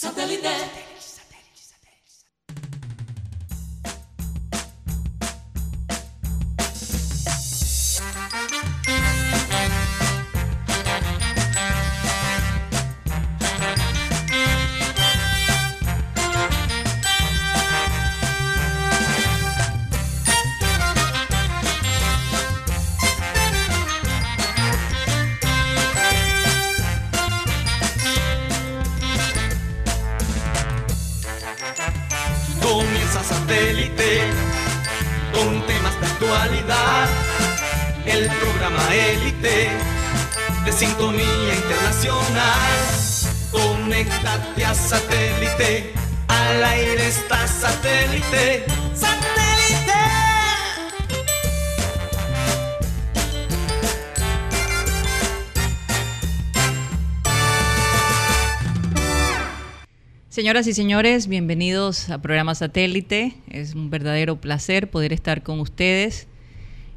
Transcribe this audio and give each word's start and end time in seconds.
Satellite. 0.00 0.79
Señoras 60.40 60.66
y 60.68 60.74
señores, 60.74 61.26
bienvenidos 61.26 62.08
a 62.08 62.22
programa 62.22 62.54
Satélite. 62.54 63.34
Es 63.50 63.74
un 63.74 63.90
verdadero 63.90 64.40
placer 64.40 64.88
poder 64.88 65.12
estar 65.12 65.42
con 65.42 65.58
ustedes. 65.58 66.28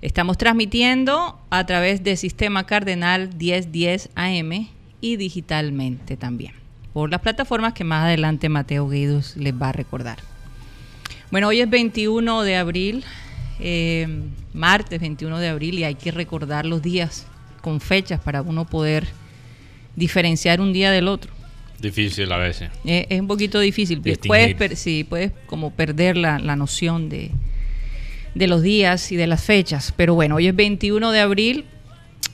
Estamos 0.01 0.37
transmitiendo 0.37 1.41
a 1.49 1.65
través 1.65 2.03
de 2.03 2.15
Sistema 2.15 2.65
Cardenal 2.67 3.31
1010 3.35 4.11
AM 4.15 4.69
y 5.01 5.15
digitalmente 5.17 6.15
también, 6.15 6.53
por 6.93 7.09
las 7.09 7.21
plataformas 7.21 7.73
que 7.73 7.83
más 7.83 8.05
adelante 8.05 8.49
Mateo 8.49 8.87
Guidos 8.87 9.35
les 9.35 9.53
va 9.53 9.69
a 9.69 9.73
recordar. 9.73 10.32
Bueno, 11.33 11.47
hoy 11.47 11.61
es 11.61 11.69
21 11.71 12.43
de 12.43 12.55
abril, 12.57 13.03
eh, 13.59 14.07
martes 14.53 15.01
21 15.01 15.39
de 15.39 15.47
abril, 15.47 15.79
y 15.79 15.83
hay 15.83 15.95
que 15.95 16.11
recordar 16.11 16.63
los 16.63 16.83
días 16.83 17.25
con 17.61 17.81
fechas 17.81 18.19
para 18.19 18.43
uno 18.43 18.65
poder 18.67 19.07
diferenciar 19.95 20.61
un 20.61 20.73
día 20.73 20.91
del 20.91 21.07
otro. 21.07 21.31
Difícil 21.79 22.31
a 22.31 22.37
veces. 22.37 22.69
Eh, 22.85 23.07
es 23.09 23.19
un 23.19 23.25
poquito 23.25 23.59
difícil. 23.59 23.99
Puedes, 24.27 24.77
sí, 24.77 25.05
puedes 25.05 25.31
como 25.47 25.71
perder 25.71 26.17
la, 26.17 26.37
noción 26.55 27.09
de, 27.09 27.31
de, 28.35 28.45
los 28.45 28.61
días 28.61 29.11
y 29.11 29.15
de 29.15 29.25
las 29.25 29.43
fechas. 29.43 29.91
Pero 29.97 30.13
bueno, 30.13 30.35
hoy 30.35 30.45
es 30.45 30.55
21 30.55 31.11
de 31.11 31.19
abril 31.19 31.65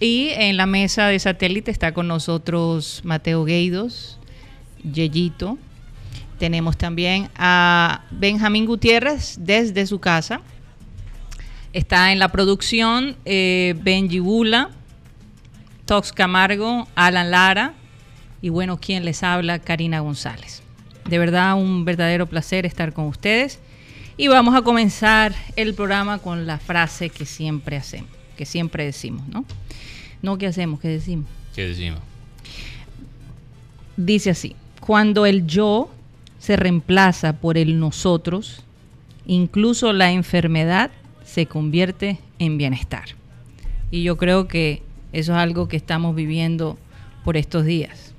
y 0.01 0.31
en 0.31 0.57
la 0.57 0.65
mesa 0.65 1.07
de 1.07 1.19
satélite 1.19 1.71
está 1.71 1.93
con 1.93 2.09
nosotros 2.09 2.99
Mateo 3.05 3.45
Gueidos, 3.45 4.19
Yeyito. 4.83 5.57
Tenemos 6.39 6.77
también 6.77 7.29
a 7.35 8.05
Benjamín 8.11 8.65
Gutiérrez 8.65 9.35
desde 9.41 9.85
su 9.85 9.99
casa. 9.99 10.39
Está 11.73 12.13
en 12.13 12.19
la 12.19 12.29
producción 12.29 13.17
eh, 13.25 13.75
Benji 13.81 14.19
Bula, 14.19 14.69
Tox 15.85 16.13
Camargo, 16.13 16.87
Alan 16.95 17.29
Lara 17.29 17.73
y 18.41 18.47
bueno, 18.47 18.79
quien 18.79 19.03
les 19.03 19.21
habla, 19.21 19.59
Karina 19.59 19.99
González. 19.99 20.63
De 21.09 21.19
verdad, 21.19 21.55
un 21.55 21.83
verdadero 21.83 22.25
placer 22.25 22.65
estar 22.65 22.93
con 22.93 23.05
ustedes. 23.05 23.59
Y 24.15 24.29
vamos 24.29 24.55
a 24.55 24.61
comenzar 24.61 25.35
el 25.57 25.73
programa 25.73 26.19
con 26.19 26.47
la 26.47 26.57
frase 26.57 27.09
que 27.09 27.25
siempre 27.25 27.75
hacemos, 27.75 28.09
que 28.37 28.45
siempre 28.45 28.85
decimos, 28.85 29.27
¿no? 29.27 29.43
No, 30.21 30.37
¿qué 30.37 30.47
hacemos? 30.47 30.79
¿Qué 30.79 30.87
decimos? 30.87 31.27
¿Qué 31.53 31.67
decimos? 31.67 31.99
Dice 33.97 34.29
así, 34.29 34.55
cuando 34.79 35.25
el 35.25 35.45
yo 35.45 35.89
se 36.39 36.55
reemplaza 36.55 37.33
por 37.33 37.57
el 37.57 37.79
nosotros, 37.79 38.63
incluso 39.27 39.93
la 39.93 40.11
enfermedad 40.11 40.89
se 41.23 41.45
convierte 41.45 42.19
en 42.39 42.57
bienestar. 42.57 43.09
Y 43.91 44.03
yo 44.03 44.17
creo 44.17 44.47
que 44.47 44.81
eso 45.13 45.33
es 45.33 45.37
algo 45.37 45.67
que 45.67 45.77
estamos 45.77 46.15
viviendo 46.15 46.77
por 47.23 47.37
estos 47.37 47.65
días. 47.65 48.13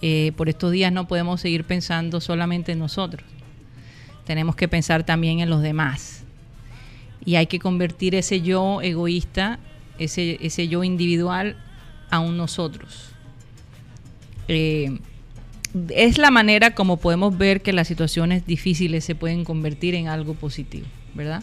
Eh, 0.00 0.32
por 0.36 0.48
estos 0.48 0.70
días 0.70 0.92
no 0.92 1.08
podemos 1.08 1.40
seguir 1.40 1.64
pensando 1.64 2.20
solamente 2.20 2.72
en 2.72 2.78
nosotros. 2.78 3.26
Tenemos 4.24 4.56
que 4.56 4.68
pensar 4.68 5.04
también 5.04 5.40
en 5.40 5.50
los 5.50 5.62
demás. 5.62 6.24
Y 7.24 7.36
hay 7.36 7.46
que 7.46 7.58
convertir 7.58 8.14
ese 8.14 8.40
yo 8.40 8.80
egoísta, 8.82 9.58
ese, 9.98 10.38
ese 10.40 10.68
yo 10.68 10.84
individual, 10.84 11.56
a 12.10 12.20
un 12.20 12.36
nosotros. 12.36 13.10
Eh, 14.48 14.98
es 15.90 16.18
la 16.18 16.30
manera 16.30 16.74
como 16.74 16.98
podemos 16.98 17.36
ver 17.36 17.62
que 17.62 17.72
las 17.72 17.88
situaciones 17.88 18.46
difíciles 18.46 19.04
se 19.04 19.14
pueden 19.14 19.44
convertir 19.44 19.94
en 19.94 20.08
algo 20.08 20.34
positivo, 20.34 20.86
¿verdad? 21.14 21.42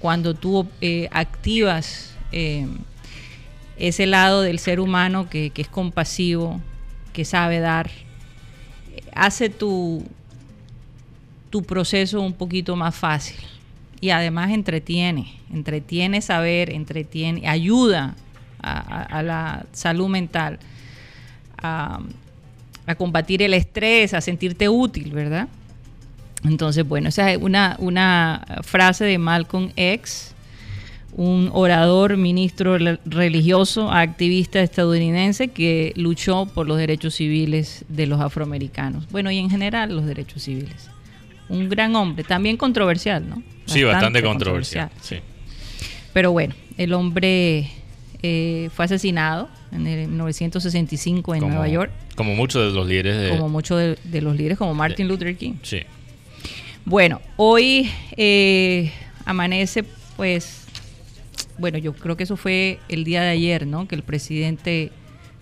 Cuando 0.00 0.34
tú 0.34 0.66
eh, 0.80 1.08
activas 1.12 2.14
ese 3.76 4.06
lado 4.06 4.42
del 4.42 4.58
ser 4.58 4.80
humano 4.80 5.28
que, 5.28 5.50
que 5.50 5.62
es 5.62 5.68
compasivo, 5.68 6.60
que 7.12 7.24
sabe 7.24 7.60
dar, 7.60 7.90
hace 9.14 9.48
tu, 9.48 10.04
tu 11.54 11.62
proceso 11.62 12.20
un 12.20 12.32
poquito 12.32 12.74
más 12.74 12.94
fácil. 12.94 13.38
Y 14.00 14.10
además 14.10 14.50
entretiene, 14.50 15.32
entretiene 15.52 16.20
saber, 16.20 16.70
entretiene, 16.70 17.48
ayuda 17.48 18.16
a, 18.60 19.22
la 19.22 19.64
salud 19.72 20.08
mental, 20.08 20.58
a, 22.86 22.94
combatir 22.94 23.42
el 23.42 23.54
estrés, 23.54 24.14
a 24.14 24.20
sentirte 24.20 24.68
útil, 24.68 25.12
¿verdad? 25.12 25.48
Entonces, 26.44 26.86
bueno, 26.86 27.08
esa 27.08 27.32
es 27.32 27.38
una, 27.40 27.76
una 27.78 28.44
frase 28.62 29.04
de 29.04 29.18
Malcolm 29.18 29.70
X, 29.76 30.34
un 31.16 31.48
orador, 31.52 32.16
ministro 32.16 32.76
religioso, 33.04 33.90
activista 33.90 34.60
estadounidense 34.60 35.48
que 35.48 35.92
luchó 35.96 36.46
por 36.46 36.66
los 36.66 36.76
derechos 36.76 37.14
civiles 37.14 37.84
de 37.88 38.06
los 38.06 38.20
afroamericanos. 38.20 39.08
Bueno, 39.10 39.30
y 39.30 39.38
en 39.38 39.48
general 39.48 39.94
los 39.94 40.06
derechos 40.06 40.42
civiles. 40.42 40.90
Un 41.48 41.68
gran 41.68 41.94
hombre, 41.94 42.24
también 42.24 42.56
controversial, 42.56 43.28
¿no? 43.28 43.42
sí, 43.66 43.82
bastante 43.84 44.22
controversial. 44.22 44.90
Sí. 45.00 45.16
Pero 46.12 46.32
bueno, 46.32 46.54
el 46.76 46.92
hombre 46.92 47.70
eh, 48.22 48.70
fue 48.74 48.84
asesinado 48.86 49.48
en 49.74 49.86
el 49.86 50.08
1965 50.08 51.34
en 51.34 51.40
Nueva 51.48 51.68
York. 51.68 51.90
Como 52.16 52.34
muchos 52.34 52.72
de 52.72 52.76
los 52.76 52.86
líderes 52.86 53.16
de... 53.20 53.30
Como 53.30 53.48
muchos 53.48 53.78
de, 53.78 54.20
los 54.22 54.36
líderes, 54.36 54.58
como 54.58 54.74
Martin 54.74 55.08
Luther 55.08 55.36
King. 55.36 55.54
Sí. 55.62 55.80
Bueno, 56.84 57.20
hoy 57.36 57.90
eh, 58.16 58.92
amanece 59.24 59.84
pues 60.16 60.64
bueno, 61.58 61.78
yo 61.78 61.92
creo 61.92 62.16
que 62.16 62.24
eso 62.24 62.36
fue 62.36 62.78
el 62.88 63.04
día 63.04 63.22
de 63.22 63.30
ayer, 63.30 63.66
¿no? 63.66 63.86
Que 63.86 63.94
el 63.94 64.02
presidente 64.02 64.90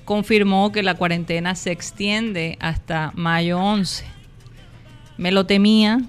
confirmó 0.04 0.72
que 0.72 0.82
la 0.82 0.94
cuarentena 0.94 1.54
se 1.54 1.72
extiende 1.72 2.58
hasta 2.60 3.12
mayo 3.14 3.58
11. 3.58 4.04
Me 5.16 5.32
lo 5.32 5.46
temía. 5.46 6.00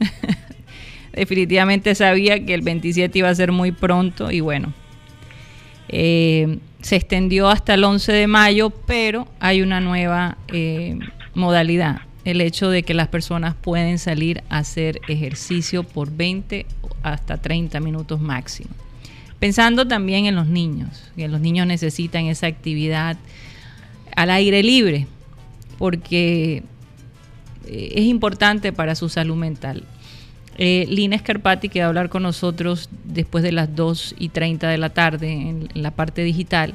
Definitivamente 1.12 1.94
sabía 1.94 2.44
que 2.44 2.54
el 2.54 2.62
27 2.62 3.18
iba 3.18 3.28
a 3.28 3.34
ser 3.34 3.52
muy 3.52 3.70
pronto 3.70 4.30
y 4.30 4.40
bueno, 4.40 4.72
eh, 5.88 6.58
se 6.82 6.96
extendió 6.96 7.48
hasta 7.48 7.74
el 7.74 7.84
11 7.84 8.12
de 8.12 8.26
mayo, 8.26 8.70
pero 8.70 9.26
hay 9.40 9.62
una 9.62 9.80
nueva 9.80 10.36
eh, 10.48 10.98
modalidad, 11.32 12.02
el 12.24 12.40
hecho 12.40 12.68
de 12.68 12.82
que 12.82 12.92
las 12.92 13.08
personas 13.08 13.54
pueden 13.54 13.98
salir 13.98 14.42
a 14.50 14.58
hacer 14.58 15.00
ejercicio 15.08 15.84
por 15.84 16.10
20 16.10 16.66
hasta 17.02 17.38
30 17.38 17.80
minutos 17.80 18.20
máximo. 18.20 18.70
Pensando 19.38 19.86
también 19.86 20.26
en 20.26 20.34
los 20.34 20.46
niños, 20.46 21.10
que 21.16 21.28
los 21.28 21.40
niños 21.40 21.66
necesitan 21.66 22.26
esa 22.26 22.46
actividad 22.46 23.16
al 24.14 24.30
aire 24.30 24.62
libre, 24.62 25.06
porque 25.78 26.62
eh, 27.66 27.92
es 27.94 28.04
importante 28.04 28.72
para 28.72 28.94
su 28.94 29.08
salud 29.08 29.36
mental. 29.36 29.84
Eh, 30.58 30.86
Lina 30.88 31.18
Scarpati, 31.18 31.68
que 31.68 31.80
va 31.80 31.86
a 31.86 31.88
hablar 31.88 32.08
con 32.08 32.22
nosotros 32.22 32.90
después 33.04 33.42
de 33.42 33.52
las 33.52 33.74
2 33.74 34.16
y 34.18 34.28
30 34.28 34.68
de 34.68 34.78
la 34.78 34.90
tarde 34.90 35.32
en, 35.32 35.68
la 35.74 35.90
parte 35.90 36.22
digital, 36.22 36.74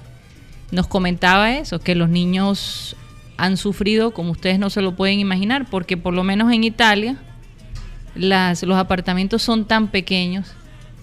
nos 0.71 0.87
comentaba 0.87 1.53
eso, 1.55 1.79
que 1.79 1.95
los 1.95 2.09
niños 2.09 2.95
han 3.37 3.55
sufrido 3.55 4.11
como 4.11 4.31
ustedes 4.31 4.57
no 4.57 4.69
se 4.69 4.81
lo 4.81 4.95
pueden 4.95 5.19
imaginar, 5.19 5.67
porque 5.69 5.95
por 5.95 6.13
lo 6.13 6.23
menos 6.23 6.51
en 6.51 6.63
Italia 6.63 7.17
los 8.15 8.77
apartamentos 8.77 9.43
son 9.43 9.65
tan 9.65 9.89
pequeños 9.89 10.55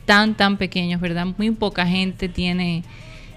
tan, 0.05 0.35
tan 0.35 0.57
pequeños, 0.57 1.01
¿verdad? 1.01 1.27
Muy 1.37 1.51
poca 1.53 1.87
gente 1.87 2.29
tiene, 2.29 2.85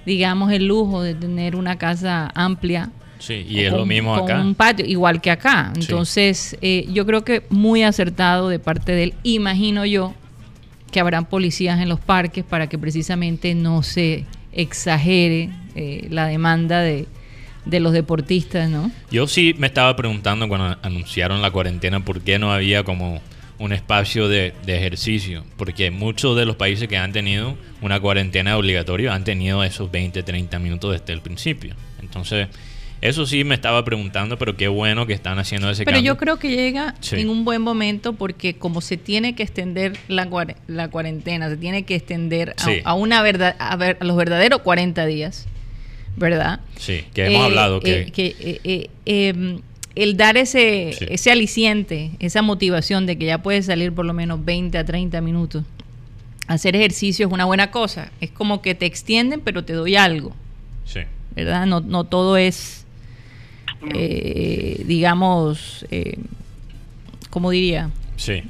digamos, 0.05 0.51
el 0.51 0.67
lujo 0.67 1.01
de 1.01 1.15
tener 1.15 1.55
una 1.55 1.77
casa 1.77 2.31
amplia 2.35 2.91
Sí, 3.19 3.45
y 3.47 3.61
es 3.61 3.71
lo 3.73 3.85
mismo 3.85 4.15
acá. 4.15 4.39
un 4.39 4.55
patio, 4.55 4.85
igual 4.85 5.21
que 5.21 5.31
acá. 5.31 5.73
Entonces, 5.75 6.57
eh, 6.61 6.85
yo 6.91 7.05
creo 7.05 7.23
que 7.23 7.43
muy 7.49 7.83
acertado 7.83 8.49
de 8.49 8.59
parte 8.59 8.91
de 8.91 9.03
él. 9.03 9.13
Imagino 9.23 9.85
yo 9.85 10.13
que 10.91 10.99
habrán 10.99 11.25
policías 11.25 11.79
en 11.81 11.89
los 11.89 11.99
parques 11.99 12.43
para 12.43 12.67
que 12.67 12.77
precisamente 12.77 13.55
no 13.55 13.83
se 13.83 14.25
exagere 14.53 15.49
eh, 15.75 16.07
la 16.09 16.27
demanda 16.27 16.81
de, 16.81 17.07
de 17.65 17.79
los 17.79 17.93
deportistas, 17.93 18.69
¿no? 18.69 18.91
Yo 19.11 19.27
sí 19.27 19.55
me 19.57 19.67
estaba 19.67 19.95
preguntando 19.95 20.47
cuando 20.47 20.77
anunciaron 20.81 21.41
la 21.41 21.51
cuarentena 21.51 22.03
por 22.03 22.21
qué 22.21 22.39
no 22.39 22.51
había 22.51 22.83
como 22.83 23.21
un 23.59 23.73
espacio 23.73 24.27
de, 24.27 24.53
ejercicio, 24.67 25.43
porque 25.57 25.89
muchos 25.91 26.35
de 26.35 26.45
los 26.45 26.55
países 26.55 26.87
que 26.87 26.97
han 26.97 27.11
tenido 27.11 27.57
una 27.81 27.99
cuarentena 27.99 28.57
obligatoria 28.57 29.13
han 29.13 29.23
tenido 29.23 29.63
esos 29.63 29.89
20, 29.91 30.21
30 30.23 30.59
minutos 30.59 30.91
desde 30.93 31.13
el 31.13 31.21
principio. 31.21 31.75
Entonces, 31.99 32.47
eso 33.09 33.25
sí 33.25 33.43
me 33.43 33.55
estaba 33.55 33.83
preguntando, 33.83 34.37
pero 34.37 34.55
qué 34.55 34.67
bueno 34.67 35.05
que 35.05 35.13
están 35.13 35.39
haciendo 35.39 35.69
ese 35.69 35.85
pero 35.85 35.95
cambio. 35.95 36.13
Pero 36.13 36.15
yo 36.15 36.19
creo 36.19 36.39
que 36.39 36.55
llega 36.55 36.95
en 37.11 37.29
un 37.29 37.45
buen 37.45 37.61
momento 37.61 38.13
porque 38.13 38.55
como 38.55 38.81
se 38.81 38.97
tiene 38.97 39.35
que 39.35 39.43
extender 39.43 39.97
la, 40.07 40.27
la 40.67 40.89
cuarentena, 40.89 41.49
se 41.49 41.57
tiene 41.57 41.83
que 41.83 41.95
extender 41.95 42.55
a, 42.83 42.93
una 42.93 43.21
verdad, 43.21 43.55
a, 43.59 43.75
ver, 43.75 43.97
a 43.99 44.05
los 44.05 44.15
verdaderos 44.15 44.61
40 44.61 45.05
días, 45.05 45.47
¿verdad? 46.15 46.59
Sí, 46.77 47.03
que 47.13 47.25
hemos 47.27 47.41
eh, 47.41 47.45
hablado 47.45 47.79
que... 47.79 48.11
Eh, 48.17 48.59
eh, 48.63 48.89
em, 49.05 49.61
el 49.95 50.15
dar 50.15 50.37
ese, 50.37 50.95
ese 51.11 51.31
aliciente, 51.31 52.11
esa 52.19 52.43
motivación 52.43 53.07
de 53.07 53.17
que 53.17 53.25
ya 53.25 53.39
puedes 53.39 53.65
salir 53.65 53.93
por 53.93 54.05
lo 54.05 54.13
menos 54.13 54.45
20 54.45 54.77
a 54.77 54.85
30 54.85 55.21
minutos, 55.21 55.63
hacer 56.47 56.75
ejercicio 56.75 57.27
es 57.27 57.33
una 57.33 57.45
buena 57.45 57.71
cosa. 57.71 58.11
Es 58.21 58.31
como 58.31 58.61
que 58.61 58.75
te 58.75 58.85
extienden, 58.85 59.41
pero 59.41 59.63
te 59.63 59.73
doy 59.73 59.95
algo. 59.95 60.35
Sí. 60.85 61.01
¿Verdad? 61.35 61.65
No, 61.65 61.81
no 61.81 62.03
todo 62.05 62.37
es, 62.37 62.85
digamos, 63.81 65.85
eh, 65.91 66.17
¿cómo 67.29 67.51
diría? 67.51 67.89
Sí. 68.15 68.43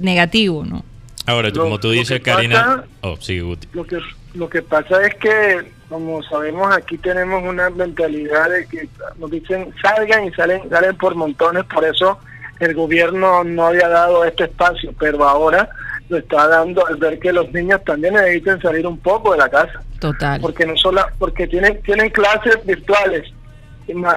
negativo, 0.00 0.64
¿no? 0.64 0.84
Ahora, 1.26 1.52
como 1.52 1.78
tú 1.78 1.90
dices, 1.90 2.20
Karina... 2.20 2.84
oh, 3.02 3.16
sí, 3.20 3.38
Lo 3.72 3.84
que, 3.84 3.98
lo 4.34 4.48
que 4.48 4.62
pasa 4.62 5.06
es 5.06 5.14
que 5.16 5.64
como 5.90 6.22
sabemos 6.22 6.74
aquí 6.74 6.96
tenemos 6.98 7.42
una 7.42 7.68
mentalidad 7.68 8.48
de 8.48 8.66
que 8.66 8.88
nos 9.18 9.30
dicen 9.30 9.74
salgan 9.82 10.24
y 10.24 10.32
salen 10.32 10.70
salen 10.70 10.96
por 10.96 11.16
montones 11.16 11.64
por 11.64 11.84
eso 11.84 12.18
el 12.60 12.74
gobierno 12.74 13.42
no 13.42 13.66
había 13.66 13.88
dado 13.88 14.24
este 14.24 14.44
espacio 14.44 14.94
pero 14.98 15.28
ahora 15.28 15.68
lo 16.08 16.18
está 16.18 16.46
dando 16.46 16.86
al 16.86 16.96
ver 16.96 17.18
que 17.18 17.32
los 17.32 17.52
niños 17.52 17.82
también 17.84 18.14
necesitan 18.14 18.62
salir 18.62 18.86
un 18.86 18.98
poco 18.98 19.32
de 19.32 19.38
la 19.38 19.48
casa 19.48 19.82
total 19.98 20.40
porque 20.40 20.64
no 20.64 20.76
solo 20.76 21.04
porque 21.18 21.48
tienen 21.48 21.82
tienen 21.82 22.08
clases 22.10 22.64
virtuales 22.64 23.28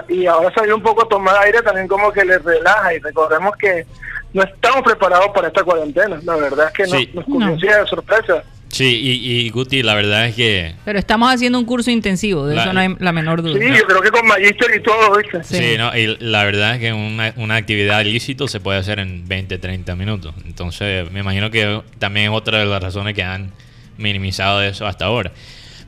y, 0.09 0.25
ahora 0.25 0.53
salir 0.53 0.73
un 0.73 0.81
poco 0.81 1.03
a 1.03 1.09
tomar 1.09 1.35
aire 1.43 1.61
también 1.61 1.87
como 1.87 2.11
que 2.11 2.23
les 2.25 2.43
relaja 2.43 2.93
y 2.93 2.99
recordemos 2.99 3.55
que 3.57 3.85
no 4.33 4.43
estamos 4.43 4.81
preparados 4.83 5.29
para 5.33 5.47
esta 5.47 5.63
cuarentena 5.63 6.19
la 6.23 6.35
verdad 6.35 6.67
es 6.67 6.73
que 6.73 7.13
nos, 7.13 7.27
nos 7.27 7.59
de 7.59 7.85
sorpresa 7.87 8.43
Sí, 8.73 9.19
y, 9.21 9.49
Guti, 9.51 9.83
la 9.83 9.93
verdad 9.93 10.25
es 10.25 10.35
que... 10.35 10.73
Pero 10.83 10.97
estamos 10.97 11.31
haciendo 11.31 11.59
un 11.59 11.65
curso 11.65 11.91
intensivo, 11.91 12.47
de 12.47 12.57
eso 12.57 12.73
no 12.73 12.79
hay 12.79 12.95
la 12.97 13.11
menor 13.11 13.43
duda. 13.43 13.59
Sí, 13.59 13.67
yo 13.67 13.85
creo 13.85 14.01
que 14.01 14.09
con 14.09 14.25
Magister 14.25 14.75
y 14.75 14.81
todo, 14.81 15.15
¿viste? 15.15 15.43
Sí, 15.43 15.77
no, 15.77 15.95
y 15.95 16.17
la 16.19 16.43
verdad 16.43 16.73
es 16.73 16.79
que 16.79 16.91
una, 16.91 17.35
una 17.37 17.55
actividad 17.55 18.01
ilícito 18.01 18.47
se 18.47 18.59
puede 18.59 18.79
hacer 18.79 18.97
en 18.97 19.27
20, 19.27 19.59
30 19.59 19.95
minutos. 19.95 20.33
Entonces, 20.43 21.11
me 21.11 21.19
imagino 21.19 21.51
que 21.51 21.83
también 21.99 22.31
es 22.31 22.35
otra 22.35 22.57
de 22.57 22.65
las 22.65 22.81
razones 22.81 23.13
que 23.13 23.21
han 23.21 23.51
minimizado 23.97 24.63
eso 24.63 24.87
hasta 24.87 25.05
ahora. 25.05 25.31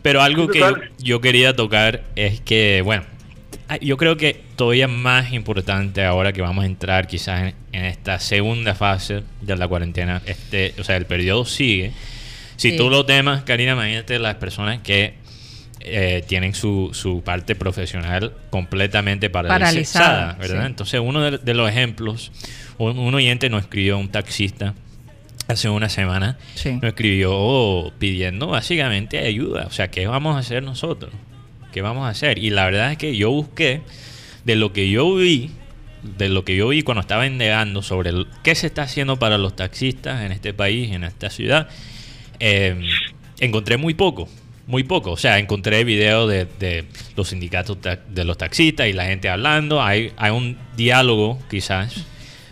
Pero 0.03 0.21
algo 0.21 0.47
que 0.47 0.63
yo, 0.99 1.19
quería 1.19 1.55
tocar 1.55 2.03
es 2.15 2.39
que, 2.39 2.83
bueno, 2.85 3.01
yo 3.81 3.97
creo 3.97 4.17
que 4.17 4.41
todavía 4.55 4.87
más 4.87 5.33
importante 5.33 6.03
ahora 6.03 6.33
que 6.33 6.41
vamos 6.41 6.63
a 6.63 6.67
entrar 6.67 7.07
quizás 7.07 7.41
en, 7.41 7.55
en 7.71 7.85
esta 7.85 8.19
segunda 8.19 8.75
fase 8.75 9.23
de 9.41 9.55
la 9.57 9.67
cuarentena, 9.67 10.21
este, 10.25 10.73
o 10.79 10.83
sea, 10.83 10.97
el 10.97 11.05
periodo 11.05 11.45
sigue 11.45 11.91
si 12.57 12.77
tú 12.77 12.89
lo 12.89 13.05
temas, 13.05 13.43
Karina, 13.43 13.73
imagínate 13.73 14.19
las 14.19 14.35
personas 14.35 14.79
que 14.81 15.15
eh, 15.81 16.23
tienen 16.27 16.53
su, 16.55 16.91
su 16.93 17.21
parte 17.21 17.55
profesional 17.55 18.33
completamente 18.49 19.29
paralizada, 19.29 20.33
¿verdad? 20.33 20.65
Entonces, 20.65 21.01
uno 21.03 21.31
de, 21.31 21.53
los 21.53 21.69
ejemplos, 21.69 22.31
un, 22.77 23.13
oyente 23.13 23.49
nos 23.49 23.63
escribió, 23.63 23.97
un 23.97 24.09
taxista, 24.09 24.73
hace 25.47 25.69
una 25.69 25.89
semana, 25.89 26.37
nos 26.65 26.83
escribió 26.83 27.93
pidiendo 27.99 28.47
básicamente 28.47 29.19
ayuda. 29.19 29.65
O 29.67 29.71
sea, 29.71 29.89
¿qué 29.89 30.07
vamos 30.07 30.35
a 30.35 30.39
hacer 30.39 30.63
nosotros? 30.63 31.11
¿Qué 31.75 31.81
vamos 31.81 32.07
a 32.07 32.09
hacer? 32.09 32.39
Y 32.39 32.49
la 32.49 32.65
verdad 32.65 32.93
es 32.93 32.97
que 32.97 33.15
yo 33.15 33.29
busqué 33.29 33.81
de 34.45 34.55
lo 34.55 34.73
que 34.73 34.89
yo 34.89 35.13
vi, 35.13 35.51
de 36.17 36.29
lo 36.29 36.43
que 36.43 36.55
yo 36.55 36.69
vi 36.69 36.81
cuando 36.81 37.01
estaba 37.01 37.27
indagando 37.27 37.83
sobre 37.83 38.11
qué 38.41 38.55
se 38.55 38.65
está 38.65 38.81
haciendo 38.83 39.19
para 39.19 39.37
los 39.37 39.55
taxistas 39.55 40.23
en 40.23 40.31
este 40.31 40.53
país, 40.53 40.91
en 40.91 41.03
esta 41.03 41.29
ciudad, 41.29 41.69
Em, 42.39 42.81
encontré 43.39 43.77
muy 43.77 43.93
poco, 43.93 44.27
muy 44.67 44.83
poco. 44.83 45.11
O 45.11 45.17
sea, 45.17 45.39
encontré 45.39 45.83
videos 45.83 46.29
de, 46.29 46.85
los 47.15 47.29
sindicatos 47.29 47.77
de 48.09 48.23
los 48.23 48.37
taxistas 48.37 48.87
y 48.87 48.93
la 48.93 49.05
gente 49.05 49.29
hablando. 49.29 49.81
Hay, 49.81 50.11
hay 50.17 50.31
un 50.31 50.57
diálogo 50.75 51.39
quizás, 51.49 52.05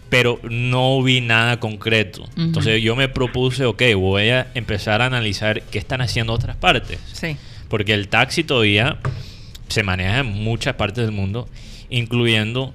pero 0.09 0.39
no 0.43 1.01
vi 1.01 1.21
nada 1.21 1.59
concreto. 1.59 2.27
Entonces 2.37 2.81
yo 2.81 2.95
me 2.95 3.09
propuse, 3.09 3.65
ok, 3.65 3.81
voy 3.95 4.29
a 4.29 4.47
empezar 4.53 5.01
a 5.01 5.05
analizar 5.05 5.61
qué 5.63 5.79
están 5.79 6.01
haciendo 6.01 6.33
otras 6.33 6.55
partes. 6.55 6.99
Sí. 7.13 7.37
Porque 7.73 7.95
el 7.95 8.07
taxi 8.07 8.43
todavía 8.43 8.99
se 9.67 9.81
maneja 9.81 10.19
en 10.19 10.27
muchas 10.27 10.75
partes 10.75 11.05
del 11.05 11.11
mundo, 11.11 11.49
incluyendo 11.89 12.71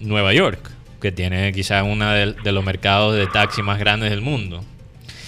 Nueva 0.00 0.34
York, 0.34 0.72
que 1.00 1.12
tiene 1.12 1.52
quizás 1.52 1.84
uno 1.88 2.10
de 2.10 2.50
los 2.50 2.64
mercados 2.64 3.14
de 3.14 3.28
taxi 3.28 3.62
más 3.62 3.78
grandes 3.78 4.10
del 4.10 4.22
mundo. 4.22 4.64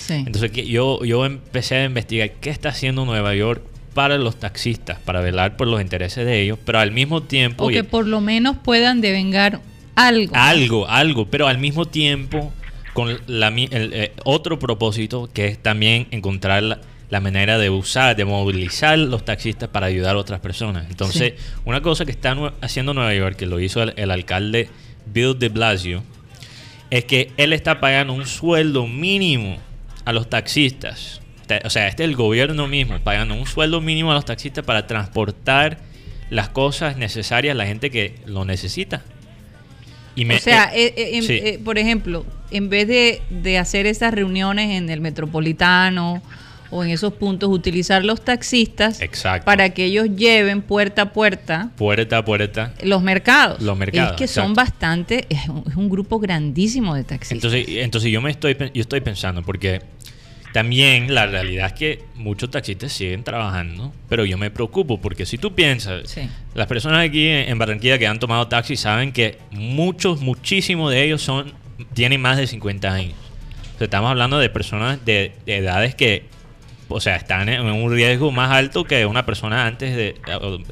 Entonces 0.08 0.50
yo, 0.50 1.04
yo 1.04 1.24
empecé 1.24 1.76
a 1.76 1.84
investigar 1.84 2.32
qué 2.40 2.50
está 2.50 2.70
haciendo 2.70 3.04
Nueva 3.04 3.32
York 3.36 3.62
para 3.94 4.18
los 4.18 4.40
taxistas, 4.40 4.98
para 4.98 5.20
velar 5.20 5.56
por 5.56 5.68
los 5.68 5.80
intereses 5.80 6.26
de 6.26 6.42
ellos, 6.42 6.58
pero 6.64 6.80
al 6.80 6.90
mismo 6.90 7.22
tiempo... 7.22 7.66
O 7.66 7.68
que 7.68 7.84
por 7.84 8.08
lo 8.08 8.20
menos 8.20 8.56
puedan 8.56 9.00
devengar 9.00 9.60
algo. 9.94 10.34
Algo, 10.34 10.88
algo, 10.88 11.26
pero 11.30 11.46
al 11.46 11.58
mismo 11.58 11.84
tiempo 11.86 12.52
con 12.92 13.16
la, 13.28 13.50
el, 13.50 13.92
eh, 13.92 14.12
otro 14.24 14.58
propósito 14.58 15.30
que 15.32 15.46
es 15.46 15.62
también 15.62 16.08
encontrar 16.10 16.64
la, 16.64 16.80
manera 17.20 17.58
de 17.58 17.70
usar, 17.70 18.16
de 18.16 18.24
movilizar 18.24 18.98
los 18.98 19.24
taxistas 19.24 19.68
para 19.68 19.86
ayudar 19.86 20.16
a 20.16 20.18
otras 20.18 20.40
personas. 20.40 20.86
Entonces, 20.90 21.34
una 21.64 21.80
cosa 21.80 22.04
que 22.04 22.10
está 22.10 22.36
haciendo 22.60 22.94
Nueva 22.94 23.14
York, 23.14 23.36
que 23.36 23.46
lo 23.46 23.60
hizo 23.60 23.82
el, 23.82 23.94
el 23.96 24.10
alcalde 24.10 24.68
Bill 25.06 25.38
de 25.38 25.48
Blasio, 25.48 26.02
es 26.90 27.04
que 27.04 27.32
él 27.36 27.52
está 27.52 27.80
pagando 27.80 28.12
un 28.12 28.26
sueldo 28.26 28.86
mínimo 28.86 29.58
a 30.04 30.12
los 30.12 30.28
taxistas. 30.28 31.20
O 31.64 31.70
sea, 31.70 31.86
este 31.88 32.02
es 32.02 32.08
el 32.08 32.16
gobierno 32.16 32.66
mismo 32.66 32.98
pagando 33.00 33.34
un 33.34 33.46
sueldo 33.46 33.80
mínimo 33.80 34.10
a 34.10 34.14
los 34.14 34.24
taxistas 34.24 34.64
para 34.64 34.86
transportar 34.86 35.78
las 36.30 36.48
cosas 36.48 36.96
necesarias 36.96 37.52
a 37.52 37.56
la 37.56 37.66
gente 37.66 37.90
que 37.90 38.16
lo 38.26 38.44
necesita. 38.44 39.02
Y 40.16 40.28
o 40.32 40.38
sea, 40.38 40.70
eh, 40.74 40.94
eh, 40.96 41.20
eh, 41.28 41.60
por 41.62 41.78
ejemplo, 41.78 42.24
en 42.50 42.70
vez 42.70 42.88
de, 42.88 43.20
de 43.28 43.58
hacer 43.58 43.86
esas 43.86 44.14
reuniones 44.14 44.70
en 44.70 44.88
el 44.88 45.00
metropolitano 45.00 46.22
o 46.70 46.84
en 46.84 46.90
esos 46.90 47.12
puntos 47.14 47.50
utilizar 47.50 48.04
los 48.04 48.22
taxistas 48.22 49.00
para 49.44 49.70
que 49.70 49.84
ellos 49.84 50.08
lleven 50.16 50.62
puerta 50.62 51.02
a 51.02 51.12
puerta 51.12 51.70
puerta 51.76 52.18
a 52.18 52.24
puerta. 52.24 52.74
los 52.82 53.02
mercados. 53.02 53.60
Los 53.60 53.76
mercados 53.76 54.12
es 54.12 54.16
que 54.16 54.28
son 54.28 54.54
bastante 54.54 55.26
es 55.28 55.48
un, 55.48 55.88
grupo 55.88 56.18
grandísimo 56.18 56.94
de 56.94 57.04
taxistas. 57.04 57.52
Entonces 57.52 57.76
entonces 57.82 58.10
yo 58.10 58.20
me 58.20 58.30
estoy 58.30 58.56
yo 58.74 58.80
estoy 58.80 59.00
pensando 59.00 59.42
porque 59.42 59.82
también 60.52 61.14
la 61.14 61.26
realidad 61.26 61.66
es 61.66 61.72
que 61.74 62.04
muchos 62.14 62.50
taxistas 62.50 62.90
siguen 62.90 63.24
trabajando, 63.24 63.92
pero 64.08 64.24
yo 64.24 64.38
me 64.38 64.50
preocupo 64.50 64.98
porque 64.98 65.26
si 65.26 65.36
tú 65.36 65.54
piensas, 65.54 66.16
las 66.54 66.66
personas 66.66 67.06
aquí 67.06 67.28
en 67.28 67.58
Barranquilla 67.58 67.98
que 67.98 68.06
han 68.06 68.18
tomado 68.18 68.48
taxi 68.48 68.74
saben 68.74 69.12
que 69.12 69.38
muchos, 69.50 70.22
muchísimos 70.22 70.92
de 70.92 71.04
ellos 71.04 71.20
son 71.20 71.52
tienen 71.94 72.20
más 72.20 72.36
de 72.38 72.46
50 72.46 72.92
años. 72.92 73.14
estamos 73.78 74.10
hablando 74.10 74.38
de 74.38 74.48
personas 74.48 75.04
de, 75.04 75.32
edades 75.46 75.94
que, 75.94 76.24
o 76.88 77.00
sea, 77.00 77.16
están 77.16 77.48
en 77.48 77.64
un 77.66 77.92
riesgo 77.92 78.30
más 78.30 78.50
alto 78.52 78.84
que 78.84 79.06
una 79.06 79.26
persona 79.26 79.66
antes 79.66 79.96
de 79.96 80.14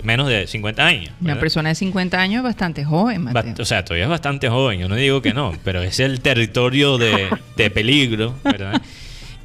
menos 0.02 0.28
de 0.28 0.46
50 0.46 0.86
años. 0.86 1.12
Una 1.20 1.38
persona 1.38 1.70
de 1.70 1.74
50 1.74 2.20
años 2.20 2.38
es 2.38 2.44
bastante 2.44 2.84
joven, 2.84 3.24
Mateo. 3.24 3.54
o 3.58 3.64
sea, 3.64 3.84
todavía 3.84 4.04
es 4.04 4.10
bastante 4.10 4.48
joven, 4.48 4.80
yo 4.80 4.88
no 4.88 4.94
digo 4.94 5.22
que 5.22 5.34
no, 5.34 5.52
pero 5.64 5.82
es 5.82 6.00
el 6.00 6.20
territorio 6.20 6.98
de, 6.98 7.28
de 7.56 7.70
peligro, 7.70 8.34
¿verdad? 8.44 8.80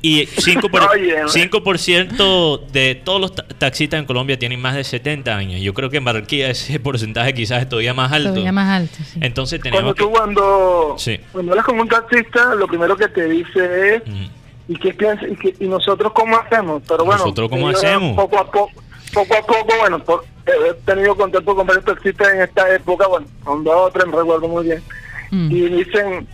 Y 0.01 0.27
5%, 0.27 0.69
por, 0.69 2.67
de 2.71 2.95
todos 2.95 3.19
los 3.19 3.35
taxistas 3.35 3.99
en 3.99 4.05
Colombia 4.05 4.39
tienen 4.39 4.61
más 4.61 4.75
de 4.75 4.83
70 4.83 5.35
años. 5.35 5.61
Yo 5.61 5.73
creo 5.73 5.89
que 5.89 5.97
en 5.97 6.05
Barranquilla 6.05 6.49
ese 6.49 6.79
porcentaje 6.79 7.33
quizás 7.33 7.63
es 7.63 7.69
todavía 7.69 7.93
más 7.93 8.11
alto. 8.11 8.29
Todavía 8.29 8.51
más 8.51 8.69
alto, 8.69 8.97
Entonces 9.19 9.61
tenemos 9.61 9.95
cuando 9.95 9.95
tú 9.95 10.09
cuando, 10.11 10.95
cuando 11.31 11.51
hablas 11.51 11.65
con 11.65 11.79
un 11.79 11.87
taxista, 11.89 12.55
lo 12.55 12.67
primero 12.67 12.95
que 12.95 13.09
te 13.09 13.27
dice 13.27 13.95
es 13.95 14.03
¿y 14.69 14.75
qué 14.79 14.93
piensas? 14.93 15.27
¿Y, 15.59 15.67
nosotros 15.67 16.13
cómo 16.13 16.37
hacemos? 16.37 16.81
Pero 16.87 17.03
bueno, 17.03 17.19
nosotros 17.23 17.49
cómo 17.49 17.67
hacemos? 17.69 18.15
Poco 18.15 18.37
a 18.39 18.45
poco, 18.49 18.71
poco 19.13 19.35
a 19.35 19.41
poco, 19.45 19.73
bueno, 19.79 20.01
he 20.45 20.73
tenido 20.85 21.15
contacto 21.17 21.53
con 21.55 21.67
varios 21.67 21.83
taxistas 21.83 22.33
en 22.33 22.41
esta 22.43 22.73
época, 22.73 23.07
bueno, 23.07 23.27
con 23.43 23.63
dos 23.63 23.75
o 23.75 23.91
tres, 23.91 24.05
me 24.07 24.15
recuerdo 24.17 24.47
muy 24.47 24.63
bien, 24.65 24.81
Mm. 25.31 25.51
y 25.51 25.67
dicen, 25.69 26.27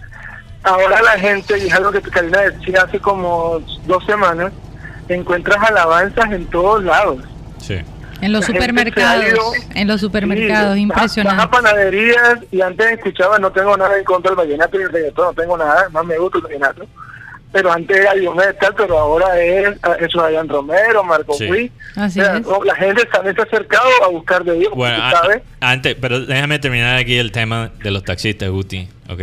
ahora 0.64 1.02
la 1.02 1.12
gente, 1.20 1.58
y 1.58 1.68
es 1.68 1.74
algo 1.74 1.92
que 1.92 2.02
Karina 2.02 2.42
decía 2.42 2.84
hace 2.84 3.00
como 3.00 3.60
dos 3.88 4.06
semanas, 4.06 4.54
encuentras 5.10 5.58
alabanzas 5.64 6.32
en 6.32 6.46
todos 6.48 6.84
lados. 6.84 7.18
Sí. 7.60 7.80
En 8.22 8.32
los 8.32 8.42
La 8.42 8.48
supermercados, 8.48 9.26
ido- 9.26 9.52
en 9.76 9.88
los 9.90 10.00
supermercados, 10.00 10.76
Sí, 10.76 10.86
vas- 10.86 10.96
Vas 10.96 10.98
a 11.18 11.20
impresionante. 11.22 11.48
panaderías 11.50 12.40
y 12.52 12.62
antes 12.62 12.92
escuchaba, 12.94 13.38
no 13.40 13.52
tengo 13.52 13.76
nada 13.76 13.98
en 13.98 14.06
contra 14.06 14.32
del 14.32 14.38
vallenato 14.38 14.80
y 14.80 14.84
el 14.84 14.90
reggaetón, 14.92 15.26
no 15.28 15.34
tengo 15.34 15.58
nada, 15.58 15.90
más 15.90 16.06
me 16.06 16.18
gusta 16.18 16.38
el 16.38 16.44
vallenato. 16.46 16.86
Pero 17.56 17.72
antes 17.72 17.96
era 17.98 18.14
Diomedes 18.14 18.60
tal, 18.60 18.76
pero 18.76 19.00
ahora 19.00 19.40
es 19.42 19.78
eso 20.02 20.20
Adrián 20.22 20.50
Romero, 20.50 21.06
Marco 21.06 21.36
Sí. 21.36 21.72
Así 21.96 22.20
O 22.20 22.24
sea, 22.26 22.36
es. 22.38 22.46
La 22.66 22.76
gente 22.76 23.06
también 23.06 23.34
se 23.34 23.42
ha 23.44 23.46
acercado 23.46 23.88
a 24.04 24.10
buscar 24.10 24.44
de 24.44 24.60
Dios, 24.60 24.74
Bueno, 24.76 25.02
a- 25.02 25.10
sabe. 25.12 25.42
antes, 25.62 25.96
pero 26.02 26.20
déjame 26.26 26.60
terminar 26.60 26.98
aquí 26.98 27.16
el 27.16 27.32
tema 27.32 27.72
de 27.82 27.92
los 27.92 28.04
taxistas, 28.04 28.50
Guti, 28.50 28.90
¿ok? 29.08 29.22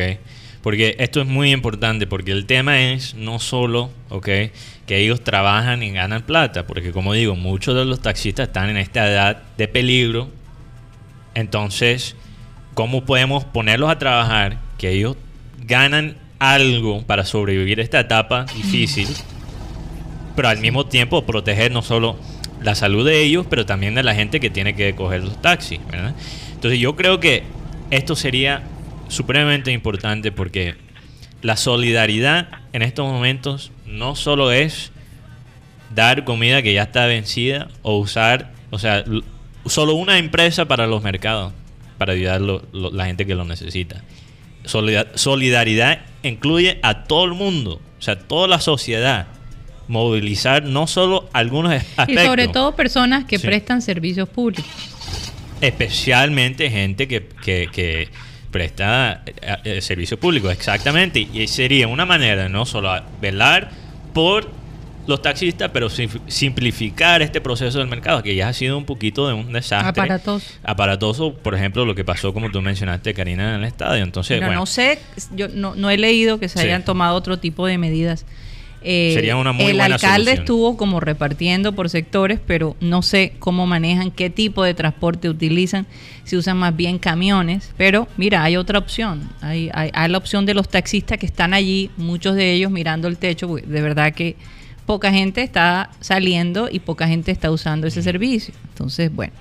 Porque 0.62 0.96
esto 0.98 1.20
es 1.20 1.26
muy 1.26 1.52
importante, 1.52 2.06
porque 2.06 2.32
el 2.32 2.46
tema 2.46 2.80
es 2.80 3.12
no 3.14 3.38
solo, 3.38 3.90
¿ok? 4.08 4.24
Que 4.86 4.96
ellos 4.96 5.22
trabajan 5.22 5.82
y 5.82 5.90
ganan 5.92 6.22
plata, 6.22 6.66
porque 6.66 6.90
como 6.90 7.12
digo, 7.12 7.34
muchos 7.36 7.74
de 7.74 7.84
los 7.84 8.00
taxistas 8.00 8.46
están 8.46 8.70
en 8.70 8.78
esta 8.78 9.06
edad 9.10 9.42
de 9.58 9.68
peligro. 9.68 10.28
Entonces, 11.34 12.16
¿cómo 12.72 13.04
podemos 13.04 13.44
ponerlos 13.44 13.90
a 13.90 13.98
trabajar 13.98 14.56
que 14.78 14.88
ellos 14.90 15.16
ganan 15.66 16.16
algo 16.42 17.02
para 17.02 17.24
sobrevivir 17.24 17.78
esta 17.80 18.00
etapa 18.00 18.46
difícil? 18.56 19.06
pero 20.34 20.48
al 20.48 20.58
mismo 20.58 20.86
tiempo 20.86 21.26
proteger 21.26 21.70
no 21.72 21.82
solo 21.82 22.16
la 22.62 22.74
salud 22.74 23.04
de 23.06 23.22
ellos, 23.22 23.44
pero 23.50 23.66
también 23.66 23.94
de 23.94 24.02
la 24.02 24.14
gente 24.14 24.40
que 24.40 24.48
tiene 24.48 24.74
que 24.74 24.94
coger 24.94 25.22
los 25.22 25.40
taxis. 25.42 25.78
Entonces 26.54 26.80
yo 26.80 26.96
creo 26.96 27.20
que 27.20 27.42
esto 27.90 28.16
sería 28.16 28.62
supremamente 29.08 29.72
importante 29.72 30.32
porque 30.32 30.74
la 31.42 31.56
solidaridad 31.58 32.48
en 32.72 32.80
estos 32.80 33.04
momentos 33.06 33.72
no 33.86 34.14
solo 34.16 34.52
es 34.52 34.90
dar 35.94 36.24
comida 36.24 36.62
que 36.62 36.72
ya 36.72 36.84
está 36.84 37.04
vencida 37.04 37.68
o 37.82 37.98
usar, 37.98 38.52
o 38.70 38.78
sea, 38.78 39.04
solo 39.66 39.92
una 39.94 40.16
empresa 40.16 40.64
para 40.66 40.86
los 40.86 41.02
mercados, 41.02 41.52
para 41.98 42.14
ayudar 42.14 42.40
lo- 42.40 42.62
la 42.72 43.04
gente 43.04 43.26
que 43.26 43.34
lo 43.34 43.44
necesita. 43.44 44.02
Solida- 44.64 45.08
solidaridad 45.14 45.98
incluye 46.22 46.78
a 46.82 47.04
todo 47.04 47.24
el 47.24 47.32
mundo, 47.34 47.80
o 47.98 48.02
sea, 48.02 48.18
toda 48.18 48.48
la 48.48 48.60
sociedad. 48.60 49.26
Movilizar 49.88 50.62
no 50.64 50.86
solo 50.86 51.28
algunos 51.32 51.72
es- 51.74 51.82
Y 51.82 51.86
aspectos, 51.96 52.26
sobre 52.26 52.48
todo 52.48 52.76
personas 52.76 53.24
que 53.24 53.38
Sí. 53.38 53.46
prestan 53.46 53.82
servicios 53.82 54.28
públicos. 54.28 54.64
especialmente 55.60 56.68
gente 56.70 57.06
que, 57.06 57.28
que- 57.44 57.68
que 57.72 58.08
presta 58.50 59.22
eh, 59.26 59.56
eh, 59.64 59.80
servicio 59.80 60.18
público, 60.18 60.50
exactamente. 60.50 61.20
Y 61.32 61.46
sería 61.46 61.86
una 61.88 62.04
manera 62.04 62.42
de 62.44 62.48
no 62.48 62.66
solo 62.66 62.92
velar 63.20 63.70
por 64.12 64.50
los 65.06 65.20
taxistas, 65.22 65.70
pero 65.72 65.88
sim- 65.90 66.08
simplificar 66.28 67.22
este 67.22 67.40
proceso 67.40 67.78
del 67.78 67.88
mercado, 67.88 68.22
que 68.22 68.34
ya 68.34 68.48
ha 68.48 68.52
sido 68.52 68.76
un 68.78 68.84
poquito 68.84 69.26
de 69.26 69.34
un 69.34 69.52
desastre. 69.52 69.88
Aparatoso. 69.88 70.46
Aparatoso, 70.62 71.34
por 71.34 71.54
ejemplo, 71.54 71.84
lo 71.84 71.94
que 71.94 72.04
pasó, 72.04 72.32
como 72.32 72.50
tú 72.50 72.60
mencionaste, 72.62 73.14
Karina, 73.14 73.54
en 73.54 73.60
el 73.62 73.64
estadio. 73.64 74.02
Entonces, 74.04 74.36
Pero 74.36 74.46
bueno, 74.48 74.60
no 74.60 74.66
sé, 74.66 74.98
yo 75.34 75.48
no, 75.48 75.74
no 75.74 75.90
he 75.90 75.98
leído 75.98 76.38
que 76.38 76.48
se 76.48 76.58
Sí. 76.58 76.64
hayan 76.66 76.84
tomado 76.84 77.16
otro 77.16 77.38
tipo 77.38 77.66
de 77.66 77.78
medidas. 77.78 78.24
Eh, 78.84 79.12
Sería 79.14 79.36
una 79.36 79.52
muy 79.52 79.66
el 79.66 79.76
buena 79.76 79.94
alcalde 79.94 80.24
solución. 80.24 80.38
estuvo 80.40 80.76
como 80.76 80.98
repartiendo 80.98 81.72
por 81.72 81.88
sectores, 81.88 82.40
pero 82.44 82.76
no 82.80 83.02
sé 83.02 83.32
cómo 83.38 83.64
manejan, 83.64 84.10
qué 84.10 84.28
tipo 84.28 84.64
de 84.64 84.74
transporte 84.74 85.28
utilizan, 85.28 85.86
si 86.24 86.36
usan 86.36 86.56
más 86.56 86.74
bien 86.74 86.98
camiones. 86.98 87.72
Pero 87.76 88.08
mira, 88.16 88.42
hay 88.42 88.56
otra 88.56 88.80
opción. 88.80 89.30
Hay, 89.40 89.70
hay, 89.72 89.90
hay 89.94 90.08
la 90.10 90.18
opción 90.18 90.46
de 90.46 90.54
los 90.54 90.68
taxistas 90.68 91.18
que 91.18 91.26
están 91.26 91.54
allí, 91.54 91.90
muchos 91.96 92.34
de 92.34 92.52
ellos 92.54 92.72
mirando 92.72 93.06
el 93.06 93.18
techo, 93.18 93.46
de 93.54 93.82
verdad 93.82 94.12
que 94.14 94.34
poca 94.86 95.10
gente 95.12 95.42
está 95.42 95.90
saliendo 96.00 96.68
y 96.70 96.80
poca 96.80 97.06
gente 97.06 97.30
está 97.30 97.50
usando 97.50 97.86
ese 97.86 98.02
servicio. 98.02 98.52
Entonces, 98.70 99.14
bueno, 99.14 99.32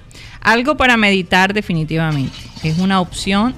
algo 0.42 0.78
para 0.78 0.98
meditar 0.98 1.54
definitivamente. 1.54 2.38
Es 2.64 2.78
una 2.80 3.02
opción. 3.02 3.54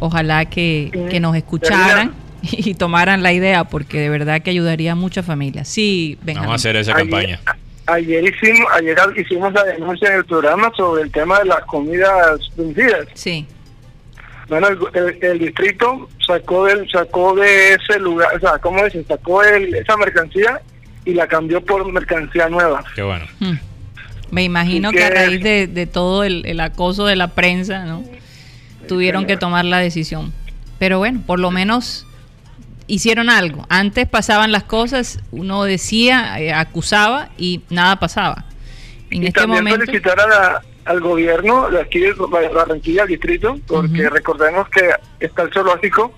Ojalá 0.00 0.44
que, 0.44 0.90
que 1.10 1.18
nos 1.20 1.34
escucharan 1.36 2.14
y 2.42 2.74
tomaran 2.74 3.22
la 3.22 3.32
idea, 3.32 3.64
porque 3.64 3.98
de 3.98 4.08
verdad 4.08 4.42
que 4.42 4.50
ayudaría 4.50 4.92
a 4.92 4.94
muchas 4.94 5.26
familias. 5.26 5.66
Sí, 5.68 6.16
Benjamín. 6.22 6.48
vamos 6.48 6.52
a 6.64 6.68
hacer 6.68 6.76
esa 6.76 6.92
Ayer- 6.92 7.02
campaña. 7.10 7.40
Ayer 7.86 8.22
hicimos, 8.28 8.68
ayer 8.74 8.96
hicimos 9.16 9.52
la 9.54 9.64
denuncia 9.64 10.08
en 10.10 10.16
el 10.18 10.24
programa 10.26 10.70
sobre 10.76 11.02
el 11.04 11.10
tema 11.10 11.38
de 11.38 11.46
las 11.46 11.60
comidas 11.64 12.38
vencidas. 12.54 13.06
Sí, 13.14 13.46
Bueno, 14.48 14.68
el, 14.68 14.78
el- 14.94 15.24
el 15.24 15.38
distrito 15.38 16.08
sacó 16.26 16.66
del, 16.66 16.88
sacó 16.90 17.34
de 17.34 17.74
ese 17.74 17.98
lugar, 17.98 18.28
o 18.36 18.40
sea, 18.40 18.58
¿cómo 18.58 18.84
dicen? 18.84 19.06
Sacó 19.08 19.42
el- 19.42 19.74
esa 19.74 19.96
mercancía 19.96 20.60
y 21.08 21.14
la 21.14 21.26
cambió 21.26 21.64
por 21.64 21.90
mercancía 21.90 22.48
nueva. 22.50 22.84
Qué 22.94 23.02
bueno. 23.02 23.24
Hmm. 23.40 23.54
me 24.30 24.44
imagino 24.44 24.90
Así 24.90 24.98
que 24.98 25.04
a 25.04 25.08
que- 25.08 25.14
raíz 25.14 25.42
de, 25.42 25.66
de 25.66 25.86
todo 25.86 26.22
el, 26.22 26.44
el 26.44 26.60
acoso 26.60 27.06
de 27.06 27.16
la 27.16 27.28
prensa, 27.28 27.84
¿no? 27.86 28.04
Tuvieron 28.86 29.26
que 29.26 29.36
tomar 29.38 29.64
la 29.64 29.78
decisión. 29.78 30.32
Pero 30.78 30.98
bueno, 30.98 31.22
por 31.26 31.40
lo 31.40 31.50
menos 31.50 32.06
hicieron 32.86 33.30
algo. 33.30 33.66
Antes 33.70 34.06
pasaban 34.06 34.52
las 34.52 34.64
cosas, 34.64 35.20
uno 35.30 35.64
decía, 35.64 36.38
eh, 36.40 36.52
acusaba 36.52 37.30
y 37.38 37.62
nada 37.70 37.96
pasaba. 37.96 38.44
En 39.10 39.22
y 39.24 39.26
este 39.28 39.40
también 39.40 39.64
momento... 39.64 39.86
felicitar 39.86 40.20
a 40.20 40.26
la- 40.26 40.62
al 40.84 41.00
gobierno 41.00 41.68
de 41.70 41.80
aquí 41.82 41.98
de 42.00 42.12
Barranquilla, 42.14 43.02
al 43.02 43.08
distrito, 43.08 43.58
porque 43.66 44.06
Ujú. 44.06 44.14
recordemos 44.14 44.68
que 44.70 44.88
está 45.20 45.42
el 45.42 45.52
zoológico 45.52 46.14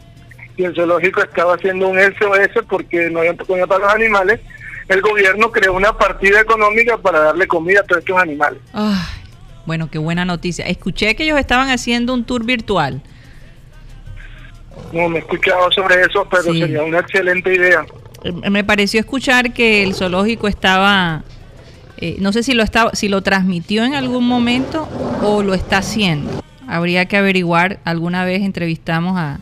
y 0.56 0.62
el 0.64 0.74
zoológico 0.76 1.22
estaba 1.22 1.54
haciendo 1.54 1.88
un 1.88 1.98
SOS 1.98 2.64
porque 2.68 3.08
no 3.10 3.20
había 3.20 3.36
comida 3.36 3.66
para 3.66 3.84
los 3.86 3.94
animales. 3.94 4.38
El 4.90 5.00
gobierno 5.02 5.50
creó 5.52 5.72
una 5.74 5.96
partida 5.96 6.40
económica 6.40 6.98
para 6.98 7.20
darle 7.20 7.46
comida 7.46 7.80
a 7.80 7.84
todos 7.84 8.00
estos 8.00 8.20
animales. 8.20 8.60
Ay, 8.72 8.96
bueno, 9.64 9.88
qué 9.88 9.98
buena 9.98 10.24
noticia. 10.24 10.66
Escuché 10.66 11.14
que 11.14 11.22
ellos 11.24 11.38
estaban 11.38 11.70
haciendo 11.70 12.12
un 12.12 12.24
tour 12.24 12.44
virtual. 12.44 13.00
No 14.92 15.08
me 15.08 15.18
he 15.18 15.20
escuchado 15.20 15.70
sobre 15.70 16.00
eso, 16.02 16.26
pero 16.30 16.52
Sí. 16.52 16.58
sería 16.60 16.82
una 16.82 16.98
excelente 16.98 17.54
idea. 17.54 17.84
Eh, 18.24 18.50
Me 18.50 18.64
pareció 18.64 18.98
escuchar 18.98 19.52
que 19.52 19.82
el 19.84 19.94
zoológico 19.94 20.48
estaba, 20.48 21.22
eh, 21.98 22.16
no 22.18 22.32
sé 22.32 22.42
si 22.42 22.54
lo 22.54 22.62
estaba, 22.64 22.90
si 22.94 23.08
lo 23.08 23.22
transmitió 23.22 23.84
en 23.84 23.94
algún 23.94 24.26
momento 24.26 24.88
o 25.22 25.42
lo 25.44 25.54
está 25.54 25.78
haciendo. 25.78 26.42
Habría 26.66 27.06
que 27.06 27.16
averiguar. 27.16 27.78
Alguna 27.84 28.24
vez 28.24 28.42
entrevistamos 28.42 29.16
a, 29.18 29.38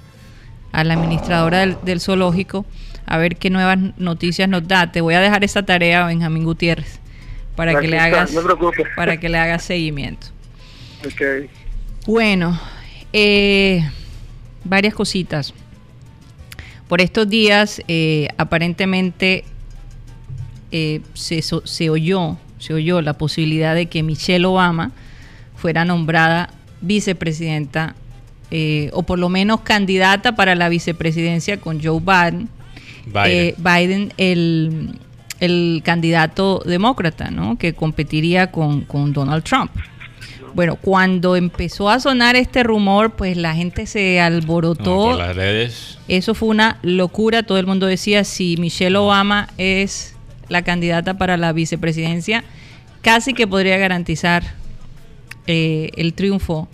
a 0.72 0.84
la 0.84 0.94
administradora 0.94 1.60
del, 1.60 1.78
del 1.82 2.00
zoológico 2.00 2.66
a 3.08 3.18
ver 3.18 3.36
qué 3.36 3.50
nuevas 3.50 3.78
noticias 3.96 4.48
nos 4.48 4.66
da. 4.66 4.92
Te 4.92 5.00
voy 5.00 5.14
a 5.14 5.20
dejar 5.20 5.44
esa 5.44 5.64
tarea, 5.64 6.06
Benjamín 6.06 6.44
Gutiérrez, 6.44 7.00
para 7.56 7.80
que 7.80 7.88
le 7.88 7.96
está, 7.96 8.04
hagas, 8.06 8.32
no 8.32 8.42
para 8.96 9.18
que 9.18 9.28
le 9.28 9.38
hagas 9.38 9.64
seguimiento. 9.64 10.28
Bueno, 12.06 12.58
eh, 13.12 13.88
varias 14.64 14.94
cositas. 14.94 15.54
Por 16.88 17.00
estos 17.00 17.28
días, 17.28 17.82
eh, 17.88 18.28
aparentemente 18.38 19.44
eh, 20.70 21.00
se 21.14 21.90
oyó, 21.90 22.38
se 22.58 22.74
oyó 22.74 23.00
la 23.02 23.14
posibilidad 23.14 23.74
de 23.74 23.86
que 23.86 24.02
Michelle 24.02 24.46
Obama 24.46 24.92
fuera 25.56 25.84
nombrada 25.84 26.50
vicepresidenta 26.80 27.94
eh, 28.50 28.88
o 28.94 29.02
por 29.02 29.18
lo 29.18 29.28
menos 29.28 29.60
candidata 29.60 30.34
para 30.34 30.54
la 30.54 30.68
vicepresidencia 30.68 31.58
con 31.58 31.82
Joe 31.82 32.00
Biden. 32.00 32.48
Biden. 33.12 33.26
Eh, 33.26 33.54
Biden, 33.58 34.12
el, 34.16 34.90
el 35.40 35.82
candidato 35.84 36.62
demócrata, 36.64 37.30
¿no? 37.30 37.56
Que 37.58 37.72
competiría 37.74 38.50
con, 38.50 38.82
con 38.82 39.12
Donald 39.12 39.44
Trump. 39.44 39.70
Bueno, 40.54 40.76
cuando 40.76 41.36
empezó 41.36 41.90
a 41.90 42.00
sonar 42.00 42.34
este 42.34 42.62
rumor, 42.62 43.10
pues 43.12 43.36
la 43.36 43.54
gente 43.54 43.86
se 43.86 44.16
No, 44.18 44.24
alborotó. 44.26 44.84
por 45.10 45.18
las 45.18 45.36
redes. 45.36 45.98
Eso 46.08 46.34
fue 46.34 46.48
una 46.48 46.78
locura. 46.82 47.42
Todo 47.42 47.58
el 47.58 47.66
mundo 47.66 47.86
decía, 47.86 48.24
si 48.24 48.56
Michelle 48.58 48.96
Obama 48.96 49.48
es 49.58 50.14
la 50.48 50.62
candidata 50.62 51.18
para 51.18 51.36
la 51.36 51.52
vicepresidencia, 51.52 52.42
casi 53.02 53.34
que 53.34 53.46
podría 53.46 53.76
garantizar 53.76 54.42
eh, 55.46 55.90
el 55.96 56.14
triunfo 56.14 56.66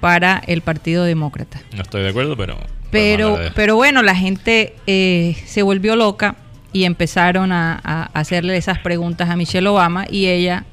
para 0.00 0.42
el 0.46 0.60
Partido 0.60 1.04
Demócrata. 1.04 1.62
No 1.76 1.82
estoy 1.82 2.02
de 2.02 2.08
acuerdo, 2.08 2.36
pero. 2.36 2.56
Pero, 2.92 3.30
las 3.30 3.38
redes. 3.38 3.52
pero 3.56 3.74
bueno, 3.74 4.02
la 4.02 4.14
gente 4.14 4.76
eh, 4.86 5.36
se 5.46 5.62
volvió 5.62 5.96
loca 5.96 6.36
y 6.72 6.84
empezaron 6.84 7.50
a, 7.50 7.80
a 7.82 8.04
hacerle 8.12 8.56
esas 8.56 8.78
preguntas 8.78 9.28
a 9.30 9.36
Michelle 9.36 9.66
Obama 9.66 10.06
y 10.08 10.26
ella 10.26 10.64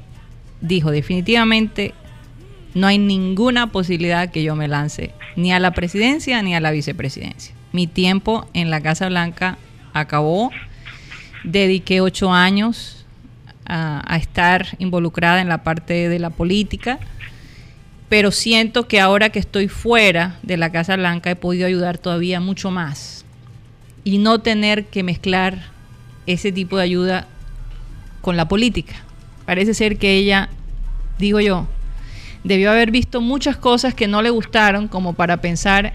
dijo 0.62 0.92
definitivamente 0.92 1.94
no 2.74 2.88
hay 2.88 2.98
ninguna 2.98 3.68
posibilidad 3.68 4.30
que 4.30 4.44
yo 4.44 4.56
me 4.56 4.68
lance 4.68 5.12
ni 5.36 5.52
a 5.52 5.60
la 5.60 5.72
presidencia 5.72 6.42
ni 6.42 6.54
a 6.56 6.60
la 6.60 6.72
vicepresidencia. 6.72 7.56
Mi 7.72 7.88
tiempo 7.88 8.48
en 8.54 8.70
la 8.70 8.82
Casa 8.82 9.08
Blanca 9.08 9.58
acabó. 9.94 10.52
Dediqué 11.44 12.02
ocho 12.02 12.34
años 12.34 13.06
a, 13.66 14.04
a 14.06 14.18
estar 14.18 14.68
involucrada 14.78 15.42
en 15.42 15.48
la 15.48 15.64
parte 15.64 16.10
de 16.10 16.20
la 16.20 16.30
política 16.30 17.00
pero 18.10 18.32
siento 18.32 18.88
que 18.88 19.00
ahora 19.00 19.30
que 19.30 19.39
estoy 19.39 19.68
fuera 19.68 20.36
de 20.42 20.58
la 20.58 20.72
Casa 20.72 20.96
Blanca 20.96 21.30
he 21.32 21.36
podido 21.36 21.68
ayudar 21.68 21.98
todavía 21.98 22.39
mucho 22.39 22.72
más 22.72 23.24
y 24.04 24.18
no 24.18 24.39
tener 24.39 24.86
que 24.86 25.04
mezclar 25.04 25.60
ese 26.25 26.51
tipo 26.51 26.78
de 26.78 26.84
ayuda 26.84 27.28
con 28.22 28.36
la 28.36 28.48
política. 28.48 28.96
Parece 29.46 29.74
ser 29.74 29.98
que 29.98 30.13
ella, 30.16 30.50
digo 31.18 31.39
yo, 31.39 31.68
debió 32.44 32.72
haber 32.72 32.92
visto 32.92 33.22
muchas 33.22 33.58
cosas 33.58 33.94
que 33.94 34.08
no 34.08 34.22
le 34.22 34.30
gustaron 34.30 34.88
como 34.88 35.13
para 35.13 35.38
pensar 35.38 35.94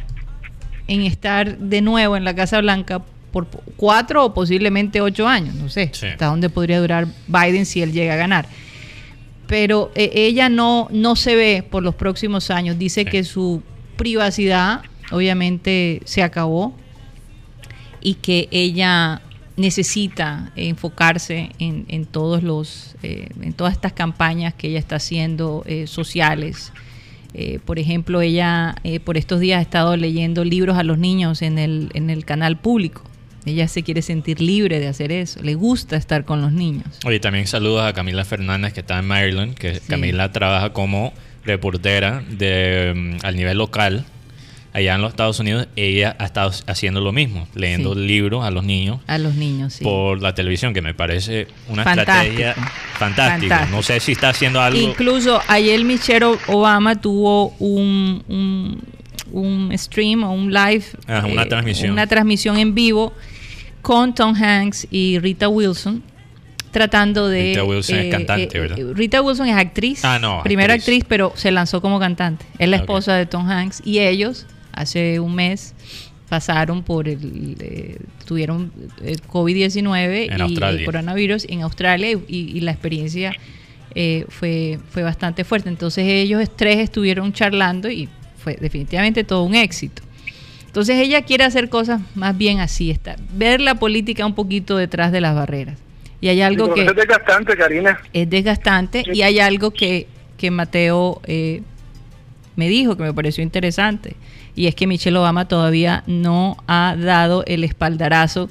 en 0.87 1.02
estar 1.02 1.59
de 1.59 1.80
nuevo 1.80 2.16
en 2.16 2.25
la 2.25 2.35
Casa 2.35 2.61
Blanca 2.61 3.02
por 3.33 3.49
cuatro 3.76 4.25
o 4.25 4.35
posiblemente 4.35 5.00
ocho 5.00 5.26
años, 5.26 5.54
no 5.56 5.68
sé, 5.68 5.90
Sí. 5.92 6.06
hasta 6.06 6.26
dónde 6.26 6.50
podría 6.50 6.80
durar 6.80 7.09
Biden 7.26 7.66
si 7.66 7.83
él 7.83 7.92
llega 7.92 8.14
a 8.14 8.16
ganar. 8.16 8.47
Pero 9.46 9.90
eh, 9.94 10.10
ella 10.14 10.48
no, 10.48 10.88
no 10.90 11.16
se 11.16 11.36
ve 11.36 11.64
por 11.68 11.82
los 11.82 11.94
próximos 11.94 12.50
años. 12.50 12.78
Dice 12.78 13.02
Sí. 13.04 13.10
que 13.10 13.24
su 13.24 13.62
privacidad 13.96 14.82
obviamente 15.12 16.00
se 16.04 16.22
acabó 16.22 16.74
y 18.00 18.14
que 18.14 18.48
ella 18.50 19.20
necesita 19.56 20.50
enfocarse 20.56 21.50
en, 21.58 21.84
en 21.88 22.06
todos 22.06 22.42
los 22.42 22.96
eh, 23.02 23.28
en 23.40 23.52
todas 23.52 23.72
estas 23.74 23.92
campañas 23.92 24.52
que 24.54 24.68
ella 24.68 24.78
está 24.80 24.96
haciendo 24.96 25.62
eh, 25.66 25.86
sociales 25.86 26.72
Eh, 27.36 27.58
por 27.64 27.78
ejemplo 27.80 28.20
ella 28.20 28.76
eh, 28.84 29.00
por 29.00 29.16
estos 29.16 29.40
días 29.40 29.58
ha 29.58 29.62
estado 29.62 29.96
leyendo 29.96 30.44
libros 30.44 30.76
a 30.78 30.84
los 30.84 30.98
niños 30.98 31.42
en 31.42 31.58
el 31.58 31.90
en 31.94 32.08
el 32.10 32.24
canal 32.24 32.56
público 32.56 33.02
ella 33.46 33.68
se 33.68 33.82
quiere 33.82 34.02
sentir 34.02 34.40
libre 34.40 34.80
de 34.80 34.88
hacer 34.88 35.12
eso 35.12 35.42
le 35.42 35.54
gusta 35.54 35.96
estar 35.96 36.24
con 36.24 36.40
los 36.40 36.52
niños 36.52 36.86
Oye, 37.04 37.20
también 37.20 37.46
saludos 37.46 37.82
a 37.84 37.92
Camila 37.92 38.24
Fernández 38.24 38.72
que 38.72 38.80
está 38.80 38.98
en 38.98 39.06
Maryland, 39.06 39.54
que 39.54 39.74
Sí. 39.76 39.80
Camila 39.88 40.32
trabaja 40.32 40.72
como 40.72 41.12
reportera 41.44 42.22
de, 42.30 42.92
mm, 42.94 43.26
al 43.26 43.36
nivel 43.36 43.58
local 43.58 44.04
allá 44.72 44.96
en 44.96 45.02
los 45.02 45.10
Estados 45.10 45.38
Unidos. 45.38 45.68
Ella 45.76 46.16
ha 46.18 46.24
estado 46.24 46.50
haciendo 46.66 47.00
lo 47.00 47.12
mismo, 47.12 47.46
leyendo 47.54 47.94
Sí. 47.94 48.00
libros 48.00 48.44
a 48.44 48.50
los 48.50 48.64
niños 48.64 48.98
a 49.06 49.18
los 49.18 49.34
niños 49.36 49.74
sí. 49.74 49.84
por 49.84 50.20
la 50.20 50.34
televisión, 50.34 50.74
que 50.74 50.82
me 50.82 50.94
parece 50.94 51.46
una 51.68 51.84
Fantástico. 51.84 52.18
estrategia 52.22 52.54
fantástica. 52.98 53.58
Fantástico. 53.58 53.76
No 53.76 53.82
sé 53.82 54.00
si 54.00 54.12
está 54.12 54.30
haciendo 54.30 54.60
algo... 54.60 54.80
Incluso 54.80 55.40
ayer 55.48 55.84
Michelle 55.84 56.36
Obama 56.48 57.00
tuvo 57.00 57.50
un, 57.60 58.24
un, 58.26 58.82
un 59.30 59.78
stream 59.78 60.24
o 60.24 60.32
un 60.32 60.52
live, 60.52 60.84
eh, 61.06 61.12
Ajá, 61.12 61.26
una 61.26 61.46
transmisión. 61.46 61.90
una 61.92 62.06
transmisión 62.08 62.56
en 62.58 62.74
vivo 62.74 63.12
con 63.84 64.14
Tom 64.14 64.34
Hanks 64.34 64.88
y 64.90 65.18
Rita 65.18 65.46
Wilson 65.50 66.02
tratando 66.70 67.28
de... 67.28 67.50
Rita 67.50 67.64
Wilson 67.64 67.98
es 67.98 68.10
cantante, 68.10 68.58
¿verdad? 68.58 68.78
Rita 68.94 69.20
Wilson 69.20 69.46
es 69.46 69.56
actriz. 69.56 70.04
Ah, 70.06 70.18
no, 70.18 70.42
Primera 70.42 70.72
actriz. 70.72 70.96
actriz, 70.96 71.04
pero 71.06 71.32
se 71.36 71.50
lanzó 71.52 71.82
como 71.82 72.00
cantante. 72.00 72.46
Es 72.58 72.66
la 72.68 72.76
esposa 72.76 73.14
de 73.14 73.26
Tom 73.26 73.46
Hanks 73.48 73.82
y 73.84 73.98
ellos 74.00 74.46
hace 74.72 75.20
un 75.20 75.34
mes 75.34 75.74
pasaron 76.30 76.82
por 76.82 77.08
el... 77.08 77.56
eh, 77.60 77.98
tuvieron 78.24 78.72
eh, 79.02 79.16
COVID-19 79.30 80.32
En 80.32 80.50
y 80.50 80.56
el 80.80 80.84
coronavirus 80.86 81.44
en 81.50 81.60
Australia 81.60 82.10
y, 82.10 82.22
y 82.26 82.60
la 82.60 82.72
experiencia 82.72 83.34
eh, 83.94 84.24
fue, 84.30 84.78
fue 84.88 85.02
bastante 85.02 85.44
fuerte. 85.44 85.68
Entonces 85.68 86.06
ellos 86.06 86.42
tres 86.56 86.78
estuvieron 86.78 87.34
charlando 87.34 87.90
y 87.90 88.08
fue 88.38 88.56
definitivamente 88.58 89.24
todo 89.24 89.42
un 89.42 89.54
éxito. 89.54 90.02
Entonces 90.75 90.97
ella 90.97 91.23
quiere 91.23 91.45
hacer 91.45 91.69
cosas 91.69 92.00
más 92.16 92.37
bien 92.37 92.59
así, 92.59 92.90
está, 92.90 93.14
ver 93.33 93.61
la 93.61 93.76
política 93.76 94.26
un 94.26 94.35
poquito 94.35 94.76
detrás 94.76 95.12
de 95.12 95.21
las 95.21 95.33
barreras. 95.33 95.78
Y 96.21 96.26
hay 96.26 96.43
algo 96.43 96.75
que 96.75 96.85
es 96.85 96.97
desgastante, 96.97 97.57
Karina. 97.57 98.00
es 98.12 98.28
desgastante 98.28 99.04
y 99.07 99.23
hay 99.23 99.38
algo 99.38 99.71
que, 99.71 100.09
que 100.37 100.50
Mateo 100.50 101.21
eh, 101.28 101.62
me 102.57 102.69
dijo 102.69 102.97
que 102.97 103.04
me 103.04 103.14
pareció 103.14 103.45
interesante 103.45 104.16
y 104.57 104.66
es 104.66 104.75
que 104.75 104.88
Michelle 104.88 105.16
Obama 105.16 105.47
todavía 105.47 106.02
no 106.09 106.57
ha 106.66 106.97
dado 106.99 107.45
el 107.47 107.62
espaldarazo 107.62 108.49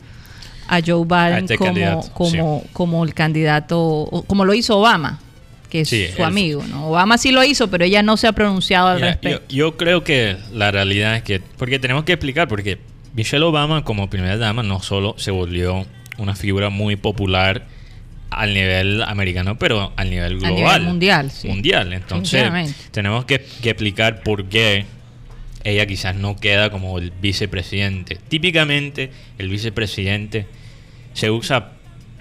a 0.70 0.80
Joe 0.80 1.03
Biden 1.03 1.44
este 1.44 1.57
como, 1.57 1.68
candidato, 1.68 2.14
como, 2.14 2.64
como 2.72 3.03
el 3.03 3.14
candidato, 3.14 3.81
o 3.81 4.24
como 4.24 4.46
lo 4.46 4.53
hizo 4.53 4.79
Obama, 4.79 5.20
que 5.74 5.81
es 5.81 5.90
Sí, 5.90 6.05
su 6.16 6.20
él- 6.22 6.25
amigo. 6.25 6.64
¿no? 6.70 6.88
Obama 6.90 7.18
sí 7.18 7.31
lo 7.31 7.44
hizo, 7.44 7.68
pero 7.70 7.83
ella 7.83 8.03
no 8.03 8.16
se 8.16 8.27
ha 8.27 8.31
pronunciado 8.33 8.90
al 8.90 8.98
Mira, 8.98 9.07
respecto. 9.07 9.44
yo 9.53 9.75
creo 9.75 10.03
que 10.03 10.38
la 10.53 10.70
realidad 10.70 11.16
es 11.16 11.24
que, 11.24 11.42
porque 11.57 11.79
tenemos 11.79 12.03
que 12.03 12.14
explicar, 12.14 12.48
porque 12.48 12.77
Michelle 13.16 13.44
Obama 13.44 13.83
como 13.83 14.07
primera 14.07 14.38
dama 14.38 14.62
no 14.62 14.81
solo 14.83 15.16
se 15.18 15.31
volvió 15.31 15.86
una 16.20 16.36
figura 16.36 16.70
muy 16.70 16.96
popular 16.96 17.66
al 18.29 18.53
nivel 18.53 19.01
americano, 19.01 19.57
pero 19.57 19.94
al 19.96 20.09
nivel 20.12 20.38
global. 20.38 20.55
nivel 20.55 20.81
mundial, 20.83 21.31
sí. 21.31 21.48
Mundial. 21.48 21.92
Entonces, 21.92 22.51
tenemos 22.92 23.25
que, 23.25 23.44
que 23.64 23.72
explicar 23.72 24.22
por 24.22 24.46
qué 24.46 24.86
ella 25.64 25.88
quizás 25.88 26.16
no 26.16 26.36
queda 26.36 26.70
como 26.70 27.00
el 27.00 27.09
vicepresidente. 27.20 28.20
Típicamente, 28.27 29.09
el 29.40 29.50
vicepresidente 29.50 30.46
se 31.14 31.31
usa 31.31 31.72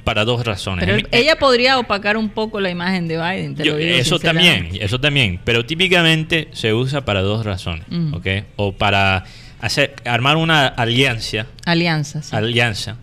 para 0.05 0.25
dos 0.25 0.45
razones. 0.45 0.85
Pero 0.85 1.07
ella 1.12 1.37
podría 1.37 1.79
opacar 1.79 2.17
un 2.17 2.29
poco 2.31 2.61
la 2.61 2.71
imagen 2.71 3.07
de 3.09 3.17
Biden. 3.19 3.55
te 3.55 3.65
yo- 3.65 3.73
lo 3.73 3.79
digo 3.79 3.97
eso 3.97 4.19
también, 4.19 4.69
eso 4.81 5.01
también. 5.01 5.41
Pero 5.45 5.65
típicamente 5.65 6.49
se 6.53 6.75
usa 6.75 7.05
para 7.05 7.21
dos 7.23 7.45
razones, 7.47 7.85
Mm. 7.88 8.15
¿ok? 8.15 8.27
O 8.57 8.73
para 8.73 9.25
hacer, 9.61 9.95
armar 10.05 10.37
una 10.37 10.67
alianza, 10.67 11.47
Alianza, 11.65 12.23
sí. 12.23 12.35
alianza, 12.35 12.97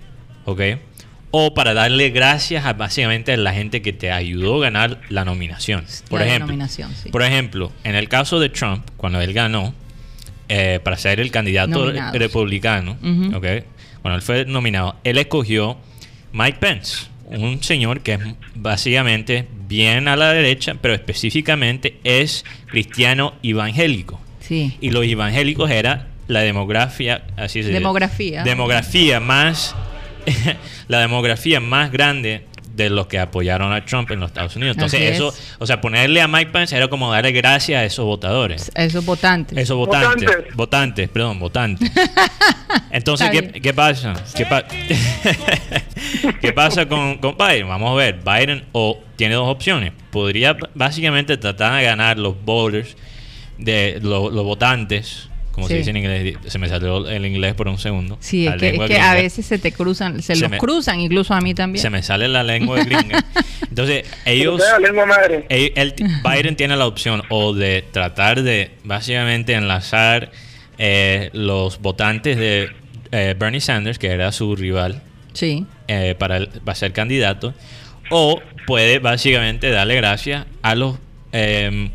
¿ok? 0.45 0.61
O 1.31 1.53
para 1.53 1.73
darle 1.75 2.09
gracias 2.09 2.65
a 2.65 2.73
básicamente 2.73 3.31
a 3.33 3.37
la 3.37 3.53
gente 3.53 3.81
que 3.83 3.93
te 3.93 4.11
ayudó 4.11 4.57
a 4.57 4.61
ganar 4.61 4.99
la 5.09 5.23
nominación. 5.25 5.85
Por 6.09 6.19
La 6.21 6.25
ejemplo, 6.25 6.47
nominación, 6.47 6.91
sí. 6.95 7.09
por 7.09 7.21
ejemplo, 7.21 7.71
en 7.83 7.95
el 7.95 8.09
caso 8.09 8.39
de 8.39 8.49
Trump, 8.49 8.83
cuando 8.97 9.21
él 9.21 9.31
ganó 9.33 9.73
eh, 10.51 10.79
para 10.83 10.97
ser 10.97 11.19
el 11.19 11.29
candidato 11.29 11.85
Nominados. 11.85 12.17
republicano, 12.17 12.97
Ujú. 13.03 13.37
¿ok? 13.37 13.45
Cuando 14.01 14.15
él 14.15 14.21
fue 14.23 14.45
nominado, 14.45 14.95
él 15.03 15.19
escogió 15.19 15.77
Mike 16.33 16.57
Pence, 16.59 17.07
un 17.25 17.61
señor 17.63 18.01
que 18.01 18.13
es 18.13 18.19
básicamente 18.55 19.47
bien 19.67 20.07
a 20.07 20.15
la 20.15 20.33
derecha, 20.33 20.75
pero 20.81 20.93
específicamente 20.93 21.99
es 22.03 22.45
cristiano 22.67 23.33
evangélico. 23.43 24.19
Sí. 24.39 24.77
Y 24.81 24.89
los 24.91 25.05
evangélicos 25.05 25.69
era 25.69 26.07
la 26.27 26.41
demografía, 26.41 27.23
así 27.37 27.61
se 27.61 27.69
dice. 27.69 27.71
Demografía. 27.71 28.43
Demografía 28.43 29.19
más, 29.19 29.75
la 30.87 30.99
demografía 30.99 31.59
más 31.59 31.91
grande 31.91 32.45
de 32.83 32.89
los 32.89 33.07
que 33.07 33.19
apoyaron 33.19 33.71
a 33.73 33.85
Trump 33.85 34.09
en 34.11 34.19
los 34.19 34.29
Estados 34.31 34.55
Unidos. 34.55 34.75
Entonces 34.77 34.99
Así 35.01 35.09
eso, 35.15 35.29
es. 35.29 35.55
o 35.59 35.65
sea, 35.65 35.81
ponerle 35.81 36.21
a 36.21 36.27
Mike 36.27 36.51
Pence 36.51 36.75
era 36.75 36.87
como 36.87 37.11
darle 37.11 37.31
gracias 37.31 37.81
a 37.81 37.85
esos 37.85 38.05
votadores. 38.05 38.71
Esos 38.75 39.05
votantes. 39.05 39.57
Esos 39.57 39.77
votantes. 39.77 40.25
Votantes. 40.25 40.55
Votantes, 40.55 41.09
perdón, 41.09 41.39
votantes. 41.39 41.91
Entonces, 42.91 43.29
¿qué, 43.29 43.51
qué 43.61 43.73
pasa? 43.73 44.13
¿Qué, 44.35 44.45
pa- 44.45 44.65
¿Qué 46.41 46.53
pasa 46.53 46.87
con, 46.87 47.17
con 47.17 47.35
Biden? 47.37 47.67
Vamos 47.67 47.91
a 47.91 47.95
ver. 47.95 48.19
Biden 48.23 48.65
o 48.71 48.99
tiene 49.15 49.35
dos 49.35 49.47
opciones. 49.47 49.93
Podría 50.11 50.55
básicamente 50.73 51.37
tratar 51.37 51.77
de 51.77 51.83
ganar 51.83 52.17
los 52.17 52.35
voters, 52.43 52.95
de 53.57 53.99
lo- 54.01 54.29
los 54.29 54.43
votantes, 54.43 55.28
como 55.59 55.67
se 55.67 55.77
dice 55.77 55.89
en 55.91 55.97
inglés. 55.97 56.37
Se 56.47 56.57
me 56.57 56.67
salió 56.69 57.07
el 57.07 57.25
inglés 57.25 57.53
por 57.53 57.67
un 57.67 57.77
segundo. 57.77 58.17
Sí, 58.19 58.47
es 58.47 58.55
que, 58.55 58.67
es 58.67 58.71
lengua 58.73 58.87
que 58.87 58.99
a 58.99 59.13
veces 59.13 59.45
se 59.45 59.59
te 59.59 59.71
cruzan, 59.71 60.21
se, 60.21 60.35
Se 60.35 60.41
los 60.41 60.49
me- 60.51 60.57
cruzan, 60.57 60.99
incluso 60.99 61.33
a 61.33 61.41
mí 61.41 61.53
también. 61.53 61.81
Se 61.81 61.89
me 61.89 62.01
sale 62.03 62.27
la 62.27 62.43
lengua 62.43 62.83
gringa. 62.83 63.23
Entonces, 63.69 64.05
ellos... 64.25 64.59
La 64.59 64.79
lengua 64.79 65.05
madre. 65.05 65.45
Biden 66.23 66.55
tiene 66.55 66.75
la 66.75 66.87
opción 66.87 67.21
o 67.29 67.53
de 67.53 67.83
tratar 67.91 68.41
de 68.41 68.71
básicamente 68.83 69.53
enlazar 69.53 70.31
eh, 70.77 71.29
los 71.33 71.79
votantes 71.81 72.37
de 72.37 72.69
eh, 73.11 73.35
Bernie 73.37 73.61
Sanders, 73.61 73.99
que 73.99 74.07
era 74.07 74.31
su 74.31 74.55
rival 74.55 75.01
Sí. 75.33 75.65
eh, 75.87 76.15
para, 76.17 76.37
el- 76.37 76.47
para 76.47 76.75
ser 76.75 76.93
candidato, 76.93 77.53
o 78.09 78.41
puede 78.65 78.99
básicamente 78.99 79.69
darle 79.69 79.95
gracias 79.95 80.45
a 80.61 80.75
los 80.75 80.97
eh, 81.31 81.89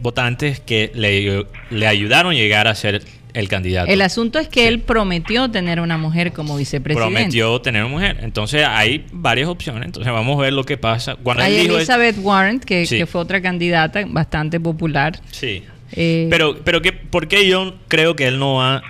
votantes 0.00 0.60
que 0.60 0.90
le, 0.94 1.46
le 1.70 1.86
ayudaron 1.86 2.32
a 2.32 2.34
llegar 2.34 2.66
a 2.68 2.74
ser 2.74 3.02
el 3.32 3.48
candidato. 3.48 3.90
El 3.90 4.02
asunto 4.02 4.38
es 4.40 4.48
que 4.48 4.62
Sí. 4.62 4.66
él 4.66 4.80
prometió 4.80 5.48
tener 5.50 5.78
una 5.80 5.96
mujer 5.98 6.32
como 6.32 6.56
vicepresidente. 6.56 7.14
Prometió 7.14 7.60
tener 7.60 7.84
una 7.84 7.92
mujer. 7.92 8.18
Entonces 8.22 8.64
hay 8.68 9.04
varias 9.12 9.48
opciones. 9.48 9.84
Entonces 9.86 10.12
vamos 10.12 10.36
a 10.38 10.42
ver 10.42 10.52
lo 10.52 10.64
que 10.64 10.76
pasa. 10.76 11.14
Cuando 11.14 11.44
Hay 11.44 11.58
Elizabeth 11.58 12.16
Warren, 12.18 12.58
que, 12.58 12.86
Sí. 12.86 12.98
que 12.98 13.06
fue 13.06 13.20
otra 13.20 13.40
candidata 13.40 14.04
bastante 14.08 14.58
popular. 14.58 15.20
Sí. 15.30 15.62
Eh, 15.92 16.26
Pero, 16.30 16.56
pero 16.64 16.82
¿qué, 16.82 16.92
¿por 16.92 17.28
qué 17.28 17.46
yo 17.48 17.74
creo 17.88 18.16
que 18.16 18.26
él 18.26 18.38
no 18.38 18.54
va 18.56 18.76
a 18.78 18.82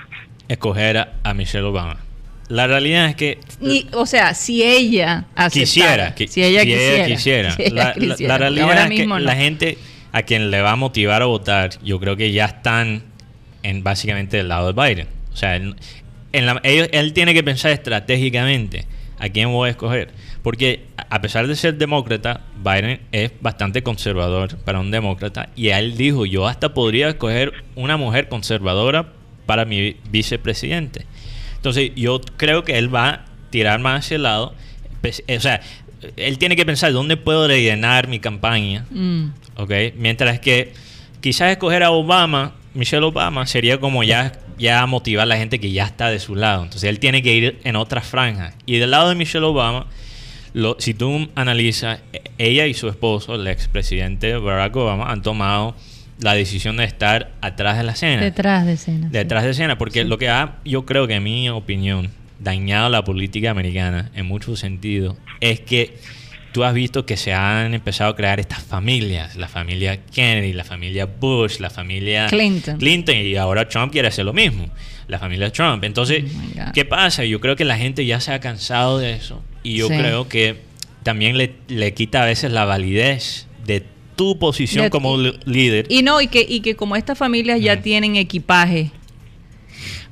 escoger 0.49 0.97
a, 0.99 1.13
a 1.23 1.35
Michelle 1.35 1.65
Obama? 1.65 1.99
La 2.49 2.67
realidad 2.67 3.07
es 3.09 3.15
que 3.17 3.39
y, 3.61 3.87
o 3.93 4.07
sea, 4.07 4.35
si 4.35 4.63
ella 4.63 5.27
aceptara, 5.37 6.15
quisiera, 6.15 6.15
que- 6.15 6.29
si 6.29 6.43
ella 6.43 6.63
quisiera, 6.65 7.07
quisiera. 7.07 7.51
si 7.57 7.63
ella 7.63 7.75
La, 7.75 7.85
la- 7.85 7.93
quisiera, 7.95 8.15
la 8.17 8.17
porque 8.17 8.39
realidad 8.39 8.65
ahora 8.69 8.83
es 8.85 8.89
que 8.91 8.97
mismo 8.99 9.19
no. 9.19 9.25
la 9.25 9.37
gente 9.37 9.79
a 10.13 10.23
quien 10.23 10.51
le 10.51 10.61
va 10.61 10.73
a 10.73 10.77
motivar 10.77 11.23
a 11.23 11.27
votar, 11.27 11.71
yo 11.83 12.01
creo 12.01 12.17
que 12.17 12.33
ya 12.33 12.47
están 12.47 13.03
en 13.63 13.83
básicamente 13.83 14.37
del 14.37 14.49
lado 14.49 14.73
de 14.73 14.83
Biden. 14.83 15.09
O 15.33 15.37
sea, 15.37 15.57
él, 15.57 15.77
él 16.33 17.13
tiene 17.13 17.35
que 17.35 17.43
pensar 17.43 17.73
estratégicamente 17.73 18.87
¿a 19.21 19.29
quién 19.29 19.53
voy 19.53 19.69
a 19.69 19.71
escoger? 19.71 20.11
Porque 20.43 20.87
a 21.11 21.21
pesar 21.21 21.47
de 21.47 21.55
ser 21.55 21.77
demócrata, 21.77 22.41
Biden 22.65 23.01
es 23.13 23.31
bastante 23.41 23.83
conservador 23.83 24.57
para 24.59 24.81
un 24.81 24.91
demócrata 24.91 25.51
y 25.55 25.69
él 25.69 25.97
dijo, 25.97 26.27
yo 26.27 26.49
hasta 26.49 26.75
podría 26.75 27.11
escoger 27.11 27.53
una 27.77 27.97
mujer 27.97 28.29
conservadora 28.29 29.13
para 29.47 29.67
mi 29.67 29.97
vicepresidente. 30.11 31.07
Entonces 31.57 31.93
yo 31.95 32.21
creo 32.39 32.65
que 32.65 32.79
él 32.79 32.93
va 32.93 33.09
a 33.09 33.25
tirar 33.51 33.79
más 33.81 34.07
hacia 34.07 34.17
el 34.17 34.23
lado. 34.23 34.55
Pues, 35.03 35.23
O 35.29 35.41
sea, 35.41 35.61
él 36.17 36.39
tiene 36.39 36.57
que 36.57 36.65
pensar 36.67 36.93
dónde 36.93 37.17
puedo 37.17 37.47
rellenar 37.49 38.09
mi 38.09 38.19
campaña. 38.21 38.87
Mm. 38.91 39.27
¿ok? 39.57 39.73
Mientras 39.97 40.41
que 40.41 40.73
quizás 41.21 41.51
escoger 41.51 41.83
a 41.83 41.91
Obama, 41.91 42.53
Michelle 42.75 43.05
Obama, 43.05 43.47
sería 43.47 43.79
como 43.79 44.03
ya, 44.05 44.33
ya 44.59 44.87
motivar 44.87 45.25
a 45.25 45.27
la 45.27 45.37
gente 45.37 45.59
que 45.61 45.71
ya 45.73 45.85
está 45.85 46.09
de 46.11 46.19
su 46.19 46.35
lado. 46.35 46.63
Entonces 46.65 46.89
él 46.89 46.99
tiene 46.99 47.23
que 47.23 47.35
ir 47.35 47.59
en 47.65 47.77
otras 47.77 48.07
franjas. 48.07 48.55
Y 48.67 48.79
del 48.79 48.91
lado 48.93 49.09
de 49.09 49.15
Michelle 49.17 49.45
Obama, 49.45 49.87
lo, 50.55 50.77
si 50.79 50.95
tú 50.95 51.29
analizas, 51.35 52.01
e- 52.13 52.23
ella 52.39 52.67
y 52.67 52.75
su 52.75 52.89
esposo, 52.89 53.35
el 53.35 53.47
expresidente 53.47 54.35
Barack 54.37 54.75
Obama, 54.77 55.11
han 55.11 55.23
tomado 55.23 55.77
la 56.21 56.35
decisión 56.35 56.77
de 56.77 56.85
estar 56.85 57.31
atrás 57.41 57.77
de 57.79 57.85
la 57.85 57.93
escena. 57.93 58.21
Detrás 58.23 58.67
de 58.67 58.75
escena. 58.75 59.07
sí. 59.07 59.13
Detrás 59.13 59.45
de 59.45 59.51
escena, 59.51 59.79
porque 59.79 60.03
Sí. 60.03 60.09
lo 60.09 60.19
que 60.19 60.29
ha, 60.29 60.57
yo 60.65 60.85
creo 60.87 61.07
que 61.07 61.15
en 61.15 61.23
mi 61.23 61.49
opinión, 61.49 62.11
dañado 62.41 62.89
la 62.89 63.05
política 63.05 63.51
americana 63.51 64.11
en 64.15 64.27
muchos 64.27 64.59
sentidos, 64.61 65.17
es 65.41 65.61
que 65.61 65.97
tú 66.53 66.65
has 66.65 66.75
visto 66.75 67.07
que 67.07 67.17
se 67.17 67.33
han 67.33 67.75
empezado 67.75 68.11
a 68.11 68.17
crear 68.17 68.41
estas 68.41 68.63
familias, 68.63 69.37
la 69.37 69.47
familia 69.49 70.01
Kennedy, 70.07 70.53
la 70.53 70.65
familia 70.65 71.07
Bush, 71.07 71.59
la 71.61 71.71
familia 71.71 72.27
Clinton. 72.27 72.79
Clinton 72.79 73.17
y 73.17 73.37
ahora 73.37 73.69
Trump 73.69 73.93
quiere 73.93 74.09
hacer 74.09 74.25
lo 74.25 74.33
mismo, 74.33 74.69
la 75.07 75.19
familia 75.19 75.53
Trump. 75.53 75.85
Entonces, 75.85 76.25
Oh. 76.59 76.73
¿qué 76.75 76.85
pasa? 76.85 77.25
Yo 77.25 77.41
creo 77.41 77.55
que 77.57 77.65
la 77.65 77.77
gente 77.77 78.05
ya 78.05 78.21
se 78.21 78.33
ha 78.33 78.41
cansado 78.41 78.99
de 78.99 79.13
eso 79.13 79.43
y 79.63 79.77
yo 79.77 79.89
Sí. 79.89 79.95
creo 79.97 80.29
que 80.29 80.57
también 81.03 81.37
le, 81.39 81.55
le 81.69 81.95
quita 81.95 82.23
a 82.23 82.27
veces 82.27 82.51
la 82.53 82.65
validez 82.65 83.47
de 83.65 83.85
tu 84.17 84.39
posición 84.39 84.91
como 84.91 85.17
líder. 85.17 85.87
Y 85.89 86.03
no, 86.03 86.21
y 86.21 86.27
que, 86.29 86.45
y 86.47 86.61
que 86.61 86.75
como 86.77 86.97
estas 86.97 87.17
familias 87.17 87.61
ya 87.61 87.77
Mm. 87.77 87.83
tienen 87.83 88.17
equipaje, 88.17 88.91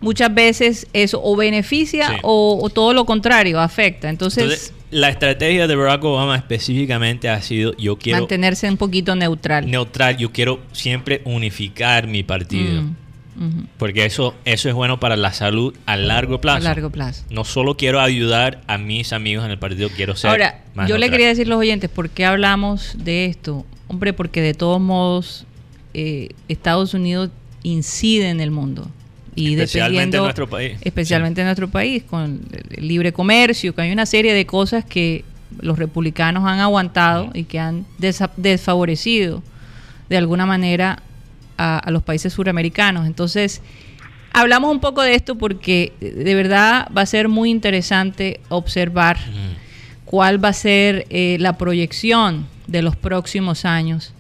muchas 0.01 0.33
veces 0.35 0.87
eso 0.93 1.21
o 1.23 1.37
beneficia 1.37 2.09
Sí. 2.09 2.15
o, 2.23 2.59
o 2.63 2.71
todo 2.71 2.93
lo 2.93 3.05
contrario, 3.05 3.61
afecta. 3.61 4.09
Entonces, 4.09 4.43
Entonces, 4.45 4.73
la 4.91 5.09
estrategia 5.11 5.67
de 5.67 5.77
Barack 5.77 6.03
Obama 6.05 6.37
específicamente 6.37 7.29
ha 7.29 7.43
sido 7.43 7.77
yo 7.77 7.97
quiero 7.97 8.21
mantenerse 8.21 8.69
un 8.69 8.77
poquito 8.77 9.15
neutral. 9.17 9.71
neutral, 9.71 10.17
yo 10.17 10.33
quiero 10.33 10.61
siempre 10.73 11.21
unificar 11.25 12.07
mi 12.07 12.23
partido, 12.23 12.83
Mm, 13.41 13.67
porque 13.79 14.05
eso 14.05 14.35
eso 14.45 14.69
es 14.69 14.75
bueno 14.75 14.99
para 14.99 15.15
la 15.15 15.33
salud 15.33 15.73
a 15.87 15.97
largo 15.97 16.41
plazo. 16.41 16.57
A 16.59 16.61
largo 16.61 16.91
plazo. 16.91 17.23
No 17.31 17.45
solo 17.45 17.77
quiero 17.77 18.01
ayudar 18.01 18.63
a 18.67 18.79
mis 18.79 19.13
amigos 19.13 19.45
en 19.45 19.53
el 19.53 19.59
partido, 19.61 19.91
quiero 19.95 20.17
ser 20.17 20.31
Ahora, 20.31 20.65
más 20.75 20.89
yo 20.89 20.99
le 20.99 21.09
quería 21.09 21.29
decir 21.29 21.47
a 21.47 21.51
los 21.51 21.59
oyentes, 21.61 21.89
¿por 21.89 22.11
qué 22.11 22.25
hablamos 22.25 22.97
de 22.99 23.27
esto? 23.27 23.65
Hombre, 23.87 24.13
porque 24.13 24.41
de 24.43 24.55
todos 24.55 24.81
modos 24.81 25.47
eh, 25.95 26.31
Estados 26.49 26.95
Unidos 26.95 27.31
incide 27.63 28.29
en 28.31 28.41
el 28.41 28.51
mundo. 28.51 28.91
Y 29.39 29.55
Especialmente 29.55 30.17
en 30.17 30.23
nuestro 30.23 30.49
país. 30.49 30.79
Especialmente 30.81 31.41
en 31.41 31.47
nuestro 31.47 31.69
país, 31.69 32.03
con 32.03 32.41
el 32.71 32.89
libre 32.89 33.13
comercio, 33.13 33.75
que 33.75 33.83
hay 33.83 33.93
una 33.93 34.07
serie 34.07 34.35
de 34.35 34.47
cosas 34.47 34.85
que 34.85 35.25
los 35.61 35.79
republicanos 35.79 36.45
han 36.47 36.61
aguantado 36.61 37.31
y 37.35 37.45
que 37.45 37.59
han 37.59 37.87
desfavorecido 38.37 39.43
de 40.09 40.17
alguna 40.17 40.47
manera 40.47 41.03
a, 41.57 41.79
a 41.79 41.91
los 41.91 42.03
países 42.03 42.33
suramericanos. 42.33 43.07
Entonces, 43.07 43.63
hablamos 44.33 44.71
un 44.71 44.81
poco 44.81 45.03
de 45.03 45.15
esto 45.15 45.37
porque 45.37 45.93
de 46.01 46.35
verdad 46.35 46.89
va 46.97 47.03
a 47.03 47.07
ser 47.07 47.29
muy 47.29 47.51
interesante 47.51 48.41
observar 48.49 49.19
cuál 50.05 50.43
va 50.43 50.49
a 50.49 50.53
ser 50.53 51.07
eh, 51.11 51.37
la 51.41 51.59
proyección 51.59 52.47
de 52.67 52.83
los 52.83 52.97
próximos 52.97 53.65
años 53.65 54.15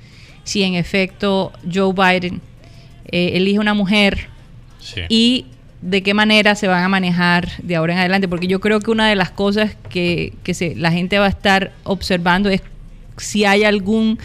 si 0.45 0.63
en 0.63 0.75
efecto 0.75 1.53
Joe 1.73 1.93
Biden 1.93 2.41
eh, 3.07 3.33
elige 3.35 3.59
una 3.59 3.75
mujer 3.75 4.29
Sí. 4.95 5.03
y 5.09 5.47
de 5.81 6.03
qué 6.03 6.13
manera 6.13 6.55
se 6.57 6.67
van 6.67 6.83
a 6.83 6.89
manejar 6.89 7.49
de 7.63 7.77
ahora 7.77 7.93
en 7.93 7.99
adelante, 8.01 8.27
porque 8.29 8.47
yo 8.49 8.59
creo 8.61 8.81
que 8.81 8.91
una 8.91 9.09
de 9.09 9.15
las 9.15 9.31
cosas 9.31 9.77
que, 9.91 10.33
que 10.43 10.53
se, 10.55 10.75
la 10.75 10.91
gente 10.91 11.19
va 11.19 11.27
a 11.27 11.29
estar 11.29 11.73
observando 11.85 12.49
es 12.51 12.63
si 13.17 13.45
hay 13.45 13.63
algún 13.65 14.19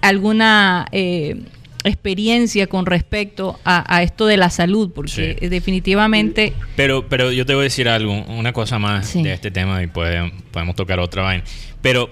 alguna 0.00 0.86
eh, 0.92 1.36
experiencia 1.84 2.66
con 2.66 2.86
respecto 2.86 3.58
a, 3.64 3.84
a 3.94 4.02
esto 4.02 4.26
de 4.26 4.36
la 4.38 4.48
salud, 4.50 4.90
porque 4.94 5.36
Sí. 5.40 5.48
definitivamente 5.48 6.52
Pero, 6.76 7.06
pero 7.08 7.30
yo 7.32 7.44
te 7.46 7.54
voy 7.54 7.62
a 7.62 7.64
decir 7.64 7.88
algo, 7.88 8.22
una 8.24 8.52
cosa 8.52 8.78
más 8.78 9.06
Sí. 9.08 9.22
de 9.22 9.32
este 9.34 9.50
tema 9.50 9.82
y 9.82 9.86
puede- 9.86 10.32
podemos 10.50 10.74
tocar 10.76 10.98
otra 11.00 11.22
vaina. 11.22 11.44
Pero 11.82 12.10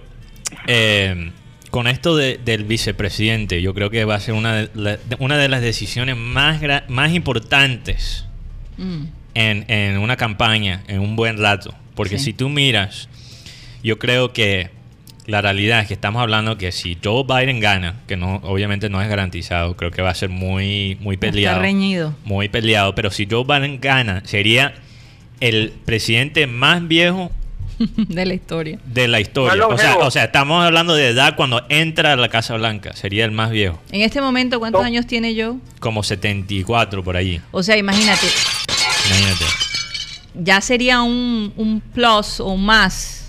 eh, 0.66 1.30
con 1.72 1.88
esto 1.88 2.14
de- 2.16 2.38
del 2.38 2.62
vicepresidente, 2.64 3.60
yo 3.62 3.72
creo 3.74 3.88
que 3.90 4.04
va 4.04 4.14
a 4.14 4.20
ser 4.20 4.34
una 4.34 4.54
de, 4.54 4.68
la- 4.74 4.98
una 5.18 5.36
de 5.38 5.48
las 5.48 5.60
decisiones 5.62 6.16
más, 6.16 6.60
gra- 6.62 6.84
más 6.88 7.12
importantes 7.12 8.26
mm, 8.78 9.04
en, 9.34 9.64
en 9.68 9.98
una 9.98 10.16
campaña 10.16 10.82
en 10.86 11.00
un 11.00 11.16
buen 11.16 11.38
rato. 11.38 11.74
Porque 11.94 12.18
Sí. 12.18 12.26
si 12.26 12.32
tú 12.34 12.48
miras, 12.50 13.08
yo 13.82 13.98
creo 13.98 14.32
que 14.32 14.70
la 15.26 15.40
realidad 15.40 15.80
es 15.80 15.88
que 15.88 15.94
estamos 15.94 16.20
hablando 16.20 16.58
que 16.58 16.72
si 16.72 16.98
Joe 17.02 17.24
Biden 17.26 17.58
gana, 17.60 18.00
que 18.06 18.16
no 18.16 18.36
obviamente 18.44 18.88
no 18.90 19.00
es 19.00 19.08
garantizado, 19.08 19.74
creo 19.76 19.90
que 19.90 20.02
va 20.02 20.10
a 20.10 20.14
ser 20.14 20.28
muy, 20.28 20.96
muy 21.00 21.14
está 21.14 21.28
peleado 21.30 21.60
reñido. 21.62 22.14
muy 22.24 22.48
peleado, 22.48 22.94
pero 22.94 23.10
si 23.10 23.26
Joe 23.30 23.44
Biden 23.44 23.80
gana, 23.80 24.22
sería 24.26 24.74
el 25.40 25.72
presidente 25.86 26.46
más 26.46 26.86
viejo 26.86 27.30
de 27.96 28.26
la 28.26 28.34
historia. 28.34 28.78
de 28.84 29.08
la 29.08 29.20
historia. 29.20 29.66
O 29.66 29.76
sea, 29.76 29.86
longevo. 29.90 30.06
o 30.06 30.10
sea, 30.10 30.24
estamos 30.24 30.64
hablando 30.64 30.94
de 30.94 31.08
edad 31.08 31.36
cuando 31.36 31.64
entra 31.68 32.12
a 32.12 32.16
la 32.16 32.28
Casa 32.28 32.54
Blanca, 32.56 32.94
sería 32.94 33.24
el 33.24 33.30
más 33.30 33.50
viejo, 33.50 33.80
En 33.90 34.02
este 34.02 34.20
momento, 34.20 34.58
¿cuántos 34.58 34.80
No. 34.82 34.86
años 34.86 35.06
tiene 35.06 35.34
Joe? 35.40 35.56
como 35.80 36.02
74 36.02 37.02
por 37.04 37.16
allí. 37.16 37.40
O 37.50 37.62
sea, 37.62 37.76
imagínate, 37.76 38.26
Imagínate. 39.08 39.44
ya 40.34 40.60
sería 40.60 41.02
un, 41.02 41.52
un 41.56 41.80
plus 41.80 42.40
o 42.40 42.56
más, 42.56 43.21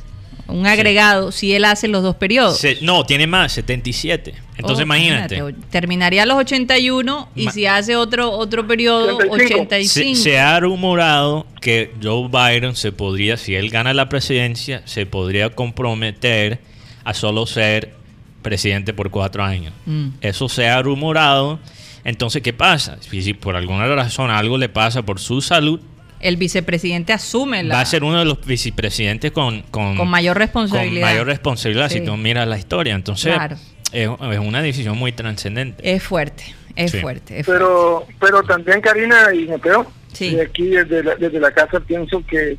un 0.48 0.68
agregado, 0.68 1.32
si 1.32 1.54
él 1.54 1.66
hace 1.66 1.88
los 1.88 2.04
dos 2.04 2.16
periodos. 2.16 2.58
Se- 2.60 2.78
no, 2.82 3.06
tiene 3.06 3.28
más, 3.28 3.54
77. 3.54 4.34
Entonces 4.58 4.80
Oh, 4.82 4.84
imagínate. 4.84 5.42
Terminaría 5.72 6.24
a 6.24 6.26
los 6.26 6.38
81 6.38 7.30
y 7.36 7.46
Ma- 7.46 7.52
si 7.52 7.66
hace 7.66 7.96
otro 7.96 8.30
otro 8.32 8.68
periodo, 8.68 9.16
85. 9.18 9.36
85. 9.46 10.16
Se, 10.16 10.22
se 10.22 10.40
ha 10.40 10.60
rumorado 10.60 11.48
que 11.62 11.92
Joe 12.02 12.28
Biden 12.30 12.76
se 12.76 12.92
podría, 12.92 13.38
si 13.38 13.56
él 13.56 13.70
gana 13.70 13.94
la 13.94 14.10
presidencia, 14.10 14.82
se 14.86 15.06
podría 15.06 15.50
comprometer 15.50 16.60
a 17.04 17.14
solo 17.14 17.46
ser 17.46 17.94
presidente 18.42 18.94
por 18.94 19.10
cuatro 19.10 19.44
años. 19.44 19.74
Mm. 19.86 20.08
Eso 20.22 20.50
se 20.50 20.68
ha 20.68 20.82
rumorado. 20.82 21.60
Entonces, 22.04 22.42
¿qué 22.42 22.52
pasa? 22.54 22.98
Si, 23.00 23.22
si 23.22 23.34
por 23.34 23.56
alguna 23.56 23.88
razón 23.88 24.30
algo 24.30 24.58
le 24.58 24.68
pasa 24.70 25.04
por 25.04 25.20
su 25.20 25.42
salud, 25.42 25.80
El 26.24 26.38
vicepresidente 26.38 27.12
asume 27.14 27.64
la, 27.64 27.76
va 27.76 27.82
a 27.82 27.86
ser 27.86 28.04
uno 28.04 28.20
de 28.20 28.26
los 28.26 28.44
vicepresidentes 28.46 29.32
con, 29.32 29.62
con, 29.64 29.98
con 29.98 30.08
mayor 30.08 30.38
responsabilidad. 30.38 31.02
con 31.08 31.12
mayor 31.12 31.28
responsabilidad 31.28 31.90
Sí. 31.90 32.00
si 32.00 32.06
tú 32.06 32.16
miras 32.18 32.48
la 32.48 32.58
historia. 32.58 32.96
Entonces, 32.96 33.34
Claro. 33.34 33.56
es, 33.92 34.10
es 34.10 34.40
una 34.40 34.62
decisión 34.62 34.98
muy 34.98 35.12
trascendente. 35.12 35.84
Es 35.96 36.02
fuerte, 36.02 36.44
es 36.76 36.92
Sí. 36.92 37.00
fuerte. 37.02 37.40
es 37.40 37.46
fuerte. 37.46 37.66
Pero, 37.66 38.08
pero 38.20 38.42
también 38.44 38.80
Karina 38.82 39.34
y 39.34 39.48
Mateo, 39.48 39.92
Sí. 40.14 40.28
y 40.36 40.40
aquí 40.40 40.68
desde 40.68 41.04
la, 41.04 41.16
desde 41.16 41.40
la 41.40 41.52
casa 41.52 41.80
pienso 41.82 42.24
que 42.26 42.58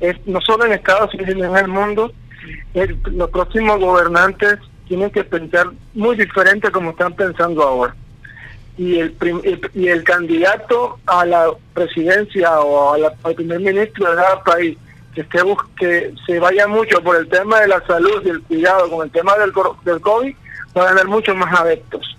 es 0.00 0.16
no 0.26 0.40
solo 0.40 0.66
en 0.66 0.72
Estados 0.72 1.14
Unidos, 1.14 1.34
sino 1.34 1.56
en 1.56 1.64
el 1.64 1.68
mundo, 1.70 2.12
el- 2.74 2.98
los 3.12 3.30
próximos 3.30 3.78
gobernantes 3.78 4.58
tienen 4.88 5.10
que 5.10 5.22
pensar 5.24 5.68
muy 5.94 6.16
diferente 6.16 6.70
como 6.70 6.90
están 6.90 7.14
pensando 7.14 7.62
ahora. 7.62 7.94
Y 8.76 8.98
el, 8.98 9.14
y 9.74 9.86
el 9.88 10.02
candidato 10.02 10.98
a 11.06 11.24
la 11.24 11.46
presidencia 11.74 12.58
o 12.60 12.94
a 12.94 12.98
la- 12.98 13.14
al 13.22 13.34
primer 13.34 13.60
ministro 13.60 14.10
de 14.10 14.16
cada 14.16 14.42
país 14.42 14.76
que 15.14 15.20
esté 15.20 15.42
bus- 15.44 15.58
que 15.78 16.12
se 16.26 16.40
vaya 16.40 16.66
mucho 16.66 17.00
por 17.02 17.14
el 17.16 17.28
tema 17.28 17.60
de 17.60 17.68
la 17.68 17.80
salud 17.86 18.20
y 18.24 18.30
el 18.30 18.42
cuidado 18.42 18.90
con 18.90 19.06
el 19.06 19.12
tema 19.12 19.34
del, 19.38 19.52
del 19.84 20.00
COVID, 20.00 20.34
va 20.76 20.82
a 20.82 20.86
ganar 20.86 21.06
muchos 21.06 21.36
más 21.36 21.54
adeptos. 21.60 22.16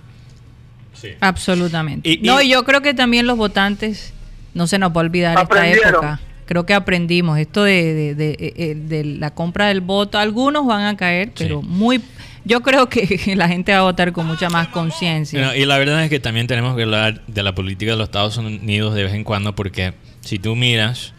Absolutamente. 1.19 2.09
Y- 2.09 2.13
y- 2.13 2.27
no, 2.27 2.41
y 2.41 2.49
yo 2.49 2.63
creo 2.63 2.81
que 2.81 2.93
también 2.93 3.27
los 3.27 3.37
votantes, 3.37 4.13
no 4.53 4.65
se 4.67 4.79
nos 4.79 4.91
va 4.91 5.01
a 5.01 5.03
olvidar 5.05 5.37
esta 5.41 5.67
época. 5.67 6.19
Creo 6.45 6.65
que 6.65 6.73
aprendimos 6.73 7.37
esto 7.39 7.63
de, 7.63 7.93
de- 7.93 8.15
de- 8.15 8.31
eh, 8.39 8.53
eh, 8.57 8.75
de 8.75 9.03
la 9.03 9.31
compra 9.31 9.67
del 9.67 9.81
voto. 9.81 10.17
Algunos 10.19 10.65
van 10.65 10.85
a 10.85 10.95
caer, 10.95 11.31
pero 11.37 11.61
Sí. 11.61 11.67
muy... 11.67 12.01
Yo 12.45 12.61
creo 12.61 12.87
que 12.89 13.33
la 13.35 13.47
gente 13.47 13.71
va 13.73 13.79
a 13.79 13.83
votar 13.83 14.11
con 14.13 14.25
mucha 14.27 14.49
más 14.49 14.67
conciencia. 14.69 15.41
No, 15.41 15.55
y 15.55 15.65
la 15.65 15.77
verdad 15.77 16.03
es 16.03 16.09
que 16.09 16.19
también 16.19 16.47
tenemos 16.47 16.75
que 16.75 16.83
hablar 16.83 17.21
de 17.27 17.43
la 17.43 17.53
política 17.55 17.91
de 17.91 17.97
los 17.97 18.05
Estados 18.05 18.37
Unidos 18.37 18.93
de 18.95 19.03
vez 19.03 19.13
en 19.13 19.23
cuando 19.23 19.55
porque 19.55 19.93
si 20.21 20.39
tú 20.39 20.55
miras, 20.55 21.13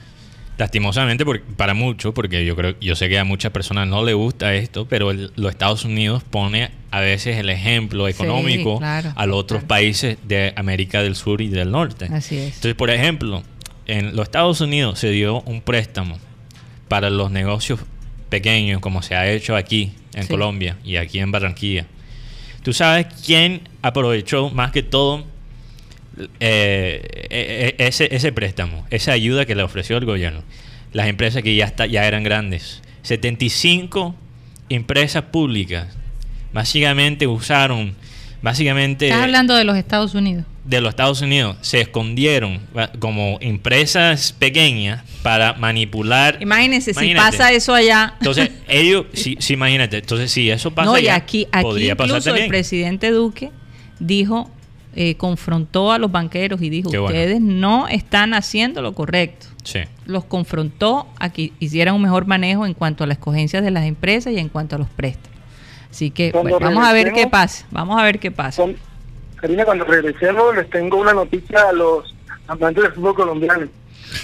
lastimosamente 0.59 1.25
por- 1.25 1.43
para 1.43 1.75
muchos, 1.75 2.15
porque 2.15 2.45
yo 2.47 2.57
creo, 2.57 2.77
yo 2.81 2.95
sé 2.97 3.09
que 3.09 3.19
a 3.19 3.25
muchas 3.25 3.53
personas 3.53 3.87
no 3.89 4.05
le 4.05 4.15
gusta 4.15 4.55
esto, 4.55 4.87
pero 4.89 5.11
el- 5.11 5.33
los 5.37 5.51
Estados 5.51 5.85
Unidos 5.85 6.23
pone 6.25 6.71
a 6.91 7.01
veces 7.01 7.37
el 7.37 7.51
ejemplo 7.51 8.07
Sí, 8.07 8.13
económico 8.13 8.79
claro, 8.79 9.13
a 9.17 9.27
los 9.27 9.37
otros 9.37 9.59
claro. 9.61 9.69
países 9.69 10.19
de 10.27 10.53
América 10.57 11.03
del 11.03 11.15
Sur 11.15 11.43
y 11.43 11.49
del 11.49 11.71
Norte. 11.71 12.07
Así 12.11 12.37
es. 12.39 12.47
Entonces, 12.55 12.75
por 12.75 12.91
ejemplo, 12.91 13.43
en 13.87 14.17
los 14.17 14.25
Estados 14.25 14.61
Unidos 14.61 14.99
se 14.99 15.11
dio 15.11 15.43
un 15.43 15.61
préstamo 15.61 16.19
para 16.89 17.11
los 17.11 17.31
negocios 17.31 17.81
pequeños, 18.37 18.83
como 18.83 19.01
se 19.01 19.15
ha 19.15 19.31
hecho 19.31 19.57
aquí 19.57 19.93
en 20.13 20.27
Colombia 20.27 20.77
y 20.85 20.97
aquí 20.97 21.21
en 21.21 21.33
Barranquilla. 21.33 21.87
¿Tú 22.63 22.75
sabes 22.75 23.07
quién 23.25 23.63
aprovechó 23.81 24.51
más 24.51 24.73
que 24.73 24.83
todo 24.83 25.25
eh, 26.39 27.01
e, 27.31 27.75
e, 27.79 27.87
ese, 27.87 28.15
ese 28.15 28.33
préstamo, 28.33 28.87
esa 28.91 29.13
ayuda 29.13 29.47
que 29.47 29.55
le 29.55 29.63
ofreció 29.63 29.97
el 29.97 30.05
gobierno? 30.05 30.43
Las 30.93 31.09
empresas 31.09 31.43
que 31.43 31.57
ya, 31.57 31.65
está, 31.65 31.87
ya 31.87 32.07
eran 32.07 32.25
grandes. 32.25 32.83
75 33.05 34.15
empresas 34.69 35.23
públicas 35.25 35.87
básicamente 36.53 37.27
usaron, 37.27 37.95
básicamente... 38.43 39.07
Estás 39.07 39.23
hablando 39.23 39.55
de 39.55 39.65
los 39.65 39.79
Estados 39.79 40.15
Unidos. 40.15 40.45
De 40.67 40.81
los 40.81 40.91
Estados 40.91 41.21
Unidos 41.21 41.57
se 41.61 41.81
escondieron 41.81 42.61
como 42.99 43.39
empresas 43.41 44.33
pequeñas 44.33 45.03
para 45.23 45.55
manipular. 45.55 46.39
Imagínense, 46.41 46.93
si 46.93 47.15
pasa 47.15 47.53
eso 47.53 47.75
allá. 47.75 48.15
Entonces, 48.19 48.51
ellos, 48.69 49.07
sí, 49.13 49.37
sí, 49.39 49.55
imagínate, 49.55 49.99
entonces 49.99 50.31
si 50.31 50.51
eso 50.51 50.73
pasa 50.73 50.91
no, 50.91 50.99
y 50.99 51.09
aquí, 51.09 51.47
aquí 51.53 51.89
incluso 51.91 52.35
el 52.35 52.49
presidente 52.49 53.11
Duque 53.11 53.51
dijo, 53.99 54.51
eh, 54.95 55.15
confrontó 55.17 55.93
a 55.93 55.99
los 55.99 56.11
banqueros 56.11 56.63
y 56.63 56.71
dijo, 56.71 56.89
ustedes 56.89 57.41
no 57.41 57.87
están 57.87 58.35
haciendo 58.35 58.83
lo 58.83 58.95
correcto. 58.95 59.47
Sí. 59.63 59.81
Los 60.07 60.25
confrontó 60.25 61.07
a 61.19 61.31
que 61.31 61.53
hicieran 61.59 61.95
un 61.95 62.03
mejor 62.03 62.27
manejo 62.27 62.65
en 62.65 62.73
cuanto 62.73 63.05
a 63.05 63.07
las 63.07 63.19
escogencias 63.19 63.63
de 63.63 63.71
las 63.71 63.85
empresas 63.85 64.33
y 64.33 64.39
en 64.39 64.49
cuanto 64.49 64.77
a 64.77 64.79
los 64.79 64.89
préstamos. 64.89 65.37
Así 65.91 66.11
que 66.11 66.33
vamos 66.33 66.85
a 66.85 66.93
ver 66.93 67.13
qué 67.13 67.27
pasa. 67.27 67.67
Vamos 67.71 68.01
a 68.01 68.05
ver 68.05 68.19
qué 68.19 68.31
pasa. 68.31 68.65
Karina, 69.47 69.65
cuando 69.65 69.85
regresemos 69.85 70.57
les 70.57 70.69
tengo 70.71 70.97
una 70.97 71.13
noticia 71.13 71.69
a 71.69 71.73
los 71.73 72.13
amantes 72.49 72.83
del 72.83 72.93
fútbol 72.95 73.15
colombiano. 73.15 73.69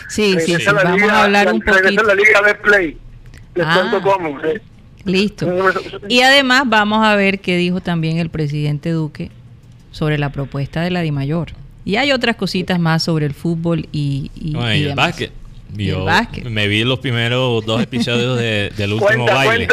Sí, 0.08 0.36
sí, 0.40 0.56
vamos 0.66 1.02
a 1.10 1.22
hablar 1.22 1.52
un 1.52 1.60
poquito. 1.60 2.02
la 2.02 2.14
Liga 2.16 2.40
Betplay. 2.44 2.96
Les 3.54 3.64
ah, 3.64 3.74
cuento 3.74 4.02
cómo. 4.02 4.38
Listo. 5.04 5.46
Y 6.08 6.22
además 6.22 6.64
vamos 6.66 7.06
a 7.06 7.14
ver 7.14 7.38
qué 7.38 7.56
dijo 7.56 7.80
también 7.80 8.18
el 8.18 8.30
presidente 8.30 8.90
Duque 8.90 9.30
sobre 9.92 10.18
la 10.18 10.32
propuesta 10.32 10.80
de 10.80 10.90
la 10.90 11.02
DIMAYOR. 11.02 11.52
Y 11.84 11.96
hay 11.96 12.10
otras 12.10 12.34
cositas 12.34 12.80
más 12.80 13.04
sobre 13.04 13.26
el 13.26 13.34
fútbol 13.34 13.86
y, 13.92 14.32
y, 14.34 14.56
el 14.56 14.96
básquet. 14.96 15.30
Yo 15.74 16.06
me 16.44 16.68
vi 16.68 16.84
los 16.84 16.98
primeros 16.98 17.64
dos 17.64 17.82
episodios 17.82 18.38
del 18.38 18.92
último 18.92 19.24
baile. 19.26 19.68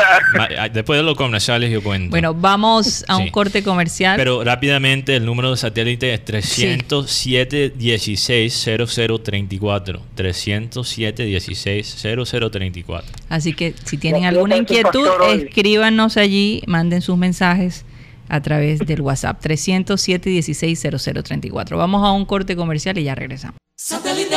Ah, 0.57 0.69
después 0.69 0.97
de 0.97 1.03
los 1.03 1.15
comerciales 1.15 1.71
yo 1.71 1.83
cuento. 1.83 2.09
Bueno, 2.09 2.33
vamos 2.33 3.03
a 3.07 3.17
un 3.17 3.29
corte 3.29 3.63
comercial. 3.63 4.17
Pero 4.17 4.43
rápidamente 4.43 5.15
el 5.15 5.25
número 5.25 5.51
de 5.51 5.57
satélite 5.57 6.13
es 6.13 6.23
307 6.25 7.73
16 7.75 8.69
0034. 8.87 10.01
307 10.15 11.23
16 11.23 11.97
0034. 12.01 13.11
Así 13.29 13.53
que 13.53 13.73
si 13.83 13.97
tienen 13.97 14.25
alguna 14.25 14.57
inquietud, 14.57 15.07
escríbanos 15.33 16.17
allí, 16.17 16.61
manden 16.67 17.01
sus 17.01 17.17
mensajes 17.17 17.85
a 18.29 18.41
través 18.41 18.79
del 18.79 19.01
WhatsApp 19.01 19.39
307 19.41 20.29
16 20.29 20.79
0034. 21.01 21.77
Vamos 21.77 22.05
a 22.05 22.11
un 22.11 22.25
corte 22.25 22.55
comercial 22.55 22.97
y 22.97 23.03
ya 23.03 23.15
regresamos. 23.15 23.57
Satélite. 23.75 24.35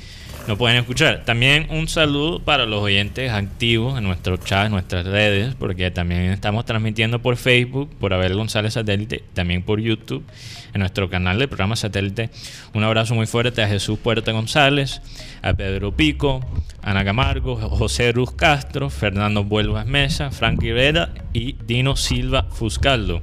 no 0.46 0.56
pueden 0.56 0.78
escuchar. 0.78 1.24
También 1.24 1.66
un 1.70 1.88
saludo 1.88 2.40
para 2.40 2.66
los 2.66 2.82
oyentes 2.82 3.32
activos 3.32 3.98
en 3.98 4.04
nuestro 4.04 4.36
chat, 4.36 4.66
en 4.66 4.72
nuestras 4.72 5.04
redes, 5.04 5.54
porque 5.56 5.90
también 5.90 6.22
estamos 6.30 6.64
transmitiendo 6.64 7.20
por 7.20 7.36
Facebook, 7.36 7.90
por 7.98 8.14
Abel 8.14 8.34
González 8.34 8.74
Satélite, 8.74 9.24
también 9.34 9.62
por 9.62 9.80
YouTube, 9.80 10.24
en 10.72 10.80
nuestro 10.80 11.10
canal 11.10 11.38
de 11.38 11.48
programa 11.48 11.74
Satélite. 11.74 12.30
Un 12.74 12.84
abrazo 12.84 13.14
muy 13.14 13.26
fuerte 13.26 13.62
a 13.62 13.68
Jesús 13.68 13.98
Puerta 13.98 14.30
González, 14.32 15.02
a 15.42 15.52
Pedro 15.54 15.92
Pico, 15.92 16.40
Ana 16.82 17.04
Camargo, 17.04 17.56
José 17.56 18.12
Ruz 18.12 18.32
Castro, 18.32 18.90
Fernando 18.90 19.42
Vuelvas 19.42 19.86
Mesa, 19.86 20.30
Frank 20.30 20.60
Rivera 20.60 21.12
y 21.32 21.56
Dino 21.66 21.96
Silva 21.96 22.44
Fuscaldo. 22.52 23.22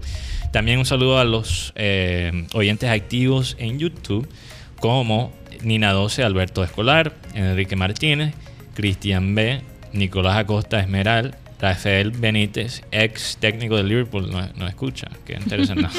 También 0.52 0.78
un 0.78 0.86
saludo 0.86 1.20
a 1.20 1.24
los 1.24 1.74
eh, 1.76 2.48
oyentes 2.54 2.90
activos 2.90 3.56
en 3.60 3.80
YouTube, 3.80 4.28
como 4.80 5.32
Nina 5.64 5.92
12, 5.92 6.24
Alberto 6.24 6.64
Escolar, 6.64 7.14
Enrique 7.34 7.76
Martínez, 7.76 8.34
Cristian 8.74 9.36
B, 9.36 9.62
Nicolás 9.94 10.38
Acosta 10.38 10.80
Esmeral, 10.80 11.38
Rafael 11.64 12.12
Benítez, 12.12 12.84
ex 12.92 13.38
técnico 13.40 13.78
de 13.78 13.84
Liverpool, 13.84 14.30
no, 14.56 14.68
escucha, 14.68 15.08
qué 15.26 15.36
interesante. 15.36 15.88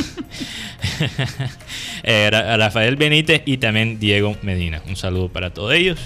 eh, 2.03 2.29
Rafael 2.31 2.97
Benítez 2.97 3.41
y 3.47 3.57
también 3.57 3.99
Diego 3.99 4.37
Medina. 4.43 4.83
Un 4.87 4.97
saludo 4.97 5.31
para 5.31 5.55
todos 5.55 5.73
ellos. 5.73 5.99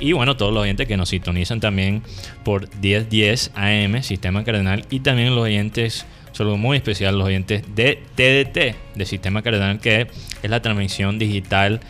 Y 0.00 0.12
bueno, 0.12 0.38
todos 0.38 0.54
los 0.54 0.62
oyentes 0.62 0.88
que 0.88 0.96
nos 0.96 1.10
sintonizan 1.10 1.60
también 1.60 2.02
por 2.42 2.74
1010 2.80 3.50
AM, 3.54 4.02
Sistema 4.02 4.44
Cardenal, 4.44 4.86
y 4.88 5.00
también 5.00 5.34
los 5.34 5.44
oyentes, 5.44 6.06
saludo 6.32 6.56
muy 6.56 6.78
especial, 6.78 7.18
los 7.18 7.26
oyentes 7.26 7.64
de 7.74 8.02
TDT, 8.14 8.96
de 8.96 9.04
Sistema 9.04 9.42
Cardenal, 9.42 9.78
que 9.78 10.06
es 10.42 10.50
la 10.50 10.62
transmisión 10.62 11.18
digital 11.18 11.80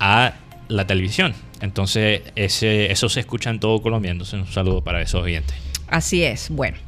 a 0.00 0.34
la 0.68 0.86
televisión. 0.86 1.34
Entonces, 1.60 2.22
ese, 2.34 2.90
eso 2.90 3.08
se 3.08 3.20
escucha 3.20 3.50
en 3.50 3.60
todo 3.60 3.80
Colombia. 3.82 4.10
Entonces, 4.10 4.34
un 4.34 4.46
saludo 4.46 4.82
para 4.82 5.00
esos 5.00 5.22
oyentes. 5.22 5.56
Así 5.88 6.22
es, 6.24 6.50
bueno. 6.50 6.78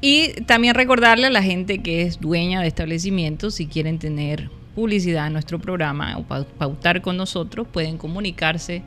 Y 0.00 0.28
también 0.42 0.74
recordarle 0.74 1.26
a 1.26 1.30
la 1.30 1.42
gente 1.42 1.78
que 1.78 2.02
es 2.02 2.20
dueña 2.20 2.60
de 2.60 2.68
establecimientos, 2.68 3.54
si 3.54 3.66
quieren 3.66 3.98
tener 3.98 4.50
publicidad 4.74 5.26
en 5.26 5.32
nuestro 5.32 5.58
programa 5.58 6.18
o 6.18 6.24
pautar 6.24 7.00
con 7.00 7.16
nosotros, 7.16 7.66
pueden 7.66 7.96
comunicarse 7.96 8.82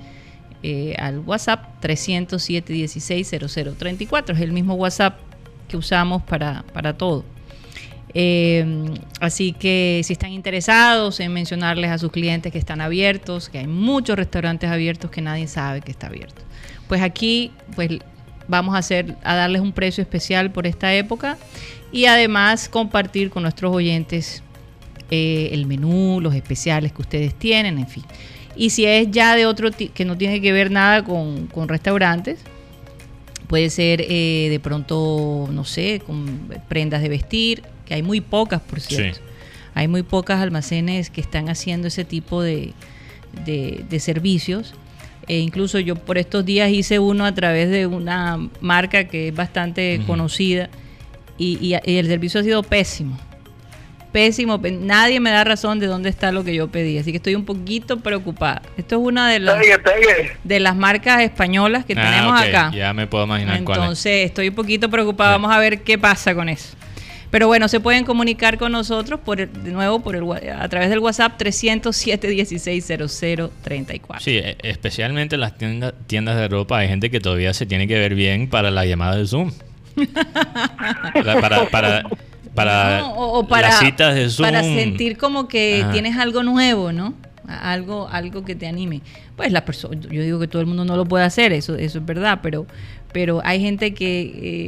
eh, 0.62 0.96
al 1.00 1.20
WhatsApp 1.20 1.80
307 1.80 2.74
16 2.74 3.36
0034. 3.78 4.36
Es 4.36 4.42
el 4.42 4.52
mismo 4.52 4.76
WhatsApp 4.76 5.18
que 5.68 5.78
usamos 5.78 6.22
para, 6.24 6.64
para 6.74 6.96
todo. 6.98 7.26
Eh, 8.14 8.86
así 9.20 9.54
que 9.54 10.02
si 10.04 10.14
están 10.14 10.32
interesados 10.32 11.20
en 11.20 11.32
mencionarles 11.32 11.92
a 11.92 11.98
sus 11.98 12.12
clientes 12.12 12.52
que 12.52 12.58
están 12.58 12.82
abiertos, 12.82 13.50
que 13.50 13.60
hay 13.60 13.68
muchos 13.68 14.16
restaurantes 14.16 14.70
abiertos 14.70 15.12
que 15.12 15.22
nadie 15.22 15.48
sabe 15.48 15.82
que 15.82 15.92
está 15.92 16.08
abierto. 16.08 16.42
Pues 16.88 17.02
aquí 17.02 17.52
pues 17.76 17.90
vamos 18.48 18.76
a 18.76 18.80
hacer 18.80 19.16
a 19.24 19.36
darles 19.36 19.62
un 19.62 19.74
precio 19.74 20.02
especial 20.02 20.52
por 20.52 20.66
esta 20.66 20.94
época 20.94 21.38
y 21.92 22.06
además 22.06 22.68
compartir 22.68 23.30
con 23.30 23.44
nuestros 23.44 23.74
oyentes 23.74 24.44
eh, 25.12 25.50
el 25.52 25.66
menú, 25.66 26.20
los 26.22 26.34
especiales 26.34 26.92
que 26.92 27.02
ustedes 27.02 27.36
tienen, 27.36 27.78
en 27.78 27.88
fin. 27.88 28.04
Y 28.56 28.72
si 28.72 28.86
es 28.86 29.10
ya 29.12 29.36
de 29.36 29.46
otro 29.46 29.70
que 29.72 30.06
no 30.06 30.18
tiene 30.18 30.42
que 30.42 30.52
ver 30.52 30.72
nada 30.72 31.04
con, 31.04 31.48
con 31.48 31.68
restaurantes, 31.68 32.40
puede 33.48 33.70
ser 33.70 34.06
eh, 34.08 34.48
de 34.50 34.60
pronto, 34.60 35.50
no 35.52 35.66
sé, 35.66 36.02
con 36.06 36.50
prendas 36.68 37.02
de 37.02 37.10
vestir, 37.10 37.64
que 37.90 37.96
hay 37.96 38.04
muy 38.04 38.22
pocas, 38.22 38.62
por 38.62 38.80
cierto. 38.80 39.20
Hay 39.74 39.88
muy 39.88 40.04
pocas 40.04 40.40
almacenes 40.40 41.10
que 41.10 41.22
están 41.22 41.50
haciendo 41.50 41.88
ese 41.88 42.06
tipo 42.06 42.44
de, 42.44 42.74
de, 43.46 44.00
servicios. 44.00 44.76
E 45.28 45.40
incluso 45.40 45.80
yo 45.80 45.96
por 45.96 46.20
estos 46.20 46.46
días 46.46 46.70
hice 46.70 47.00
uno 47.00 47.26
a 47.26 47.34
través 47.34 47.70
de 47.70 47.88
una 47.88 48.38
marca 48.62 49.06
que 49.06 49.30
es 49.30 49.36
bastante 49.36 50.02
conocida 50.06 50.70
y, 51.38 51.58
y, 51.62 51.98
el 51.98 52.08
servicio 52.08 52.40
ha 52.40 52.44
sido 52.44 52.62
pésimo. 52.62 53.18
Pésimo, 54.12 54.60
nadie 54.82 55.20
me 55.20 55.32
da 55.32 55.44
razón 55.44 55.80
de 55.80 55.88
dónde 55.88 56.10
está 56.10 56.32
lo 56.32 56.44
que 56.44 56.54
yo 56.54 56.68
pedí, 56.68 56.98
así 56.98 57.12
que 57.12 57.18
estoy 57.18 57.36
un 57.36 57.46
poquito 57.46 58.00
preocupada. 58.00 58.62
Esto 58.78 58.96
es 58.96 59.02
una 59.02 59.30
de 59.30 59.40
las, 59.40 59.60
de 60.44 60.60
las 60.60 60.76
marcas 60.76 61.22
españolas 61.22 61.86
que 61.86 61.94
ah, 61.94 62.04
tenemos 62.04 62.42
acá. 62.42 62.72
Ya 62.74 62.94
me 62.94 63.08
puedo 63.08 63.26
imaginar 63.26 63.58
Entonces, 63.58 64.26
estoy 64.26 64.50
un 64.50 64.56
poquito 64.56 64.90
preocupada, 64.90 65.32
vamos 65.32 65.52
a 65.52 65.60
ver 65.60 65.82
qué 65.82 65.98
pasa 65.98 66.36
con 66.36 66.50
eso. 66.50 66.79
Pero 67.32 67.46
bueno, 67.48 67.68
se 67.68 67.80
pueden 67.80 68.06
comunicar 68.06 68.58
con 68.58 68.72
nosotros 68.72 69.20
por 69.20 69.40
el- 69.40 69.52
de 69.64 69.72
nuevo 69.72 70.00
por 70.00 70.16
el, 70.16 70.24
a 70.52 70.68
través 70.68 70.90
del 70.90 70.98
WhatsApp 71.00 71.38
307 71.38 72.28
16 72.28 72.86
0034. 72.88 74.24
Sí, 74.24 74.38
e- 74.38 74.58
especialmente 74.64 75.36
en 75.36 75.42
las 75.42 75.58
tiendas, 75.58 75.94
tiendas 76.08 76.38
de 76.38 76.48
ropa 76.48 76.80
hay 76.80 76.88
gente 76.88 77.12
que 77.12 77.20
todavía 77.20 77.54
se 77.54 77.66
tiene 77.68 77.88
que 77.88 78.00
ver 78.00 78.16
bien 78.16 78.50
para 78.50 78.72
la 78.72 78.86
llamada 78.86 79.16
de 79.16 79.28
Zoom. 79.28 79.52
Para, 81.14 81.70
para, 81.70 82.04
para, 82.56 83.00
No, 83.00 83.14
o, 83.14 83.40
o 83.40 83.48
para, 83.48 83.70
las 83.70 83.80
citas 83.80 84.16
de 84.16 84.30
Zoom. 84.30 84.48
para 84.48 84.64
sentir 84.64 85.18
como 85.18 85.48
que 85.48 85.82
Ajá. 85.84 85.92
tienes 85.92 86.18
algo 86.18 86.44
nuevo, 86.44 86.92
¿no? 86.92 87.14
Algo, 87.48 88.08
algo 88.12 88.44
que 88.46 88.56
te 88.56 88.68
anime. 88.68 89.02
Pues 89.36 89.52
la 89.52 89.66
persona, 89.66 90.00
yo 90.10 90.22
digo 90.22 90.40
que 90.40 90.48
todo 90.48 90.62
el 90.62 90.68
mundo 90.68 90.86
no 90.86 90.96
lo 90.96 91.06
puede 91.06 91.26
hacer, 91.26 91.52
eso, 91.52 91.76
eso 91.76 92.00
es 92.00 92.06
verdad, 92.06 92.40
pero, 92.44 92.66
pero 93.12 93.42
hay 93.44 93.60
gente 93.62 93.94
que, 93.94 94.22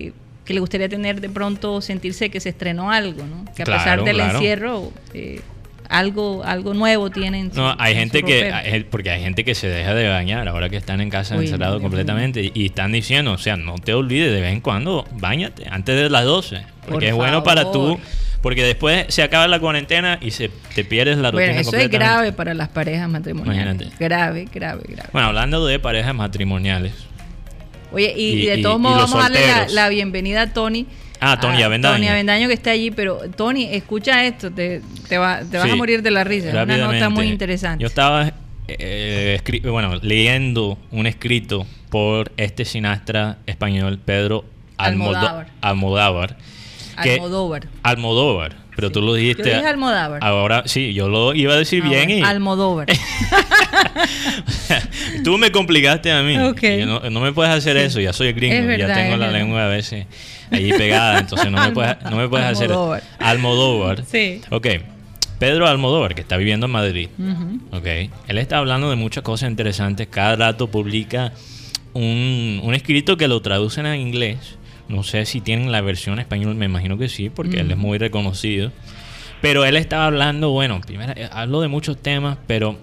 eh, 0.08 0.14
que 0.52 0.56
le 0.56 0.60
gustaría 0.60 0.90
tener 0.90 1.22
de 1.22 1.30
pronto 1.30 1.80
sentirse 1.82 2.30
que 2.30 2.42
se 2.42 2.50
estrenó 2.50 2.92
algo, 2.92 3.24
¿no? 3.26 3.46
Que 3.56 3.64
a 3.64 3.66
pesar 3.66 4.04
del 4.04 4.16
claro. 4.18 4.34
encierro, 4.34 4.92
eh, 5.14 5.40
algo, 5.88 6.44
algo 6.44 6.74
nuevo 6.74 7.10
tienen. 7.10 7.52
No, 7.54 7.74
hay 7.80 7.96
gente 7.96 8.22
que, 8.24 8.52
hay- 8.52 8.84
porque 8.84 9.12
hay 9.12 9.22
gente 9.22 9.44
que 9.46 9.56
se 9.56 9.68
deja 9.68 9.94
de 9.94 10.10
bañar 10.10 10.48
ahora 10.48 10.70
que 10.70 10.76
están 10.78 11.00
en 11.02 11.10
casa 11.10 11.36
Uy, 11.38 11.46
encerrados 11.46 11.82
completamente 11.82 12.42
y, 12.44 12.52
y 12.54 12.66
están 12.68 12.92
diciendo, 12.92 13.32
o 13.34 13.38
sea, 13.38 13.56
no 13.56 13.76
te 13.76 13.94
olvides 13.94 14.32
de 14.34 14.42
vez 14.42 14.52
en 14.54 14.62
cuando, 14.62 15.06
bañate 15.20 15.68
antes 15.70 15.96
de 15.96 16.10
las 16.10 16.26
12, 16.26 16.62
porque 16.82 16.92
Por 16.92 17.04
es 17.06 17.14
bueno 17.14 17.44
para 17.44 17.72
tú, 17.72 17.98
porque 18.42 18.64
después 18.64 19.06
se 19.10 19.24
acaba 19.24 19.48
la 19.48 19.60
cuarentena 19.60 20.18
y 20.22 20.32
se 20.32 20.50
te 20.76 20.84
pierdes 20.84 21.18
la 21.18 21.32
rutina 21.32 21.48
Bueno, 21.54 21.62
eso 21.62 21.78
es 21.78 21.90
grave 21.90 22.32
para 22.34 22.54
las 22.54 22.70
parejas 22.70 23.10
matrimoniales. 23.10 23.64
Imagínate. 23.76 23.96
Grave, 24.04 24.48
grave, 24.54 24.84
grave. 24.88 25.10
Bueno, 25.14 25.28
hablando 25.30 25.66
de 25.66 25.80
parejas 25.80 26.14
matrimoniales, 26.16 26.94
Oye, 27.92 28.14
y, 28.16 28.22
Y- 28.22 28.42
y 28.44 28.46
de 28.48 28.58
todos 28.60 28.80
modos 28.80 29.10
vamos 29.12 29.16
a 29.26 29.30
darle 29.30 29.74
la, 29.74 29.90
bienvenida 29.90 30.44
a 30.44 30.54
Tony. 30.54 30.86
Ah, 31.20 31.40
Tony 31.40 31.62
a 31.62 31.68
Avendaño. 31.68 31.96
Tony 31.96 32.08
Avendaño 32.08 32.48
que 32.48 32.54
está 32.56 32.72
allí, 32.72 32.90
pero 32.92 33.20
Tony, 33.36 33.66
escucha 33.72 34.26
esto, 34.26 34.50
te, 34.52 34.82
te, 35.08 35.18
va- 35.18 35.42
te 35.42 35.58
vas 35.58 35.66
Sí, 35.68 35.72
a 35.72 35.76
morir 35.76 36.02
de 36.02 36.10
la 36.12 36.24
risa. 36.24 36.48
Es 36.50 36.54
una 36.56 36.78
nota 36.78 37.10
muy 37.10 37.28
interesante. 37.28 37.82
Yo 37.82 37.88
estaba 37.88 38.32
eh, 38.68 39.40
bueno, 39.64 39.96
leyendo 40.02 40.78
un 40.92 41.06
escrito 41.06 41.68
por 41.90 42.32
este 42.38 42.66
cineasta 42.66 43.38
español, 43.46 44.00
Pedro 44.04 44.46
Almodóvar. 44.78 45.48
Almodóvar. 45.62 46.38
que- 47.04 47.14
Almodóvar. 47.16 47.68
Almodóvar, 47.84 48.56
pero 48.76 48.92
tú 48.92 49.02
lo 49.02 49.08
Yo 49.10 49.14
dijiste. 49.16 49.44
dije 49.44 49.66
Almodóvar. 49.68 50.24
Ahora 50.24 50.64
sí, 50.66 50.94
yo 50.94 51.10
lo 51.10 51.34
iba 51.36 51.54
a 51.54 51.58
decir 51.58 51.84
bien 51.84 52.10
y 52.10 52.22
Almodóvar. 52.22 52.88
tú 55.24 55.38
me 55.38 55.52
complicaste 55.52 56.12
a 56.12 56.22
mí. 56.24 56.34
Yo 56.34 56.86
no, 56.86 57.10
no 57.10 57.20
me 57.22 57.32
puedes 57.34 57.54
hacer 57.54 57.78
eso, 57.78 58.00
ya 58.00 58.14
soy 58.14 58.34
gringo, 58.34 58.72
ya 58.76 58.94
tengo 58.94 59.18
la 59.18 59.28
verdad. 59.28 59.34
lengua 59.34 59.66
a 59.66 59.68
veces 59.68 60.06
ahí 60.52 60.72
pegada, 60.74 61.20
entonces 61.20 61.52
no 61.52 61.62
me 61.64 61.72
puedes, 61.72 62.02
no 62.04 62.18
me 62.18 62.28
puedes 62.28 62.48
hacer 62.48 62.72
Almodóvar. 62.72 63.04
Almodóvar. 63.20 64.04
Sí. 64.06 64.42
Ok, 64.50 64.68
Pedro 65.40 65.68
Almodóvar, 65.68 66.16
que 66.16 66.22
está 66.22 66.38
viviendo 66.38 66.66
en 66.68 66.72
Madrid. 66.72 67.10
Ujú. 67.18 67.78
Ok, 67.78 67.86
él 68.28 68.38
está 68.38 68.58
hablando 68.58 68.90
de 68.90 68.96
muchas 68.96 69.24
cosas 69.24 69.50
interesantes. 69.50 70.08
Cada 70.10 70.36
rato 70.36 70.68
publica 70.68 71.34
un, 71.94 72.60
un 72.64 72.74
escrito 72.74 73.18
que 73.18 73.28
lo 73.28 73.42
traducen 73.42 73.86
a 73.86 73.98
inglés. 73.98 74.58
No 74.92 75.04
sé 75.04 75.26
si 75.26 75.42
tienen 75.42 75.72
la 75.72 75.82
versión 75.82 76.20
español, 76.20 76.56
me 76.56 76.66
imagino 76.66 76.98
que 76.98 77.10
sí, 77.10 77.30
porque 77.30 77.62
él 77.62 77.72
es 77.72 77.78
muy 77.78 77.98
reconocido. 77.98 78.72
Pero 79.42 79.66
él 79.66 79.76
estaba 79.78 80.06
hablando, 80.06 80.52
bueno, 80.52 80.82
primero, 80.86 81.14
eh, 81.16 81.28
hablo 81.32 81.62
de 81.62 81.68
muchos 81.68 81.98
temas, 81.98 82.38
pero 82.46 82.78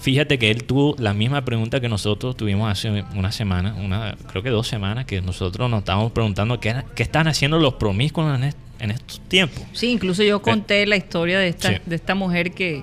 fíjate 0.00 0.38
que 0.38 0.50
él 0.50 0.64
tuvo 0.64 0.94
la 0.98 1.14
misma 1.14 1.44
pregunta 1.46 1.80
que 1.80 1.88
nosotros 1.88 2.36
tuvimos 2.36 2.70
hace 2.70 3.04
una 3.14 3.32
semana, 3.32 3.74
una, 3.74 4.14
creo 4.30 4.42
que 4.42 4.50
dos 4.50 4.68
semanas, 4.68 5.06
que 5.06 5.22
nosotros 5.22 5.70
nos 5.70 5.78
estábamos 5.78 6.12
preguntando 6.12 6.60
qué, 6.60 6.74
qué 6.94 7.02
están 7.04 7.26
haciendo 7.28 7.58
los 7.58 7.74
promiscuos 7.74 8.36
en, 8.36 8.44
est- 8.44 8.58
en 8.80 8.90
estos 8.90 9.20
tiempos. 9.28 9.62
Sí, 9.72 9.92
incluso 9.92 10.22
yo 10.22 10.42
conté 10.42 10.84
la 10.86 10.96
historia 10.96 11.38
de 11.38 11.48
esta, 11.48 11.68
Sí. 11.70 11.76
de 11.86 11.96
esta 11.96 12.14
mujer 12.14 12.52
que, 12.52 12.82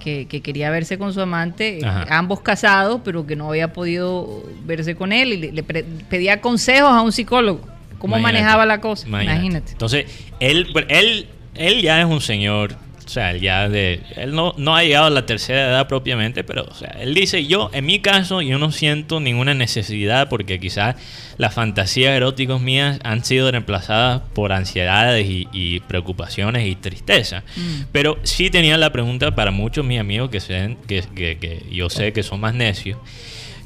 que, 0.00 0.26
que 0.26 0.40
quería 0.40 0.70
verse 0.70 0.96
con 0.96 1.12
su 1.12 1.20
amante, 1.20 1.80
eh, 1.80 1.84
Ajá. 1.84 2.06
ambos 2.16 2.40
casados, 2.40 3.02
pero 3.04 3.26
que 3.26 3.36
no 3.36 3.50
había 3.50 3.74
podido 3.74 4.42
verse 4.64 4.94
con 4.94 5.12
él 5.12 5.32
y 5.34 5.50
le, 5.52 5.62
pedía 5.62 6.40
consejos 6.40 6.90
a 6.92 7.02
un 7.02 7.12
psicólogo. 7.12 7.60
¿Cómo 7.98 8.16
Imagínate, 8.16 8.42
manejaba 8.42 8.66
la 8.66 8.80
cosa? 8.80 9.06
imagínate. 9.06 9.36
Imagínate. 9.36 9.72
Entonces, 9.72 10.06
él, 10.40 10.68
él, 10.88 11.26
él 11.54 11.82
ya 11.82 12.00
es 12.00 12.06
un 12.06 12.20
señor, 12.20 12.76
o 13.04 13.08
sea, 13.08 13.30
él 13.30 13.40
ya 13.40 13.68
de, 13.68 14.02
él 14.16 14.34
no, 14.34 14.54
no 14.58 14.76
ha 14.76 14.82
llegado 14.82 15.06
a 15.06 15.10
la 15.10 15.24
tercera 15.26 15.68
edad 15.68 15.88
propiamente, 15.88 16.44
pero, 16.44 16.64
o 16.64 16.74
sea, 16.74 16.90
él 17.00 17.14
dice, 17.14 17.46
yo, 17.46 17.70
en 17.72 17.86
mi 17.86 18.00
caso, 18.00 18.42
yo 18.42 18.58
no 18.58 18.70
siento 18.70 19.18
ninguna 19.18 19.54
necesidad 19.54 20.28
porque 20.28 20.60
quizás 20.60 20.96
las 21.38 21.54
fantasías 21.54 22.14
eróticas 22.14 22.60
mías 22.60 23.00
han 23.02 23.24
sido 23.24 23.50
reemplazadas 23.50 24.20
por 24.34 24.52
ansiedades 24.52 25.26
y, 25.26 25.48
y 25.52 25.80
preocupaciones 25.80 26.66
y 26.66 26.76
tristeza. 26.76 27.44
Mm. 27.56 27.84
Pero 27.92 28.18
sí 28.24 28.50
tenía 28.50 28.76
la 28.76 28.92
pregunta 28.92 29.34
para 29.34 29.50
muchos 29.50 29.84
de 29.84 29.88
mis 29.88 30.00
amigos 30.00 30.30
que, 30.30 30.40
se, 30.40 30.76
que, 30.86 31.02
que, 31.14 31.38
que 31.38 31.62
yo 31.70 31.88
sé 31.88 32.12
que 32.12 32.22
son 32.22 32.40
más 32.40 32.54
necios. 32.54 32.98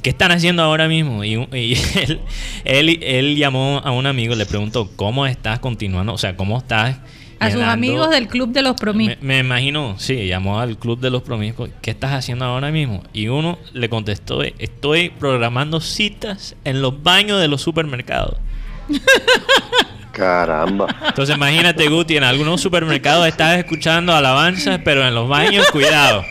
¿Qué 0.02 0.10
están 0.10 0.32
haciendo 0.32 0.62
ahora 0.62 0.88
mismo? 0.88 1.24
Y, 1.24 1.34
y 1.52 1.74
él, 1.98 2.20
él, 2.64 2.98
él 3.02 3.36
llamó 3.36 3.80
a 3.84 3.92
un 3.92 4.06
amigo, 4.06 4.34
le 4.34 4.46
preguntó, 4.46 4.90
¿cómo 4.96 5.26
estás 5.26 5.60
continuando? 5.60 6.12
O 6.12 6.18
sea, 6.18 6.36
¿cómo 6.36 6.58
estás? 6.58 6.96
A 7.42 7.50
sus 7.50 7.62
amigos 7.62 8.08
del 8.10 8.28
Club 8.28 8.52
de 8.52 8.62
los 8.62 8.74
me, 8.74 8.78
Promiscuos. 8.78 9.22
me 9.22 9.38
imagino, 9.40 9.96
sí, 9.98 10.28
llamó 10.28 10.60
al 10.60 10.78
club 10.78 11.00
de 11.00 11.10
los 11.10 11.22
promiscuos. 11.22 11.70
¿Qué 11.80 11.90
estás 11.90 12.12
haciendo 12.12 12.44
ahora 12.44 12.70
mismo? 12.70 13.02
Y 13.12 13.26
uno 13.26 13.58
le 13.72 13.88
contestó, 13.88 14.42
estoy 14.42 15.10
programando 15.10 15.80
citas 15.80 16.54
en 16.64 16.80
los 16.82 17.02
baños 17.02 17.40
de 17.40 17.48
los 17.48 17.60
supermercados. 17.60 18.36
Caramba. 20.12 20.94
Entonces 21.08 21.34
imagínate, 21.34 21.88
Guti, 21.88 22.16
en 22.16 22.22
algunos 22.22 22.60
supermercados 22.60 23.26
estás 23.26 23.58
escuchando 23.58 24.14
alabanzas, 24.14 24.80
pero 24.84 25.04
en 25.04 25.14
los 25.14 25.28
baños, 25.28 25.68
cuidado. 25.72 26.24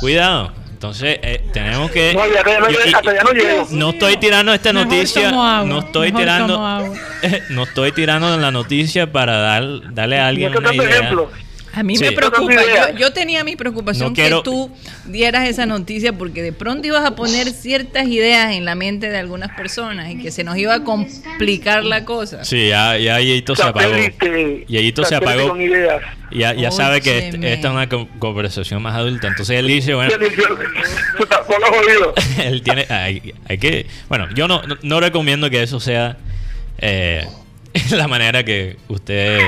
Cuidado. 0.00 0.52
Entonces, 0.84 1.18
eh, 1.22 1.40
tenemos 1.50 1.90
que... 1.90 2.12
No, 2.12 2.26
ya, 2.26 2.44
ya 2.44 2.58
no 2.60 2.68
yo- 2.68 2.78
llego, 2.78 2.90
y- 2.90 2.94
hasta 2.94 3.14
ya 3.14 3.22
no 3.22 3.30
llego. 3.32 3.66
no 3.70 3.90
estoy 3.90 4.16
tirando 4.18 4.52
esta 4.52 4.70
Mejor 4.74 4.86
noticia. 4.92 5.28
agua, 5.30 5.62
no 5.64 5.78
estoy 5.78 6.12
tirando. 6.12 6.58
no 7.50 7.62
estoy 7.62 7.92
tirando 7.92 8.36
la 8.36 8.50
noticia 8.50 9.10
para 9.10 9.38
dar, 9.38 9.94
darle 9.94 10.18
a 10.20 10.28
alguien 10.28 10.54
una 10.54 10.74
idea. 10.74 10.88
ejemplo. 10.90 11.30
A 11.74 11.82
mí 11.82 11.96
Sí. 11.96 12.04
me 12.04 12.12
preocupa. 12.12 12.52
Yo, 12.54 12.96
yo 12.98 13.12
tenía 13.12 13.42
mi 13.44 13.56
preocupación 13.56 14.08
No 14.08 14.14
quiero- 14.14 14.42
que 14.42 14.50
tú 14.50 14.70
dieras 15.06 15.48
esa 15.48 15.66
noticia 15.66 16.12
porque 16.12 16.42
de 16.42 16.52
pronto 16.52 16.86
ibas 16.86 17.04
a 17.04 17.14
poner 17.16 17.50
ciertas 17.50 18.06
ideas 18.06 18.52
en 18.54 18.64
la 18.64 18.74
mente 18.74 19.10
de 19.10 19.18
algunas 19.18 19.54
personas 19.56 20.10
y 20.10 20.18
que 20.22 20.30
se 20.30 20.44
nos 20.44 20.56
iba 20.56 20.74
a 20.74 20.84
complicar 20.84 21.84
la 21.84 22.04
cosa. 22.04 22.44
Sí, 22.44 22.68
ya, 22.68 22.96
ya 22.98 23.18
Yeyito 23.20 23.56
se 23.56 23.62
apagó. 23.64 23.94
Yeyito 24.68 25.04
se 25.04 25.14
apagó. 25.16 25.56
Ya, 26.30 26.52
ya 26.54 26.70
sabe 26.70 27.00
que 27.00 27.28
esta 27.28 27.68
es 27.68 27.74
una 27.74 27.88
co- 27.88 28.08
conversación 28.18 28.82
más 28.82 28.94
adulta. 28.96 29.28
Entonces 29.28 29.58
él 29.58 29.66
dice, 29.68 29.94
bueno, 29.94 30.10
él 32.42 32.62
tiene, 32.62 32.86
hay, 32.88 33.34
hay 33.48 33.58
que, 33.58 33.86
bueno, 34.08 34.28
yo 34.34 34.48
no, 34.48 34.62
no, 34.62 34.76
no 34.82 35.00
recomiendo 35.00 35.50
que 35.50 35.62
eso 35.62 35.80
sea 35.80 36.16
eh, 36.78 37.26
la 37.90 38.08
manera 38.08 38.44
que 38.44 38.76
usted, 38.88 39.40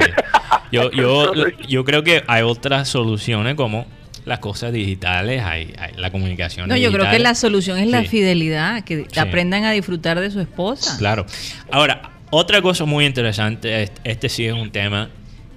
yo, 0.72 0.90
yo, 0.92 1.32
yo 1.68 1.84
creo 1.84 2.02
que 2.02 2.24
hay 2.26 2.42
otras 2.42 2.88
soluciones 2.88 3.54
como 3.54 3.86
las 4.24 4.40
cosas 4.40 4.72
digitales, 4.72 5.42
hay, 5.44 5.72
hay 5.78 5.92
la 5.96 6.10
comunicación. 6.10 6.68
No, 6.68 6.76
yo 6.76 6.90
creo 6.90 7.04
que 7.04 7.10
digital. 7.10 7.22
la 7.22 7.34
solución 7.36 7.78
es 7.78 7.86
la 7.88 8.02
fidelidad, 8.02 8.82
que 8.84 9.06
Sí. 9.10 9.20
aprendan 9.20 9.64
a 9.64 9.70
disfrutar 9.70 10.18
de 10.18 10.30
su 10.32 10.40
esposa. 10.40 10.96
Claro. 10.98 11.26
Ahora, 11.70 12.10
otra 12.30 12.60
cosa 12.60 12.84
muy 12.86 13.06
interesante, 13.06 13.84
este, 13.84 14.00
este 14.04 14.28
sí 14.28 14.44
es 14.46 14.52
un 14.52 14.70
tema 14.72 15.10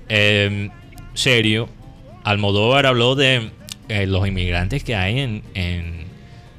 eh, 0.07 0.69
serio. 1.15 1.67
Almodóvar 2.23 2.85
habló 2.85 3.15
de 3.15 3.49
eh, 3.87 4.05
los 4.05 4.27
inmigrantes 4.27 4.83
que 4.83 4.95
hay 4.95 5.19
en, 5.19 5.41
en, 5.55 6.03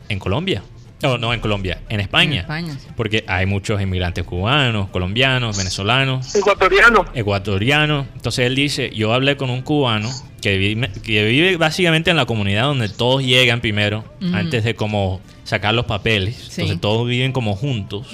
en 0.08 0.18
Colombia. 0.18 0.62
No, 1.02 1.16
no 1.18 1.32
en 1.32 1.40
Colombia, 1.40 1.80
en 1.88 2.00
España. 2.00 2.32
En 2.34 2.40
España, 2.40 2.72
sí. 2.78 2.88
Porque 2.96 3.24
hay 3.26 3.46
muchos 3.46 3.80
inmigrantes 3.80 4.24
cubanos, 4.24 4.88
colombianos, 4.90 5.56
venezolanos, 5.56 6.34
Ecuatoriano. 6.34 7.04
ecuatorianos. 7.14 8.06
Entonces 8.14 8.46
él 8.46 8.54
dice, 8.54 8.90
yo 8.94 9.12
hablé 9.14 9.36
con 9.38 9.48
un 9.50 9.62
cubano 9.62 10.10
que 10.42 10.58
vive, 10.58 10.90
que 11.02 11.24
vive 11.24 11.56
básicamente 11.56 12.10
en 12.10 12.16
la 12.16 12.26
comunidad 12.26 12.64
donde 12.64 12.88
todos 12.90 13.22
llegan 13.22 13.60
primero, 13.60 14.04
antes 14.32 14.62
de 14.64 14.74
como 14.74 15.20
sacar 15.44 15.74
los 15.74 15.86
papeles. 15.86 16.36
Sí. 16.36 16.60
Entonces 16.62 16.80
todos 16.80 17.08
viven 17.08 17.32
como 17.32 17.56
juntos. 17.56 18.08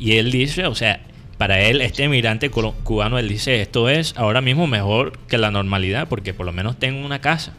Y 0.00 0.16
él 0.16 0.30
dice, 0.32 0.66
o 0.66 0.74
sea, 0.74 1.00
para 1.38 1.60
él, 1.60 1.80
este 1.82 2.02
emigrante 2.02 2.50
colo- 2.50 2.74
cubano, 2.82 3.16
él 3.18 3.28
dice, 3.28 3.60
esto 3.62 3.88
es 3.88 4.14
ahora 4.16 4.40
mismo 4.40 4.66
mejor 4.66 5.16
que 5.28 5.38
la 5.38 5.52
normalidad, 5.52 6.08
porque 6.08 6.34
por 6.34 6.46
lo 6.46 6.52
menos 6.52 6.76
tengo 6.80 7.04
una 7.06 7.20
casa. 7.20 7.52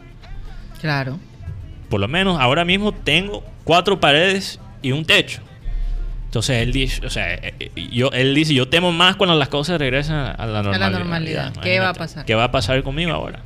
Claro. 0.82 1.18
Por 1.90 2.00
lo 2.00 2.08
menos 2.08 2.40
ahora 2.40 2.66
mismo 2.66 2.92
tengo 2.94 3.44
cuatro 3.64 4.00
paredes 4.00 4.60
y 4.82 4.92
un 4.92 5.06
techo. 5.06 5.42
Entonces 6.26 6.58
él 6.62 6.72
dice, 6.72 7.04
o 7.06 7.10
sea, 7.10 7.34
eh, 7.34 7.54
eh, 7.60 7.72
yo, 7.92 8.12
él 8.12 8.36
dice, 8.36 8.54
yo 8.54 8.68
temo 8.68 8.92
más 8.92 9.16
cuando 9.16 9.36
las 9.36 9.50
cosas 9.50 9.80
regresan 9.80 10.36
a 10.38 10.46
la 10.46 10.62
normalidad. 10.62 10.92
normalidad. 10.92 11.54
¿Qué 11.64 11.80
va 11.80 11.90
a 11.90 11.94
pasar? 11.96 12.26
¿Qué 12.26 12.36
va 12.36 12.44
a 12.46 12.52
pasar 12.52 12.84
conmigo 12.84 13.12
ahora? 13.12 13.40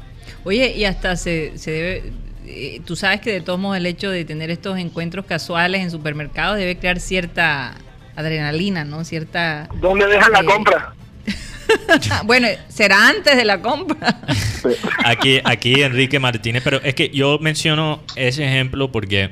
Oye, 0.44 0.74
y 0.76 0.84
hasta 0.84 1.16
se, 1.16 1.58
se 1.58 1.72
debe, 1.72 2.04
eh, 2.46 2.82
tú 2.86 2.98
sabes 2.98 3.22
que 3.22 3.32
de 3.32 3.40
todos 3.40 3.58
modos 3.58 3.78
el 3.78 3.86
hecho 3.86 4.10
de 4.10 4.26
tener 4.26 4.50
estos 4.52 4.78
encuentros 4.78 5.26
casuales 5.26 5.82
en 5.82 5.92
supermercados 5.92 6.58
debe 6.58 6.78
crear 6.78 7.00
cierta 7.00 7.76
adrenalina, 8.18 8.84
¿no? 8.84 9.06
Cierta... 9.06 9.70
¿Dónde 9.80 10.06
dejan 10.08 10.34
la 10.34 10.40
Eh, 10.42 10.46
compra? 10.46 10.94
bueno, 12.26 12.48
será 12.70 13.10
antes 13.10 13.36
de 13.36 13.46
la 13.46 13.62
compra. 13.62 14.22
aquí, 15.06 15.40
aquí 15.44 15.82
Enrique 15.82 16.20
Martínez, 16.20 16.62
pero 16.64 16.82
es 16.84 16.96
que 16.96 17.10
yo 17.10 17.40
menciono 17.40 18.02
ese 18.16 18.46
ejemplo 18.46 18.92
porque 18.92 19.32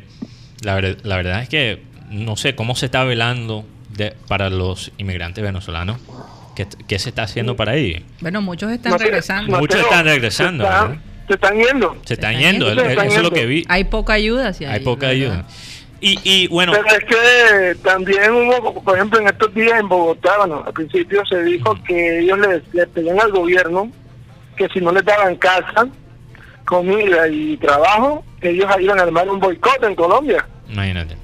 la, 0.61 0.79
la 0.82 1.15
verdad 1.15 1.41
es 1.41 1.49
que 1.49 1.82
no 2.09 2.36
sé 2.36 2.55
cómo 2.55 2.75
se 2.75 2.88
está 2.88 3.03
velando 3.03 3.65
de, 3.89 4.13
para 4.27 4.49
los 4.49 4.91
inmigrantes 4.97 5.43
venezolanos. 5.43 5.97
¿Qué, 6.88 6.99
se 6.99 7.09
está 7.09 7.23
haciendo 7.23 7.55
para 7.55 7.71
ahí? 7.71 8.05
Bueno, 8.19 8.41
muchos 8.41 8.71
están 8.71 8.99
regresando. 8.99 9.57
muchos 9.57 9.79
están 9.79 10.05
regresando. 10.05 10.67
Se, 11.27 11.34
están 11.34 11.57
yendo. 11.57 11.97
Se 12.05 12.13
están, 12.13 12.38
yendo, 12.38 12.71
eso 12.71 13.01
es 13.01 13.21
lo 13.21 13.32
que 13.32 13.45
vi. 13.45 13.65
Hay 13.67 13.86
poca 13.86 14.13
ayuda. 14.13 14.51
Hay, 14.67 14.82
poca 14.82 15.07
ayuda. 15.07 15.47
Y, 16.03 16.17
y, 16.23 16.47
bueno. 16.47 16.73
Pero 16.73 16.97
es 16.97 17.05
que 17.05 17.75
también 17.83 18.31
hubo, 18.31 18.81
por 18.81 18.95
ejemplo, 18.95 19.19
en 19.19 19.27
estos 19.27 19.53
días 19.53 19.79
en 19.79 19.87
Bogotá, 19.87 20.31
bueno, 20.39 20.63
al 20.65 20.73
principio 20.73 21.23
se 21.27 21.43
dijo 21.43 21.77
que 21.83 22.19
ellos 22.19 22.39
le, 22.73 22.87
pedían 22.87 23.21
al 23.21 23.31
gobierno 23.31 23.91
que 24.57 24.67
si 24.69 24.81
no 24.81 24.91
les 24.91 25.05
daban 25.05 25.35
casa, 25.35 25.87
comida 26.65 27.27
y 27.27 27.55
trabajo, 27.57 28.25
ellos 28.41 28.67
iban 28.79 28.99
a 28.99 29.03
armar 29.03 29.29
un 29.29 29.39
boicot 29.39 29.83
en 29.83 29.93
Colombia. 29.93 30.45
Imagínate. 30.69 31.15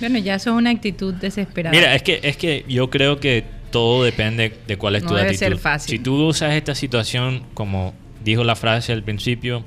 Bueno, 0.00 0.18
ya 0.18 0.36
eso 0.36 0.50
es 0.50 0.56
una 0.56 0.70
actitud 0.70 1.12
desesperada. 1.14 1.76
Mira, 1.76 1.94
es 1.94 2.02
que, 2.02 2.20
es 2.22 2.38
que 2.38 2.64
yo 2.66 2.88
creo 2.88 3.20
que 3.20 3.44
todo 3.70 4.04
depende 4.04 4.56
de 4.66 4.78
cuál 4.78 4.96
es 4.96 5.02
tu 5.02 5.14
debe 5.14 5.28
actitud. 5.28 5.46
Ser 5.46 5.58
fácil. 5.58 5.98
Si 5.98 6.02
tú 6.02 6.14
usas 6.26 6.54
esta 6.54 6.74
situación, 6.74 7.44
como 7.52 7.94
dijo 8.22 8.42
la 8.42 8.56
frase 8.56 8.92
al 8.92 9.02
principio, 9.02 9.64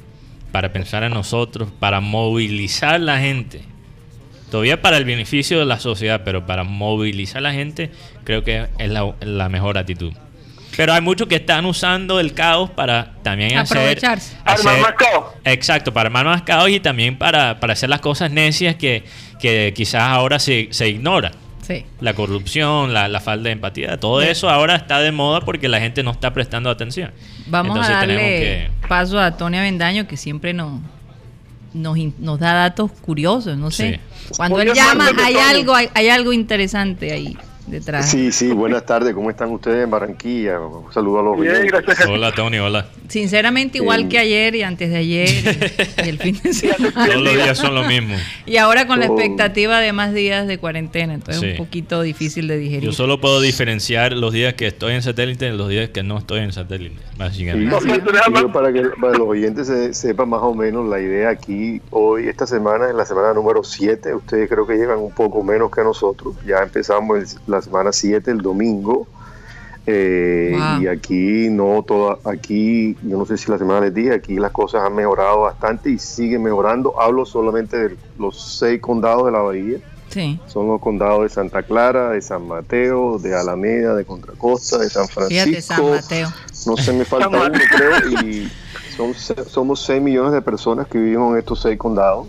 para 0.52 0.74
pensar 0.74 1.04
en 1.04 1.14
nosotros, 1.14 1.70
para 1.80 2.00
movilizar 2.00 3.00
la 3.00 3.20
gente, 3.20 3.62
todavía 4.50 4.82
para 4.82 4.98
el 4.98 5.06
beneficio 5.06 5.60
de 5.60 5.66
la 5.66 5.80
sociedad, 5.80 6.22
pero 6.24 6.46
para 6.46 6.64
movilizar 6.64 7.40
a 7.40 7.42
la 7.42 7.54
gente, 7.54 7.92
creo 8.24 8.44
que 8.44 8.68
es 8.78 8.90
la, 8.90 9.50
mejor 9.50 9.78
actitud. 9.78 10.14
Pero 10.76 10.94
hay 10.94 11.02
muchos 11.02 11.28
que 11.28 11.36
están 11.36 11.66
usando 11.66 12.20
el 12.20 12.34
caos 12.34 12.70
para 12.70 13.14
también 13.24 13.58
hacer, 13.58 14.00
Armar 14.46 14.80
más 14.80 14.94
caos. 14.94 15.26
Exacto, 15.44 15.92
para 15.92 16.08
armar 16.08 16.26
más 16.26 16.44
caos 16.44 16.70
y 16.70 16.80
también 16.80 17.18
para, 17.18 17.60
para 17.60 17.74
hacer 17.74 17.90
las 17.90 18.00
cosas 18.00 18.32
necias 18.32 18.76
que, 18.76 19.04
que 19.40 19.74
quizás 19.76 20.04
ahora 20.04 20.40
se, 20.40 20.68
se 20.72 20.90
ignora. 20.90 21.32
Sí. 21.68 21.86
La 22.00 22.14
corrupción, 22.14 22.94
la, 22.94 23.20
falta 23.20 23.46
de 23.46 23.52
empatía, 23.52 24.00
todo 24.00 24.22
eso 24.22 24.50
ahora 24.50 24.76
está 24.76 25.00
de 25.00 25.12
moda 25.12 25.42
porque 25.42 25.68
la 25.68 25.82
gente 25.82 26.02
no 26.02 26.12
está 26.12 26.32
prestando 26.32 26.70
atención. 26.70 27.12
Vamos 27.48 27.86
a 27.86 27.92
darle 27.92 28.70
paso 28.88 29.20
a 29.20 29.36
Tony 29.36 29.58
Avendaño 29.58 30.08
que 30.08 30.16
siempre 30.16 30.54
nos, 30.54 30.80
nos, 31.78 31.98
nos 32.20 32.40
da 32.40 32.54
datos 32.54 32.92
curiosos, 32.92 33.58
no 33.58 33.72
sé. 33.72 34.00
Cuando 34.36 34.62
él 34.62 34.74
llama 34.74 35.12
hay 35.24 35.36
algo, 35.36 35.74
hay 35.76 36.10
algo 36.10 36.34
interesante 36.34 37.12
ahí. 37.12 37.38
Sí, 38.04 38.32
sí, 38.32 38.54
buenas 38.54 38.86
tardes, 38.86 39.14
¿cómo 39.14 39.30
están 39.30 39.52
ustedes 39.52 39.84
en 39.84 39.90
Barranquilla? 39.90 40.60
Un 40.62 40.94
saludo 40.94 41.20
a 41.20 41.24
los 41.24 41.40
Bien, 41.40 41.68
gracias. 41.68 42.08
Hola 42.08 42.32
Tony, 42.32 42.60
hola. 42.60 42.88
Sinceramente 43.10 43.80
igual 43.80 44.08
que 44.08 44.18
ayer 44.20 44.56
y 44.56 44.64
antes 44.64 44.90
de 44.90 44.96
ayer 44.96 45.30
y, 45.30 46.02
el 46.10 46.18
fin 46.18 46.40
de 46.42 46.54
semana. 46.54 46.94
Todos 46.94 47.22
los 47.22 47.34
días 47.34 47.58
son 47.58 47.76
lo 47.76 47.84
mismo. 47.84 48.16
Y 48.46 48.56
ahora 48.56 48.88
con 48.88 49.00
la 49.00 49.08
expectativa 49.08 49.80
de 49.80 49.92
más 49.92 50.14
días 50.14 50.48
de 50.48 50.58
cuarentena, 50.60 51.14
entonces 51.14 51.44
es 51.44 51.60
un 51.60 51.66
poquito 51.66 52.02
difícil 52.02 52.48
de 52.48 52.58
digerir. 52.58 52.86
Yo 52.86 52.94
solo 52.94 53.20
puedo 53.20 53.42
diferenciar 53.42 54.14
los 54.14 54.32
días 54.32 54.54
que 54.54 54.68
estoy 54.68 54.94
en 54.94 55.02
satélite 55.02 55.46
de 55.46 55.52
los 55.52 55.68
días 55.68 55.90
que 55.90 56.04
no 56.04 56.18
estoy 56.18 56.40
en 56.40 56.54
satélite, 56.54 56.96
básicamente. 57.18 57.76
para 58.54 58.72
que 58.72 58.84
para 59.02 59.18
los 59.18 59.28
oyentes 59.28 59.68
se, 59.68 59.94
sepan 59.94 60.30
más 60.30 60.42
o 60.42 60.54
menos 60.54 60.88
la 60.88 61.02
idea 61.02 61.30
aquí, 61.30 61.82
hoy, 61.90 62.30
esta 62.30 62.48
semana 62.48 62.88
es 62.88 62.96
la 62.96 63.06
semana 63.06 63.34
número 63.34 63.62
7, 63.62 64.16
ustedes 64.16 64.50
creo 64.50 64.66
que 64.66 64.76
llegan 64.76 65.00
un 65.00 65.12
poco 65.12 65.44
menos 65.44 65.70
que 65.70 65.82
nosotros, 65.82 66.36
ya 66.46 66.60
empezamos 66.60 67.38
la 67.46 67.57
semana 67.62 67.92
7, 67.92 68.32
el 68.32 68.42
domingo. 68.42 69.08
Eh, 69.90 70.58
y 70.82 70.88
aquí 70.88 71.48
no 71.50 71.82
toda, 71.82 72.18
aquí 72.26 72.98
yo 73.04 73.18
no 73.18 73.26
sé 73.26 73.38
si 73.38 73.50
la 73.50 73.58
semana 73.58 73.86
les 73.86 73.94
dije, 73.94 74.14
aquí 74.14 74.36
las 74.36 74.52
cosas 74.52 74.84
han 74.84 74.94
mejorado 74.94 75.42
bastante 75.42 75.90
y 75.90 75.98
siguen 75.98 76.44
mejorando. 76.44 77.00
Hablo 77.00 77.26
solamente 77.26 77.78
de 77.78 77.98
los 78.20 78.58
seis 78.60 78.82
condados 78.82 79.26
de 79.28 79.32
la 79.32 79.40
bahía. 79.40 79.78
Sí. 80.10 80.40
Son 80.48 80.68
los 80.68 80.82
condados 80.82 81.24
de 81.24 81.30
Santa 81.30 81.64
Clara, 81.64 82.10
de 82.10 82.22
San 82.22 82.48
Mateo, 82.48 83.18
de 83.18 83.34
Alameda, 83.34 83.96
de 83.96 84.04
Contracosta, 84.04 84.78
de 84.78 84.90
San 84.90 85.08
Francisco. 85.08 85.96
No 86.66 86.76
se 86.76 86.92
me 86.92 87.06
falta 87.06 87.30
uno, 87.30 87.60
creo, 87.70 88.22
y 88.24 88.52
son, 88.98 89.14
somos 89.48 89.82
6 89.84 90.02
millones 90.02 90.34
de 90.34 90.42
personas 90.42 90.88
que 90.88 90.98
vivimos 90.98 91.34
en 91.34 91.40
estos 91.40 91.62
seis 91.62 91.78
condados. 91.78 92.28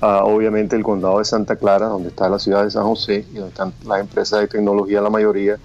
Ah, 0.00 0.22
obviamente 0.24 0.76
el 0.76 0.82
condado 0.82 1.18
de 1.18 1.24
Santa 1.24 1.56
Clara, 1.56 1.86
donde 1.86 2.08
está 2.08 2.28
la 2.28 2.38
ciudad 2.38 2.64
de 2.64 2.70
San 2.70 2.84
José 2.84 3.26
y 3.30 3.34
donde 3.34 3.50
están 3.50 3.72
las 3.86 4.00
empresas 4.00 4.40
de 4.40 4.48
tecnología, 4.48 5.00
la 5.00 5.10
mayoría, 5.10 5.56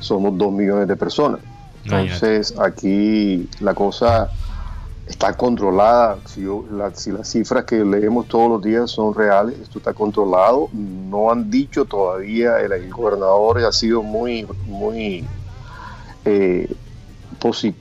somos 0.00 0.36
2 0.36 0.52
millones 0.52 0.88
de 0.88 0.96
personas. 0.96 1.40
Entonces 1.84 2.54
aquí 2.58 3.48
la 3.60 3.74
cosa 3.74 4.30
está 5.06 5.32
controlada. 5.34 6.18
Si, 6.26 6.46
si, 6.94 7.12
las 7.12 7.28
cifras 7.28 7.64
que 7.64 7.82
leemos 7.84 8.28
todos 8.28 8.50
los 8.50 8.62
días 8.62 8.90
son 8.90 9.14
reales, 9.14 9.58
esto 9.58 9.78
está 9.78 9.94
controlado. 9.94 10.68
No 10.72 11.30
han 11.30 11.50
dicho 11.50 11.84
todavía, 11.84 12.60
el, 12.60 12.72
el 12.72 12.90
gobernador 12.90 13.64
ha 13.64 13.72
sido 13.72 14.02
muy, 14.02 14.46
muy 14.66 15.24
eh, 16.24 16.70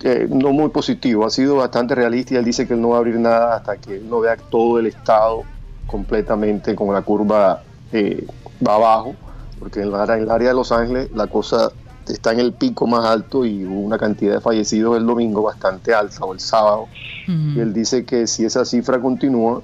eh, 0.03 0.27
no 0.29 0.51
muy 0.51 0.69
positivo, 0.69 1.25
ha 1.25 1.29
sido 1.29 1.55
bastante 1.55 1.95
realista 1.95 2.33
y 2.33 2.37
él 2.37 2.45
dice 2.45 2.67
que 2.67 2.73
él 2.73 2.81
no 2.81 2.89
va 2.89 2.97
a 2.97 2.99
abrir 2.99 3.15
nada 3.15 3.55
hasta 3.55 3.77
que 3.77 3.97
él 3.97 4.09
no 4.09 4.19
vea 4.19 4.37
todo 4.37 4.79
el 4.79 4.87
estado 4.87 5.43
completamente 5.87 6.75
con 6.75 6.93
la 6.93 7.01
curva 7.01 7.63
eh, 7.91 8.27
va 8.65 8.75
abajo, 8.75 9.15
porque 9.59 9.81
en, 9.81 9.87
el 9.87 9.95
área 10.29 10.49
de 10.49 10.53
Los 10.53 10.71
Ángeles 10.71 11.09
la 11.13 11.27
cosa 11.27 11.71
está 12.07 12.31
en 12.31 12.39
el 12.39 12.53
pico 12.53 12.87
más 12.87 13.05
alto 13.05 13.45
y 13.45 13.65
hubo 13.65 13.81
una 13.81 13.97
cantidad 13.97 14.35
de 14.35 14.41
fallecidos 14.41 14.97
el 14.97 15.05
domingo 15.05 15.41
bastante 15.41 15.93
alta 15.93 16.23
o 16.23 16.33
el 16.33 16.39
sábado. 16.39 16.87
Y 17.27 17.59
él 17.59 17.73
dice 17.73 18.05
que 18.05 18.25
si 18.25 18.45
esa 18.45 18.63
cifra 18.63 19.01
continúa, 19.01 19.61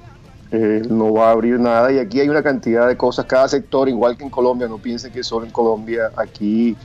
eh, 0.51 0.81
no 0.89 1.13
va 1.13 1.29
a 1.29 1.31
abrir 1.31 1.57
nada. 1.59 1.93
Y 1.93 1.97
aquí 1.97 2.19
hay 2.19 2.27
una 2.27 2.43
cantidad 2.43 2.87
de 2.89 2.97
cosas, 2.97 3.25
cada 3.25 3.47
sector, 3.47 3.87
igual 3.87 4.17
que 4.17 4.25
en 4.25 4.29
Colombia, 4.29 4.67
no 4.67 4.79
piensen 4.79 5.13
que 5.13 5.23
solo 5.23 5.45
en 5.45 5.51
Colombia, 5.51 6.11
aquí 6.17 6.75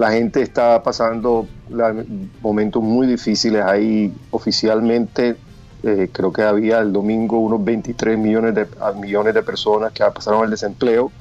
la 0.00 0.12
gente 0.12 0.40
está 0.40 0.82
pasando 0.82 1.46
momentos 2.40 2.82
muy 2.82 3.06
difíciles. 3.06 3.62
Ahí 3.62 4.10
oficialmente 4.30 5.36
eh, 5.82 6.08
creo 6.10 6.32
que 6.32 6.40
había 6.40 6.78
el 6.78 6.90
domingo 6.90 7.38
unos 7.38 7.62
23 7.62 8.16
millones 8.16 8.54
de, 8.54 8.66
millones 8.98 9.34
de 9.34 9.42
personas 9.42 9.92
que 9.92 10.02
pasaron 10.04 10.44
el 10.44 10.50
desempleo, 10.50 11.12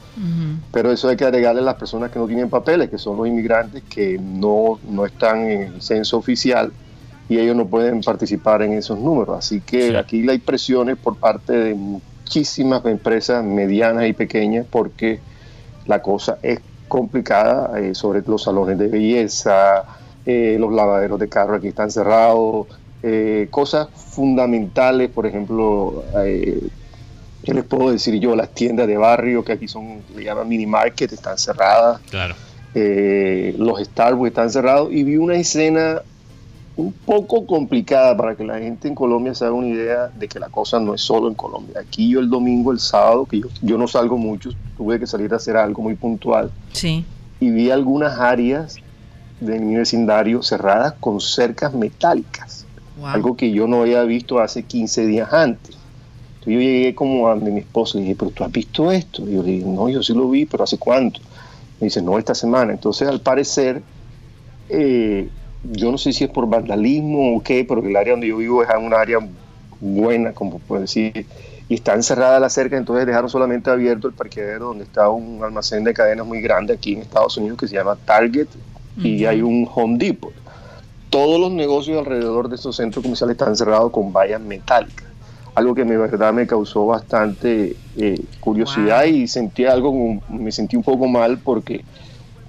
pero 0.71 0.93
eso 0.93 1.09
hay 1.09 1.17
que 1.17 1.25
agregarle 1.25 1.59
a 1.59 1.65
las 1.65 1.75
personas 1.75 2.09
que 2.09 2.19
no 2.19 2.25
tienen 2.25 2.49
papeles, 2.49 2.89
que 2.89 2.97
son 2.97 3.17
los 3.17 3.27
inmigrantes 3.27 3.83
que 3.83 4.17
no, 4.17 4.79
no 4.87 5.05
están 5.05 5.39
en 5.49 5.73
el 5.73 5.81
censo 5.81 6.17
oficial 6.17 6.71
y 7.27 7.37
ellos 7.37 7.57
no 7.57 7.67
pueden 7.67 7.99
participar 7.99 8.61
en 8.61 8.71
esos 8.71 8.97
números. 8.97 9.37
Así 9.37 9.59
que 9.59 9.97
aquí 9.97 10.25
hay 10.29 10.39
presiones 10.39 10.95
por 10.95 11.17
parte 11.17 11.51
de 11.51 11.73
muchísimas 11.75 12.85
empresas 12.85 13.43
medianas 13.43 14.07
y 14.07 14.13
pequeñas 14.13 14.65
porque 14.71 15.19
la 15.85 16.01
cosa 16.01 16.37
es 16.41 16.61
complicada 16.89 17.79
eh, 17.79 17.95
sobre 17.95 18.21
los 18.27 18.43
salones 18.43 18.77
de 18.77 18.87
belleza, 18.87 19.85
eh, 20.25 20.57
los 20.59 20.73
lavaderos 20.73 21.17
de 21.17 21.29
carro 21.29 21.55
aquí 21.55 21.69
están 21.69 21.89
cerrados, 21.89 22.67
eh, 23.01 23.47
cosas 23.49 23.87
fundamentales, 23.89 25.09
por 25.09 25.25
ejemplo, 25.25 26.03
¿qué 26.13 27.53
les 27.53 27.63
puedo 27.63 27.91
decir 27.91 28.19
yo? 28.19 28.35
Las 28.35 28.49
tiendas 28.53 28.87
de 28.87 28.97
barrio, 28.97 29.45
que 29.45 29.53
aquí 29.53 29.69
son, 29.69 30.01
le 30.13 30.25
llaman 30.25 30.49
mini 30.49 30.65
market, 30.65 31.13
están 31.13 31.37
cerradas. 31.37 32.01
Claro. 32.09 32.35
los 32.73 33.79
Starbucks 33.81 34.27
están 34.27 34.49
cerrados 34.49 34.91
y 34.91 35.03
vi 35.03 35.15
una 35.15 35.35
escena 35.35 36.01
un 36.79 36.93
poco 36.93 37.45
complicada 37.45 38.15
para 38.15 38.35
que 38.35 38.43
la 38.45 38.57
gente 38.57 38.87
en 38.87 38.95
Colombia 38.95 39.35
se 39.35 39.43
haga 39.43 39.53
una 39.53 39.67
idea 39.67 40.07
de 40.07 40.29
que 40.29 40.39
la 40.39 40.47
cosa 40.47 40.79
no 40.79 40.93
es 40.93 41.01
solo 41.01 41.27
en 41.27 41.33
Colombia. 41.33 41.81
Aquí 41.81 42.09
yo 42.09 42.21
el 42.21 42.29
domingo, 42.29 42.71
el 42.71 42.79
sábado, 42.79 43.25
que 43.25 43.41
yo, 43.61 43.77
no 43.77 43.85
salgo 43.85 44.17
mucho, 44.17 44.51
tuve 44.77 44.97
que 44.97 45.05
salir 45.05 45.33
a 45.33 45.35
hacer 45.35 45.57
algo 45.57 45.81
muy 45.81 45.95
puntual. 45.95 46.49
Sí. 46.71 47.03
Y 47.41 47.49
vi 47.49 47.69
algunas 47.69 48.17
áreas 48.17 48.77
de 49.41 49.59
mi 49.59 49.75
vecindario 49.75 50.41
cerradas 50.41 50.93
con 51.01 51.19
cercas 51.19 51.73
metálicas. 51.73 52.65
Algo 53.03 53.35
que 53.35 53.51
yo 53.51 53.67
no 53.67 53.81
había 53.81 54.03
visto 54.03 54.39
hace 54.39 54.63
15 54.63 55.05
días 55.05 55.33
antes. 55.33 55.75
Entonces 56.35 56.53
yo 56.53 56.59
llegué 56.59 56.95
como 56.95 57.27
a 57.27 57.35
mi 57.35 57.59
esposa 57.59 57.97
y 57.97 58.01
dije, 58.01 58.15
pero 58.17 58.31
tú 58.31 58.43
has 58.45 58.51
visto 58.51 58.89
esto. 58.91 59.27
Y 59.27 59.33
yo 59.33 59.43
le 59.43 59.51
dije, 59.51 59.65
no, 59.65 59.89
yo 59.89 60.01
sí 60.01 60.13
lo 60.13 60.29
vi, 60.29 60.45
pero 60.45 60.63
¿hace 60.63 60.77
cuánto? 60.77 61.19
Me 61.79 61.85
dice, 61.85 62.01
no, 62.01 62.17
esta 62.17 62.33
semana. 62.33 62.71
Entonces 62.71 63.05
al 63.07 63.19
parecer... 63.19 63.81
Eh, 64.69 65.29
yo 65.63 65.91
no 65.91 65.97
sé 65.97 66.13
si 66.13 66.23
es 66.23 66.29
por 66.29 66.47
vandalismo 66.47 67.35
o 67.35 67.43
qué, 67.43 67.65
pero 67.67 67.85
el 67.85 67.95
área 67.95 68.13
donde 68.13 68.27
yo 68.27 68.37
vivo 68.37 68.63
es 68.63 68.69
un 68.77 68.93
área 68.93 69.19
buena, 69.79 70.33
como 70.33 70.59
puedo 70.59 70.81
decir, 70.81 71.25
y 71.67 71.73
está 71.75 71.93
encerrada 71.93 72.39
la 72.39 72.49
cerca, 72.49 72.77
entonces 72.77 73.05
dejaron 73.05 73.29
solamente 73.29 73.69
abierto 73.69 74.07
el 74.07 74.13
parqueadero 74.13 74.67
donde 74.67 74.85
está 74.85 75.09
un 75.09 75.43
almacén 75.43 75.83
de 75.83 75.93
cadenas 75.93 76.25
muy 76.25 76.41
grande 76.41 76.73
aquí 76.73 76.93
en 76.93 77.01
Estados 77.01 77.37
Unidos 77.37 77.59
que 77.59 77.67
se 77.67 77.75
llama 77.75 77.95
Target 77.95 78.47
y 78.97 79.23
hay 79.25 79.41
un 79.41 79.69
Home 79.73 79.97
Depot. 79.97 80.33
Todos 81.09 81.39
los 81.39 81.51
negocios 81.51 81.99
alrededor 81.99 82.49
de 82.49 82.55
estos 82.55 82.75
centros 82.75 83.03
comerciales 83.03 83.33
están 83.33 83.55
cerrados 83.55 83.91
con 83.91 84.11
vallas 84.11 84.41
metálicas, 84.41 85.05
algo 85.55 85.75
que 85.75 85.83
de 85.83 85.97
verdad 85.97 86.33
me 86.33 86.47
causó 86.47 86.85
bastante 86.87 87.75
eh, 87.97 88.21
curiosidad 88.39 89.05
y 89.05 89.27
sentí 89.27 89.65
algo, 89.65 90.21
me 90.27 90.51
sentí 90.51 90.75
un 90.75 90.83
poco 90.83 91.07
mal 91.07 91.37
porque 91.37 91.83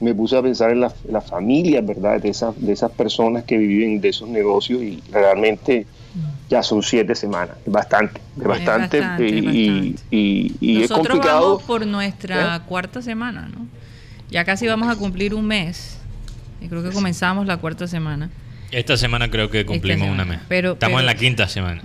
me 0.01 0.15
puse 0.15 0.37
a 0.37 0.43
pensar 0.43 0.71
en 0.71 0.81
las 0.81 0.95
la 1.09 1.21
familias, 1.21 1.87
¿verdad? 1.87 2.21
De 2.21 2.31
esas, 2.31 2.61
de 2.61 2.73
esas 2.73 2.91
personas 2.91 3.45
que 3.45 3.59
viven 3.59 4.01
de 4.01 4.09
esos 4.09 4.29
negocios 4.29 4.83
y 4.83 5.03
realmente 5.13 5.87
ya 6.49 6.63
son 6.63 6.83
siete 6.83 7.15
semanas, 7.15 7.57
es 7.65 7.73
bastante, 7.73 8.21
es 8.37 8.45
bastante, 8.45 8.99
y, 9.21 9.95
y, 10.11 10.83
es 10.83 10.91
complicado. 10.91 11.51
Vamos 11.51 11.63
por 11.63 11.87
nuestra 11.87 12.57
¿Eh? 12.57 12.61
cuarta 12.67 13.03
semana, 13.03 13.49
¿no? 13.49 13.67
Ya 14.31 14.45
casi 14.45 14.67
vamos 14.67 14.89
a 14.89 14.97
cumplir 14.97 15.35
un 15.35 15.47
mes, 15.47 15.99
y 16.61 16.67
creo 16.67 16.83
que 16.83 16.91
comenzamos 16.91 17.47
la 17.47 17.59
cuarta 17.59 17.87
semana. 17.87 18.31
Esta 18.73 18.97
semana 18.97 19.31
creo 19.31 19.51
que 19.51 19.65
cumplimos 19.65 20.09
una 20.09 20.25
mes. 20.25 20.41
Pero, 20.49 20.73
Estamos 20.73 21.01
en 21.01 21.07
la 21.07 21.15
quinta 21.15 21.49
semana. 21.49 21.83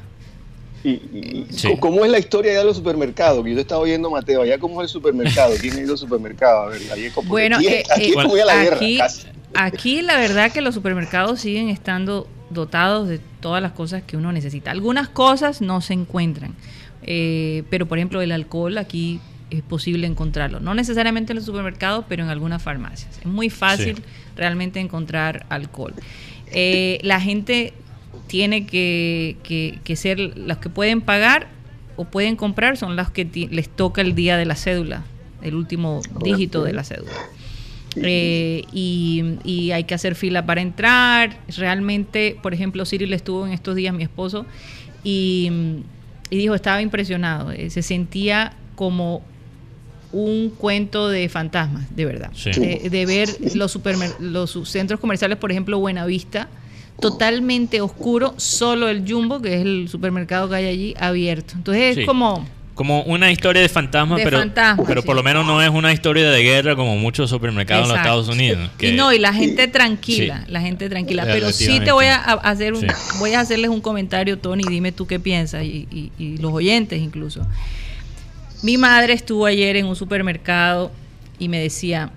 Y, 0.85 1.47
¿Cómo 1.79 2.05
es 2.05 2.11
la 2.11 2.19
historia 2.19 2.59
de 2.59 2.63
los 2.63 2.77
supermercados? 2.77 3.43
Que 3.43 3.55
yo 3.55 3.59
estaba 3.59 3.81
oyendo 3.81 4.11
Mateo, 4.11 4.43
allá 4.43 4.59
cómo 4.59 4.81
es 4.81 4.85
el 4.85 4.89
supermercado, 4.89 5.55
¿quién 5.59 5.75
ha 5.77 5.81
ido 5.81 5.93
al 5.93 5.97
supermercado? 5.97 6.63
A 6.63 6.67
ver, 6.67 6.81
bueno, 7.25 7.57
aquí, 7.57 7.67
eh, 7.67 7.83
eh, 7.97 8.99
aquí, 9.55 10.01
la 10.03 10.17
verdad 10.17 10.51
que 10.51 10.61
los 10.61 10.75
supermercados 10.75 11.39
siguen 11.39 11.69
estando 11.69 12.27
dotados 12.51 13.07
de 13.07 13.19
todas 13.39 13.63
las 13.63 13.71
cosas 13.71 14.03
que 14.03 14.15
uno 14.15 14.31
necesita. 14.31 14.69
Algunas 14.69 15.09
cosas 15.09 15.59
no 15.59 15.81
se 15.81 15.93
encuentran, 15.93 16.53
eh, 17.01 17.63
pero 17.71 17.87
por 17.87 17.97
ejemplo 17.97 18.21
el 18.21 18.31
alcohol 18.31 18.77
aquí 18.77 19.19
es 19.49 19.63
posible 19.63 20.05
encontrarlo. 20.05 20.59
No 20.59 20.75
necesariamente 20.75 21.33
en 21.33 21.37
los 21.37 21.45
supermercados, 21.45 22.05
pero 22.07 22.23
en 22.23 22.29
algunas 22.29 22.61
farmacias. 22.61 23.17
Es 23.17 23.25
muy 23.25 23.49
fácil 23.49 24.03
realmente 24.35 24.79
encontrar 24.79 25.47
alcohol. 25.49 25.95
la 26.53 27.19
gente 27.19 27.73
tiene 28.27 28.65
que, 28.65 29.37
que, 29.83 29.95
ser 29.95 30.19
los 30.19 30.57
que 30.57 30.69
pueden 30.69 31.01
pagar 31.01 31.47
o 31.95 32.05
pueden 32.05 32.35
comprar 32.35 32.77
son 32.77 32.95
los 32.95 33.09
que 33.09 33.25
les 33.51 33.69
toca 33.69 34.01
el 34.01 34.15
día 34.15 34.37
de 34.37 34.45
la 34.45 34.55
cédula, 34.55 35.03
el 35.41 35.55
último 35.55 36.01
dígito 36.23 36.63
de 36.63 36.73
la 36.73 36.83
cédula. 36.83 37.11
Eh, 37.97 38.63
y, 38.73 39.71
hay 39.71 39.83
que 39.85 39.93
hacer 39.93 40.15
fila 40.15 40.45
para 40.45 40.61
entrar. 40.61 41.37
Realmente, 41.55 42.37
por 42.41 42.53
ejemplo, 42.53 42.85
Cyril 42.85 43.13
estuvo 43.13 43.45
en 43.47 43.53
estos 43.53 43.75
días, 43.75 43.93
mi 43.93 44.03
esposo, 44.03 44.45
y, 45.03 45.51
dijo, 46.29 46.55
estaba 46.55 46.81
impresionado, 46.81 47.51
eh, 47.51 47.69
se 47.69 47.81
sentía 47.81 48.53
como 48.75 49.23
un 50.11 50.49
cuento 50.49 51.09
de 51.09 51.29
fantasmas, 51.29 51.93
de 51.95 52.05
verdad. 52.05 52.31
De, 52.31 53.05
ver 53.05 53.29
los, 53.55 53.79
los 54.19 54.69
centros 54.69 54.99
comerciales, 54.99 55.37
por 55.37 55.51
ejemplo, 55.51 55.79
Buenavista, 55.79 56.49
totalmente 56.99 57.81
oscuro, 57.81 58.33
solo 58.37 58.89
el 58.89 59.09
Jumbo, 59.09 59.41
que 59.41 59.55
es 59.55 59.61
el 59.61 59.87
supermercado 59.89 60.49
que 60.49 60.55
hay 60.55 60.65
allí, 60.65 60.93
abierto. 60.99 61.53
Entonces 61.55 61.97
es 61.97 62.05
como... 62.05 62.47
Como 62.73 63.03
una 63.03 63.31
historia 63.31 63.61
de 63.61 63.69
fantasma, 63.69 64.17
pero, 64.17 64.43
pero 64.85 65.01
por 65.01 65.15
lo 65.15 65.23
menos 65.23 65.45
no 65.45 65.61
es 65.61 65.69
una 65.69 65.93
historia 65.93 66.29
de 66.29 66.43
guerra 66.43 66.75
como 66.75 66.97
muchos 66.97 67.29
supermercados 67.29 67.85
en 67.85 67.89
los 67.89 67.97
Estados 67.97 68.27
Unidos. 68.27 68.69
y 68.81 68.91
no, 68.91 69.13
y 69.13 69.19
la 69.19 69.33
gente 69.33 69.69
tranquila, 69.69 70.43
la 70.49 70.59
gente 70.59 70.89
tranquila. 70.89 71.23
Pero 71.23 71.53
sí 71.53 71.79
te 71.79 71.93
voy 71.93 72.07
a 72.07 72.17
hacer 72.17 72.73
un, 72.73 72.85
voy 73.17 73.31
a 73.31 73.39
hacerles 73.39 73.69
un 73.69 73.79
comentario, 73.79 74.37
Tony, 74.39 74.63
dime 74.67 74.91
tú 74.91 75.07
qué 75.07 75.21
piensas, 75.21 75.63
y, 75.63 76.11
y 76.19 76.37
los 76.39 76.51
oyentes 76.51 76.99
incluso. 76.99 77.47
Mi 78.61 78.77
madre 78.77 79.13
estuvo 79.13 79.45
ayer 79.45 79.77
en 79.77 79.85
un 79.85 79.95
supermercado 79.95 80.91
y 81.39 81.47
me 81.47 81.59
decía, 81.59 82.11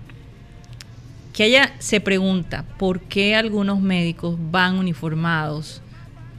que 1.33 1.45
ella 1.45 1.74
se 1.79 2.01
pregunta 2.01 2.64
por 2.79 3.01
qué 3.01 3.35
algunos 3.35 3.81
médicos 3.81 4.37
van 4.51 4.76
uniformados 4.76 5.83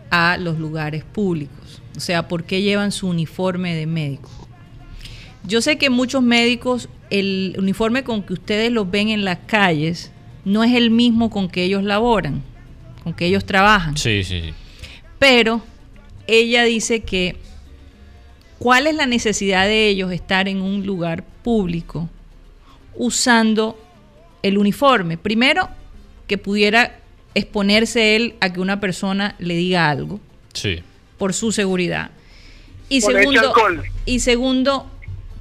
a 0.10 0.38
los 0.38 0.58
lugares 0.58 1.04
públicos. 1.04 1.82
O 1.96 2.00
sea, 2.00 2.28
por 2.28 2.44
qué 2.44 2.62
llevan 2.62 2.92
su 2.92 3.08
uniforme 3.08 3.76
de 3.76 3.86
médico. 3.86 4.30
Yo 5.44 5.62
sé 5.62 5.78
que 5.78 5.90
muchos 5.90 6.22
médicos, 6.22 6.90
el 7.10 7.56
uniforme 7.58 8.04
con 8.04 8.24
que 8.24 8.34
ustedes 8.34 8.72
los 8.72 8.90
ven 8.90 9.10
en 9.10 9.26
las 9.26 9.40
calles 9.46 10.12
no 10.46 10.64
es 10.64 10.74
el 10.74 10.92
mismo 10.92 11.30
con 11.30 11.50
que 11.50 11.64
ellos 11.64 11.84
laboran, 11.84 12.42
con 13.04 13.14
que 13.14 13.26
ellos 13.26 13.46
trabajan. 13.46 13.98
Sí, 13.98 14.24
sí, 14.24 14.42
sí. 14.42 14.54
Pero 15.18 15.62
ella 16.28 16.64
dice 16.64 17.02
que 17.02 17.36
cuál 18.58 18.88
es 18.88 18.96
la 18.96 19.06
necesidad 19.06 19.66
de 19.66 19.88
ellos 19.88 20.12
estar 20.12 20.48
en 20.48 20.62
un 20.62 20.86
lugar 20.86 21.24
público 21.44 22.10
usando 22.96 23.78
el 24.44 24.58
uniforme. 24.58 25.18
Primero, 25.18 25.70
que 26.28 26.38
pudiera 26.38 27.00
exponerse 27.34 28.16
él 28.16 28.36
a 28.40 28.52
que 28.52 28.60
una 28.60 28.80
persona 28.80 29.36
le 29.40 29.56
diga 29.56 29.90
algo. 29.90 30.20
Sí. 30.54 30.82
Por 31.18 31.34
su 31.34 31.52
seguridad. 31.52 32.12
Y 32.88 33.02
segundo, 33.02 33.54
y 34.06 34.20
segundo, 34.20 34.90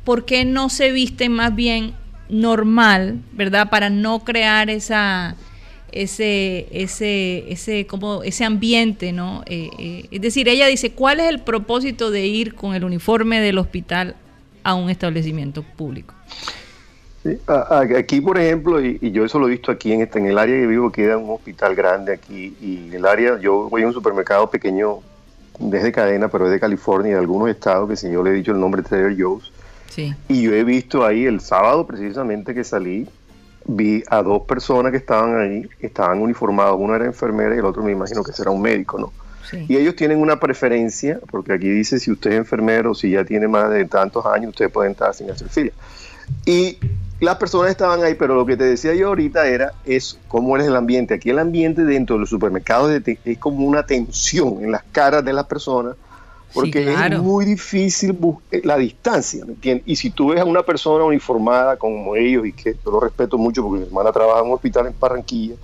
¿por 0.05 0.26
qué 0.26 0.44
no 0.44 0.68
se 0.68 0.92
viste 0.92 1.28
más 1.28 1.55
bien 1.55 1.94
normal, 2.28 3.20
verdad? 3.32 3.70
Para 3.70 3.90
no 3.90 4.24
crear 4.24 4.68
esa 4.68 5.34
ese 5.90 6.68
ese 6.70 7.51
ese 7.51 7.86
como 7.86 8.22
ese 8.22 8.44
ambiente, 8.44 9.12
¿no? 9.12 9.42
Eh, 9.46 9.70
eh, 9.78 10.09
es 10.11 10.20
decir, 10.20 10.49
ella 10.49 10.66
dice, 10.66 10.92
¿cuál 10.92 11.20
es 11.20 11.28
el 11.28 11.40
propósito 11.40 12.11
de 12.11 12.26
ir 12.26 12.55
con 12.55 12.74
el 12.74 12.84
uniforme 12.84 13.40
del 13.40 13.57
hospital 13.57 14.14
a 14.62 14.74
un 14.74 14.90
establecimiento 14.90 15.62
público? 15.62 16.14
Aquí, 17.97 18.21
por 18.21 18.39
ejemplo, 18.39 18.81
y, 18.81 19.11
yo 19.11 19.25
eso 19.25 19.39
lo 19.39 19.49
he 19.49 19.51
visto 19.51 19.73
aquí 19.73 19.93
en, 19.93 20.03
este, 20.03 20.19
en 20.19 20.27
el 20.27 20.39
área 20.39 20.59
que 20.59 20.66
vivo, 20.66 20.91
queda 20.91 21.16
un 21.16 21.31
hospital 21.31 21.75
grande 21.75 22.12
aquí, 22.12 22.57
y 22.61 22.89
en 22.89 22.95
el 22.95 23.07
área, 23.07 23.39
yo 23.39 23.69
voy 23.69 23.83
a 23.83 23.87
un 23.87 23.93
supermercado 23.93 24.49
pequeño, 24.51 25.01
desde 25.59 25.91
cadena, 25.91 26.29
pero 26.29 26.47
es 26.47 26.53
de 26.53 26.61
California, 26.61 27.14
de 27.14 27.21
algunos 27.21 27.49
estados, 27.49 27.89
que 27.89 27.97
si 27.97 28.11
yo 28.11 28.23
le 28.23 28.31
he 28.31 28.35
dicho 28.35 28.53
el 28.53 28.61
nombre 28.61 28.83
Trader 28.83 29.21
Joe's, 29.21 29.53
sí. 29.91 30.14
y 30.29 30.43
yo 30.43 30.55
he 30.55 30.62
visto 30.62 31.05
ahí 31.05 31.25
el 31.25 31.41
sábado 31.41 31.87
precisamente 31.87 32.55
que 32.55 32.62
salí, 32.62 33.09
vi 33.66 34.03
a 34.09 34.23
dos 34.23 34.43
personas 34.43 34.93
que 34.93 34.99
estaban 34.99 35.37
ahí, 35.37 35.69
estaban 35.81 36.21
uniformados, 36.21 36.77
uno 36.79 36.95
era 36.95 37.05
enfermera 37.05 37.55
y 37.55 37.59
el 37.59 37.64
otro 37.64 37.83
me 37.83 37.93
imagino 37.93 38.23
que 38.23 38.33
será 38.33 38.51
un 38.51 38.62
médico, 38.62 38.99
¿no? 38.99 39.12
Y 39.53 39.77
ellos 39.77 39.97
tienen 39.97 40.19
una 40.19 40.39
preferencia, 40.39 41.21
porque 41.31 41.55
aquí 41.55 41.69
dice 41.69 41.99
si 41.99 42.11
usted 42.11 42.33
es 42.33 42.37
enfermero, 42.37 42.95
si 42.95 43.11
ya 43.11 43.25
tiene 43.25 43.49
más 43.49 43.71
de 43.71 43.87
tantos 43.87 44.27
años, 44.27 44.51
usted 44.51 44.71
puede 44.71 44.91
entrar 44.91 45.14
sin 45.14 45.31
hacer 45.31 45.49
fila. 45.49 45.73
Y 46.45 46.79
las 47.21 47.37
personas 47.37 47.71
estaban 47.71 48.03
ahí, 48.05 48.14
pero 48.14 48.35
lo 48.35 48.47
que 48.47 48.57
te 48.57 48.64
decía 48.64 48.95
yo 48.95 49.09
ahorita 49.09 49.47
era 49.47 49.73
es 49.85 50.19
cómo 50.29 50.57
es 50.57 50.66
el 50.66 50.77
ambiente. 50.77 51.14
Aquí 51.14 51.31
el 51.31 51.39
ambiente 51.39 51.85
dentro 51.85 52.16
de 52.16 52.21
los 52.21 52.31
supermercados 52.31 52.93
es 53.25 53.39
como 53.39 53.66
una 53.66 53.85
tensión 53.85 54.62
en 54.62 54.73
las 54.73 54.85
caras 54.93 55.25
de 55.25 55.33
las 55.33 55.47
personas, 55.47 55.97
porque 56.53 56.93
es 56.93 57.19
muy 57.21 57.45
difícil 57.45 58.16
eh, 58.51 58.62
la 58.64 58.79
distancia, 58.79 59.45
¿me 59.45 59.53
entiendes? 59.53 59.87
Y 59.87 59.97
si 59.97 60.11
tú 60.11 60.29
ves 60.29 60.41
a 60.41 60.45
una 60.45 60.62
persona 60.62 61.05
uniformada 61.05 61.77
como 61.77 62.16
ellos, 62.16 62.47
y 62.47 62.53
que 62.53 62.75
yo 62.85 62.91
lo 62.91 63.01
respeto 63.01 63.37
mucho 63.37 63.62
porque 63.62 63.81
mi 63.81 63.87
hermana 63.87 64.12
trabaja 64.12 64.41
en 64.41 64.47
un 64.47 64.53
hospital 64.55 64.87
en 64.87 64.95
Barranquilla, 64.99 65.57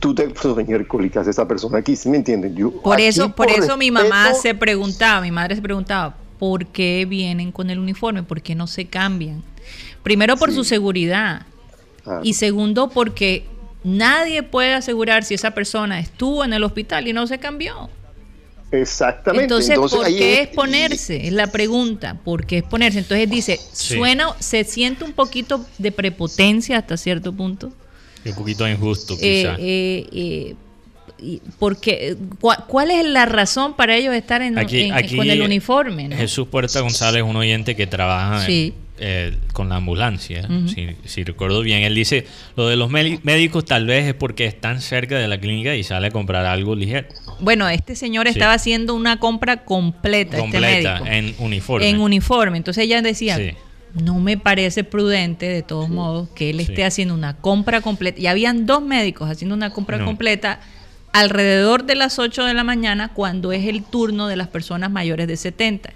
tú 0.00 0.14
te 0.14 0.28
señor 0.34 0.86
¿qué 0.86 1.18
hace 1.18 1.30
esa 1.30 1.46
persona 1.46 1.78
aquí? 1.78 1.96
¿Sí 1.96 2.08
me 2.08 2.18
entienden? 2.18 2.54
Yo, 2.56 2.72
por 2.72 3.00
eso, 3.00 3.34
por, 3.34 3.50
eso 3.50 3.76
mi 3.76 3.90
mamá 3.90 4.34
se 4.34 4.54
preguntaba, 4.54 5.20
mi 5.20 5.30
madre 5.30 5.56
se 5.56 5.62
preguntaba, 5.62 6.14
¿por 6.38 6.66
qué 6.66 7.06
vienen 7.08 7.52
con 7.52 7.70
el 7.70 7.78
uniforme? 7.78 8.22
¿Por 8.22 8.42
qué 8.42 8.54
no 8.54 8.66
se 8.66 8.86
cambian? 8.86 9.42
Primero 10.02 10.36
por 10.36 10.52
su 10.52 10.64
seguridad 10.64 11.46
y 12.22 12.34
segundo 12.34 12.88
porque 12.88 13.44
nadie 13.84 14.42
puede 14.42 14.74
asegurar 14.74 15.24
si 15.24 15.34
esa 15.34 15.52
persona 15.52 16.00
estuvo 16.00 16.44
en 16.44 16.52
el 16.52 16.64
hospital 16.64 17.08
y 17.08 17.12
no 17.12 17.26
se 17.26 17.38
cambió. 17.38 17.90
Exactamente. 18.72 19.44
Entonces, 19.44 19.76
¿por 19.76 20.06
qué 20.06 20.42
exponerse? 20.42 21.26
Es 21.26 21.32
la 21.32 21.48
pregunta. 21.48 22.18
¿Por 22.24 22.46
qué 22.46 22.58
exponerse? 22.58 23.00
Entonces 23.00 23.28
dice, 23.28 23.60
suena, 23.72 24.34
se 24.38 24.64
siente 24.64 25.04
un 25.04 25.12
poquito 25.12 25.64
de 25.78 25.90
prepotencia 25.90 26.78
hasta 26.78 26.96
cierto 26.96 27.32
punto. 27.32 27.72
Un 28.24 28.34
poquito 28.34 28.68
injusto, 28.68 29.14
eh, 29.14 29.18
quizá. 29.18 29.56
Eh, 29.58 30.06
eh, 30.12 30.54
porque 31.58 32.16
¿cuál 32.66 32.90
es 32.90 33.04
la 33.04 33.26
razón 33.26 33.74
para 33.74 33.96
ellos 33.96 34.14
estar 34.14 34.42
en, 34.42 34.54
con 34.54 35.30
el 35.30 35.42
uniforme? 35.42 36.08
Jesús 36.16 36.48
Puerta 36.48 36.80
González, 36.80 37.22
un 37.22 37.36
oyente 37.36 37.76
que 37.76 37.86
trabaja 37.86 38.46
eh, 39.02 39.36
con 39.54 39.70
la 39.70 39.76
ambulancia, 39.76 40.46
si, 41.04 41.24
recuerdo 41.24 41.62
bien, 41.62 41.82
él 41.82 41.94
dice, 41.94 42.26
lo 42.56 42.68
de 42.68 42.76
los 42.76 42.90
médicos 42.90 43.64
tal 43.64 43.86
vez 43.86 44.06
es 44.06 44.14
porque 44.14 44.44
están 44.44 44.82
cerca 44.82 45.18
de 45.18 45.26
la 45.26 45.38
clínica 45.40 45.74
y 45.74 45.82
sale 45.82 46.08
a 46.08 46.10
comprar 46.10 46.44
algo 46.44 46.74
ligero. 46.74 47.08
Bueno, 47.40 47.68
este 47.68 47.96
señor 47.96 48.26
estaba 48.26 48.52
haciendo 48.52 48.94
una 48.94 49.18
compra 49.18 49.64
completa, 49.64 50.38
este 50.38 51.16
en 51.16 51.34
uniforme. 51.38 51.88
En 51.88 52.00
uniforme, 52.00 52.58
entonces 52.58 52.84
ella 52.84 53.02
decía... 53.02 53.38
No 53.92 54.20
me 54.20 54.38
parece 54.38 54.84
prudente, 54.84 55.48
de 55.48 55.62
todos 55.62 55.88
modos, 55.88 56.28
que 56.36 56.50
él 56.50 56.60
esté 56.60 56.84
haciendo 56.84 57.12
una 57.12 57.38
compra 57.38 57.80
completa. 57.80 58.20
Y 58.20 58.28
habían 58.28 58.64
dos 58.64 58.82
médicos 58.82 59.28
haciendo 59.28 59.52
una 59.56 59.72
compra 59.72 60.04
completa 60.04 60.60
alrededor 61.12 61.84
de 61.84 61.94
las 61.94 62.18
8 62.18 62.44
de 62.44 62.54
la 62.54 62.64
mañana 62.64 63.08
cuando 63.12 63.52
es 63.52 63.66
el 63.66 63.82
turno 63.82 64.28
de 64.28 64.36
las 64.36 64.48
personas 64.48 64.90
mayores 64.90 65.26
de 65.26 65.36
70. 65.36 65.92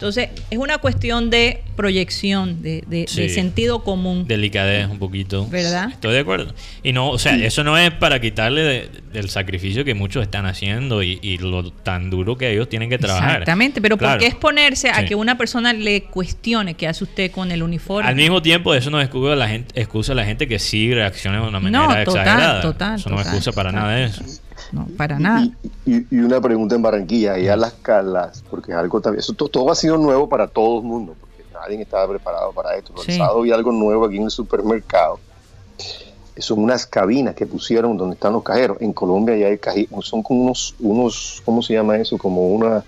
Entonces, 0.00 0.30
es 0.48 0.56
una 0.56 0.78
cuestión 0.78 1.28
de 1.28 1.62
proyección, 1.76 2.62
de, 2.62 3.04
sentido 3.06 3.84
común. 3.84 4.26
Delicadez 4.26 4.88
un 4.88 4.98
poquito. 4.98 5.46
¿Verdad? 5.46 5.90
Estoy 5.90 6.14
de 6.14 6.20
acuerdo. 6.20 6.54
Y 6.82 6.94
no, 6.94 7.10
o 7.10 7.18
sea, 7.18 7.36
eso 7.36 7.64
no 7.64 7.76
es 7.76 7.90
para 7.90 8.18
quitarle 8.18 8.88
del 9.12 9.28
sacrificio 9.28 9.84
que 9.84 9.92
muchos 9.92 10.22
están 10.22 10.46
haciendo 10.46 11.02
y, 11.02 11.36
lo 11.36 11.70
tan 11.70 12.08
duro 12.08 12.38
que 12.38 12.50
ellos 12.50 12.70
tienen 12.70 12.88
que 12.88 12.96
trabajar. 12.96 13.42
Exactamente, 13.42 13.82
pero 13.82 13.98
¿por 13.98 14.16
qué 14.16 14.26
exponerse 14.26 14.88
a 14.88 15.04
que 15.04 15.14
una 15.14 15.36
persona 15.36 15.74
le 15.74 16.04
cuestione 16.04 16.72
qué 16.72 16.88
hace 16.88 17.04
usted 17.04 17.30
con 17.30 17.52
el 17.52 17.62
uniforme? 17.62 18.08
Al 18.08 18.16
mismo 18.16 18.40
tiempo, 18.40 18.72
eso 18.72 18.88
no 18.88 19.02
excusa 19.02 19.34
a 19.34 19.36
la 19.36 19.48
gente, 19.48 19.78
excusa 19.78 20.12
a 20.12 20.14
la 20.14 20.24
gente 20.24 20.48
que 20.48 20.58
sí 20.58 20.94
reacciona 20.94 21.42
de 21.42 21.48
una 21.48 21.60
manera 21.60 21.82
no, 21.82 21.88
total, 21.88 22.02
exagerada. 22.02 22.60
Total, 22.62 22.98
eso 22.98 23.10
no 23.10 23.20
excusa 23.20 23.52
para 23.52 23.70
nada 23.70 23.96
de 23.96 24.04
eso 24.04 24.24
no, 24.72 24.86
para 24.96 25.18
nada. 25.18 25.48
Y, 25.86 26.16
una 26.16 26.40
pregunta 26.40 26.74
en 26.74 26.82
Barranquilla, 26.82 27.34
a 27.34 27.56
las 27.56 27.72
calas, 27.74 28.44
porque 28.50 28.72
es 28.72 28.78
algo 28.78 29.00
también, 29.00 29.20
eso 29.20 29.34
todo, 29.34 29.70
ha 29.70 29.74
sido 29.74 29.96
nuevo 29.96 30.28
para 30.28 30.46
todo 30.46 30.80
el 30.80 30.84
mundo, 30.84 31.14
porque 31.20 31.44
nadie 31.52 31.80
estaba 31.80 32.08
preparado 32.08 32.52
para 32.52 32.76
esto. 32.76 32.94
El 33.06 33.16
sábado 33.16 33.42
vi 33.42 33.52
algo 33.52 33.72
nuevo 33.72 34.04
aquí 34.06 34.16
en 34.16 34.24
el 34.24 34.30
supermercado. 34.30 35.18
Son 36.38 36.58
unas 36.58 36.86
cabinas 36.86 37.34
que 37.34 37.46
pusieron 37.46 37.98
donde 37.98 38.14
están 38.14 38.32
los 38.32 38.42
cajeros. 38.42 38.78
En 38.80 38.94
Colombia 38.94 39.36
ya 39.36 39.48
hay 39.48 39.58
cajeros, 39.58 40.06
son 40.06 40.22
como 40.22 40.44
unos, 40.44 40.74
unos, 40.78 41.42
¿cómo 41.44 41.62
se 41.62 41.74
llama 41.74 41.96
eso? 41.96 42.16
Como 42.16 42.48
una 42.48 42.84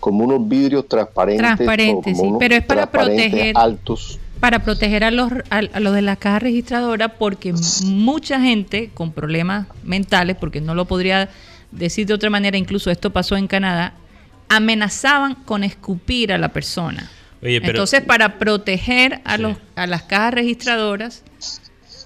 como 0.00 0.24
unos 0.24 0.48
vidrios 0.48 0.86
transparentes. 0.86 1.44
Transparentes, 1.44 2.18
sí, 2.18 2.32
pero 2.38 2.54
es 2.54 2.64
para 2.64 2.90
proteger. 2.90 3.56
Altos 3.56 4.20
para 4.46 4.60
proteger 4.60 5.02
a 5.02 5.10
los, 5.10 5.32
a, 5.50 5.80
los 5.80 5.92
de 5.92 6.02
la 6.02 6.14
caja 6.14 6.38
registradora 6.38 7.08
porque 7.18 7.52
mucha 7.82 8.40
gente 8.40 8.90
con 8.94 9.10
problemas 9.10 9.66
mentales, 9.82 10.36
porque 10.38 10.60
no 10.60 10.76
lo 10.76 10.84
podría 10.84 11.28
decir 11.72 12.06
de 12.06 12.14
otra 12.14 12.30
manera, 12.30 12.56
incluso 12.56 12.92
esto 12.92 13.10
pasó 13.10 13.36
en 13.36 13.48
Canadá, 13.48 13.94
amenazaban 14.48 15.34
con 15.34 15.64
escupir 15.64 16.32
a 16.32 16.38
la 16.38 16.50
persona. 16.50 17.10
Entonces, 17.42 18.02
para 18.02 18.38
proteger 18.38 19.20
a, 19.24 19.36
los, 19.36 19.56
a 19.74 19.88
las 19.88 20.02
cajas 20.02 20.34
registradoras, 20.34 21.24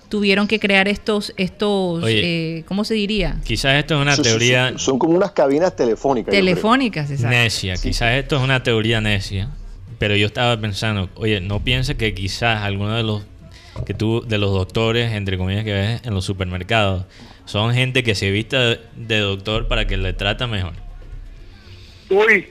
tuvieron 0.09 0.49
que 0.49 0.59
crear 0.59 0.88
estos, 0.88 1.34
estos 1.36 2.03
eh, 2.09 2.64
¿cómo 2.66 2.84
se 2.84 2.95
diría? 2.95 3.36
Quizás 3.45 3.74
esto 3.74 3.97
es 3.97 4.01
una 4.01 4.16
teoría... 4.16 4.72
Son, 4.78 4.99
como 4.99 5.14
unas 5.14 5.32
cabinas 5.32 5.76
telefónicas. 5.76 6.32
Telefónicas, 6.32 7.11
exacto. 7.11 7.36
Necia, 7.36 7.74
quizás 7.76 8.14
esto 8.14 8.38
es 8.38 8.43
una 8.43 8.62
teoría 8.62 9.03
necia 9.03 9.51
pero 10.01 10.16
yo 10.16 10.26
estaba 10.26 10.59
pensando, 10.59 11.11
oye, 11.16 11.42
¿no 11.42 11.62
piensa 11.62 11.92
que 11.92 12.14
quizás 12.14 12.62
alguno 12.62 12.96
de 12.96 13.03
los 13.03 13.22
que 13.84 13.92
tú, 13.92 14.24
de 14.26 14.38
los 14.38 14.51
doctores, 14.51 15.12
entre 15.12 15.36
comillas, 15.36 15.62
que 15.62 15.74
ves 15.74 16.01
en 16.05 16.14
los 16.14 16.24
supermercados, 16.24 17.05
son 17.44 17.74
gente 17.74 18.03
que 18.03 18.14
se 18.14 18.30
vista 18.30 18.78
de 18.96 19.18
doctor 19.18 19.68
para 19.68 19.86
que 19.86 19.98
le 19.98 20.14
trata 20.14 20.46
mejor? 20.46 20.72
Uy. 22.09 22.46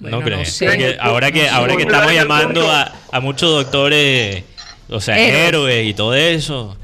no 0.00 0.20
crees. 0.20 0.62
ahora 1.00 1.32
que, 1.32 1.48
ahora 1.48 1.76
que 1.76 1.84
estamos 1.84 2.12
llamando 2.12 2.70
a, 2.70 2.92
a 3.10 3.20
muchos 3.20 3.48
doctores, 3.48 4.44
o 4.90 5.00
sea, 5.00 5.18
héroes 5.18 5.86
y 5.86 5.94
todo 5.94 6.12
eso, 6.14 6.76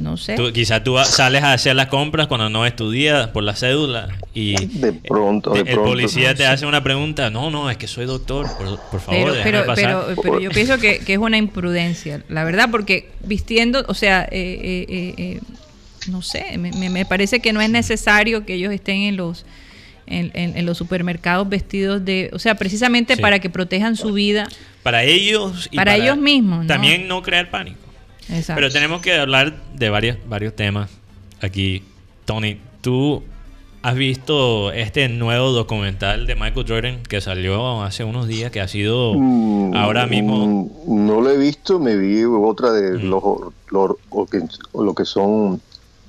no 0.00 0.16
sé. 0.16 0.36
quizás 0.52 0.82
tú 0.82 0.96
sales 1.04 1.42
a 1.42 1.52
hacer 1.52 1.76
las 1.76 1.86
compras 1.86 2.26
cuando 2.26 2.48
no 2.48 2.66
estudias 2.66 3.28
por 3.28 3.44
la 3.44 3.54
cédula 3.54 4.08
y 4.34 4.54
de 4.66 4.92
pronto, 4.92 5.54
el 5.54 5.76
policía 5.76 6.34
te 6.34 6.46
hace 6.46 6.66
una 6.66 6.82
pregunta. 6.82 7.30
No, 7.30 7.50
no, 7.50 7.70
es 7.70 7.76
que 7.76 7.86
soy 7.86 8.06
doctor, 8.06 8.46
por, 8.56 9.00
favor. 9.00 9.36
Pero, 9.42 9.64
pero, 9.74 10.14
pero, 10.22 10.40
yo 10.40 10.50
pienso 10.50 10.78
que, 10.78 11.02
es 11.06 11.18
una 11.18 11.36
imprudencia, 11.36 12.22
la 12.28 12.44
verdad, 12.44 12.68
porque 12.70 13.10
vistiendo, 13.24 13.84
o 13.88 13.94
sea, 13.94 14.22
eh, 14.30 14.86
eh, 14.88 15.14
eh, 15.16 15.40
no 16.08 16.22
sé, 16.22 16.56
me, 16.58 17.04
parece 17.04 17.40
que 17.40 17.52
no 17.52 17.60
es 17.60 17.70
necesario 17.70 18.46
que 18.46 18.54
ellos 18.54 18.72
estén 18.72 19.02
en 19.02 19.16
los 19.16 19.44
en, 20.06 20.66
los 20.66 20.76
supermercados 20.76 21.48
vestidos 21.48 22.04
de, 22.04 22.30
o 22.32 22.38
sea, 22.38 22.56
precisamente 22.56 23.16
para 23.16 23.38
que 23.38 23.48
protejan 23.48 23.96
su 23.96 24.12
vida. 24.12 24.48
Para 24.82 25.04
ellos 25.04 25.68
y 25.70 25.76
para, 25.76 25.96
ellos 25.96 26.16
mismos. 26.16 26.66
También 26.66 27.06
no 27.06 27.22
crear 27.22 27.50
pánico. 27.50 27.89
Pero 28.46 28.70
tenemos 28.70 29.00
que 29.00 29.14
hablar 29.14 29.56
de 29.74 29.90
varios, 29.90 30.18
varios 30.26 30.54
temas 30.54 30.90
aquí. 31.40 31.82
Tony, 32.24 32.60
tú 32.80 33.22
has 33.82 33.94
visto 33.94 34.72
este 34.72 35.08
nuevo 35.08 35.52
documental 35.52 36.26
de 36.26 36.34
Michael 36.34 36.66
Jordan 36.68 37.02
que 37.02 37.20
salió 37.20 37.82
hace 37.82 38.04
unos 38.04 38.28
días, 38.28 38.50
que 38.50 38.60
ha 38.60 38.68
sido 38.68 39.14
mm, 39.14 39.74
ahora 39.74 40.06
mismo... 40.06 40.70
Mm, 40.86 41.06
no 41.06 41.20
lo 41.20 41.30
he 41.30 41.36
visto, 41.38 41.78
me 41.78 41.96
vi 41.96 42.24
otra 42.24 42.72
de 42.72 42.98
mm. 42.98 43.08
los, 43.08 43.94
lo 44.74 44.94
que 44.94 45.04
son 45.04 45.60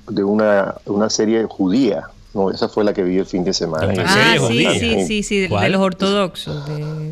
de 0.08 0.24
una, 0.24 0.74
una 0.86 1.08
serie 1.10 1.44
judía. 1.44 2.08
No, 2.34 2.50
esa 2.50 2.68
fue 2.68 2.82
la 2.82 2.94
que 2.94 3.02
vi 3.02 3.18
el 3.18 3.26
fin 3.26 3.44
de 3.44 3.52
semana. 3.52 3.92
Ah, 4.06 4.36
sí, 4.48 4.66
sí, 4.78 5.04
sí, 5.06 5.22
sí, 5.22 5.40
de, 5.40 5.68
los 5.68 5.80
ortodoxos. 5.82 6.64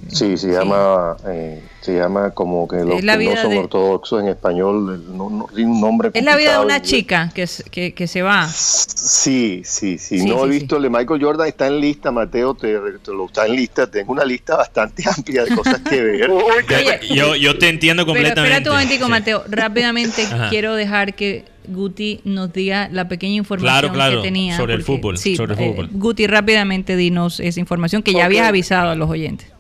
sí, 0.09 0.39
se 0.39 0.51
llama, 0.51 1.17
eh, 1.27 1.63
se 1.81 1.97
llama 1.97 2.31
como 2.31 2.69
que 2.69 2.77
los 2.77 3.01
que 3.01 3.03
no 3.03 3.37
son 3.37 3.57
ortodoxos 3.57 4.23
en 4.23 4.29
español, 4.29 5.03
no, 5.17 5.31
no, 5.31 5.49
tiene 5.55 5.71
un 5.71 5.81
nombre. 5.81 6.11
Es 6.13 6.25
la 6.25 6.37
vida 6.37 6.59
de 6.59 6.65
una 6.65 6.83
chica 6.83 7.31
que, 7.35 7.49
que, 7.71 7.95
que 7.95 8.07
se 8.07 8.21
va. 8.21 8.47
Sí, 8.49 9.63
sí, 9.65 9.97
sí. 9.97 10.27
no 10.27 10.45
he 10.45 10.49
visto 10.49 10.77
el 10.77 10.83
de 10.83 10.91
Michael 10.91 11.23
Jordan, 11.23 11.49
está 11.49 11.69
en 11.69 11.81
lista, 11.81 12.11
Mateo, 12.11 12.55
te, 12.55 12.79
lo 13.09 13.27
está 13.27 13.47
en 13.47 13.57
lista. 13.57 13.91
Tengo 13.91 14.13
una 14.13 14.25
lista 14.25 14.57
bastante 14.57 15.05
amplia 15.17 15.45
de 15.45 15.57
cosas 15.57 15.81
que 15.81 16.03
ver. 16.03 16.31
yo, 17.15 17.35
yo 17.35 17.59
te 17.59 17.69
entiendo 17.69 18.05
completamente. 18.05 18.43
Pero 18.43 18.57
espera 18.57 18.71
un 18.71 18.77
momentico, 18.77 19.09
Mateo. 19.09 19.45
Rápidamente 19.49 20.27
quiero 20.51 20.75
dejar 20.75 21.15
que 21.15 21.47
Guti 21.67 22.21
nos 22.25 22.53
diga 22.53 22.89
la 22.93 23.09
pequeña 23.09 23.37
información 23.37 23.93
que 23.93 24.23
tenía. 24.23 24.57
Sobre 24.57 24.75
el 24.75 24.83
fútbol. 24.83 25.17
sobre 25.17 25.55
el 25.55 25.61
eh, 25.61 25.69
fútbol. 25.71 25.89
Guti, 25.93 26.27
rápidamente 26.27 26.97
dinos 26.97 27.41
esa 27.41 27.59
información 27.59 28.03
que 28.03 28.13
ya 28.13 28.27
habías 28.27 28.47
avisado 28.47 28.91
a 28.91 28.95
los 28.95 29.09
oyentes. 29.09 29.51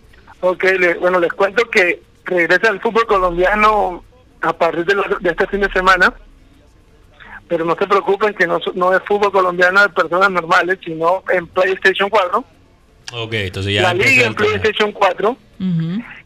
Ok, 0.40 0.64
bueno, 1.00 1.20
les 1.20 1.32
cuento 1.32 1.68
que 1.70 2.09
regresa 2.30 2.70
el 2.70 2.80
fútbol 2.80 3.06
colombiano 3.06 4.04
a 4.40 4.52
partir 4.52 4.86
de, 4.86 5.30
este 5.30 5.46
fin 5.48 5.60
de 5.60 5.72
semana, 5.72 6.12
pero 7.48 7.64
no 7.64 7.76
se 7.76 7.86
preocupen 7.86 8.32
que 8.34 8.46
no, 8.46 8.58
no 8.74 8.94
es 8.94 9.02
fútbol 9.04 9.32
colombiano 9.32 9.82
de 9.82 9.88
personas 9.90 10.30
normales, 10.30 10.78
sino 10.84 11.22
en 11.28 11.46
PlayStation 11.48 12.08
4. 12.08 12.44
Ok, 13.12 13.32
entonces 13.32 13.74
ya 13.74 13.82
la 13.82 13.94
liga 13.94 14.26
en 14.26 14.34
PlayStation 14.34 14.92
4 14.92 15.36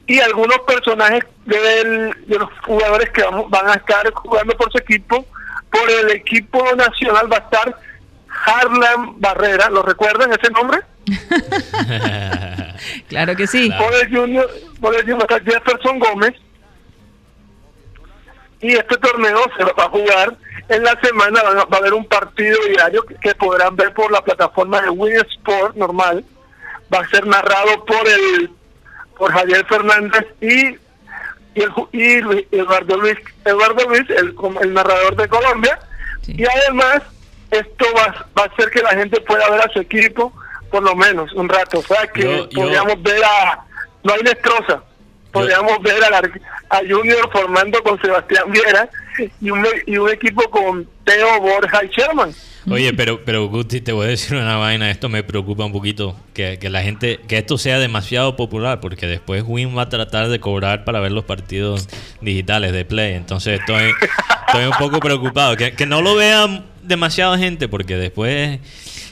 y 0.06 0.20
algunos 0.20 0.58
personajes 0.60 1.24
de, 1.46 2.14
los 2.28 2.48
jugadores 2.66 3.10
que 3.10 3.24
van 3.48 3.68
a 3.68 3.74
estar 3.74 4.12
jugando 4.12 4.54
por 4.56 4.70
su 4.70 4.78
equipo 4.78 5.26
por 5.70 5.90
el 5.90 6.10
equipo 6.12 6.62
nacional 6.76 7.32
va 7.32 7.38
a 7.38 7.40
estar 7.40 7.78
Harlan 8.46 9.18
Barrera, 9.18 9.70
¿lo 9.70 9.82
recuerdan 9.82 10.32
ese 10.32 10.50
nombre? 10.52 10.80
claro 13.08 13.36
que 13.36 13.46
sí. 13.46 13.70
Por 13.78 13.94
el 13.94 14.14
Junior, 14.14 14.50
por 14.80 14.94
el 14.94 15.02
Junior 15.02 15.22
estar 15.22 15.44
Jefferson 15.44 15.98
Gómez. 15.98 16.34
Y 18.60 18.72
este 18.72 18.96
torneo 18.96 19.40
se 19.58 19.64
va 19.64 19.84
a 19.84 19.90
jugar 19.90 20.36
en 20.68 20.82
la 20.82 20.98
semana, 21.02 21.42
va 21.42 21.66
a 21.70 21.76
haber 21.76 21.92
un 21.92 22.06
partido 22.06 22.56
diario 22.68 23.04
que, 23.04 23.34
podrán 23.34 23.76
ver 23.76 23.92
por 23.92 24.10
la 24.10 24.22
plataforma 24.22 24.80
de 24.80 24.88
Win 24.88 25.16
Sport 25.16 25.76
normal. 25.76 26.24
Va 26.92 27.00
a 27.00 27.08
ser 27.08 27.26
narrado 27.26 27.84
por 27.84 28.08
el 28.08 28.50
por 29.18 29.32
Javier 29.32 29.64
Fernández 29.66 30.26
y 30.40 30.78
y, 31.92 32.02
el, 32.02 32.48
Eduardo 32.50 32.96
Luis, 32.96 33.16
Eduardo 33.44 33.88
Luis 33.88 34.10
el, 34.10 34.34
el 34.60 34.74
narrador 34.74 35.16
de 35.16 35.28
Colombia. 35.28 35.78
Y 36.26 36.44
además, 36.44 37.02
esto 37.50 37.86
va, 37.96 38.26
va 38.36 38.42
a 38.42 38.46
hacer 38.46 38.70
que 38.70 38.82
la 38.82 38.90
gente 38.90 39.20
pueda 39.20 39.48
ver 39.50 39.60
a 39.60 39.72
su 39.72 39.80
equipo 39.80 40.32
por 40.74 40.82
lo 40.82 40.96
menos 40.96 41.32
un 41.34 41.48
rato. 41.48 41.78
O 41.78 41.82
sea, 41.84 42.04
que 42.08 42.48
podríamos 42.52 43.00
ver 43.00 43.22
a. 43.24 43.64
No 44.02 44.12
hay 44.12 44.22
destroza. 44.24 44.82
Podríamos 45.30 45.80
ver 45.82 46.02
a, 46.02 46.76
a 46.76 46.78
Junior 46.80 47.30
formando 47.32 47.80
con 47.84 48.00
Sebastián 48.00 48.50
Viera 48.50 48.90
y 49.40 49.50
un, 49.50 49.64
y 49.86 49.96
un 49.96 50.10
equipo 50.10 50.42
con 50.50 50.88
Teo 51.04 51.40
Borja 51.40 51.84
y 51.84 51.88
Sherman. 51.88 52.34
Oye, 52.68 52.92
pero, 52.92 53.24
pero 53.24 53.46
Guti, 53.46 53.82
te 53.82 53.92
voy 53.92 54.06
a 54.06 54.08
decir 54.08 54.36
una 54.36 54.56
vaina, 54.56 54.90
esto 54.90 55.08
me 55.08 55.22
preocupa 55.22 55.64
un 55.64 55.72
poquito, 55.72 56.16
que, 56.32 56.58
que 56.58 56.70
la 56.70 56.82
gente, 56.82 57.20
que 57.28 57.38
esto 57.38 57.56
sea 57.56 57.78
demasiado 57.78 58.34
popular, 58.34 58.80
porque 58.80 59.06
después 59.06 59.44
Win 59.46 59.76
va 59.76 59.82
a 59.82 59.88
tratar 59.88 60.28
de 60.28 60.40
cobrar 60.40 60.84
para 60.84 60.98
ver 60.98 61.12
los 61.12 61.24
partidos 61.24 61.88
digitales 62.20 62.72
de 62.72 62.84
Play, 62.84 63.14
entonces 63.14 63.60
estoy, 63.60 63.92
estoy 64.46 64.64
un 64.64 64.72
poco 64.78 64.98
preocupado, 64.98 65.56
que, 65.56 65.74
que 65.74 65.84
no 65.84 66.00
lo 66.00 66.14
vean 66.16 66.64
demasiada 66.82 67.38
gente, 67.38 67.68
porque 67.68 67.96
después... 67.96 68.60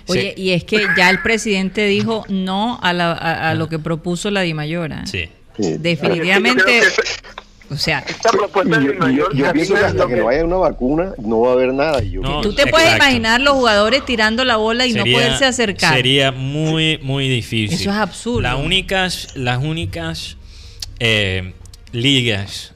Oye, 0.08 0.34
y 0.36 0.50
es 0.50 0.64
que 0.64 0.86
ya 0.96 1.10
el 1.10 1.22
presidente 1.22 1.86
dijo 1.86 2.24
no 2.28 2.78
a, 2.82 2.92
la, 2.92 3.12
a, 3.12 3.54
lo 3.54 3.68
que 3.68 3.78
propuso 3.78 4.30
la 4.30 4.42
Dimayora. 4.42 5.06
Sí. 5.06 5.28
Definitivamente 5.58 6.82
o 7.72 7.76
sea, 7.78 8.04
yo, 9.34 9.52
pienso 9.52 9.74
que 9.74 9.80
hasta 9.80 10.06
que 10.06 10.16
no 10.16 10.28
haya 10.28 10.44
una 10.44 10.56
vacuna 10.56 11.12
no 11.18 11.40
va 11.40 11.50
a 11.50 11.52
haber 11.54 11.72
nada. 11.72 12.02
Tú 12.42 12.54
te 12.54 12.66
puedes 12.66 12.94
imaginar 12.94 13.40
los 13.40 13.54
jugadores 13.54 14.04
tirando 14.04 14.44
la 14.44 14.56
bola 14.56 14.86
y 14.86 14.92
no 14.92 15.04
poderse 15.04 15.46
acercar. 15.46 15.94
Sería 15.94 16.32
muy, 16.32 16.98
muy 17.02 17.28
difícil. 17.28 17.78
Eso 17.78 17.90
es 17.90 17.96
absurdo. 17.96 18.42
Las 18.42 18.56
únicas, 18.56 19.28
las 19.36 19.62
únicas 19.62 20.36
eh, 20.98 21.54
ligas 21.92 22.74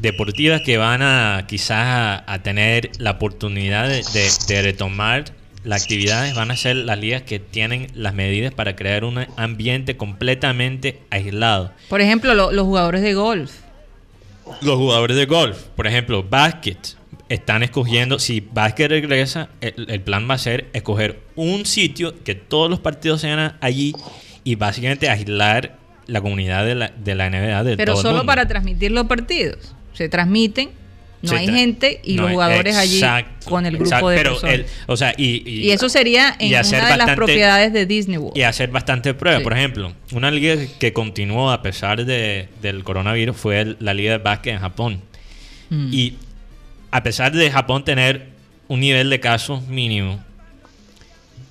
deportivas 0.00 0.60
que 0.64 0.76
van 0.76 1.02
a 1.02 1.44
quizás 1.48 2.22
a, 2.24 2.42
tener 2.44 2.92
la 2.98 3.12
oportunidad 3.12 3.88
de, 3.88 4.62
retomar 4.62 5.24
las 5.68 5.82
actividades 5.82 6.34
van 6.34 6.50
a 6.50 6.56
ser 6.56 6.76
las 6.76 6.98
ligas 6.98 7.22
que 7.22 7.38
tienen 7.38 7.88
las 7.94 8.14
medidas 8.14 8.54
para 8.54 8.74
crear 8.74 9.04
un 9.04 9.26
ambiente 9.36 9.98
completamente 9.98 11.02
aislado. 11.10 11.72
Por 11.90 12.00
ejemplo, 12.00 12.32
los 12.32 12.64
jugadores 12.64 13.02
de 13.02 13.12
golf. 13.12 13.52
Los 14.62 14.76
jugadores 14.76 15.14
de 15.14 15.26
golf, 15.26 15.64
por 15.76 15.86
ejemplo, 15.86 16.22
básquet, 16.22 16.96
están 17.28 17.62
escogiendo, 17.62 18.18
si 18.18 18.40
básquet 18.40 18.88
regresa, 18.88 19.50
el, 19.60 20.00
plan 20.00 20.26
va 20.28 20.34
a 20.34 20.38
ser 20.38 20.70
escoger 20.72 21.20
un 21.36 21.66
sitio 21.66 22.14
que 22.24 22.34
todos 22.34 22.70
los 22.70 22.80
partidos 22.80 23.20
sean 23.20 23.58
allí 23.60 23.94
y 24.44 24.54
básicamente 24.54 25.10
aislar 25.10 25.76
la 26.06 26.22
comunidad 26.22 26.64
de 26.64 26.76
la, 26.76 26.88
de 26.88 27.14
la 27.14 27.28
NBA. 27.28 27.76
Pero 27.76 27.94
solo 27.96 28.24
para 28.24 28.48
transmitir 28.48 28.90
los 28.92 29.06
partidos. 29.06 29.74
Se 29.92 30.08
transmiten 30.08 30.70
no 31.22 31.36
hay 31.36 31.46
gente 31.48 32.00
y 32.04 32.16
los 32.16 32.30
jugadores 32.30 32.76
allí 32.76 33.00
con 33.44 33.66
el 33.66 33.76
grupo 33.76 34.10
de 34.10 34.22
personas. 34.22 34.60
o 34.86 34.96
sea, 34.96 35.14
y, 35.16 35.70
eso 35.70 35.88
sería 35.88 36.36
en 36.38 36.48
una 36.48 36.90
de 36.90 36.96
las 36.96 37.14
propiedades 37.14 37.72
de 37.72 37.86
Disney 37.86 38.18
World. 38.18 38.36
Y 38.36 38.42
hacer 38.42 38.70
bastante 38.70 39.14
pruebas. 39.14 39.42
Por 39.42 39.52
ejemplo, 39.52 39.92
una 40.12 40.30
liga 40.30 40.56
que 40.78 40.92
continuó 40.92 41.50
a 41.50 41.62
pesar 41.62 42.04
de, 42.04 42.48
del 42.62 42.84
coronavirus 42.84 43.36
fue 43.36 43.76
la 43.80 43.94
liga 43.94 44.12
de 44.12 44.18
básquet 44.18 44.54
en 44.54 44.60
Japón. 44.60 45.00
Mm. 45.70 45.88
Y 45.92 46.16
a 46.90 47.02
pesar 47.02 47.32
de 47.32 47.50
Japón 47.50 47.84
tener 47.84 48.28
un 48.68 48.80
nivel 48.80 49.10
de 49.10 49.20
casos 49.20 49.66
mínimo, 49.66 50.22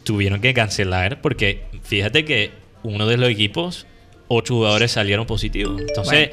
tuvieron 0.04 0.40
que 0.40 0.54
cancelar 0.54 1.22
porque 1.22 1.64
fíjate 1.84 2.24
que 2.24 2.52
uno 2.84 3.06
de 3.08 3.18
los 3.18 3.30
equipos, 3.30 3.86
ocho 4.28 4.56
jugadores 4.56 4.92
salieron 4.92 5.26
positivos. 5.26 5.82
Entonces... 5.82 6.30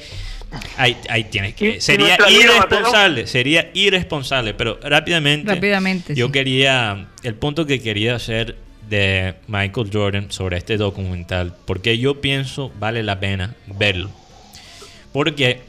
Ahí, 0.77 0.97
ahí 1.09 1.25
tienes 1.25 1.55
que. 1.55 1.81
Sería 1.81 2.17
irresponsable, 2.29 3.27
sería 3.27 3.71
irresponsable, 3.75 4.55
pero 4.55 4.79
rápidamente. 4.83 5.55
Rápidamente. 5.55 6.15
Yo 6.15 6.31
quería. 6.31 7.09
El 7.23 7.35
punto 7.35 7.67
que 7.67 7.81
quería 7.81 8.17
hacer 8.17 8.57
de 8.89 9.35
Michael 9.47 9.91
Jordan 9.93 10.31
sobre 10.31 10.57
este 10.57 10.77
documental, 10.77 11.55
porque 11.65 11.99
yo 11.99 12.21
pienso 12.21 12.73
vale 12.79 13.03
la 13.03 13.21
pena 13.21 13.55
verlo. 13.67 14.11
Porque 15.13 15.61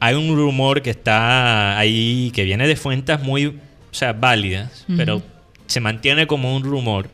hay 0.00 0.14
un 0.14 0.36
rumor 0.36 0.82
que 0.82 0.90
está 0.90 1.78
ahí, 1.78 2.30
que 2.34 2.44
viene 2.44 2.66
de 2.66 2.76
fuentes 2.76 3.20
muy, 3.20 3.46
o 3.46 3.54
sea, 3.92 4.12
válidas, 4.12 4.84
pero 4.96 5.22
se 5.66 5.80
mantiene 5.80 6.26
como 6.26 6.54
un 6.54 6.64
rumor, 6.64 7.08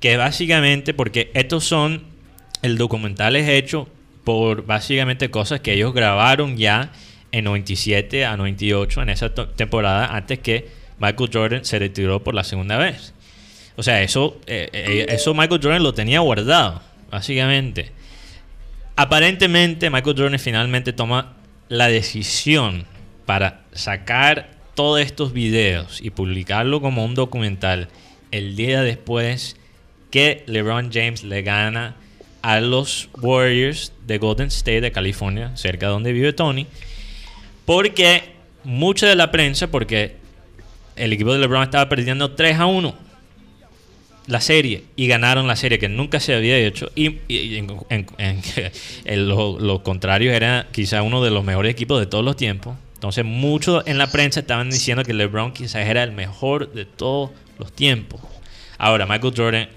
que 0.00 0.16
básicamente, 0.16 0.94
porque 0.94 1.30
estos 1.34 1.64
son, 1.64 2.04
el 2.62 2.78
documental 2.78 3.36
es 3.36 3.48
hecho 3.48 3.88
por 4.24 4.64
básicamente 4.64 5.30
cosas 5.30 5.60
que 5.60 5.74
ellos 5.74 5.94
grabaron 5.94 6.56
ya 6.56 6.92
en 7.30 7.44
97 7.44 8.24
a 8.24 8.36
98 8.36 9.02
en 9.02 9.08
esa 9.10 9.34
temporada 9.34 10.14
antes 10.16 10.38
que 10.38 10.68
Michael 10.98 11.30
Jordan 11.32 11.64
se 11.64 11.78
retiró 11.78 12.22
por 12.22 12.34
la 12.34 12.44
segunda 12.44 12.78
vez. 12.78 13.12
O 13.76 13.82
sea, 13.82 14.02
eso, 14.02 14.40
eh, 14.46 14.68
eh, 14.72 15.06
eso 15.08 15.34
Michael 15.34 15.60
Jordan 15.62 15.82
lo 15.82 15.94
tenía 15.94 16.20
guardado, 16.20 16.80
básicamente. 17.10 17.90
Aparentemente 18.96 19.90
Michael 19.90 20.16
Jordan 20.16 20.38
finalmente 20.38 20.92
toma 20.92 21.34
la 21.68 21.88
decisión 21.88 22.86
para 23.26 23.64
sacar 23.72 24.50
todos 24.74 25.00
estos 25.00 25.32
videos 25.32 26.00
y 26.00 26.10
publicarlo 26.10 26.80
como 26.80 27.04
un 27.04 27.14
documental 27.14 27.88
el 28.30 28.56
día 28.56 28.82
después 28.82 29.56
que 30.10 30.44
LeBron 30.46 30.90
James 30.92 31.24
le 31.24 31.42
gana 31.42 31.96
a 32.44 32.60
los 32.60 33.08
Warriors 33.22 33.90
de 34.06 34.18
Golden 34.18 34.48
State 34.48 34.82
de 34.82 34.92
California, 34.92 35.56
cerca 35.56 35.86
de 35.86 35.92
donde 35.92 36.12
vive 36.12 36.34
Tony, 36.34 36.66
porque 37.64 38.34
mucha 38.64 39.06
de 39.06 39.14
la 39.14 39.30
prensa, 39.30 39.68
porque 39.68 40.16
el 40.94 41.14
equipo 41.14 41.32
de 41.32 41.38
LeBron 41.38 41.62
estaba 41.62 41.88
perdiendo 41.88 42.32
3 42.32 42.58
a 42.58 42.66
1 42.66 42.94
la 44.26 44.42
serie 44.42 44.84
y 44.94 45.06
ganaron 45.06 45.46
la 45.46 45.56
serie 45.56 45.78
que 45.78 45.88
nunca 45.88 46.20
se 46.20 46.34
había 46.34 46.58
hecho 46.58 46.90
y, 46.94 47.18
en, 47.88 48.36
lo, 49.26 49.82
contrario 49.82 50.30
era 50.30 50.66
quizá 50.70 51.00
uno 51.00 51.24
de 51.24 51.30
los 51.30 51.44
mejores 51.44 51.72
equipos 51.72 51.98
de 51.98 52.04
todos 52.04 52.24
los 52.26 52.36
tiempos. 52.36 52.76
Entonces 52.92 53.24
muchos 53.24 53.82
en 53.86 53.96
la 53.96 54.08
prensa 54.08 54.40
estaban 54.40 54.68
diciendo 54.68 55.02
que 55.02 55.14
LeBron 55.14 55.54
quizás 55.54 55.86
era 55.86 56.02
el 56.02 56.12
mejor 56.12 56.74
de 56.74 56.84
todos 56.84 57.30
los 57.58 57.72
tiempos. 57.72 58.20
Ahora 58.76 59.06
Michael 59.06 59.32
Jordan 59.34 59.68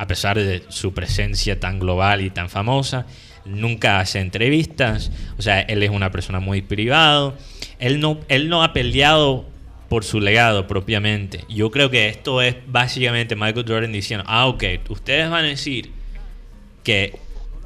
a 0.00 0.06
pesar 0.06 0.38
de 0.38 0.62
su 0.70 0.94
presencia 0.94 1.60
tan 1.60 1.78
global 1.78 2.22
y 2.22 2.30
tan 2.30 2.48
famosa, 2.48 3.04
nunca 3.44 4.00
hace 4.00 4.18
entrevistas, 4.18 5.12
o 5.36 5.42
sea, 5.42 5.60
él 5.60 5.82
es 5.82 5.90
una 5.90 6.10
persona 6.10 6.40
muy 6.40 6.62
privado, 6.62 7.36
él 7.78 8.00
no, 8.00 8.18
él 8.28 8.48
no 8.48 8.64
ha 8.64 8.72
peleado 8.72 9.44
por 9.90 10.02
su 10.02 10.18
legado 10.18 10.66
propiamente. 10.66 11.44
Yo 11.50 11.70
creo 11.70 11.90
que 11.90 12.08
esto 12.08 12.40
es 12.40 12.56
básicamente 12.66 13.36
Michael 13.36 13.66
Jordan 13.68 13.92
diciendo, 13.92 14.24
ah, 14.26 14.46
ok, 14.46 14.64
ustedes 14.88 15.28
van 15.28 15.44
a 15.44 15.48
decir 15.48 15.90
que 16.82 17.18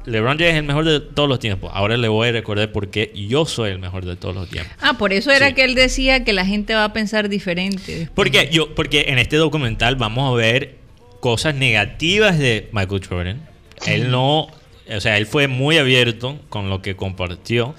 LeBron 0.05 0.37
James 0.37 0.55
es 0.55 0.59
el 0.59 0.63
mejor 0.63 0.83
de 0.83 0.99
todos 0.99 1.29
los 1.29 1.39
tiempos. 1.39 1.71
Ahora 1.73 1.95
le 1.95 2.09
voy 2.09 2.27
a 2.27 2.31
recordar 2.33 2.73
por 2.73 2.89
qué 2.89 3.13
yo 3.15 3.45
soy 3.45 3.71
el 3.71 3.79
mejor 3.79 4.03
de 4.03 4.17
todos 4.17 4.35
los 4.35 4.49
tiempos. 4.49 4.73
Ah, 4.81 4.97
por 4.97 5.13
eso 5.13 5.31
era 5.31 5.53
que 5.53 5.63
él 5.63 5.73
decía 5.73 6.25
que 6.25 6.33
la 6.33 6.45
gente 6.45 6.75
va 6.75 6.83
a 6.83 6.91
pensar 6.91 7.29
diferente. 7.29 8.09
Porque 8.13 8.49
yo, 8.51 8.75
porque 8.75 9.05
en 9.07 9.19
este 9.19 9.37
documental 9.37 9.95
vamos 9.95 10.33
a 10.33 10.35
ver 10.35 10.83
cosas 11.25 11.55
negativas 11.55 12.37
de 12.37 12.69
Michael 12.71 13.01
Jordan. 13.03 13.41
Él 13.87 14.11
no, 14.11 14.41
o 14.41 14.99
sea, 14.99 15.17
él 15.17 15.25
fue 15.25 15.47
muy 15.47 15.79
abierto 15.79 16.37
con 16.49 16.69
lo 16.69 16.83
que 16.83 16.95
compartió, 16.95 17.73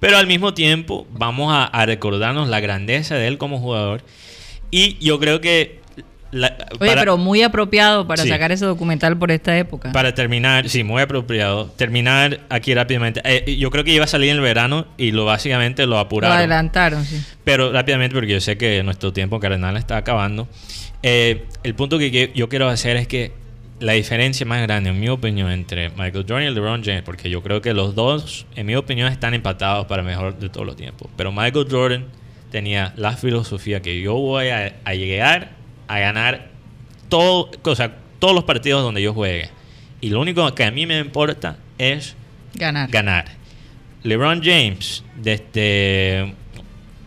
pero 0.00 0.18
al 0.18 0.26
mismo 0.26 0.52
tiempo 0.52 1.06
vamos 1.10 1.50
a, 1.50 1.86
recordarnos 1.86 2.50
la 2.50 2.60
grandeza 2.60 3.14
de 3.14 3.26
él 3.26 3.38
como 3.38 3.58
jugador. 3.58 4.02
Y 4.70 4.98
yo 4.98 5.18
creo 5.18 5.40
que... 5.40 5.79
Oye, 6.32 6.92
pero 6.94 7.16
muy 7.16 7.42
apropiado 7.42 8.06
para 8.06 8.24
sacar 8.24 8.52
ese 8.52 8.64
documental 8.64 9.16
por 9.16 9.30
esta 9.30 9.56
época. 9.58 9.92
Para 9.92 10.14
terminar, 10.14 10.68
sí, 10.68 10.84
muy 10.84 11.02
apropiado. 11.02 11.66
Terminar 11.76 12.40
aquí 12.48 12.74
rápidamente. 12.74 13.20
Eh, 13.24 13.56
yo 13.56 13.70
creo 13.70 13.84
que 13.84 13.92
iba 13.92 14.04
a 14.04 14.08
salir 14.08 14.30
en 14.30 14.36
el 14.36 14.42
verano 14.42 14.86
y 14.96 15.10
lo 15.10 15.24
básicamente 15.24 15.86
lo 15.86 15.98
apuraron. 15.98 16.36
Lo 16.36 16.38
adelantaron, 16.38 17.04
sí. 17.04 17.20
Pero 17.44 17.72
rápidamente, 17.72 18.14
porque 18.14 18.32
yo 18.32 18.40
sé 18.40 18.56
que 18.56 18.82
nuestro 18.82 19.12
tiempo 19.12 19.40
cardenal 19.40 19.76
está 19.76 19.96
acabando. 19.96 20.48
Eh, 21.02 21.46
el 21.62 21.74
punto 21.74 21.98
que 21.98 22.32
yo 22.34 22.48
quiero 22.48 22.68
hacer 22.68 22.96
es 22.96 23.08
que 23.08 23.32
la 23.80 23.92
diferencia 23.92 24.44
más 24.44 24.60
grande, 24.62 24.90
en 24.90 25.00
mi 25.00 25.08
opinión, 25.08 25.50
entre 25.50 25.88
Michael 25.90 26.26
Jordan 26.28 26.42
y 26.42 26.50
LeBron 26.50 26.84
James, 26.84 27.02
porque 27.02 27.30
yo 27.30 27.42
creo 27.42 27.62
que 27.62 27.72
los 27.72 27.94
dos, 27.94 28.46
en 28.54 28.66
mi 28.66 28.76
opinión, 28.76 29.10
están 29.10 29.32
empatados 29.34 29.86
para 29.86 30.02
mejor 30.02 30.38
de 30.38 30.50
todos 30.50 30.66
los 30.66 30.76
tiempos. 30.76 31.10
Pero 31.16 31.32
Michael 31.32 31.66
Jordan 31.68 32.04
tenía 32.50 32.92
la 32.96 33.16
filosofía 33.16 33.80
que 33.80 34.00
yo 34.00 34.14
voy 34.14 34.48
a, 34.48 34.92
llegar 34.92 35.52
a 35.90 35.98
ganar 35.98 36.48
todo, 37.08 37.50
o 37.62 37.74
sea, 37.74 37.96
todos 38.18 38.34
los 38.34 38.44
partidos 38.44 38.82
donde 38.82 39.02
yo 39.02 39.12
juegue. 39.12 39.50
Y 40.00 40.10
lo 40.10 40.20
único 40.20 40.54
que 40.54 40.64
a 40.64 40.70
mí 40.70 40.86
me 40.86 40.98
importa 40.98 41.56
es 41.78 42.14
ganar. 42.54 42.88
ganar. 42.90 43.24
LeBron 44.04 44.40
James, 44.42 45.04
desde 45.16 46.34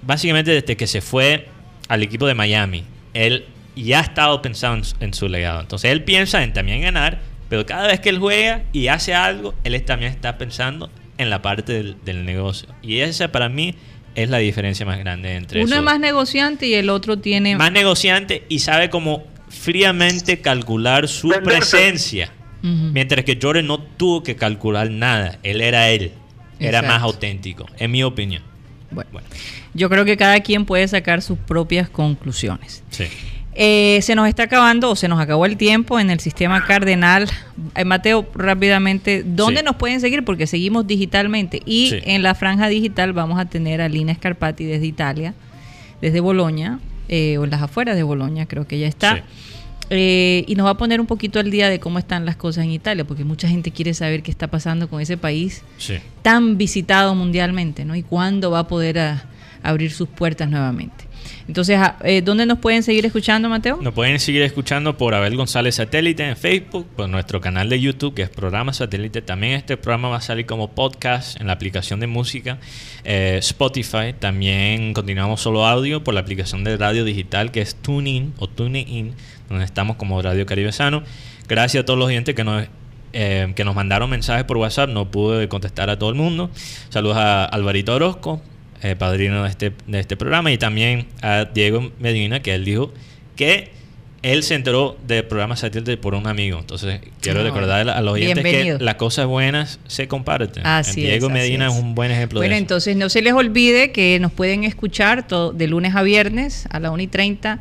básicamente 0.02 0.52
desde 0.52 0.76
que 0.76 0.86
se 0.86 1.02
fue 1.02 1.48
al 1.88 2.04
equipo 2.04 2.28
de 2.28 2.36
Miami, 2.36 2.84
él 3.14 3.46
y 3.76 3.94
ha 3.94 4.02
estado 4.02 4.42
pensando 4.42 4.86
en, 5.00 5.14
su 5.14 5.30
legado. 5.30 5.62
Entonces 5.62 5.90
él 5.90 6.04
piensa 6.04 6.44
en 6.44 6.52
también 6.54 6.82
ganar, 6.82 7.22
pero 7.50 7.66
cada 7.66 7.88
vez 7.88 8.02
que 8.02 8.10
él 8.10 8.20
juega 8.20 8.64
y 8.74 8.88
hace 8.88 9.14
algo, 9.14 9.56
él 9.64 9.82
también 9.84 10.12
está 10.12 10.38
pensando 10.38 10.92
en 11.18 11.30
la 11.30 11.42
parte 11.42 11.96
del, 12.04 12.26
negocio. 12.26 12.68
Y 12.82 13.00
esa 13.00 13.32
para 13.32 13.50
mí 13.50 13.76
es 14.16 14.30
la 14.30 14.38
diferencia 14.38 14.86
más 14.86 15.00
grande 15.00 15.36
entre 15.36 15.64
Uno 15.64 15.76
es 15.76 15.82
más 15.82 16.00
negociante 16.00 16.68
y 16.68 16.74
el 16.74 16.90
otro 16.90 17.18
tiene... 17.18 17.56
Más 17.56 17.72
negociante 17.72 18.44
y 18.50 18.60
sabe 18.60 18.90
cómo 18.90 19.24
fríamente 19.50 20.40
calcular 20.42 21.08
su 21.08 21.30
presencia. 21.44 22.32
Mientras 22.62 23.26
que 23.26 23.38
Jordan 23.42 23.68
no 23.68 23.80
tuvo 23.80 24.24
que 24.24 24.38
calcular 24.38 24.90
nada. 24.90 25.38
Él 25.44 25.60
era 25.60 25.90
él. 25.90 26.14
Era 26.60 26.82
más 26.82 27.02
auténtico, 27.02 27.66
en 27.78 27.92
mi 27.92 28.04
opinión. 28.04 28.42
Bueno, 28.90 29.10
bueno, 29.12 29.28
yo 29.74 29.90
creo 29.90 30.06
que 30.06 30.16
cada 30.16 30.40
quien 30.42 30.66
puede 30.66 30.88
sacar 30.88 31.22
sus 31.22 31.38
propias 31.38 31.90
conclusiones. 31.90 32.84
Sí. 32.90 33.06
Eh, 33.56 34.00
se 34.02 34.16
nos 34.16 34.28
está 34.28 34.44
acabando 34.44 34.90
o 34.90 34.96
se 34.96 35.08
nos 35.08 35.20
acabó 35.20 35.46
el 35.46 35.58
tiempo 35.58 36.00
en 36.00 36.10
el 36.10 36.20
sistema 36.20 36.66
cardenal. 36.66 37.30
Eh, 37.76 37.86
Mateo, 37.86 38.28
rápidamente, 38.34 39.24
¿dónde 39.26 39.62
nos 39.62 39.76
pueden 39.76 40.02
seguir? 40.02 40.26
Porque 40.26 40.48
seguimos 40.48 40.88
digitalmente. 40.88 41.62
Y 41.66 41.94
en 42.06 42.24
la 42.24 42.36
franja 42.36 42.68
digital 42.68 43.14
vamos 43.14 43.40
a 43.40 43.46
tener 43.46 43.82
a 43.82 43.90
Lina 43.90 44.16
Scarpati 44.16 44.66
desde 44.66 44.86
Italia, 44.86 45.34
desde 46.02 46.20
Boloña, 46.20 46.80
eh, 47.10 47.38
o 47.38 47.44
en 47.44 47.52
las 47.52 47.62
afueras 47.62 47.96
de 47.96 48.04
Boloña, 48.04 48.46
creo 48.48 48.68
que 48.68 48.80
ya 48.80 48.88
está. 48.88 49.24
y 49.90 50.54
nos 50.56 50.66
va 50.66 50.72
a 50.72 50.78
poner 50.78 51.00
un 51.00 51.06
poquito 51.06 51.40
al 51.40 51.52
día 51.52 51.70
de 51.70 51.80
cómo 51.80 52.00
están 52.00 52.26
las 52.26 52.36
cosas 52.36 52.64
en 52.64 52.72
Italia, 52.72 53.06
porque 53.06 53.24
mucha 53.24 53.48
gente 53.48 53.70
quiere 53.70 53.94
saber 53.94 54.24
qué 54.24 54.32
está 54.32 54.48
pasando 54.48 54.90
con 54.90 55.02
ese 55.02 55.18
país 55.18 55.62
tan 56.24 56.58
visitado 56.58 57.14
mundialmente, 57.14 57.86
¿no? 57.86 57.96
Y 57.96 58.02
cuándo 58.02 58.50
va 58.50 58.60
a 58.60 58.68
poder 58.68 59.20
abrir 59.62 59.92
sus 59.92 60.10
puertas 60.10 60.50
nuevamente. 60.50 61.13
Entonces, 61.48 61.78
ah, 61.78 61.98
eh, 62.04 62.22
¿dónde 62.22 62.46
nos 62.46 62.60
pueden 62.60 62.84
seguir 62.84 63.06
escuchando, 63.06 63.50
Mateo? 63.50 63.80
Nos 63.82 63.94
pueden 63.94 64.20
seguir 64.20 64.42
escuchando 64.42 64.98
por 64.98 65.14
Abel 65.14 65.36
González 65.36 65.76
Satélite 65.76 66.28
en 66.28 66.38
Facebook, 66.38 66.88
por 66.96 67.10
nuestro 67.10 67.42
canal 67.42 67.70
de 67.70 67.80
YouTube, 67.80 68.14
que 68.14 68.24
es 68.24 68.30
Programa 68.30 68.74
Satélite. 68.74 69.22
También 69.22 69.54
este 69.54 69.78
programa 69.78 70.10
va 70.10 70.18
a 70.18 70.22
salir 70.22 70.46
como 70.46 70.72
podcast 70.72 71.40
en 71.40 71.48
la 71.48 71.54
aplicación 71.54 72.00
de 72.00 72.08
música 72.08 72.58
eh, 73.04 73.38
Spotify. 73.40 74.14
También 74.18 74.94
continuamos 74.94 75.42
solo 75.42 75.66
audio 75.66 76.04
por 76.04 76.14
la 76.14 76.22
aplicación 76.22 76.64
de 76.64 76.78
radio 76.78 77.04
digital 77.04 77.52
que 77.52 77.62
es 77.62 77.76
TuneIn 77.76 78.34
o 78.38 78.48
TuneIn 78.48 79.14
donde 79.50 79.66
estamos 79.66 79.98
como 79.98 80.22
Radio 80.22 80.46
Caribe 80.46 80.72
Sano. 80.72 81.04
Gracias 81.48 81.84
a 81.84 81.86
todos 81.86 82.00
los 82.00 82.08
oyentes 82.08 82.36
que 82.36 82.44
nos, 82.44 82.66
eh, 83.14 83.52
que 83.56 83.64
nos 83.64 83.76
mandaron 83.76 84.10
mensajes 84.10 84.44
por 84.46 84.58
WhatsApp. 84.58 84.90
No 84.90 85.12
pude 85.12 85.48
contestar 85.48 85.90
a 85.90 85.98
todo 85.98 86.10
el 86.10 86.16
mundo. 86.16 86.50
Saludos 86.90 87.18
a 87.18 87.46
Alvarito 87.46 87.94
Orozco, 87.94 88.42
eh, 88.84 88.96
padrino 88.96 89.44
de 89.44 89.50
este, 89.50 89.74
de 89.88 90.00
este 90.00 90.18
programa, 90.18 90.52
y 90.52 90.58
también 90.58 91.08
a 91.22 91.46
Diego 91.46 91.92
Medina, 92.00 92.42
que 92.42 92.54
él 92.54 92.66
dijo 92.66 92.94
que 93.36 93.72
él 94.24 94.42
se 94.44 94.56
enteró 94.56 94.98
del 95.06 95.26
programa 95.26 95.58
satélite 95.58 95.98
por 95.98 96.16
un 96.16 96.28
amigo. 96.28 96.58
Entonces, 96.58 97.02
quiero 97.20 97.42
ah, 97.42 97.44
recordar 97.44 97.90
a 97.90 98.02
los 98.02 98.14
oyentes 98.14 98.44
que 98.44 98.78
las 98.80 98.96
cosas 98.96 99.28
buenas 99.28 99.80
se 99.88 100.08
comparten. 100.08 100.66
Así 100.66 101.02
Diego 101.02 101.30
Medina 101.30 101.68
es. 101.68 101.74
un 101.74 101.94
buen 101.94 102.10
ejemplo 102.10 102.40
bueno, 102.40 102.52
de 102.52 102.56
eso. 102.56 102.64
entonces 102.64 102.96
no 102.96 103.10
se 103.10 103.22
les 103.22 103.34
olvide 103.34 103.92
que 103.92 104.20
nos 104.22 104.32
pueden 104.32 104.64
escuchar 104.64 105.28
todo, 105.28 105.52
de 105.52 105.68
lunes 105.68 105.94
a 105.96 106.04
viernes 106.04 106.68
a 106.72 106.80
las 106.80 106.92
1 106.94 107.04
y 107.04 107.08
30 107.08 107.60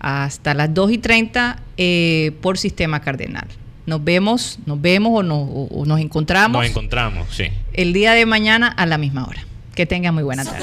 hasta 0.00 0.52
las 0.52 0.74
2 0.74 0.92
y 0.92 0.98
30 0.98 1.62
eh, 1.78 2.32
por 2.42 2.58
Sistema 2.58 3.00
Cardenal. 3.00 3.46
Nos 3.86 4.04
vemos, 4.04 4.58
nos 4.66 4.80
vemos 4.80 5.24
o, 5.24 5.68
o, 5.70 5.86
nos 5.86 5.98
encontramos. 5.98 6.60
Nos 6.60 6.70
encontramos, 6.70 7.28
sí. 7.34 7.46
El 7.72 7.92
día 7.92 8.12
de 8.12 8.26
mañana 8.26 8.68
a 8.68 8.84
la 8.84 8.98
misma 8.98 9.26
hora. 9.26 9.44
Que 9.74 9.86
tengan 9.86 10.14
muy 10.14 10.22
buena 10.22 10.44
tarde. 10.44 10.58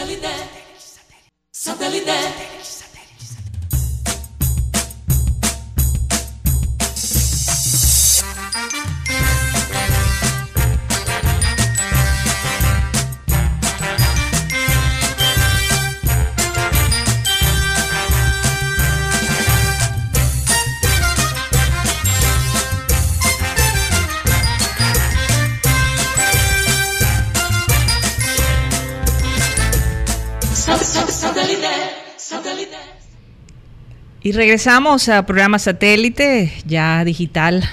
Y 34.29 34.31
regresamos 34.31 35.09
a 35.09 35.25
programa 35.25 35.57
satélite, 35.57 36.53
ya 36.63 37.03
digital. 37.03 37.67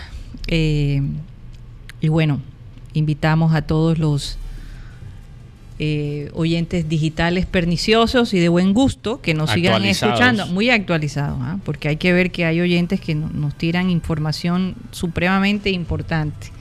Eh, 0.47 1.03
y 2.01 2.09
bueno, 2.09 2.41
invitamos 2.95 3.55
a 3.55 3.61
todos 3.61 3.99
los 3.99 4.39
eh, 5.79 6.31
oyentes 6.33 6.89
digitales 6.89 7.45
perniciosos 7.45 8.33
y 8.33 8.39
de 8.39 8.49
buen 8.49 8.73
gusto 8.73 9.21
que 9.21 9.35
nos 9.35 9.51
sigan 9.51 9.85
escuchando, 9.85 10.47
muy 10.47 10.71
actualizados, 10.71 11.37
¿ah? 11.43 11.59
porque 11.63 11.89
hay 11.89 11.97
que 11.97 12.15
ver 12.15 12.31
que 12.31 12.47
hay 12.47 12.59
oyentes 12.63 13.03
que 13.03 13.15
nos 13.15 13.55
tiran 13.55 13.91
información 13.91 14.77
supremamente 14.93 15.69
importante. 15.69 16.53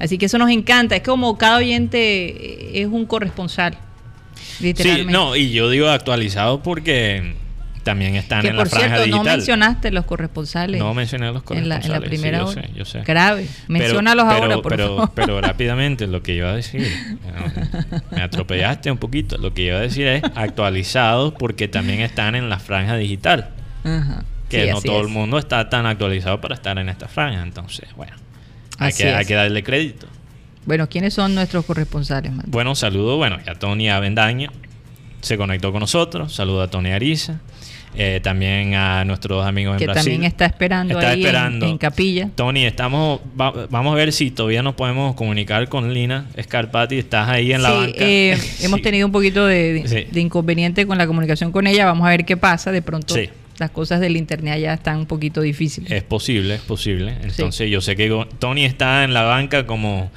Así 0.00 0.18
que 0.18 0.26
eso 0.26 0.38
nos 0.38 0.50
encanta, 0.50 0.96
es 0.96 1.02
como 1.04 1.38
cada 1.38 1.58
oyente 1.58 2.82
es 2.82 2.88
un 2.88 3.06
corresponsal. 3.06 3.78
Sí, 4.58 4.74
no, 5.08 5.36
y 5.36 5.52
yo 5.52 5.70
digo 5.70 5.86
actualizado 5.86 6.64
porque 6.64 7.45
también 7.86 8.16
están 8.16 8.44
en 8.44 8.56
la 8.56 8.66
franja 8.66 8.98
digital. 8.98 9.10
No 9.10 9.22
mencionaste 9.22 9.92
los 9.92 10.04
corresponsales. 10.06 10.80
No 10.80 10.92
mencioné 10.92 11.30
los 11.30 11.44
corresponsales. 11.44 11.86
En 11.86 11.92
la, 11.92 12.00
primera 12.00 12.38
yo 12.40 12.48
sé, 12.48 12.70
yo 12.74 12.84
sé. 12.84 13.02
Grave. 13.02 13.46
Menciónalos 13.68 14.24
ahora, 14.24 14.56
por 14.56 14.72
pero, 14.72 14.88
favor. 14.88 15.10
Pero 15.14 15.40
rápidamente, 15.40 16.08
lo 16.08 16.20
que 16.20 16.34
iba 16.34 16.50
a 16.50 16.56
decir. 16.56 16.84
me 18.10 18.22
atropellaste 18.22 18.90
un 18.90 18.98
poquito. 18.98 19.38
Lo 19.38 19.54
que 19.54 19.62
iba 19.62 19.76
a 19.76 19.80
decir 19.80 20.08
es 20.08 20.24
actualizados 20.34 21.34
porque 21.38 21.68
también 21.68 22.00
están 22.00 22.34
en 22.34 22.48
la 22.48 22.58
franja 22.58 22.96
digital. 22.96 23.50
Ajá. 23.84 24.24
Que 24.48 24.72
no 24.72 24.80
todo 24.80 25.00
el 25.00 25.08
mundo 25.08 25.38
está 25.38 25.68
tan 25.68 25.86
actualizado 25.86 26.40
para 26.40 26.56
estar 26.56 26.76
en 26.78 26.88
esta 26.88 27.06
franja. 27.06 27.40
Entonces, 27.40 27.88
bueno. 27.94 28.16
Hay, 28.78 28.92
que, 28.92 29.14
hay 29.14 29.24
que 29.24 29.34
darle 29.34 29.62
crédito. 29.62 30.08
Bueno, 30.64 30.88
¿quiénes 30.88 31.14
son 31.14 31.36
nuestros 31.36 31.64
corresponsales? 31.64 32.32
Bueno, 32.46 32.74
saludo, 32.74 33.16
bueno, 33.16 33.38
a 33.46 33.54
Tony 33.54 33.88
Avendaña 33.88 34.50
se 35.20 35.36
conectó 35.36 35.70
con 35.70 35.80
nosotros. 35.80 36.34
Saludo 36.34 36.62
a 36.62 36.68
Tony 36.68 36.90
Ariza. 36.90 37.38
Eh, 37.98 38.20
también 38.22 38.74
a 38.74 39.04
nuestros 39.04 39.46
amigos 39.46 39.80
en 39.80 39.86
Brasil. 39.86 40.04
Que 40.04 40.10
también 40.10 40.24
está 40.24 40.44
esperando 40.44 40.98
ahí 40.98 41.24
En, 41.24 41.78
Capilla. 41.78 42.28
Tony, 42.34 42.64
estamos, 42.64 43.20
vamos 43.34 43.92
a 43.92 43.96
ver 43.96 44.12
si 44.12 44.30
todavía 44.30 44.62
nos 44.62 44.74
podemos 44.74 45.14
comunicar 45.14 45.68
con 45.68 45.92
Lina 45.94 46.26
Scarpati. 46.40 46.98
Estás 46.98 47.28
ahí 47.28 47.52
en 47.52 47.62
la 47.62 47.70
banca. 47.70 47.98
Eh, 47.98 48.36
hemos 48.60 48.82
tenido 48.82 49.06
un 49.06 49.12
poquito 49.12 49.46
de, 49.46 50.08
inconveniente 50.14 50.86
con 50.86 50.98
la 50.98 51.06
comunicación 51.06 51.52
con 51.52 51.66
ella. 51.66 51.86
Vamos 51.86 52.06
a 52.06 52.10
ver 52.10 52.24
qué 52.24 52.36
pasa. 52.36 52.70
De 52.70 52.82
pronto 52.82 53.14
las 53.58 53.70
cosas 53.70 54.00
del 54.00 54.16
internet 54.16 54.60
ya 54.60 54.74
están 54.74 54.98
un 54.98 55.06
poquito 55.06 55.40
difíciles. 55.40 55.90
Es 55.90 56.02
posible, 56.02 56.56
es 56.56 56.60
posible. 56.60 57.16
Entonces 57.22 57.70
yo 57.70 57.80
sé 57.80 57.96
que 57.96 58.26
Tony 58.38 58.64
está 58.64 59.04
en 59.04 59.14
la 59.14 59.22
banca 59.22 59.66
como 59.66 60.10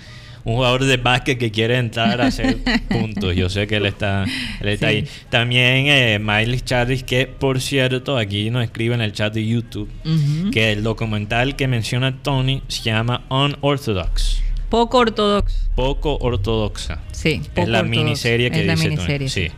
un 0.43 0.55
jugador 0.55 0.83
de 0.85 0.97
básquet 0.97 1.37
que 1.37 1.51
quiere 1.51 1.77
entrar 1.77 2.21
a 2.21 2.27
hacer 2.27 2.57
puntos. 2.89 3.35
Yo 3.35 3.49
sé 3.49 3.67
que 3.67 3.75
él 3.77 3.85
está, 3.85 4.25
él 4.61 4.67
está 4.69 4.87
ahí. 4.87 5.05
También 5.29 5.85
eh, 5.87 6.19
Miley 6.19 6.61
Charis, 6.61 7.03
que 7.03 7.27
por 7.27 7.61
cierto, 7.61 8.17
aquí 8.17 8.49
nos 8.49 8.63
escribe 8.63 8.95
en 8.95 9.01
el 9.01 9.11
chat 9.13 9.33
de 9.33 9.45
YouTube, 9.45 9.89
que 10.51 10.71
el 10.71 10.83
documental 10.83 11.55
que 11.55 11.67
menciona 11.67 12.17
Tony 12.21 12.63
se 12.67 12.83
llama 12.83 13.23
Unorthodox. 13.29 14.41
Poco 14.69 14.99
ortodoxo. 14.99 15.57
Poco 15.75 16.17
ortodoxa. 16.21 16.99
Sí, 17.11 17.41
es 17.55 17.67
la 17.67 17.83
miniserie 17.83 18.51
que 18.51 18.61
es 18.61 18.65
la 18.67 18.75
dice 18.75 18.89
miniserie, 18.89 19.29
Sí. 19.29 19.49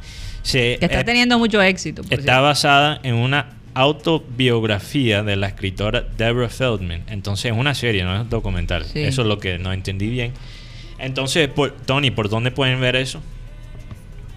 que 0.43 0.77
está 0.81 1.03
teniendo 1.03 1.37
mucho 1.37 1.61
éxito. 1.61 2.01
está 2.09 2.39
basada 2.39 2.99
en 3.03 3.15
una 3.15 3.57
autobiografía 3.73 5.23
de 5.23 5.35
la 5.35 5.47
escritora 5.47 6.05
Deborah 6.17 6.49
Feldman. 6.49 7.03
Entonces 7.07 7.51
es 7.51 7.57
una 7.57 7.73
serie, 7.73 8.03
no 8.03 8.15
es 8.15 8.21
un 8.21 8.29
documental. 8.29 8.85
Eso 8.93 9.21
es 9.21 9.27
lo 9.27 9.37
que 9.39 9.57
no 9.59 9.71
entendí 9.73 10.09
bien. 10.09 10.33
Entonces, 11.01 11.49
Tony, 11.85 12.11
¿por 12.11 12.29
dónde 12.29 12.51
pueden 12.51 12.79
ver 12.79 12.95
eso? 12.95 13.19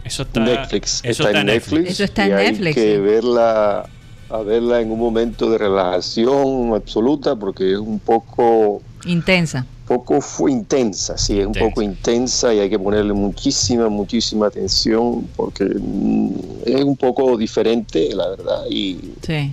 Eso 0.04 0.22
está, 0.22 0.40
Netflix. 0.40 1.00
Eso 1.02 1.26
está, 1.26 1.40
en 1.40 1.46
Netflix. 1.46 1.90
Eso 1.90 2.04
está 2.04 2.26
en 2.26 2.34
Netflix. 2.36 2.76
Hay 2.76 2.82
que 2.82 2.98
verla, 2.98 3.88
a 4.30 4.38
verla 4.38 4.80
en 4.80 4.90
un 4.90 4.98
momento 4.98 5.50
de 5.50 5.58
relajación 5.58 6.74
absoluta 6.74 7.36
porque 7.36 7.72
es 7.72 7.78
un 7.78 7.98
poco 7.98 8.82
intensa. 9.06 9.66
Poco 9.86 10.22
fue 10.22 10.50
intensa, 10.50 11.18
sí, 11.18 11.38
es 11.38 11.46
un 11.46 11.52
poco 11.52 11.82
intensa 11.82 12.54
y 12.54 12.58
hay 12.58 12.70
que 12.70 12.78
ponerle 12.78 13.12
muchísima, 13.12 13.90
muchísima 13.90 14.46
atención 14.46 15.28
porque 15.36 15.64
mm, 15.64 16.30
es 16.64 16.82
un 16.82 16.96
poco 16.96 17.36
diferente, 17.36 18.08
la 18.14 18.30
verdad, 18.30 18.64
y 18.70 19.12
sí. 19.20 19.52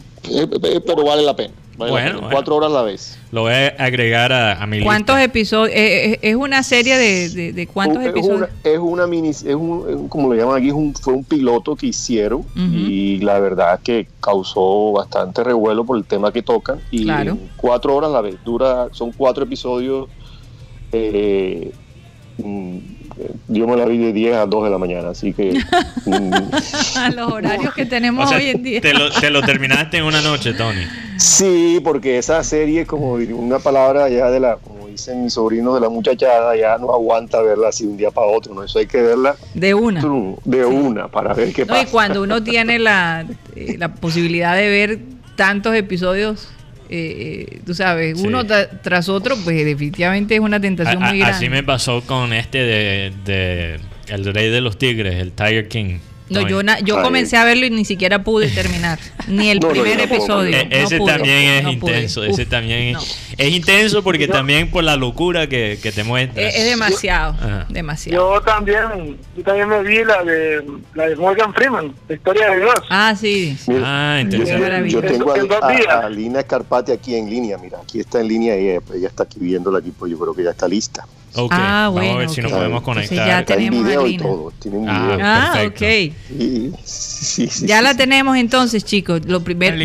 pero 0.85 1.03
vale 1.03 1.23
la 1.23 1.35
pena 1.35 1.53
bueno, 1.89 2.29
cuatro 2.31 2.55
horas 2.55 2.71
a 2.71 2.73
la 2.73 2.81
vez. 2.83 3.17
Lo 3.31 3.41
voy 3.41 3.53
a 3.53 3.67
agregar 3.79 4.31
a, 4.31 4.65
mi 4.67 4.81
¿Cuántos 4.81 5.19
episodios? 5.19 5.75
Eh, 5.75 6.13
eh, 6.13 6.19
¿Es 6.21 6.35
una 6.35 6.63
serie 6.63 6.97
de, 6.97 7.53
de, 7.53 7.67
cuántos 7.67 8.03
episodios? 8.03 8.49
es 8.63 8.79
una 8.79 9.07
mini, 9.07 9.29
es 9.29 9.43
un, 9.43 10.07
como 10.07 10.33
lo 10.33 10.39
llaman 10.39 10.57
aquí, 10.57 10.67
es 10.67 10.73
un, 10.73 10.93
fue 10.93 11.13
un 11.13 11.23
piloto 11.23 11.75
que 11.75 11.87
hicieron 11.87 12.45
y 12.55 13.17
la 13.19 13.39
verdad 13.39 13.79
que 13.81 14.07
causó 14.19 14.91
bastante 14.93 15.43
revuelo 15.43 15.85
por 15.85 15.97
el 15.97 16.05
tema 16.05 16.31
que 16.31 16.41
tocan. 16.41 16.79
Y 16.91 17.07
cuatro 17.57 17.95
horas 17.95 18.09
a 18.09 18.13
la 18.13 18.21
vez, 18.21 18.35
dura, 18.43 18.87
son 18.91 19.11
cuatro 19.11 19.43
episodios. 19.43 20.09
Eh, 20.91 21.71
mm, 22.37 22.77
yo 23.47 23.67
me 23.67 23.75
la 23.77 23.85
vi 23.85 23.97
de 23.97 24.13
10 24.13 24.35
a 24.35 24.45
2 24.45 24.63
de 24.63 24.69
la 24.69 24.77
mañana, 24.77 25.09
así 25.09 25.33
que... 25.33 25.59
Mm. 26.03 26.33
a 26.97 27.09
los 27.11 27.31
horarios 27.31 27.73
que 27.75 27.85
tenemos 27.85 28.31
hoy 28.31 28.49
en 28.49 28.63
día. 28.63 28.81
Te 28.81 28.91
lo, 28.93 29.11
te 29.11 29.29
lo, 29.29 29.43
terminaste 29.43 29.97
en 29.97 30.05
una 30.05 30.19
noche, 30.21 30.53
Tony. 30.53 30.81
Sí, 31.17 31.79
porque 31.83 32.17
esa 32.17 32.43
serie, 32.43 32.87
como 32.87 33.13
una 33.13 33.59
palabra 33.59 34.09
ya 34.09 34.31
de 34.31 34.39
la, 34.39 34.55
como 34.55 34.87
dicen 34.87 35.23
mis 35.23 35.33
sobrinos, 35.33 35.75
de 35.75 35.81
la 35.81 35.89
muchachada, 35.89 36.55
ya 36.55 36.77
no 36.79 36.91
aguanta 36.91 37.41
verla 37.41 37.69
así 37.69 37.85
un 37.85 37.97
día 37.97 38.09
para 38.09 38.27
otro, 38.27 38.55
¿no? 38.55 38.63
Eso 38.63 38.79
hay 38.79 38.87
que 38.87 39.01
verla... 39.01 39.35
De 39.53 39.75
una. 39.75 40.01
De 40.43 40.65
una, 40.65 41.07
para 41.07 41.35
ver 41.35 41.53
qué 41.53 41.67
pasa. 41.67 41.83
Y 41.83 41.85
cuando 41.85 42.23
uno 42.23 42.41
tiene 42.43 42.79
la, 42.79 43.25
eh, 43.55 43.75
la 43.77 43.93
posibilidad 43.93 44.55
de 44.55 44.69
ver 44.69 44.99
tantos 45.35 45.75
episodios 45.75 46.49
eh, 46.91 47.59
tú 47.65 47.73
sabes, 47.73 48.19
uno 48.19 48.45
tras 48.45 49.07
otro, 49.07 49.37
pues 49.43 49.65
definitivamente 49.65 50.35
es 50.35 50.41
una 50.41 50.59
tentación 50.59 51.01
muy 51.01 51.19
grande. 51.19 51.37
Así 51.37 51.49
me 51.49 51.63
pasó 51.63 52.01
con 52.01 52.33
este 52.33 52.57
de, 52.57 53.13
de 53.25 53.79
El 54.07 54.25
Rey 54.25 54.49
de 54.49 54.59
los 54.59 54.77
Tigres, 54.77 55.15
el 55.15 55.31
Tiger 55.31 55.69
King. 55.69 55.99
No, 56.31 56.47
yo, 56.47 56.61
yo 56.83 57.01
comencé 57.01 57.35
a 57.35 57.43
verlo 57.43 57.65
y 57.65 57.69
ni 57.71 57.83
siquiera 57.83 58.23
pude 58.23 58.47
terminar. 58.47 58.99
Ni 59.27 59.49
el 59.49 59.59
primer 59.59 59.99
episodio. 59.99 60.55
E-, 60.55 60.67
ese 60.71 60.99
también 60.99 61.37
es 61.37 61.73
intenso. 61.73 62.23
ese 62.23 62.45
también 62.45 62.95
es, 63.37 63.49
intenso 63.51 64.01
porque 64.01 64.27
también 64.27 64.71
por 64.71 64.83
la 64.83 64.95
locura 64.95 65.47
que, 65.47 65.77
te 65.93 66.03
muestra. 66.03 66.41
Es, 66.41 66.65
demasiado. 66.65 67.35
demasiado. 67.67 68.35
Yo 68.35 68.41
también, 68.41 69.17
yo 69.35 69.43
también 69.43 69.67
me 69.67 69.83
vi 69.83 70.05
la 70.05 70.23
de, 70.23 70.63
la 70.93 71.07
de 71.07 71.15
Morgan 71.17 71.53
Freeman, 71.53 71.93
la 72.07 72.15
historia 72.15 72.49
de 72.51 72.59
Dios. 72.59 72.75
Ah, 72.89 73.13
sí. 73.19 73.57
ah, 73.83 74.19
interesante. 74.21 74.89
Yo, 74.89 75.01
tengo 75.01 75.33
a, 75.33 76.09
Lina 76.09 76.39
Escarpati 76.39 76.93
aquí 76.93 77.15
en 77.15 77.29
línea. 77.29 77.57
Mira, 77.57 77.79
aquí 77.83 77.99
está 77.99 78.21
en 78.21 78.29
línea 78.29 78.57
y 78.57 78.69
ella, 78.69 78.81
ella 78.93 79.07
está 79.07 79.23
aquí 79.23 79.39
viéndola 79.39 79.79
aquí, 79.79 79.91
pues 79.91 80.11
yo 80.11 80.17
creo 80.17 80.33
que 80.33 80.43
ya 80.43 80.51
está 80.51 80.67
lista. 80.67 81.05
Okay. 81.33 81.57
Ah, 81.61 81.89
bueno, 81.91 82.07
Vamos 82.09 82.15
a 82.15 82.19
ver 82.19 82.29
si 82.29 82.41
nos 82.41 82.51
podemos 82.51 82.81
conectar. 82.81 83.27
ya 83.27 83.45
tenemos 83.45 83.83
video 83.83 84.05
y 84.05 84.17
todo. 84.17 84.51
Tiene 84.59 84.77
un 84.77 84.85
video. 84.85 85.17
Ah, 85.21 85.53
ah 85.55 85.63
ok. 85.65 85.81
ya 87.65 87.81
la 87.81 87.95
tenemos 87.95 88.35
entonces, 88.37 88.83
chicos. 88.83 89.21
Lo 89.25 89.41
primero. 89.41 89.77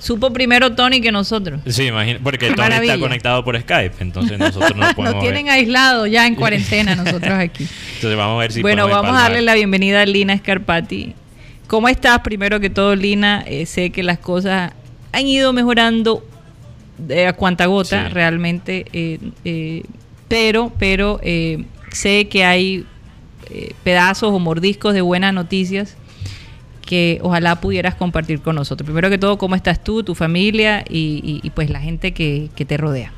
Supo 0.00 0.32
primero 0.32 0.74
Tony 0.74 1.00
que 1.00 1.10
nosotros. 1.10 1.60
Sí, 1.66 1.86
imagino, 1.86 2.20
porque 2.22 2.50
Tony 2.56 2.74
está 2.74 2.98
conectado 2.98 3.44
por 3.44 3.60
Skype, 3.60 3.96
entonces 4.00 4.38
nosotros 4.38 4.76
no 4.76 4.94
podemos 4.94 5.14
Nos 5.14 5.22
tienen 5.22 5.48
aislado 5.48 6.06
ya 6.06 6.26
en 6.26 6.36
cuarentena 6.36 6.94
nosotros 6.94 7.32
aquí. 7.32 7.66
Entonces 7.94 8.16
vamos 8.16 8.36
a 8.36 8.40
ver 8.40 8.52
si 8.52 8.62
Bueno, 8.62 8.86
vamos 8.86 9.16
a 9.16 9.22
darle 9.22 9.40
la 9.40 9.54
bienvenida 9.54 10.02
a 10.02 10.06
Lina 10.06 10.36
Scarpati. 10.36 11.14
¿Cómo 11.66 11.88
estás? 11.88 12.20
Primero 12.20 12.60
que 12.60 12.70
todo, 12.70 12.94
Lina, 12.94 13.42
eh, 13.46 13.66
sé 13.66 13.90
que 13.90 14.02
las 14.02 14.18
cosas 14.18 14.72
han 15.12 15.26
ido 15.26 15.52
mejorando 15.52 16.22
a 17.26 17.32
cuanta 17.32 17.66
gota 17.66 18.08
realmente, 18.08 18.84
eh, 18.92 19.82
eh, 20.24 20.26
pero, 20.28 20.72
pero 20.78 21.20
sé 21.90 22.28
que 22.28 22.44
hay 22.44 22.86
pedazos 23.82 24.32
o 24.32 24.38
mordiscos 24.38 24.94
de 24.94 25.00
buenas 25.00 25.32
noticias 25.32 25.96
que 26.84 27.18
ojalá 27.22 27.60
pudieras 27.60 27.94
compartir 27.94 28.40
con 28.40 28.56
nosotros. 28.56 28.84
Primero 28.84 29.08
que 29.08 29.18
todo, 29.18 29.38
¿cómo 29.38 29.54
estás 29.54 29.82
tú, 29.82 30.02
tu 30.02 30.14
familia 30.14 30.84
y, 30.88 31.50
pues 31.54 31.70
la 31.70 31.80
gente 31.80 32.12
que, 32.12 32.50
que 32.54 32.64
te 32.64 32.76
rodea? 32.76 33.12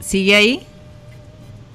¿Sigue 0.00 0.34
ahí? 0.34 0.60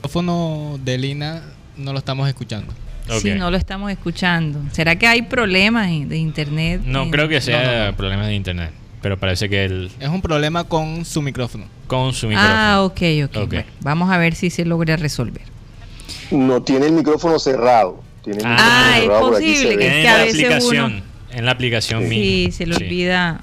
micrófono 0.06 0.80
de 0.84 1.00
Lina 1.00 1.42
no 1.78 1.92
lo 1.92 1.98
estamos 1.98 2.28
escuchando. 2.28 2.72
Sí, 3.20 3.32
no 3.32 3.50
lo 3.50 3.58
estamos 3.58 3.92
escuchando. 3.92 4.62
¿Será 4.72 4.98
que 4.98 5.08
hay 5.08 5.24
problemas 5.24 5.88
de 5.88 6.18
internet? 6.18 6.82
No, 6.86 7.10
creo 7.10 7.28
que 7.28 7.42
sea 7.42 7.94
problemas 7.98 8.28
de 8.28 8.36
internet. 8.36 8.72
Pero 9.06 9.20
parece 9.20 9.48
que 9.50 9.66
él... 9.66 9.92
Es 10.00 10.10
un 10.10 10.20
problema 10.20 10.64
con 10.64 11.06
su 11.06 11.22
micrófono. 11.22 11.66
Con 11.86 12.12
su 12.12 12.26
micrófono. 12.28 12.56
Ah, 12.56 12.82
ok, 12.82 13.02
ok. 13.36 13.54
vamos 13.82 14.10
a 14.10 14.18
ver 14.18 14.34
si 14.34 14.50
se 14.50 14.66
logra 14.66 14.96
resolver. 14.96 15.44
No 16.32 16.64
tiene 16.64 16.88
el 16.88 16.94
micrófono 16.94 17.38
cerrado. 17.38 18.02
Tiene 18.24 18.42
ah, 18.44 18.98
es 19.00 19.08
posible 19.08 19.78
que, 19.78 20.00
en 20.00 20.04
la 20.06 20.24
aplicación, 20.24 21.04
En 21.30 21.46
la 21.46 21.52
aplicación 21.52 22.10
Sí, 22.10 22.50
se 22.52 22.66
le 22.66 22.78
olvida... 22.78 23.42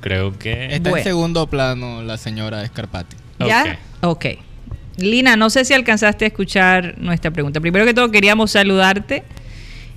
Creo 0.00 0.38
que... 0.38 0.74
Está 0.74 0.88
en 0.88 1.04
segundo 1.04 1.46
plano 1.46 2.02
la 2.02 2.16
señora 2.16 2.66
Scarpati. 2.66 3.16
¿Ya? 3.40 3.78
Ok. 4.00 4.24
Lina, 4.96 5.36
no 5.36 5.50
sé 5.50 5.66
si 5.66 5.74
alcanzaste 5.74 6.24
a 6.24 6.28
escuchar 6.28 6.94
nuestra 6.96 7.30
pregunta. 7.30 7.60
Primero 7.60 7.84
que 7.84 7.92
todo, 7.92 8.10
queríamos 8.10 8.52
saludarte 8.52 9.24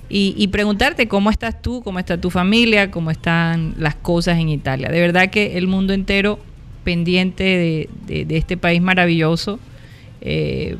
y, 0.08 0.46
preguntarte 0.48 1.08
cómo 1.08 1.30
estás 1.30 1.60
tú, 1.60 1.82
cómo 1.82 1.98
está 1.98 2.20
tu 2.20 2.30
familia, 2.30 2.90
cómo 2.90 3.10
están 3.10 3.74
las 3.78 3.94
cosas 3.94 4.38
en 4.38 4.48
Italia. 4.48 4.88
De 4.88 5.00
verdad 5.00 5.30
que 5.30 5.56
el 5.56 5.66
mundo 5.66 5.92
entero 5.92 6.38
pendiente 6.84 7.88
de, 8.06 8.26
este 8.36 8.56
país 8.56 8.80
maravilloso, 8.80 9.58
eh, 10.20 10.76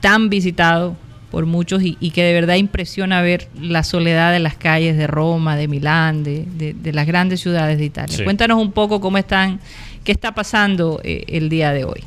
tan 0.00 0.30
visitado 0.30 0.96
por 1.30 1.46
muchos 1.46 1.82
y, 1.82 2.10
que 2.12 2.22
de 2.22 2.32
verdad 2.32 2.54
impresiona 2.54 3.20
ver 3.20 3.48
la 3.60 3.82
soledad 3.82 4.32
de 4.32 4.38
las 4.38 4.54
calles 4.56 4.96
de 4.96 5.08
Roma, 5.08 5.56
de 5.56 5.66
Milán, 5.66 6.22
de, 6.22 6.92
las 6.92 7.06
grandes 7.06 7.40
ciudades 7.40 7.76
de 7.76 7.84
Italia. 7.84 8.24
Cuéntanos 8.24 8.62
un 8.62 8.70
poco 8.70 9.00
cómo 9.00 9.18
están, 9.18 9.58
qué 10.04 10.12
está 10.12 10.32
pasando 10.32 11.00
eh, 11.02 11.24
el 11.26 11.48
día 11.48 11.72
de 11.72 11.84
hoy. 11.84 12.04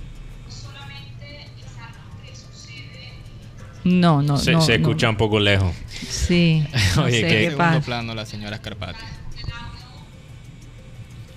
No, 3.83 4.21
no, 4.21 4.37
se, 4.37 4.51
no. 4.51 4.61
Se 4.61 4.75
escucha 4.75 5.09
un 5.09 5.17
poco 5.17 5.39
lejos. 5.39 5.73
Sí. 6.09 6.65
Oye, 7.03 7.21
sé 7.21 7.27
qué 7.27 7.49
segundo 7.51 7.81
plano 7.81 8.15
la 8.15 8.25
señora 8.25 8.57
Scarpati. 8.57 8.99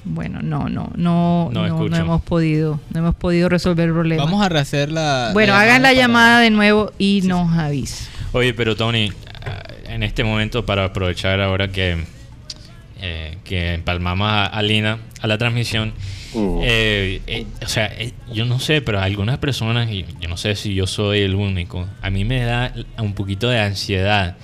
Bueno, 0.05 0.41
no, 0.43 0.69
no, 0.69 0.91
no, 0.97 1.51
no, 1.53 1.69
no, 1.69 1.97
hemos 1.97 2.23
podido, 2.23 2.81
no 2.91 3.01
hemos 3.01 3.15
podido 3.15 3.49
resolver 3.51 3.89
el 3.89 3.95
problema. 3.95 4.25
Vamos 4.25 4.45
a 4.45 4.49
rehacer 4.49 4.91
la. 4.91 5.31
Bueno, 5.35 5.55
hagan 5.55 5.83
la 5.83 5.93
llamada 5.93 6.41
de 6.41 6.51
nuevo 6.51 6.93
y 6.99 7.21
nos 7.25 7.53
avisen. 7.57 8.09
Oye, 8.33 8.55
pero 8.55 8.77
Tony, 8.77 9.13
en 9.85 10.03
este 10.03 10.25
momento 10.25 10.65
para 10.65 10.87
aprovechar 10.87 11.41
ahora 11.41 11.69
que 11.69 12.03
eh, 13.03 13.39
que 13.45 13.75
empalmamos 13.75 14.29
a 14.31 14.63
Lina 14.63 14.99
a 15.21 15.27
la 15.27 15.37
transmisión, 15.37 15.93
eh, 16.35 17.21
eh, 17.27 17.47
o 17.63 17.69
sea, 17.69 17.87
eh, 17.87 18.13
yo 18.33 18.45
no 18.45 18.61
sé, 18.61 18.83
pero 18.83 19.01
algunas 19.01 19.39
personas, 19.39 19.91
y 19.91 20.07
yo 20.21 20.29
no 20.29 20.37
sé 20.37 20.55
si 20.55 20.75
yo 20.75 20.87
soy 20.87 21.21
el 21.21 21.35
único, 21.35 21.89
a 22.03 22.11
mí 22.11 22.25
me 22.25 22.45
da 22.45 22.73
un 22.99 23.15
poquito 23.15 23.49
de 23.49 23.59
ansiedad. 23.59 24.37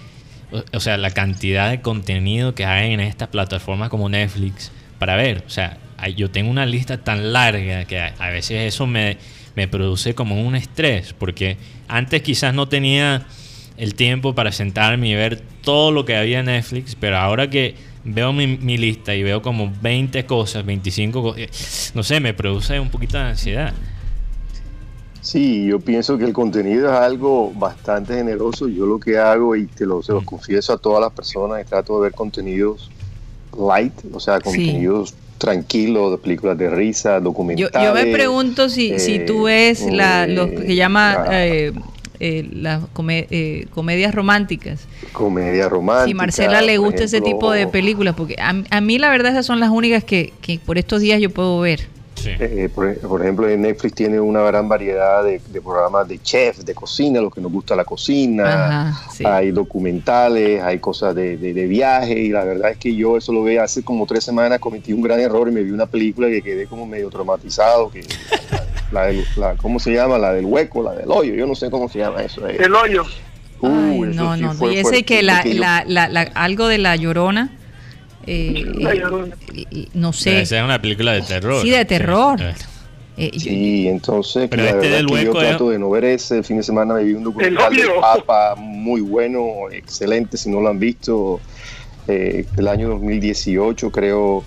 O, 0.72 0.80
sea, 0.80 0.96
la 0.96 1.10
cantidad 1.10 1.70
de 1.70 1.80
contenido 1.80 2.54
que 2.54 2.64
hay 2.64 2.92
en 2.92 3.00
estas 3.00 3.28
plataformas 3.28 3.88
como 3.88 4.08
Netflix 4.08 4.72
para 4.98 5.16
ver. 5.16 5.44
O 5.46 5.50
sea, 5.50 5.78
yo 6.16 6.30
tengo 6.30 6.50
una 6.50 6.66
lista 6.66 6.98
tan 6.98 7.32
larga 7.32 7.84
que 7.84 8.00
a, 8.00 8.30
veces 8.30 8.74
eso 8.74 8.86
me, 8.86 9.18
me 9.54 9.68
produce 9.68 10.14
como 10.14 10.40
un 10.40 10.56
estrés, 10.56 11.12
porque 11.12 11.56
antes 11.88 12.22
quizás 12.22 12.54
no 12.54 12.68
tenía 12.68 13.26
el 13.76 13.94
tiempo 13.94 14.34
para 14.34 14.52
sentarme 14.52 15.08
y 15.08 15.14
ver 15.14 15.42
todo 15.62 15.92
lo 15.92 16.04
que 16.04 16.16
había 16.16 16.40
en 16.40 16.46
Netflix, 16.46 16.94
pero 16.94 17.18
ahora 17.18 17.50
que 17.50 17.74
veo 18.04 18.32
mi, 18.32 18.46
mi, 18.46 18.78
lista 18.78 19.14
y 19.14 19.22
veo 19.22 19.42
como 19.42 19.72
20 19.82 20.24
cosas, 20.26 20.64
25 20.64 21.22
cosas, 21.22 21.40
eh, 21.40 21.90
no 21.94 22.02
sé, 22.02 22.20
me 22.20 22.34
produce 22.34 22.78
un 22.78 22.88
poquito 22.88 23.18
de 23.18 23.24
ansiedad. 23.24 23.74
Sí, 25.26 25.66
yo 25.66 25.80
pienso 25.80 26.16
que 26.16 26.24
el 26.24 26.32
contenido 26.32 26.86
es 26.86 26.96
algo 27.00 27.50
bastante 27.52 28.14
generoso. 28.14 28.68
Yo 28.68 28.86
lo 28.86 29.00
que 29.00 29.18
hago, 29.18 29.56
y 29.56 29.66
te 29.66 29.84
lo, 29.84 30.00
se 30.00 30.12
los 30.12 30.22
mm. 30.22 30.26
confieso 30.26 30.72
a 30.72 30.78
todas 30.78 31.00
las 31.00 31.12
personas, 31.12 31.60
es 31.60 31.66
trato 31.66 31.96
de 31.96 32.02
ver 32.02 32.14
contenidos 32.14 32.92
light, 33.58 33.92
o 34.12 34.20
sea, 34.20 34.40
contenidos 34.40 35.14
tranquilos, 35.38 36.12
de 36.12 36.18
películas 36.18 36.56
de 36.56 36.70
risa, 36.70 37.18
documentales. 37.18 37.72
Yo, 37.72 37.92
me 37.92 38.12
pregunto 38.12 38.68
si, 38.68 39.00
si 39.00 39.18
tú 39.26 39.48
eh, 39.48 39.72
ves 39.72 39.92
la, 39.92 40.28
lo 40.28 40.48
que 40.48 40.76
llama... 40.76 41.26
Eh, 41.30 41.72
eh, 42.18 42.48
las 42.50 42.82
eh, 43.08 43.66
comedias 43.74 44.14
románticas. 44.14 44.86
Comedia 45.12 45.68
romántica. 45.68 46.06
Si 46.06 46.14
Marcela 46.14 46.62
le 46.62 46.78
gusta 46.78 47.04
ese 47.04 47.20
tipo 47.20 47.52
de 47.52 47.66
películas, 47.66 48.14
porque 48.14 48.36
a, 48.38 48.80
mí 48.80 48.98
la 48.98 49.10
verdad 49.10 49.32
esas 49.32 49.44
son 49.44 49.60
las 49.60 49.68
únicas 49.68 50.02
que, 50.02 50.32
por 50.64 50.78
estos 50.78 51.02
días 51.02 51.20
yo 51.20 51.28
puedo 51.28 51.60
ver. 51.60 51.88
Eh, 52.24 52.68
por, 52.74 53.22
ejemplo, 53.22 53.46
Netflix 53.46 53.94
tiene 53.94 54.20
una 54.20 54.40
gran 54.42 54.68
variedad 54.68 55.22
de, 55.24 55.40
programas 55.60 56.08
de 56.08 56.20
chef, 56.22 56.58
de 56.58 56.74
cocina, 56.74 57.20
los 57.20 57.32
que 57.32 57.40
nos 57.40 57.52
gusta 57.52 57.76
la 57.76 57.84
cocina. 57.84 58.98
Hay 59.24 59.50
documentales, 59.50 60.62
hay 60.62 60.78
cosas 60.78 61.14
de, 61.14 61.36
de, 61.36 61.66
viaje. 61.66 62.18
Y 62.18 62.28
la 62.30 62.44
verdad 62.44 62.72
es 62.72 62.78
que 62.78 62.94
yo 62.94 63.16
eso 63.16 63.32
lo 63.32 63.44
vi 63.44 63.56
hace 63.56 63.82
como 63.82 64.06
tres 64.06 64.24
semanas, 64.24 64.58
cometí 64.58 64.92
un 64.92 65.02
gran 65.02 65.20
error 65.20 65.48
y 65.48 65.52
me 65.52 65.62
vi 65.62 65.70
una 65.70 65.86
película 65.86 66.28
que 66.28 66.42
quedé 66.42 66.66
como 66.66 66.86
medio 66.86 67.10
traumatizado. 67.10 67.90
Que, 67.90 68.04
la, 68.92 69.12
la, 69.36 69.56
¿Cómo 69.56 69.78
se 69.78 69.92
llama? 69.92 70.18
La 70.18 70.32
del 70.32 70.46
hueco, 70.46 70.82
la 70.82 70.92
del 70.92 71.10
hoyo. 71.10 71.34
Yo 71.34 71.46
no 71.46 71.54
sé 71.54 71.70
cómo 71.70 71.88
se 71.88 71.98
llama 71.98 72.22
eso. 72.22 72.46
El 72.46 72.74
hoyo. 72.74 73.04
no, 73.60 74.36
no, 74.36 74.72
y 74.72 74.78
ese 74.78 75.04
que 75.04 75.22
la, 75.22 75.42
la, 75.86 76.22
algo 76.34 76.68
de 76.68 76.78
la 76.78 76.96
llorona. 76.96 77.50
Eh, 78.26 78.64
eh, 78.80 79.88
no 79.94 80.12
sé. 80.12 80.40
Esa 80.40 80.58
es 80.58 80.64
una 80.64 80.80
película 80.80 81.12
de 81.12 81.22
terror. 81.22 81.62
Sí, 81.62 81.70
de 81.70 81.84
terror. 81.84 82.40
Sí, 83.16 83.88
entonces 83.88 84.46
Pero 84.50 84.64
este 84.64 84.90
del 84.90 85.06
hueco 85.06 85.32
yo 85.32 85.38
trato 85.38 85.70
de 85.70 85.78
no 85.78 85.88
ver 85.90 86.04
ese. 86.04 86.38
El 86.38 86.44
fin 86.44 86.58
de 86.58 86.62
semana 86.62 86.94
me 86.94 87.04
vi 87.04 87.14
un 87.14 87.24
documental 87.24 87.74
de 87.74 87.88
Papa 88.00 88.54
muy 88.56 89.00
bueno, 89.00 89.70
excelente, 89.72 90.36
si 90.36 90.50
no 90.50 90.60
lo 90.60 90.68
han 90.68 90.78
visto. 90.78 91.40
Eh, 92.08 92.44
el 92.56 92.68
año 92.68 92.88
2018 92.90 93.90
creo 93.90 94.44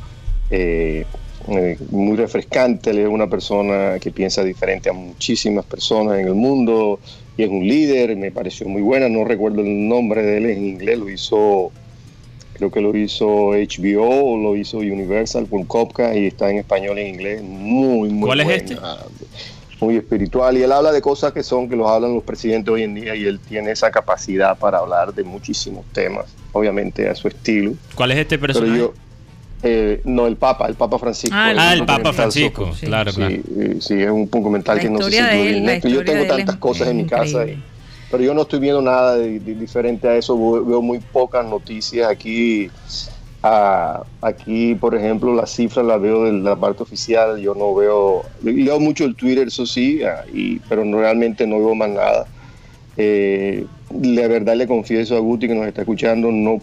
eh, 0.50 1.06
eh, 1.48 1.78
muy 1.90 2.16
refrescante, 2.16 2.92
él 2.92 3.00
es 3.00 3.08
una 3.08 3.28
persona 3.28 3.98
que 4.00 4.12
piensa 4.12 4.44
diferente 4.44 4.90
a 4.90 4.94
muchísimas 4.94 5.66
personas 5.66 6.20
en 6.20 6.28
el 6.28 6.36
mundo 6.36 7.00
y 7.36 7.44
es 7.44 7.50
un 7.50 7.68
líder, 7.68 8.16
me 8.16 8.32
pareció 8.32 8.68
muy 8.68 8.82
buena, 8.82 9.10
no 9.10 9.26
recuerdo 9.26 9.62
el 9.62 9.88
nombre 9.88 10.22
de 10.22 10.38
él 10.38 10.46
en 10.46 10.66
inglés, 10.66 11.00
lo 11.00 11.10
hizo, 11.10 11.72
creo 12.60 12.72
que 12.72 12.82
lo 12.82 12.96
hizo 12.96 13.52
HBO 13.52 14.34
o 14.34 14.38
lo 14.38 14.56
hizo 14.56 14.80
Universal 14.80 15.46
por 15.46 15.66
Copca 15.66 16.14
y 16.16 16.28
está 16.28 16.52
en 16.52 16.58
español 16.58 17.00
y 17.00 17.04
en 17.04 17.08
inglés, 17.08 17.42
muy, 17.42 18.10
muy 18.10 18.28
¿Cuál 18.28 18.42
es 18.42 18.50
este? 18.50 18.78
Muy 19.80 19.96
espiritual 19.96 20.58
y 20.58 20.64
él 20.64 20.72
habla 20.74 20.92
de 20.92 21.02
cosas 21.02 21.32
que 21.32 21.42
son 21.42 21.70
que 21.70 21.78
los 21.78 21.88
hablan 21.88 22.14
los 22.14 22.24
presidentes 22.24 22.72
hoy 22.72 22.84
en 22.84 22.96
día 22.96 23.16
y 23.16 23.24
él 23.24 23.40
tiene 23.40 23.72
esa 23.72 23.90
capacidad 23.92 24.58
para 24.58 24.80
hablar 24.80 25.14
de 25.14 25.24
muchísimos 25.24 25.86
temas, 25.94 26.26
obviamente 26.52 27.08
a 27.08 27.16
su 27.16 27.30
estilo. 27.30 27.74
¿Cuál 27.96 28.12
es 28.12 28.18
este 28.18 28.38
personaje? 28.38 28.90
Eh, 29.64 30.02
no, 30.04 30.28
el 30.28 30.36
Papa, 30.36 30.68
el 30.68 30.76
Papa 30.76 31.00
Francisco. 31.00 31.36
Ah, 31.38 31.74
el, 31.74 31.86
Papa 31.86 32.12
Francisco, 32.12 32.72
claro, 32.82 33.14
claro. 33.14 33.36
Sí, 33.80 33.94
es 34.02 34.10
un 34.10 34.30
documental 34.30 34.80
que 34.80 34.90
no 34.90 35.02
sé 35.02 35.82
si 35.82 35.90
Yo 35.90 36.04
tengo 36.04 36.26
tantas 36.26 36.58
cosas 36.58 36.90
en 36.90 36.98
mi 36.98 37.06
casa, 37.06 37.46
pero 38.10 38.24
yo 38.24 38.34
no 38.34 38.44
estoy 38.44 38.60
viendo 38.60 38.82
nada 38.82 39.18
diferente 39.18 40.08
a 40.08 40.16
eso. 40.16 40.64
Veo 40.66 40.82
muy 40.82 41.00
pocas 41.00 41.46
noticias 41.46 42.10
aquí. 42.10 42.70
aquí, 44.22 44.76
por 44.76 44.96
ejemplo, 44.96 45.34
las 45.34 45.52
cifras 45.52 45.86
las 45.86 46.02
veo 46.02 46.24
de 46.26 46.34
la 46.34 46.56
parte 46.56 46.84
oficial. 46.84 47.40
Yo 47.40 47.54
no 47.54 47.74
veo, 47.76 48.24
leo 48.42 48.80
mucho 48.80 49.06
el 49.06 49.16
Twitter, 49.16 49.48
eso 49.48 49.66
sí, 49.66 50.04
ah, 50.04 50.24
y, 50.34 50.60
pero 50.60 50.84
realmente 50.84 51.46
no 51.46 51.60
veo 51.60 51.76
más 51.76 51.90
nada. 51.90 52.28
Eh, 52.98 53.66
la 54.02 54.28
verdad 54.28 54.56
le 54.56 54.68
confieso 54.68 55.16
a 55.16 55.20
Guti 55.20 55.48
que 55.48 55.56
nos 55.56 55.68
está 55.68 55.82
escuchando, 55.82 56.32
no 56.32 56.62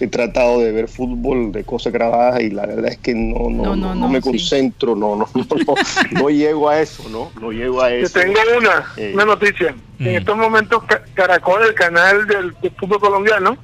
he 0.00 0.08
tratado 0.08 0.60
de 0.60 0.72
ver 0.72 0.88
fútbol 0.88 1.52
de 1.52 1.64
cosas 1.64 1.92
grabadas 1.92 2.40
y 2.40 2.50
la 2.50 2.66
verdad 2.66 2.86
es 2.92 2.98
que 2.98 3.14
no, 3.14 3.50
no, 3.50 3.74
no, 3.74 4.08
me 4.08 4.20
concentro, 4.20 4.94
no, 4.94 5.16
no, 5.16 5.28
no, 5.34 5.74
no, 6.12 6.30
llego 6.30 6.68
a 6.68 6.80
eso, 6.80 7.08
¿no? 7.08 7.30
No 7.40 7.52
llego 7.52 7.82
a 7.82 7.92
eso. 7.92 8.12
Te 8.12 8.24
tengo 8.24 8.38
una, 8.56 8.92
eh, 8.96 9.12
una 9.14 9.24
noticia. 9.24 9.74
En 9.98 10.12
mm. 10.12 10.16
estos 10.16 10.36
momentos 10.36 10.82
Caracol, 11.14 11.62
el 11.64 11.74
canal 11.74 12.26
del, 12.26 12.54
fútbol 12.76 13.00
colombiano, 13.00 13.56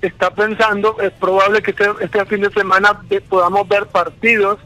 está, 0.00 0.30
pensando, 0.30 0.96
es 1.00 1.10
probable 1.12 1.62
que 1.62 1.72
este, 1.72 1.84
este 2.00 2.24
fin 2.26 2.40
de 2.42 2.50
semana 2.50 3.00
podamos 3.28 3.68
ver 3.68 3.86
partidos 3.86 4.58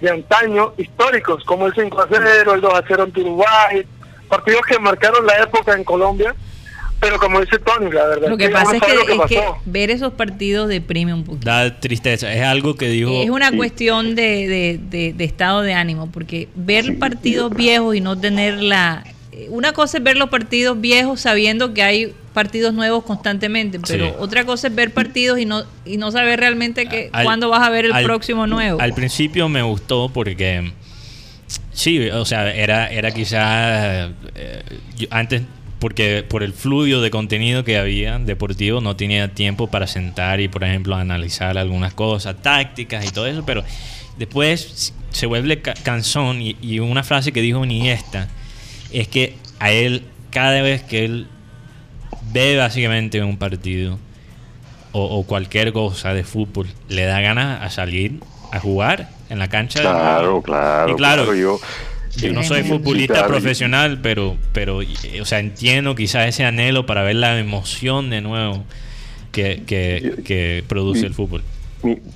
de 0.00 0.10
antaño 0.10 0.72
históricos, 0.76 1.44
como 1.44 1.66
el 1.66 1.74
5 1.74 2.00
a 2.00 2.06
0, 2.10 2.54
el 2.54 2.60
2 2.60 2.74
a 2.74 2.84
0 2.86 3.08
en 3.14 3.22
Uruguay, 3.22 3.86
partidos 4.28 4.62
que 4.66 4.78
marcaron 4.78 5.26
la 5.26 5.42
época 5.42 5.74
en 5.74 5.84
Colombia 5.84 6.34
pero 7.00 7.18
como 7.18 7.40
dice 7.40 7.58
Tony, 7.58 7.90
la 7.90 8.06
verdad. 8.06 8.28
Lo 8.28 8.36
que, 8.36 8.48
pasa 8.48 8.76
es, 8.76 8.82
que, 9.28 9.40
ver 9.66 9.90
esos 9.90 10.14
partidos 10.14 10.68
deprime 10.68 11.12
un 11.12 11.24
poquito. 11.24 11.46
Da 11.46 11.78
tristeza, 11.78 12.32
es 12.32 12.42
algo 12.42 12.74
que 12.74 12.88
dijo. 12.88 13.22
Es 13.22 13.30
una 13.30 13.52
cuestión 13.52 14.14
de, 14.14 14.80
de, 14.90 15.24
estado 15.24 15.62
de 15.62 15.74
ánimo, 15.74 16.10
porque 16.10 16.48
ver 16.54 16.98
partidos 16.98 17.54
viejos 17.54 17.94
y 17.96 18.00
no 18.00 18.18
tener 18.18 18.54
la. 18.62 19.04
Una 19.50 19.72
cosa 19.72 19.98
es 19.98 20.04
ver 20.04 20.16
los 20.16 20.30
partidos 20.30 20.80
viejos 20.80 21.20
sabiendo 21.20 21.74
que 21.74 21.82
hay 21.82 22.14
partidos 22.32 22.72
nuevos 22.72 23.04
constantemente, 23.04 23.78
pero 23.80 24.16
otra 24.18 24.44
cosa 24.44 24.68
es 24.68 24.74
ver 24.74 24.92
partidos 24.92 25.38
y 25.38 25.44
no 25.44 25.64
y 25.84 25.98
no 25.98 26.10
saber 26.10 26.40
realmente 26.40 26.86
que, 26.86 27.10
cuándo 27.22 27.50
vas 27.50 27.62
a 27.66 27.70
ver 27.70 27.84
el 27.84 28.04
próximo 28.04 28.46
nuevo. 28.46 28.80
Al 28.80 28.94
principio 28.94 29.48
me 29.48 29.62
gustó 29.62 30.08
porque 30.08 30.72
sí, 31.72 32.08
o 32.08 32.24
sea, 32.24 32.52
era 32.54 32.88
era 32.88 33.10
quizás 33.10 34.10
eh, 34.34 34.62
antes 35.10 35.42
porque 35.78 36.24
por 36.26 36.42
el 36.42 36.52
fluido 36.52 37.00
de 37.02 37.10
contenido 37.10 37.64
que 37.64 37.78
había 37.78 38.18
deportivo 38.18 38.80
no 38.80 38.96
tenía 38.96 39.34
tiempo 39.34 39.68
para 39.68 39.86
sentar 39.86 40.40
y 40.40 40.48
por 40.48 40.64
ejemplo 40.64 40.96
analizar 40.96 41.58
algunas 41.58 41.92
cosas, 41.92 42.36
tácticas 42.42 43.04
y 43.04 43.10
todo 43.10 43.26
eso, 43.26 43.44
pero 43.44 43.62
después 44.16 44.94
se 45.10 45.26
vuelve 45.26 45.60
cansón 45.60 46.40
y, 46.40 46.78
una 46.78 47.02
frase 47.02 47.32
que 47.32 47.40
dijo 47.40 47.64
Iniesta 47.64 48.28
es 48.92 49.08
que 49.08 49.36
a 49.58 49.70
él 49.70 50.04
cada 50.30 50.62
vez 50.62 50.82
que 50.82 51.04
él 51.04 51.26
ve 52.32 52.56
básicamente 52.56 53.22
un 53.22 53.36
partido 53.36 53.98
o, 54.92 55.24
cualquier 55.24 55.74
cosa 55.74 56.14
de 56.14 56.24
fútbol 56.24 56.68
le 56.88 57.04
da 57.04 57.20
ganas 57.20 57.62
a 57.62 57.68
salir 57.68 58.20
a 58.50 58.60
jugar 58.60 59.10
en 59.28 59.38
la 59.38 59.48
cancha. 59.48 59.80
Claro, 59.82 60.40
claro, 60.40 60.92
y 60.92 60.96
claro, 60.96 61.34
yo 61.34 61.60
yo 62.16 62.32
no 62.32 62.42
soy 62.42 62.62
futbolista 62.62 63.26
profesional, 63.26 64.00
pero, 64.02 64.36
pero, 64.52 64.78
o 64.78 65.24
sea, 65.24 65.38
entiendo 65.38 65.94
quizás 65.94 66.28
ese 66.28 66.44
anhelo 66.44 66.86
para 66.86 67.02
ver 67.02 67.16
la 67.16 67.38
emoción 67.38 68.10
de 68.10 68.20
nuevo 68.20 68.64
que, 69.32 69.62
que, 69.66 70.64
produce 70.66 71.06
el 71.06 71.14
fútbol. 71.14 71.42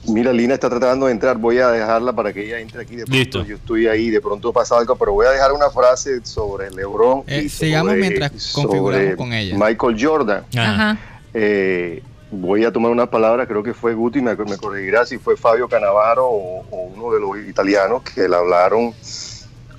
Mira, 0.08 0.32
Lina 0.32 0.54
está 0.54 0.68
tratando 0.68 1.06
de 1.06 1.12
entrar. 1.12 1.36
Voy 1.36 1.58
a 1.58 1.68
dejarla 1.68 2.12
para 2.12 2.32
que 2.32 2.44
ella 2.44 2.58
entre 2.58 2.82
aquí. 2.82 2.96
De 2.96 3.04
pronto 3.04 3.44
Yo 3.44 3.56
estoy 3.56 3.86
ahí, 3.86 4.10
de 4.10 4.20
pronto 4.20 4.52
pasa 4.52 4.78
algo, 4.78 4.96
pero 4.96 5.12
voy 5.12 5.26
a 5.26 5.30
dejar 5.30 5.52
una 5.52 5.70
frase 5.70 6.24
sobre 6.24 6.70
LeBron. 6.70 7.24
Eh, 7.26 7.48
sigamos 7.48 7.94
mientras 7.94 8.52
configuramos 8.52 9.16
con 9.16 9.32
ella. 9.32 9.56
Michael 9.56 9.96
Jordan. 10.00 10.44
Ajá. 10.56 10.98
Eh, 11.34 12.02
voy 12.30 12.64
a 12.64 12.72
tomar 12.72 12.90
una 12.90 13.08
palabra, 13.08 13.46
creo 13.46 13.62
que 13.62 13.74
fue 13.74 13.94
Guti, 13.94 14.20
me, 14.20 14.34
me 14.34 14.56
corregirá 14.56 15.04
si 15.04 15.18
fue 15.18 15.36
Fabio 15.36 15.68
Canavaro 15.68 16.26
o, 16.26 16.64
o, 16.70 16.76
uno 16.94 17.12
de 17.12 17.20
los 17.20 17.48
italianos 17.48 18.02
que 18.02 18.28
le 18.28 18.36
hablaron 18.36 18.94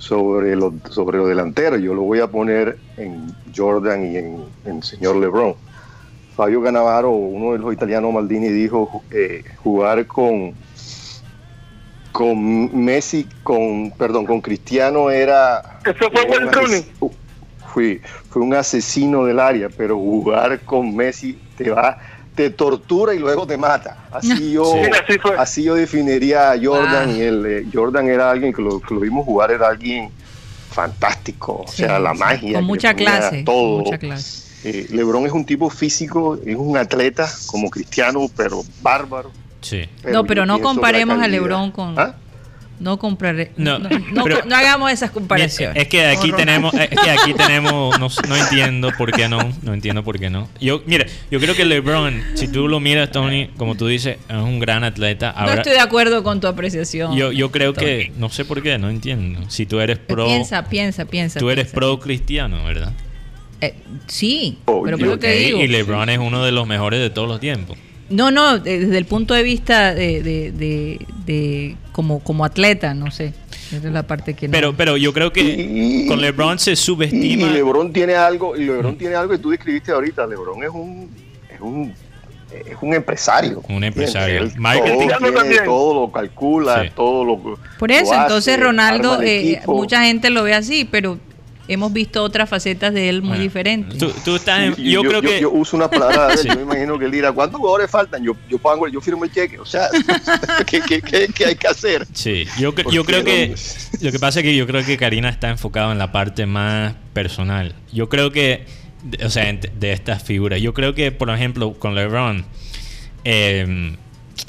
sobre 0.02 0.56
los 0.56 0.72
sobre 0.90 1.18
los 1.18 1.28
delanteros. 1.28 1.80
Yo 1.80 1.94
lo 1.94 2.02
voy 2.02 2.18
a 2.18 2.26
poner 2.26 2.76
en 2.96 3.32
Jordan 3.54 4.04
y 4.04 4.16
en, 4.16 4.44
en 4.64 4.82
señor 4.82 5.14
LeBron. 5.14 5.54
Fabio 6.34 6.60
Cannavaro, 6.60 7.10
uno 7.10 7.52
de 7.52 7.58
los 7.58 7.72
italianos 7.72 8.12
Maldini, 8.12 8.48
dijo 8.48 9.04
eh, 9.12 9.44
jugar 9.62 10.04
con 10.06 10.54
con 12.10 12.84
Messi, 12.84 13.28
con 13.44 13.92
perdón, 13.92 14.26
con 14.26 14.40
Cristiano 14.40 15.08
era. 15.08 15.78
Eso 15.84 16.10
fue 16.10 17.14
fue, 17.72 18.00
fue 18.28 18.42
un 18.42 18.54
asesino 18.54 19.24
del 19.24 19.38
área, 19.38 19.68
pero 19.68 19.96
jugar 19.96 20.60
con 20.60 20.94
Messi 20.96 21.38
te 21.56 21.70
va 21.70 21.96
te 22.34 22.50
tortura 22.50 23.14
y 23.14 23.18
luego 23.18 23.46
te 23.46 23.56
mata. 23.56 23.96
Así 24.10 24.52
yo, 24.52 24.74
así, 25.38 25.64
yo 25.64 25.74
definiría 25.74 26.52
a 26.52 26.58
Jordan 26.62 27.08
ah. 27.08 27.12
y 27.12 27.20
él. 27.20 27.46
Eh, 27.46 27.66
Jordan 27.72 28.08
era 28.08 28.30
alguien 28.30 28.52
que 28.52 28.62
lo, 28.62 28.80
que 28.80 28.94
lo, 28.94 29.00
vimos 29.00 29.24
jugar, 29.24 29.50
era 29.50 29.68
alguien 29.68 30.10
fantástico, 30.70 31.64
o 31.66 31.68
sea, 31.68 31.98
la 31.98 32.14
magia. 32.14 32.54
Con 32.54 32.64
mucha 32.64 32.94
clase. 32.94 33.42
Todo. 33.44 33.84
Eh, 34.64 34.86
Lebron 34.90 35.26
es 35.26 35.32
un 35.32 35.44
tipo 35.44 35.68
físico, 35.68 36.38
es 36.46 36.56
un 36.56 36.76
atleta 36.76 37.28
como 37.46 37.68
cristiano, 37.68 38.30
pero 38.36 38.62
bárbaro. 38.80 39.30
Sí. 39.60 39.88
no, 40.10 40.24
pero 40.24 40.46
no 40.46 40.60
comparemos 40.60 41.20
a 41.20 41.28
Lebron 41.28 41.70
con, 41.70 41.98
¿Ah? 41.98 42.16
No 42.82 42.98
compraré. 42.98 43.52
No, 43.56 43.78
no, 43.78 43.88
no, 44.12 44.56
hagamos 44.56 44.90
esas 44.90 45.12
comparaciones. 45.12 45.76
Es 45.80 45.88
que 45.88 46.04
aquí 46.04 46.32
tenemos, 46.32 46.74
es 46.74 46.88
que 46.88 47.10
aquí 47.10 47.32
tenemos, 47.32 47.98
no, 47.98 48.08
no, 48.28 48.36
entiendo 48.36 48.90
por 48.98 49.12
qué 49.12 49.28
no, 49.28 49.38
no 49.62 49.72
entiendo 49.72 50.02
por 50.02 50.18
qué 50.18 50.30
no. 50.30 50.48
Yo, 50.60 50.82
mira, 50.84 51.06
yo 51.30 51.38
creo 51.38 51.54
que 51.54 51.64
LeBron, 51.64 52.22
si 52.34 52.48
tú 52.48 52.66
lo 52.66 52.80
miras, 52.80 53.12
Tony, 53.12 53.48
como 53.56 53.76
tú 53.76 53.86
dices, 53.86 54.18
es 54.28 54.36
un 54.36 54.58
gran 54.58 54.82
atleta. 54.82 55.34
no 55.38 55.52
estoy 55.52 55.72
de 55.72 55.80
acuerdo 55.80 56.24
con 56.24 56.40
tu 56.40 56.48
apreciación. 56.48 57.16
Yo, 57.16 57.30
yo 57.30 57.52
creo 57.52 57.72
que, 57.72 58.12
no 58.18 58.28
sé 58.30 58.44
por 58.44 58.62
qué, 58.62 58.76
no 58.78 58.90
entiendo. 58.90 59.48
Si 59.48 59.64
tú 59.64 59.80
eres 59.80 59.98
pro. 59.98 60.26
Piensa, 60.26 60.68
piensa, 60.68 61.04
piensa. 61.04 61.38
Tú 61.38 61.50
eres 61.50 61.68
pro 61.68 62.00
cristiano, 62.00 62.64
¿verdad? 62.64 62.92
Eh, 63.60 63.76
sí, 64.08 64.58
oh, 64.64 64.82
pero, 64.84 64.98
pero 64.98 65.18
te 65.20 65.30
digo. 65.36 65.60
Y 65.60 65.68
LeBron 65.68 66.08
es 66.08 66.18
uno 66.18 66.44
de 66.44 66.50
los 66.50 66.66
mejores 66.66 66.98
de 66.98 67.10
todos 67.10 67.28
los 67.28 67.38
tiempos. 67.38 67.78
No, 68.12 68.30
no, 68.30 68.58
desde 68.58 68.96
el 68.98 69.04
punto 69.06 69.34
de 69.34 69.42
vista 69.42 69.94
de, 69.94 70.22
de, 70.22 70.98
de, 71.24 71.76
como, 71.92 72.20
como 72.20 72.44
atleta, 72.44 72.94
no 72.94 73.10
sé. 73.10 73.32
Esa 73.72 73.88
es 73.88 73.92
la 73.92 74.02
parte 74.02 74.34
que 74.34 74.48
no. 74.48 74.52
Pero, 74.52 74.76
pero 74.76 74.96
yo 74.98 75.12
creo 75.12 75.32
que 75.32 76.04
con 76.06 76.20
LeBron 76.20 76.58
se 76.58 76.76
subestima. 76.76 77.46
Y, 77.46 77.50
LeBron 77.50 77.92
tiene 77.92 78.14
algo, 78.14 78.56
y 78.56 78.64
LeBron 78.64 78.96
tiene 78.96 79.14
algo 79.14 79.32
que 79.32 79.38
tú 79.38 79.50
describiste 79.50 79.92
ahorita. 79.92 80.26
LeBron 80.26 80.62
es 80.62 80.70
un, 80.70 81.10
es 81.52 81.60
un, 81.60 81.94
es 82.52 82.76
un 82.82 82.94
empresario. 82.94 83.62
Un 83.68 83.82
empresario. 83.82 84.50
Michael 84.58 85.08
todo, 85.08 85.64
todo 85.64 86.00
lo 86.00 86.12
calcula, 86.12 86.90
todo 86.94 87.24
lo. 87.24 87.58
Por 87.78 87.90
eso, 87.90 88.14
entonces 88.14 88.60
Ronaldo, 88.60 89.22
eh, 89.22 89.62
mucha 89.66 90.04
gente 90.04 90.28
lo 90.28 90.42
ve 90.42 90.54
así, 90.54 90.84
pero 90.84 91.18
hemos 91.68 91.92
visto 91.92 92.22
otras 92.22 92.48
facetas 92.48 92.92
de 92.92 93.08
él 93.08 93.22
muy 93.22 93.38
diferentes. 93.38 93.98
Tú, 94.24 94.36
estás 94.36 94.76
yo, 94.76 95.02
creo 95.02 95.22
que... 95.22 95.40
Yo, 95.40 95.50
uso 95.50 95.76
una 95.76 95.88
palabra 95.88 96.28
de 96.28 96.34
él, 96.34 96.48
yo 96.48 96.56
me 96.56 96.62
imagino 96.62 96.98
que 96.98 97.04
él 97.04 97.10
dirá, 97.10 97.32
¿cuántos 97.32 97.60
jugadores 97.60 97.90
faltan? 97.90 98.22
Yo, 98.22 98.34
yo, 98.48 98.58
pongo, 98.58 98.88
yo 98.88 99.00
firmo 99.00 99.24
el 99.24 99.32
cheque, 99.32 99.58
o 99.58 99.64
sea, 99.64 99.88
¿qué, 100.66 100.80
qué, 100.80 101.00
qué, 101.00 101.44
hay 101.44 101.54
que 101.54 101.68
hacer? 101.68 102.06
Sí, 102.12 102.46
yo, 102.58 102.74
yo 102.90 103.04
creo 103.04 103.24
que... 103.24 103.54
Lo 104.00 104.12
que 104.12 104.18
pasa 104.18 104.40
es 104.40 104.44
que 104.44 104.56
yo 104.56 104.66
creo 104.66 104.84
que 104.84 104.96
Karina 104.96 105.28
está 105.28 105.48
enfocada 105.50 105.92
en 105.92 105.98
la 105.98 106.12
parte 106.12 106.46
más 106.46 106.94
personal. 107.12 107.74
Yo 107.92 108.08
creo 108.08 108.32
que, 108.32 108.66
o 109.24 109.30
sea, 109.30 109.52
de 109.52 109.92
estas 109.92 110.22
figuras, 110.22 110.60
yo 110.60 110.74
creo 110.74 110.94
que, 110.94 111.12
por 111.12 111.30
ejemplo, 111.30 111.74
con 111.74 111.94
LeBron, 111.94 112.44
eh, 113.24 113.96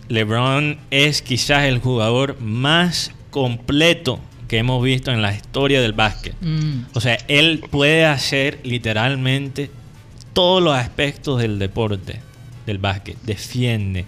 LeBron 0.08 0.80
es 0.92 1.22
quizás 1.22 1.66
el 1.66 1.80
jugador 1.80 2.40
más 2.40 3.12
completo 3.30 4.20
que 4.48 4.58
hemos 4.58 4.84
visto 4.84 5.12
en 5.12 5.22
la 5.22 5.34
historia 5.34 5.82
del 5.82 5.94
básquet. 5.94 6.36
Mm. 6.42 6.86
O 6.94 7.02
sea, 7.02 7.18
él 7.28 7.64
puede 7.70 8.06
hacer 8.06 8.60
literalmente 8.64 9.70
todos 10.34 10.62
los 10.62 10.76
aspectos 10.76 11.42
del 11.42 11.60
deporte, 11.60 12.20
del 12.66 12.78
básquet. 12.78 13.18
Defiende. 13.24 14.06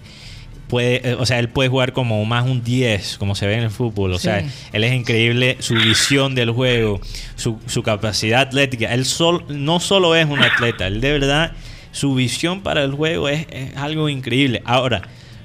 Puede, 0.68 1.10
eh, 1.10 1.14
o 1.14 1.24
sea, 1.24 1.38
él 1.38 1.48
puede 1.48 1.68
jugar 1.68 1.92
como 1.92 2.24
más 2.24 2.44
un 2.44 2.64
10, 2.64 3.18
como 3.18 3.36
se 3.36 3.46
ve 3.46 3.54
en 3.54 3.64
el 3.64 3.70
fútbol. 3.70 4.12
O 4.12 4.18
sea, 4.18 4.44
él 4.72 4.84
es 4.84 4.92
increíble, 4.92 5.56
su 5.60 5.74
visión 5.74 6.34
del 6.34 6.50
juego, 6.50 7.00
su, 7.36 7.82
capacidad 7.84 8.40
atlética. 8.40 8.92
Él 8.92 9.06
no 9.48 9.80
solo 9.80 10.16
es 10.16 10.26
un 10.26 10.42
atleta, 10.42 10.88
él 10.88 11.00
de 11.00 11.12
verdad, 11.12 11.52
su 11.92 12.14
visión 12.14 12.62
para 12.62 12.82
el 12.82 12.92
juego 12.92 13.28
es, 13.28 13.46
es 13.50 13.76
algo 13.76 14.08
increíble. 14.08 14.62
Ahora, 14.64 15.02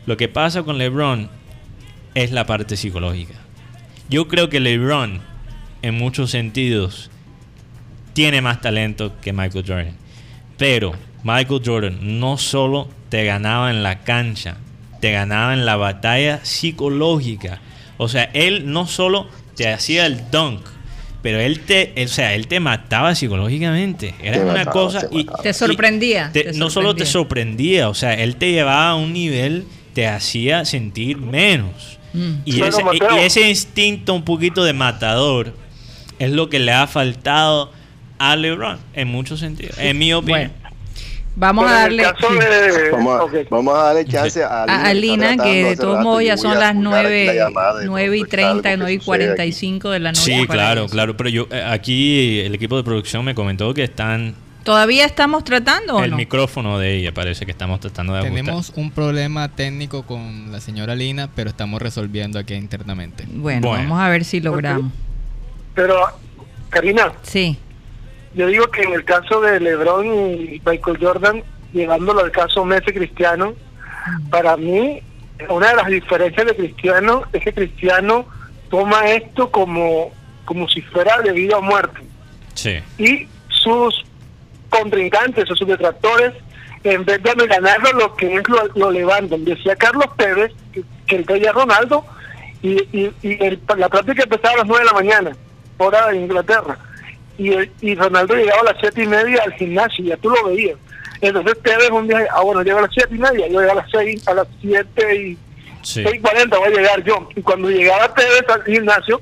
lo 0.08 0.18
que 0.18 0.28
pasa 0.28 0.64
con 0.64 0.80
LeBron 0.80 1.30
es 2.16 2.32
la 2.32 2.46
parte 2.48 2.76
psicológica. 2.76 3.36
Yo 4.12 4.28
creo 4.28 4.50
que 4.50 4.60
LeBron, 4.60 5.22
en 5.82 5.96
muchos 5.96 6.32
sentidos, 6.32 7.10
tiene 8.12 8.42
más 8.42 8.60
talento 8.60 9.14
que 9.22 9.32
Michael 9.32 9.64
Jordan. 9.66 9.96
Pero 10.58 10.92
Michael 11.24 11.62
Jordan 11.66 12.20
no 12.20 12.38
solo 12.38 12.90
te 13.08 13.24
ganaba 13.24 13.72
en 13.72 13.84
la 13.84 14.00
cancha, 14.00 14.58
te 15.00 15.14
ganaba 15.14 15.54
en 15.54 15.66
la 15.66 15.78
batalla 15.78 16.44
psicológica. 16.44 17.62
O 17.96 18.10
sea, 18.10 18.30
él 18.34 18.70
no 18.74 18.86
solo 18.86 19.30
te 19.56 19.70
hacía 19.72 20.08
el 20.08 20.30
dunk, 20.30 20.60
pero 21.22 21.40
él 21.40 21.62
te, 21.62 21.94
o 22.04 22.08
sea, 22.10 22.36
él 22.36 22.48
te 22.48 22.60
mataba 22.60 23.16
psicológicamente. 23.16 24.14
Era 24.22 24.42
una 24.42 24.66
cosa 24.66 25.08
y 25.10 25.26
te 25.42 25.54
sorprendía. 25.54 26.34
No 26.56 26.70
solo 26.70 26.94
te 26.96 27.06
sorprendía, 27.06 27.88
o 27.88 27.94
sea, 27.94 28.16
él 28.16 28.36
te 28.36 28.52
llevaba 28.52 28.90
a 28.90 28.96
un 28.96 29.14
nivel, 29.14 29.64
te 29.94 30.10
hacía 30.10 30.66
sentir 30.66 31.18
menos. 31.18 32.01
Mm. 32.14 32.34
Y, 32.46 32.62
ese, 33.20 33.50
instinto 33.50 34.14
un 34.14 34.24
poquito 34.24 34.64
de 34.64 34.74
matador 34.74 35.54
es 36.20 36.32
lo 36.32 36.50
que 36.50 36.60
le 36.60 36.72
ha 36.72 36.88
faltado 36.88 37.72
a 38.20 38.36
LeBron 38.36 38.78
en 38.94 39.08
muchos 39.08 39.40
sentidos, 39.40 39.78
en 39.80 39.98
mi 39.98 40.14
opinión. 40.14 40.52
Vamos 41.34 41.66
a 41.66 41.74
darle 41.74 42.04
vamos, 42.92 43.74
a, 43.74 43.84
darle 43.84 44.06
chance 44.06 44.44
a 44.44 44.94
Lina, 44.94 45.38
que, 45.38 45.64
de 45.64 45.78
todos 45.78 46.04
modos 46.04 46.26
ya 46.26 46.36
son 46.36 46.60
las 46.60 46.76
9, 46.76 47.40
9 47.86 48.18
y 48.18 48.24
30, 48.26 48.76
9 48.76 48.94
y 48.94 48.98
45 48.98 49.90
de 49.92 50.00
la 50.00 50.12
noche. 50.12 50.22
Sí, 50.22 50.46
claro, 50.48 50.88
claro, 50.88 51.16
pero 51.16 51.30
yo 51.30 51.48
eh, 51.50 51.64
aquí 51.66 52.42
el 52.42 52.54
equipo 52.54 52.76
de 52.76 52.84
producción 52.84 53.24
me 53.24 53.34
comentó 53.34 53.74
que 53.74 53.86
están 53.86 54.36
¿Todavía 54.64 55.06
estamos 55.06 55.44
tratando 55.44 56.04
El 56.04 56.16
micrófono 56.16 56.78
de 56.78 56.96
ella 56.98 57.14
parece 57.14 57.46
que 57.46 57.52
estamos 57.52 57.80
tratando 57.80 58.14
de 58.14 58.20
ajustar. 58.20 58.38
Tenemos 58.38 58.74
un 58.76 58.92
problema 58.92 59.50
técnico 59.50 60.04
con 60.04 60.52
la 60.52 60.60
señora 60.60 60.96
Lina, 60.96 61.30
pero 61.36 61.50
estamos 61.50 61.82
resolviendo 61.82 62.38
aquí 62.38 62.54
internamente. 62.54 63.26
Bueno, 63.28 63.70
vamos 63.70 64.00
a 64.00 64.10
ver 64.10 64.24
si 64.24 64.40
logramos. 64.40 64.92
Pero, 65.74 66.06
Karina. 66.70 67.14
Sí. 67.24 67.58
Yo 68.36 68.48
digo 68.48 68.68
que 68.68 68.84
en 68.84 68.94
el 68.94 69.04
caso 69.04 69.42
de 69.42 69.60
LeBron 69.60 70.06
y 70.06 70.62
Michael 70.66 70.98
Jordan, 71.02 71.44
llevándolo 71.74 72.22
al 72.22 72.32
caso 72.32 72.64
Messi 72.64 72.94
Cristiano, 72.94 73.54
para 74.30 74.58
mí, 74.58 75.02
una 75.50 75.70
de 75.70 75.76
las 75.76 75.88
diferencias 75.88 76.46
de 76.46 76.56
Cristiano 76.56 77.24
es 77.34 77.44
que 77.44 77.54
Cristiano 77.54 78.26
toma 78.70 79.08
esto 79.08 79.52
como, 79.52 80.12
como 80.46 80.70
si 80.70 80.82
fuera 80.82 81.20
de 81.22 81.32
vida 81.32 81.58
o 81.58 81.62
muerte. 81.62 82.00
Sí. 82.54 82.80
Y 82.98 83.28
sus 83.50 84.06
contrincantes 84.72 85.52
o 85.52 85.56
sus 85.56 85.68
detractores, 85.68 86.34
en 86.84 87.06
vez 87.06 87.22
de 87.22 87.48
ganarlo, 87.48 87.92
lo 87.94 88.16
que 88.16 88.36
es 88.36 88.44
lo, 88.74 88.90
levantan. 88.90 89.46
Decía 89.46 89.76
Carlos 89.76 90.08
Pérez 90.18 90.52
que, 91.06 91.16
el 91.16 91.24
veía 91.26 91.52
Ronaldo 91.52 92.04
y, 92.64 92.82
y, 92.92 93.60
la 93.78 93.90
práctica 93.90 94.24
empezaba 94.24 94.56
a 94.56 94.58
las 94.58 94.68
9 94.68 94.80
de 94.80 94.86
la 94.86 94.94
mañana, 94.94 95.32
hora 95.78 96.08
de 96.08 96.18
Inglaterra. 96.18 96.78
Y, 97.38 97.52
y 97.82 97.96
Ronaldo 97.96 98.36
llegaba 98.36 98.62
a 98.62 98.74
las 98.74 98.78
siete 98.80 99.04
y 99.04 99.08
media 99.08 99.44
al 99.44 99.54
gimnasio, 99.54 100.06
ya 100.06 100.18
tú 100.18 100.30
lo 100.30 100.46
veías. 100.46 100.78
Entonces 101.22 101.56
Pérez 101.58 101.92
un 101.92 102.08
día, 102.08 102.26
ah 102.32 102.42
bueno, 102.42 102.64
llega 102.64 102.80
a 102.80 102.84
las 102.84 102.94
siete 102.94 103.14
y 103.14 103.20
media, 103.20 103.48
yo 103.48 103.60
llego 103.60 103.72
a 103.72 103.76
las 103.76 103.92
6, 103.92 104.28
a 104.28 104.34
las 104.34 104.48
7 104.62 105.16
y, 105.16 105.38
sí. 105.84 106.02
y 106.02 106.20
40 106.20 106.58
voy 106.58 106.68
a 106.68 106.72
llegar 106.72 107.04
yo. 107.04 107.30
Y 107.36 107.42
cuando 107.42 107.70
llegaba 107.70 108.14
Pérez 108.14 108.44
al 108.50 108.64
gimnasio, 108.64 109.22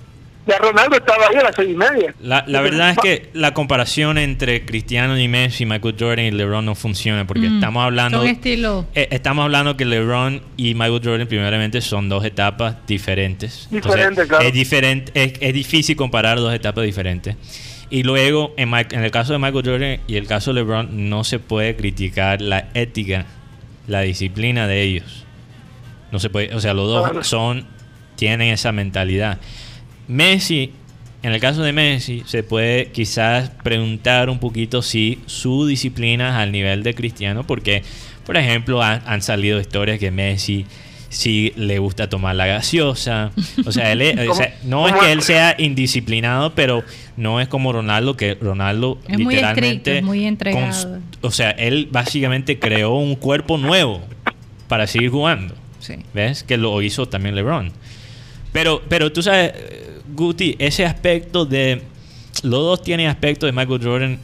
ya 0.50 0.58
Ronaldo 0.58 0.98
estaba 0.98 1.28
ahí 1.28 1.36
a 1.36 1.44
las 1.44 1.56
seis 1.56 1.70
y 1.72 1.76
media. 1.76 2.14
La, 2.22 2.44
la 2.48 2.62
verdad 2.62 2.92
es 2.92 2.98
que 2.98 3.30
la 3.34 3.54
comparación 3.54 4.18
entre 4.18 4.66
Cristiano 4.66 5.18
y 5.18 5.28
Messi, 5.28 5.66
Michael 5.66 5.96
Jordan 6.00 6.26
y 6.26 6.32
LeBron 6.32 6.66
no 6.66 6.76
funciona 6.76 7.26
porque 7.28 7.50
mm, 7.50 7.56
estamos 7.56 7.84
hablando 7.84 8.24
estilo. 8.24 8.88
Eh, 8.96 9.08
estamos 9.12 9.44
hablando 9.44 9.78
que 9.78 9.86
LeBron 9.86 10.42
y 10.58 10.74
Michael 10.74 11.02
Jordan 11.04 11.28
primeramente 11.28 11.82
son 11.82 12.10
dos 12.10 12.26
etapas 12.26 12.76
diferentes. 12.88 13.68
Diferente, 13.70 14.28
claro. 14.28 14.46
Es 14.46 14.54
diferente, 14.54 15.12
es, 15.14 15.34
es, 15.40 15.54
difícil 15.54 15.96
comparar 15.96 16.40
dos 16.40 16.54
etapas 16.54 16.84
diferentes. 16.84 17.36
Y 17.90 18.04
luego 18.04 18.54
en, 18.58 18.74
en 18.74 19.04
el 19.04 19.12
caso 19.12 19.34
de 19.34 19.40
Michael 19.40 19.66
Jordan 19.66 20.00
y 20.08 20.16
el 20.16 20.28
caso 20.28 20.54
de 20.54 20.62
LeBron 20.62 21.10
no 21.10 21.24
se 21.24 21.40
puede 21.40 21.76
criticar 21.76 22.42
la 22.42 22.70
ética, 22.74 23.26
la 23.88 24.02
disciplina 24.02 24.68
de 24.68 24.82
ellos. 24.82 25.26
No 26.12 26.20
se 26.20 26.30
puede, 26.30 26.56
o 26.56 26.60
sea, 26.60 26.74
los 26.74 26.88
dos 26.88 27.28
son 27.28 27.66
tienen 28.20 28.50
esa 28.50 28.74
mentalidad. 28.74 29.40
Messi, 30.10 30.72
en 31.22 31.34
el 31.34 31.40
caso 31.40 31.62
de 31.62 31.72
Messi, 31.72 32.24
se 32.26 32.42
puede 32.42 32.88
quizás 32.88 33.52
preguntar 33.64 34.30
un 34.30 34.40
poquito 34.40 34.82
si 34.82 35.20
su 35.28 35.68
disciplina 35.68 36.30
es 36.30 36.36
al 36.36 36.52
nivel 36.52 36.82
de 36.82 36.96
Cristiano, 36.96 37.46
porque, 37.46 37.84
por 38.26 38.36
ejemplo, 38.36 38.82
han, 38.82 39.22
salido 39.22 39.60
historias 39.60 40.00
que 40.00 40.10
Messi 40.10 40.66
sí 41.10 41.54
le 41.56 41.78
gusta 41.78 42.10
tomar 42.10 42.36
la 42.36 42.48
gaseosa. 42.48 43.32
O 43.68 43.72
sea, 43.72 43.94
no 44.64 44.88
es 44.88 44.96
que 44.96 45.12
él 45.12 45.22
sea 45.22 45.56
indisciplinado, 45.60 46.56
pero 46.56 46.84
no 47.16 47.40
es 47.40 47.48
como 47.48 47.72
Ronaldo, 47.72 48.18
que 48.18 48.34
Ronaldo 48.34 48.98
es 49.08 49.20
literalmente. 49.20 50.02
Muy, 50.02 50.20
muy 50.20 50.26
entregado. 50.26 51.00
o 51.22 51.30
sea, 51.30 51.52
él 51.52 51.88
básicamente 51.92 52.58
creó 52.58 52.96
un 52.96 53.16
cuerpo 53.16 53.60
nuevo 53.60 54.02
para 54.68 54.88
seguir 54.88 55.12
jugando. 55.12 55.54
¿Ves? 56.16 56.44
Que 56.44 56.58
lo 56.58 56.82
hizo 56.82 57.08
también 57.08 57.36
LeBron. 57.36 57.72
Pero, 58.52 58.82
pero 58.90 59.12
tú 59.12 59.22
sabes, 59.22 59.54
Guti, 60.20 60.56
ese 60.60 60.86
aspecto 60.86 61.46
de. 61.46 61.82
Los 62.44 62.60
dos 62.60 62.82
tienen 62.84 63.08
aspectos 63.08 63.48
de 63.48 63.52
Michael 63.54 63.82
Jordan, 63.84 64.20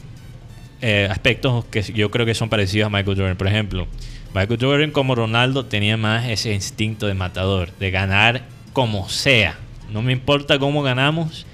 eh, 0.80 1.08
aspectos 1.10 1.64
que 1.66 1.82
yo 1.82 2.10
creo 2.10 2.24
que 2.24 2.34
son 2.34 2.48
parecidos 2.48 2.86
a 2.86 2.90
Michael 2.90 3.16
Jordan. 3.16 3.36
Por 3.36 3.46
ejemplo, 3.46 3.86
Michael 4.34 4.58
Jordan, 4.60 4.90
como 4.90 5.14
Ronaldo, 5.14 5.64
tenía 5.64 5.96
más 5.96 6.26
ese 6.26 6.52
instinto 6.52 7.06
de 7.06 7.14
matador, 7.14 7.72
de 7.78 7.90
ganar 7.90 8.42
como 8.72 9.08
sea. 9.08 9.58
No 9.90 10.02
me 10.02 10.12
importa 10.12 10.58
cómo 10.58 10.82
ganamos, 10.82 11.46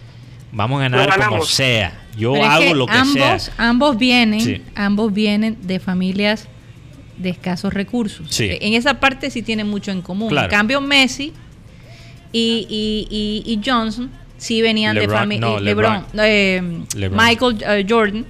vamos 0.50 0.80
a 0.80 0.88
ganar 0.88 1.28
como 1.28 1.44
sea. 1.44 1.98
Yo 2.16 2.34
hago 2.44 2.74
lo 2.74 2.86
que 2.86 2.92
ambos, 2.92 3.42
sea. 3.42 3.54
Ambos 3.56 3.96
vienen, 3.96 4.62
ambos 4.74 5.12
vienen 5.12 5.56
de 5.62 5.78
familias 5.78 6.48
de 7.16 7.30
escasos 7.30 7.72
recursos. 7.72 8.40
En 8.40 8.74
esa 8.74 8.98
parte 9.00 9.30
sí 9.30 9.42
tienen 9.42 9.68
mucho 9.68 9.92
en 9.92 10.02
común. 10.02 10.36
En 10.36 10.48
cambio, 10.48 10.80
Messi 10.80 11.32
y, 12.32 12.66
y, 12.68 13.42
y 13.46 13.60
Johnson 13.64 14.10
sí 14.42 14.60
venían 14.60 14.96
de 14.96 15.08
familia. 15.08 15.56
Eh, 16.14 16.60
eh, 16.96 17.10
Michael 17.10 17.62
eh, 17.64 17.86
Jordan 17.88 18.26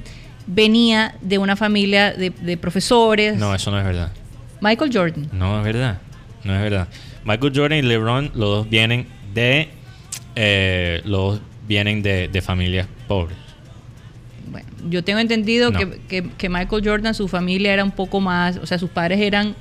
venía 0.46 1.14
de 1.22 1.38
una 1.38 1.56
familia 1.56 2.12
de, 2.12 2.56
profesores. 2.58 3.36
No, 3.36 3.54
eso 3.54 3.70
no 3.70 3.78
es 3.78 3.84
verdad. 3.84 4.12
Michael 4.60 4.90
Jordan. 4.92 5.28
No 5.32 5.58
es 5.58 5.64
verdad. 5.64 6.00
No 6.44 6.54
es 6.54 6.60
verdad. 6.60 6.88
Michael 7.24 7.52
Jordan 7.54 7.78
y 7.78 7.82
LeBron, 7.82 8.30
los 8.34 8.48
dos 8.48 8.68
vienen 8.68 9.06
de. 9.32 9.70
los 11.04 11.40
vienen 11.66 12.02
de, 12.02 12.42
familias 12.44 12.86
pobres. 13.08 13.38
Bueno, 14.50 14.68
yo 14.90 15.02
tengo 15.02 15.20
entendido 15.20 15.72
que, 15.72 16.28
que 16.36 16.48
Michael 16.50 16.82
Jordan, 16.84 17.14
su 17.14 17.26
familia 17.26 17.72
era 17.72 17.84
un 17.84 17.90
poco 17.90 18.20
más. 18.20 18.58
O 18.58 18.66
sea, 18.66 18.78
sus 18.78 18.90
padres 18.90 19.18
eran 19.20 19.54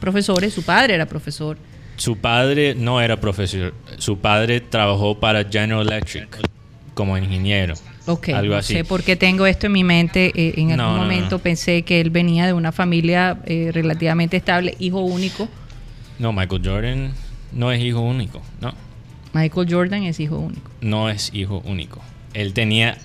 profesores, 0.00 0.52
su 0.52 0.62
padre 0.62 0.94
era 0.94 1.06
profesor. 1.06 1.56
Su 1.96 2.16
padre 2.18 2.74
no 2.74 3.00
era 3.00 3.20
profesor, 3.20 3.74
su 3.98 4.18
padre 4.18 4.60
trabajó 4.60 5.18
para 5.18 5.44
General 5.44 5.86
Electric 5.86 6.40
como 6.94 7.16
ingeniero. 7.18 7.74
Ok, 8.06 8.30
algo 8.30 8.54
así. 8.54 8.74
sé 8.74 8.84
por 8.84 9.02
qué 9.02 9.16
tengo 9.16 9.46
esto 9.46 9.66
en 9.66 9.72
mi 9.72 9.84
mente. 9.84 10.32
Eh, 10.34 10.54
en 10.56 10.78
algún 10.78 10.96
momento 10.96 11.38
pensé 11.38 11.82
que 11.82 12.00
él 12.00 12.10
venía 12.10 12.46
de 12.46 12.52
una 12.52 12.72
familia 12.72 13.38
eh, 13.46 13.70
relativamente 13.72 14.36
estable, 14.36 14.74
hijo 14.78 15.00
único. 15.00 15.48
No, 16.18 16.32
Michael 16.32 16.62
Jordan 16.64 17.12
no 17.52 17.72
es 17.72 17.82
hijo 17.82 18.00
único, 18.00 18.42
no. 18.60 18.74
Michael 19.32 19.66
Jordan 19.70 20.02
es 20.04 20.20
hijo 20.20 20.38
único. 20.38 20.70
No 20.80 21.08
es 21.08 21.30
hijo 21.34 21.62
único. 21.64 22.02
Él 22.34 22.52
tenía, 22.52 22.98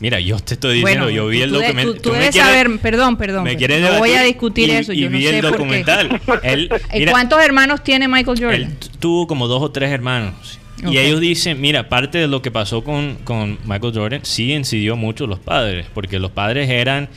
Mira, 0.00 0.18
yo 0.20 0.38
te 0.40 0.54
estoy 0.54 0.78
diciendo, 0.78 1.08
yo 1.08 1.28
vi 1.28 1.42
el 1.42 1.50
documental. 1.50 2.00
Tú, 2.00 2.12
debes 2.12 2.34
saber, 2.34 2.78
perdón, 2.80 3.16
perdón. 3.16 3.44
no 3.44 3.98
voy 3.98 4.12
a 4.12 4.22
discutir 4.22 4.70
eso. 4.70 4.92
Y 4.92 5.00
yo 5.00 5.10
vi 5.10 5.24
no 5.24 5.30
sé 5.30 5.38
el 5.38 5.42
documental. 5.42 6.20
¿Cuántos 7.10 7.42
hermanos 7.42 7.82
tiene 7.84 8.08
Michael 8.08 8.38
Jordan? 8.38 8.62
Él 8.62 8.76
tuvo 8.98 9.26
como 9.26 9.46
dos 9.46 9.62
o 9.62 9.70
tres 9.70 9.90
hermanos. 9.90 10.58
Y 10.84 10.98
ellos 10.98 11.20
dicen, 11.20 11.60
mira, 11.60 11.88
parte 11.88 12.18
de 12.18 12.26
lo 12.28 12.42
que 12.42 12.50
pasó 12.50 12.82
con, 12.82 13.16
con 13.24 13.58
Michael 13.64 13.94
Jordan, 13.94 14.20
sí 14.24 14.52
incidió 14.52 14.96
mucho 14.96 15.26
los 15.26 15.38
padres, 15.38 15.86
porque 15.94 16.18
los 16.18 16.32
padres 16.32 16.68
eran 16.68 17.08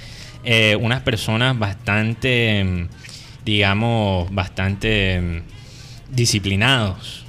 eh, 0.46 0.78
unas 0.80 1.02
personas 1.02 1.58
bastante, 1.58 2.88
digamos, 3.44 4.34
bastante 4.34 5.44
disciplinados. 6.10 7.26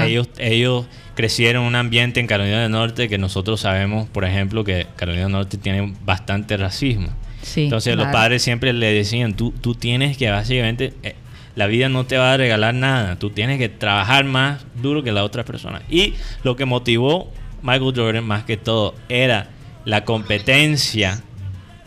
Ellos, 0.00 0.30
ellos 0.38 0.86
crecieron 1.16 1.62
en 1.62 1.68
un 1.68 1.74
ambiente 1.74 2.20
en 2.20 2.28
Carolina 2.28 2.62
del 2.62 2.70
Norte 2.70 3.08
que 3.08 3.18
nosotros 3.18 3.60
sabemos, 3.62 4.06
por 4.08 4.24
ejemplo, 4.24 4.62
que 4.62 4.86
Carolina 4.94 5.24
del 5.24 5.32
Norte 5.32 5.58
tiene 5.58 5.94
bastante 6.04 6.56
racismo. 6.56 7.08
Entonces 7.56 7.96
los 7.96 8.08
padres 8.08 8.42
siempre 8.42 8.72
le 8.72 8.92
decían, 8.92 9.34
tú, 9.34 9.52
tú 9.52 9.74
tienes 9.74 10.16
que 10.16 10.30
básicamente, 10.30 10.92
eh, 11.02 11.14
la 11.54 11.66
vida 11.66 11.88
no 11.88 12.04
te 12.04 12.18
va 12.18 12.34
a 12.34 12.36
regalar 12.36 12.74
nada, 12.74 13.16
tú 13.18 13.30
tienes 13.30 13.58
que 13.58 13.68
trabajar 13.68 14.24
más 14.24 14.64
duro 14.74 15.02
que 15.02 15.10
la 15.10 15.24
otra 15.24 15.44
persona. 15.44 15.82
Y 15.88 16.14
lo 16.42 16.54
que 16.54 16.66
motivó 16.66 17.32
Michael 17.62 17.92
Jordan 17.96 18.24
más 18.24 18.44
que 18.44 18.56
todo 18.56 18.94
era 19.08 19.48
la 19.84 20.04
competencia, 20.04 21.22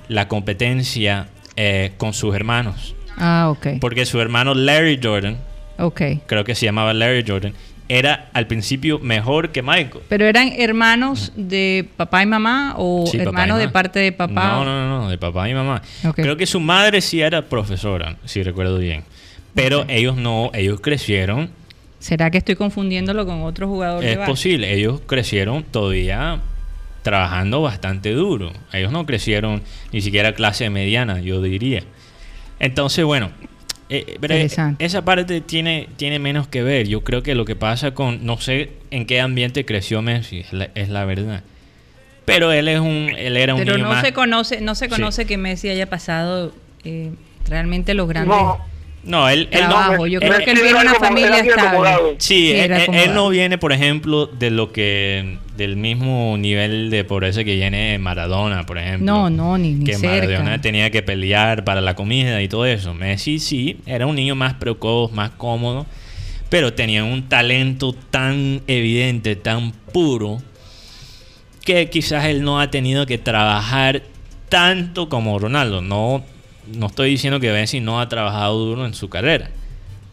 la 0.08 0.28
competencia 0.28 1.28
eh, 1.56 1.92
con 1.98 2.14
sus 2.14 2.34
hermanos. 2.34 2.96
Ah, 3.18 3.50
ok. 3.52 3.80
Porque 3.80 4.06
su 4.06 4.20
hermano 4.20 4.56
Larry 4.56 5.00
Jordan, 5.02 5.38
okay. 5.78 6.22
creo 6.26 6.44
que 6.44 6.56
se 6.56 6.66
llamaba 6.66 6.94
Larry 6.94 7.24
Jordan, 7.28 7.54
era 7.90 8.30
al 8.34 8.46
principio 8.46 9.00
mejor 9.00 9.52
que 9.52 9.64
Michael. 9.64 10.04
¿Pero 10.08 10.26
eran 10.26 10.54
hermanos 10.56 11.34
de 11.36 11.90
papá 11.98 12.22
y 12.22 12.28
mamá 12.28 12.76
o 12.78 13.10
hermanos 13.12 13.58
de 13.58 13.68
parte 13.68 14.00
de 14.00 14.12
papá? 14.12 14.50
No, 14.50 14.64
no, 14.64 14.88
no, 14.88 15.10
de 15.10 15.18
papá 15.18 15.50
y 15.50 15.56
mamá. 15.56 15.82
Creo 16.16 16.38
que 16.38 16.46
su 16.46 16.60
madre 16.60 17.02
sí 17.02 17.20
era 17.20 17.42
profesora, 17.42 18.16
si 18.26 18.44
recuerdo 18.44 18.78
bien. 18.78 19.04
Pero 19.56 19.86
ellos 19.90 20.16
no, 20.16 20.52
ellos 20.54 20.80
crecieron. 20.80 21.50
¿Será 21.98 22.30
que 22.30 22.38
estoy 22.38 22.56
confundiéndolo 22.56 23.26
con 23.26 23.42
otro 23.42 23.68
jugador? 23.68 24.06
Es 24.06 24.20
posible, 24.20 24.72
ellos 24.72 25.02
crecieron 25.06 25.64
todavía 25.64 26.40
trabajando 27.02 27.62
bastante 27.62 28.14
duro. 28.14 28.52
Ellos 28.72 28.92
no 28.92 29.06
crecieron 29.06 29.64
ni 29.92 30.02
siquiera 30.02 30.34
clase 30.34 30.70
mediana, 30.70 31.20
yo 31.20 31.42
diría. 31.42 31.84
Entonces, 32.60 33.04
bueno, 33.04 33.32
eh, 33.90 34.76
esa 34.78 35.04
parte 35.04 35.42
tiene, 35.42 35.90
tiene 35.98 36.20
menos 36.20 36.48
que 36.48 36.62
ver. 36.62 36.88
Yo 36.88 37.04
creo 37.04 37.24
que 37.24 37.34
lo 37.34 37.46
que 37.46 37.56
pasa 37.56 37.92
con, 37.92 38.26
no 38.26 38.38
sé 38.38 38.72
en 38.92 39.06
qué 39.06 39.20
ambiente 39.20 39.66
creció 39.66 40.02
Messi, 40.02 40.46
es 40.76 40.90
la, 40.90 41.06
verdad. 41.06 41.44
Pero 42.26 42.52
él 42.52 42.68
es 42.68 42.80
un, 42.80 43.12
él 43.18 43.36
era 43.36 43.56
un 43.56 43.62
Pero 43.62 43.78
no 43.80 44.00
se 44.00 44.14
conoce, 44.14 44.62
no 44.62 44.76
se 44.76 44.90
conoce 44.90 45.26
que 45.26 45.38
Messi 45.38 45.70
haya 45.70 45.90
pasado 45.90 46.54
eh, 46.84 47.12
realmente 47.48 47.94
los 47.96 48.08
grandes... 48.08 48.38
No. 48.38 48.79
Él, 49.04 49.50
no, 49.52 50.08
yo 50.08 50.20
creo 50.20 50.38
que 50.40 50.52
él 50.52 50.60
viene 50.62 50.74
de 50.74 50.82
una 50.82 50.96
familia 50.96 51.40
estable. 51.40 52.16
Sí, 52.18 52.52
él, 52.52 53.14
no 53.14 53.30
viene, 53.30 53.58
por 53.58 53.72
ejemplo, 53.72 54.28
de 54.28 54.52
lo 54.52 54.72
que 54.72 55.38
del 55.56 55.76
mismo 55.76 56.38
nivel 56.38 56.90
de 56.90 57.04
pobreza 57.04 57.44
que 57.44 57.56
viene 57.56 57.98
Maradona, 57.98 58.66
por 58.66 58.78
ejemplo. 58.78 59.06
No, 59.06 59.30
no, 59.30 59.58
ni, 59.58 59.74
ni 59.74 59.86
Que 59.86 59.98
Maradona 59.98 60.62
tenía 60.62 60.90
que 60.90 61.02
pelear 61.02 61.64
para 61.64 61.82
la 61.82 61.96
comida 61.96 62.42
y 62.42 62.48
todo 62.48 62.66
eso. 62.66 62.94
Messi 62.94 63.40
sí, 63.40 63.78
era 63.86 64.06
un 64.06 64.16
niño 64.16 64.36
más 64.36 64.54
precoz, 64.56 65.12
más 65.12 65.32
cómodo, 65.32 65.86
pero 66.50 66.74
tenía 66.74 67.04
un 67.04 67.28
talento 67.28 67.94
tan 67.94 68.62
evidente, 68.68 69.36
tan 69.36 69.72
puro, 69.72 70.42
que 71.64 71.90
quizás 71.90 72.26
él 72.26 72.44
no 72.44 72.60
ha 72.60 72.70
tenido 72.70 73.06
que 73.06 73.18
trabajar 73.18 74.04
tanto 74.50 75.10
como 75.10 75.40
Ronaldo. 75.40 75.82
No, 75.82 76.24
no 76.74 76.88
estoy 76.88 77.12
diciendo 77.12 77.40
que 77.40 77.52
Messi 77.52 77.80
no 77.80 78.00
ha 78.00 78.10
trabajado 78.10 78.58
duro 78.58 78.86
en 78.86 78.94
su 78.94 79.10
carrera, 79.10 79.50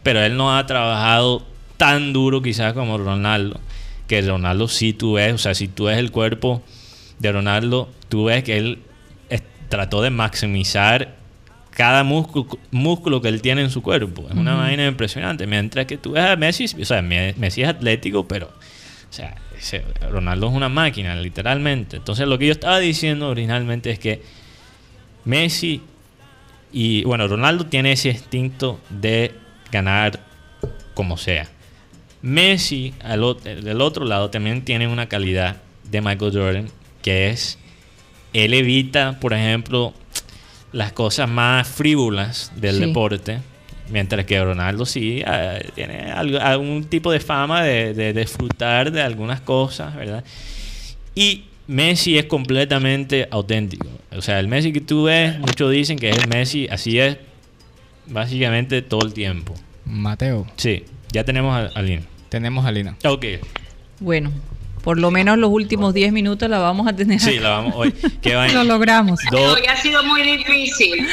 pero 0.03 0.21
él 0.21 0.37
no 0.37 0.57
ha 0.57 0.65
trabajado 0.65 1.45
tan 1.77 2.13
duro 2.13 2.41
quizás 2.41 2.73
como 2.73 2.97
Ronaldo. 2.97 3.59
Que 4.07 4.21
Ronaldo 4.21 4.67
sí 4.67 4.93
tú 4.93 5.13
ves, 5.13 5.33
o 5.33 5.37
sea, 5.37 5.53
si 5.53 5.67
tú 5.67 5.85
ves 5.85 5.97
el 5.97 6.11
cuerpo 6.11 6.63
de 7.19 7.31
Ronaldo, 7.31 7.89
tú 8.09 8.25
ves 8.25 8.43
que 8.43 8.57
él 8.57 8.79
trató 9.69 10.01
de 10.01 10.09
maximizar 10.09 11.15
cada 11.71 12.03
músculo, 12.03 12.47
músculo 12.71 13.21
que 13.21 13.27
él 13.27 13.41
tiene 13.41 13.61
en 13.61 13.69
su 13.69 13.81
cuerpo. 13.81 14.25
Es 14.29 14.35
una 14.35 14.55
vaina 14.55 14.87
impresionante. 14.87 15.45
Mientras 15.45 15.85
que 15.85 15.97
tú 15.97 16.11
ves 16.11 16.23
a 16.23 16.35
Messi, 16.35 16.65
o 16.81 16.85
sea, 16.85 17.01
Messi 17.01 17.63
es 17.63 17.67
atlético, 17.67 18.27
pero, 18.27 18.47
o 18.47 19.13
sea, 19.13 19.35
Ronaldo 20.09 20.47
es 20.47 20.53
una 20.53 20.69
máquina, 20.69 21.15
literalmente. 21.15 21.97
Entonces 21.97 22.27
lo 22.27 22.39
que 22.39 22.47
yo 22.47 22.51
estaba 22.51 22.79
diciendo 22.79 23.29
originalmente 23.29 23.91
es 23.91 23.99
que 23.99 24.21
Messi 25.25 25.81
y, 26.71 27.03
bueno, 27.03 27.27
Ronaldo 27.27 27.65
tiene 27.65 27.93
ese 27.93 28.09
instinto 28.09 28.79
de 28.89 29.33
ganar 29.71 30.19
como 30.93 31.17
sea. 31.17 31.49
Messi, 32.21 32.93
al, 33.01 33.21
del 33.43 33.81
otro 33.81 34.05
lado, 34.05 34.29
también 34.29 34.63
tiene 34.63 34.87
una 34.87 35.07
calidad 35.07 35.57
de 35.89 36.01
Michael 36.01 36.31
Jordan, 36.33 36.67
que 37.01 37.29
es, 37.29 37.57
él 38.33 38.53
evita, 38.53 39.19
por 39.19 39.33
ejemplo, 39.33 39.93
las 40.71 40.91
cosas 40.91 41.29
más 41.29 41.67
frívolas 41.67 42.51
del 42.55 42.79
deporte 42.79 43.39
Mientras 43.89 44.25
que 44.25 44.43
Ronaldo 44.43 44.85
sí 44.85 45.23
ah, 45.25 45.59
tiene 45.73 46.11
algún 46.11 46.85
tipo 46.85 47.11
de 47.11 47.19
fama 47.19 47.63
de, 47.63 48.13
disfrutar 48.13 48.91
de 48.91 49.01
algunas 49.01 49.39
cosas, 49.41 49.95
¿verdad? 49.95 50.23
Y 51.15 51.45
Messi 51.67 52.17
es 52.17 52.25
completamente 52.25 53.27
auténtico. 53.29 53.87
O 54.11 54.21
sea, 54.21 54.39
el 54.39 54.47
Messi 54.47 54.71
que 54.71 54.81
tú 54.81 55.03
ves, 55.03 55.37
muchos 55.39 55.71
dicen 55.71 55.99
que 55.99 56.09
es 56.09 56.17
el 56.17 56.27
Messi, 56.27 56.67
así 56.69 56.99
es 56.99 57.17
básicamente 58.07 58.81
todo 58.81 59.05
el 59.05 59.13
tiempo. 59.13 59.53
Mateo. 59.85 60.47
Sí, 60.55 60.85
ya 61.11 61.23
tenemos 61.23 61.71
a, 61.75 61.81
Lina. 61.81 62.03
Tenemos 62.29 62.65
a 62.65 62.71
Lina. 62.71 62.95
Ok. 63.03 63.25
Bueno, 63.99 64.31
por 64.83 64.97
lo 64.97 65.11
menos 65.11 65.37
los 65.37 65.49
últimos 65.49 65.93
10 65.93 66.13
minutos 66.13 66.49
la 66.49 66.59
vamos 66.59 66.87
a 66.87 66.95
tener. 66.95 67.19
Sí, 67.19 67.39
la 67.39 67.49
vamos 67.49 67.73
hoy. 67.75 67.93
lo 68.53 68.63
logramos. 68.63 69.19
Hoy 69.31 69.61
ha 69.69 69.75
sido 69.75 70.03
muy 70.03 70.21
difícil. 70.21 71.05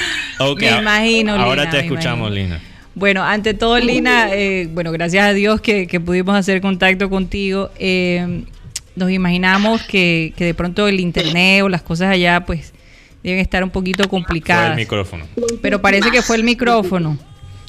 me 0.59 0.79
imagino. 0.79 1.35
Ahora 1.35 1.69
te 1.69 1.81
escuchamos, 1.81 2.31
Lina. 2.31 2.61
Bueno, 2.95 3.25
ante 3.25 3.55
todo, 3.55 3.77
Lina, 3.81 4.33
eh, 4.33 4.69
bueno, 4.71 4.93
gracias 4.93 5.25
a 5.25 5.33
Dios 5.33 5.61
que, 5.61 6.01
pudimos 6.05 6.37
hacer 6.37 6.61
contacto 6.61 7.11
contigo. 7.11 7.71
Eh, 7.77 8.45
nos 8.97 9.11
imaginamos 9.11 9.83
que, 9.83 10.33
que, 10.37 10.45
de 10.45 10.55
pronto 10.55 10.89
el 10.89 11.01
internet 11.01 11.63
o 11.63 11.69
las 11.69 11.83
cosas 11.83 12.11
allá, 12.11 12.45
pues, 12.45 12.73
deben 13.23 13.41
estar 13.41 13.65
un 13.65 13.71
poquito 13.71 14.09
complicadas. 14.09 14.67
Fue 14.67 14.73
el 14.73 14.79
micrófono. 14.81 15.27
Pero 15.63 15.81
parece 15.81 16.11
que 16.11 16.23
fue 16.23 16.37
el 16.37 16.45
micrófono. 16.45 17.19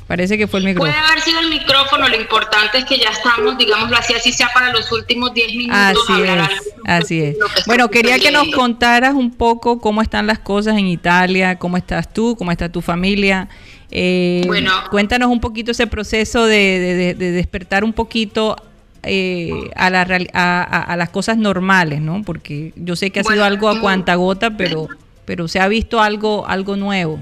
Parece 0.08 0.38
que 0.38 0.46
fue 0.46 0.60
el 0.60 0.66
micrófono. 0.66 0.94
Puede 0.94 1.06
haber 1.08 1.22
sido 1.24 1.40
el 1.40 1.50
micrófono, 1.50 2.08
lo 2.08 2.16
importante 2.16 2.78
es 2.78 2.86
que 2.86 3.00
ya 3.00 3.10
estamos, 3.10 3.58
digámoslo 3.58 3.98
así, 3.98 4.14
así 4.14 4.32
sea 4.32 4.50
para 4.54 4.72
los 4.72 4.92
últimos 4.92 5.34
10 5.34 5.56
minutos. 5.56 6.06
Así 6.08 6.22
es, 6.22 6.74
así 6.86 7.22
es. 7.22 7.38
Bueno, 7.66 7.90
quería 7.90 8.20
que 8.20 8.30
nos 8.30 8.48
contaras 8.50 9.16
un 9.16 9.32
poco 9.32 9.80
cómo 9.80 10.04
están 10.04 10.28
las 10.28 10.38
cosas 10.38 10.78
en 10.78 10.86
Italia, 10.86 11.58
cómo 11.58 11.76
estás 11.76 12.14
tú, 12.14 12.36
cómo 12.38 12.52
está 12.52 12.72
tu 12.72 12.82
familia. 12.82 13.50
Eh, 13.90 14.44
bueno, 14.46 14.72
cuéntanos 14.92 15.32
un 15.32 15.40
poquito 15.40 15.72
ese 15.72 15.88
proceso 15.88 16.46
de, 16.46 17.16
despertar 17.18 17.84
un 17.84 17.94
poquito 17.94 18.58
eh, 19.06 19.70
a, 19.76 19.90
la, 19.90 20.02
a, 20.34 20.96
las 20.98 21.10
cosas 21.10 21.38
normales, 21.38 22.02
¿no? 22.02 22.24
Porque 22.24 22.74
yo 22.76 22.96
sé 22.96 23.12
que 23.12 23.20
ha 23.22 23.24
sido 23.24 23.44
algo 23.44 23.70
a 23.70 23.80
cuanta 23.80 24.16
gota, 24.16 24.58
pero, 24.58 24.88
pero 25.26 25.48
se 25.48 25.60
ha 25.60 25.68
visto 25.68 26.02
algo, 26.02 26.48
algo 26.48 26.76
nuevo. 26.76 27.22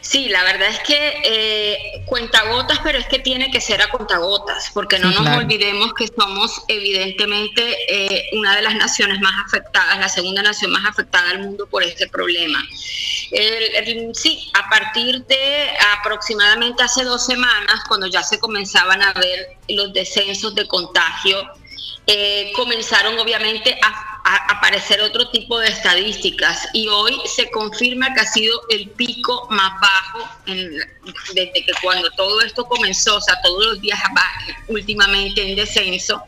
Sí, 0.00 0.28
la 0.28 0.42
verdad 0.44 0.68
es 0.68 0.80
que 0.80 1.20
eh, 1.24 2.04
cuentagotas, 2.06 2.80
pero 2.82 2.98
es 2.98 3.06
que 3.06 3.18
tiene 3.18 3.50
que 3.50 3.60
ser 3.60 3.80
a 3.82 3.90
cuentagotas, 3.90 4.70
porque 4.72 4.98
no 4.98 5.10
nos 5.10 5.36
olvidemos 5.36 5.92
que 5.94 6.08
somos 6.08 6.62
evidentemente 6.68 7.76
eh, 7.88 8.30
una 8.32 8.56
de 8.56 8.62
las 8.62 8.74
naciones 8.74 9.20
más 9.20 9.32
afectadas, 9.46 9.98
la 9.98 10.08
segunda 10.08 10.42
nación 10.42 10.70
más 10.72 10.84
afectada 10.86 11.28
del 11.28 11.40
mundo 11.40 11.66
por 11.66 11.82
este 11.82 12.08
problema. 12.08 12.62
sí, 14.14 14.50
a 14.54 14.68
partir 14.68 15.24
de 15.26 15.70
aproximadamente 15.98 16.82
hace 16.82 17.04
dos 17.04 17.24
semanas, 17.24 17.82
cuando 17.88 18.06
ya 18.06 18.22
se 18.22 18.38
comenzaban 18.38 19.02
a 19.02 19.12
ver 19.14 19.58
los 19.68 19.92
descensos 19.92 20.54
de 20.54 20.66
contagio, 20.66 21.38
eh, 22.06 22.50
comenzaron 22.56 23.18
obviamente 23.18 23.78
a 23.82 24.19
aparecer 24.36 25.00
otro 25.00 25.30
tipo 25.30 25.58
de 25.58 25.68
estadísticas. 25.68 26.68
Y 26.72 26.88
hoy 26.88 27.16
se 27.26 27.50
confirma 27.50 28.12
que 28.14 28.20
ha 28.20 28.26
sido 28.26 28.60
el 28.70 28.90
pico 28.90 29.46
más 29.50 29.72
bajo 29.80 30.28
desde 30.46 31.52
que 31.52 31.72
cuando 31.82 32.10
todo 32.12 32.40
esto 32.42 32.64
comenzó, 32.64 33.16
o 33.16 33.20
sea, 33.20 33.40
todos 33.42 33.66
los 33.66 33.80
días 33.80 33.98
últimamente 34.68 35.48
en 35.48 35.56
descenso, 35.56 36.22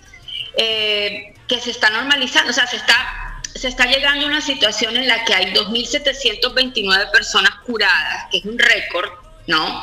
eh, 0.56 1.34
que 1.48 1.60
se 1.60 1.70
está 1.70 1.90
normalizando, 1.90 2.50
o 2.50 2.54
sea, 2.54 2.66
se 2.66 2.76
está, 2.76 3.40
se 3.54 3.68
está 3.68 3.86
llegando 3.86 4.26
a 4.26 4.28
una 4.28 4.40
situación 4.40 4.96
en 4.96 5.08
la 5.08 5.24
que 5.24 5.34
hay 5.34 5.52
2.729 5.52 7.10
personas 7.10 7.54
curadas, 7.64 8.26
que 8.30 8.38
es 8.38 8.44
un 8.44 8.58
récord, 8.58 9.21
¿no? 9.47 9.82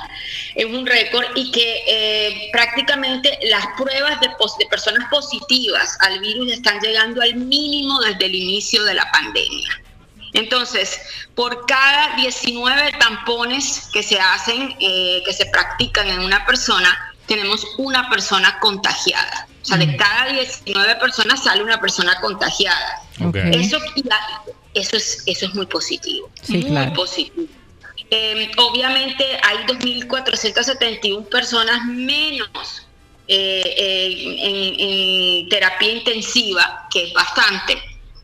Es 0.55 0.65
un 0.65 0.85
récord 0.85 1.25
y 1.35 1.51
que 1.51 1.83
eh, 1.87 2.49
prácticamente 2.51 3.37
las 3.49 3.65
pruebas 3.77 4.19
de, 4.21 4.27
de, 4.27 4.65
personas 4.67 5.07
positivas 5.09 5.97
al 6.01 6.19
virus 6.19 6.51
están 6.51 6.79
llegando 6.79 7.21
al 7.21 7.35
mínimo 7.35 7.99
desde 8.01 8.25
el 8.25 8.35
inicio 8.35 8.83
de 8.83 8.93
la 8.93 9.09
pandemia. 9.11 9.81
Entonces, 10.33 10.99
por 11.35 11.65
cada 11.65 12.15
19 12.17 12.91
tampones 12.99 13.89
que 13.91 14.03
se 14.03 14.19
hacen, 14.19 14.75
eh, 14.79 15.21
que 15.25 15.33
se 15.33 15.45
practican 15.47 16.07
en 16.07 16.19
una 16.19 16.45
persona, 16.45 17.15
tenemos 17.25 17.65
una 17.77 18.09
persona 18.09 18.59
contagiada. 18.59 19.47
O 19.61 19.65
sea, 19.65 19.77
de 19.77 19.87
mm. 19.87 19.97
cada 19.97 20.31
19 20.31 20.95
personas 20.95 21.43
sale 21.43 21.63
una 21.63 21.79
persona 21.79 22.19
contagiada. 22.21 23.01
Eso, 23.51 23.77
eso, 24.73 24.97
es, 24.97 25.23
eso 25.25 25.45
es 25.45 25.55
muy 25.55 25.65
positivo. 25.65 26.29
muy 26.47 26.91
positivo. 26.91 27.47
Em, 28.11 28.49
obviamente 28.57 29.23
hay 29.43 29.65
2.471 29.65 31.29
personas 31.29 31.85
menos 31.85 32.87
eh, 33.27 34.75
en, 34.79 35.47
terapia 35.49 35.91
intensiva, 35.91 36.87
que 36.91 37.03
es 37.03 37.13
bastante. 37.13 37.77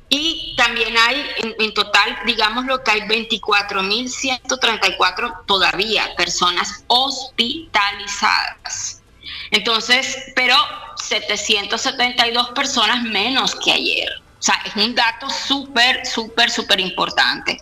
Y 0.10 0.56
también 0.58 0.98
hay 0.98 1.24
en, 1.60 1.72
total, 1.74 2.18
digamos 2.26 2.66
lo 2.66 2.84
que 2.84 2.92
hay 2.92 3.02
24.134 3.02 5.46
todavía 5.46 6.16
personas 6.16 6.84
hospitalizadas. 6.88 9.04
Entonces, 9.52 10.32
pero 10.36 10.56
772 10.98 12.50
personas 12.50 13.04
menos 13.04 13.56
que 13.56 13.72
ayer. 13.72 14.10
O 14.40 14.42
sea, 14.42 14.60
es 14.66 14.76
un 14.76 14.96
dato 14.96 15.30
súper, 15.30 16.06
súper, 16.06 16.50
súper 16.50 16.80
importante. 16.80 17.62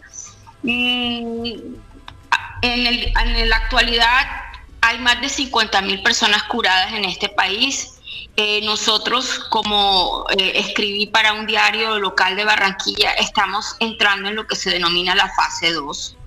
Mm, 0.63 1.75
en, 2.63 3.49
la 3.49 3.57
actualidad 3.57 4.25
hay 4.81 4.97
más 4.99 5.21
de 5.21 5.29
50 5.29 5.81
mil 5.81 6.01
personas 6.01 6.43
curadas 6.43 6.93
en 6.93 7.05
este 7.05 7.29
país. 7.29 7.99
Eh, 8.35 8.61
nosotros, 8.63 9.39
como 9.49 10.25
eh, 10.37 10.53
escribí 10.55 11.05
para 11.07 11.33
un 11.33 11.45
diario 11.45 11.99
local 11.99 12.35
de 12.35 12.45
Barranquilla, 12.45 13.11
estamos 13.11 13.75
entrando 13.79 14.29
en 14.29 14.35
lo 14.35 14.47
que 14.47 14.55
se 14.55 14.71
denomina 14.71 15.13
la 15.13 15.29
fase 15.29 15.71
2. 15.71 16.17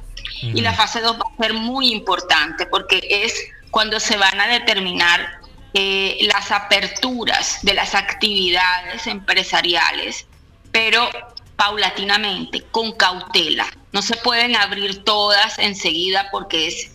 Y 0.43 0.61
la 0.61 0.75
fase 0.75 1.01
2 1.01 1.17
va 1.17 1.25
a 1.33 1.43
ser 1.43 1.55
muy 1.55 1.91
importante 1.91 2.67
porque 2.67 3.01
es 3.11 3.35
cuando 3.71 3.99
se 3.99 4.19
van 4.19 4.39
a 4.39 4.47
determinar 4.47 5.41
eh, 5.73 6.19
las 6.23 6.53
aperturas 6.53 7.59
de 7.63 7.73
las 7.73 7.95
actividades 7.95 9.07
empresariales, 9.07 10.27
pero 10.71 11.09
paulatinamente, 11.57 12.63
con 12.71 12.93
cautela. 12.93 13.67
No 13.97 14.03
se 14.03 14.15
pueden 14.19 14.55
abrir 14.57 15.05
todas 15.05 15.59
enseguida 15.59 16.29
porque 16.31 16.67
es 16.67 16.93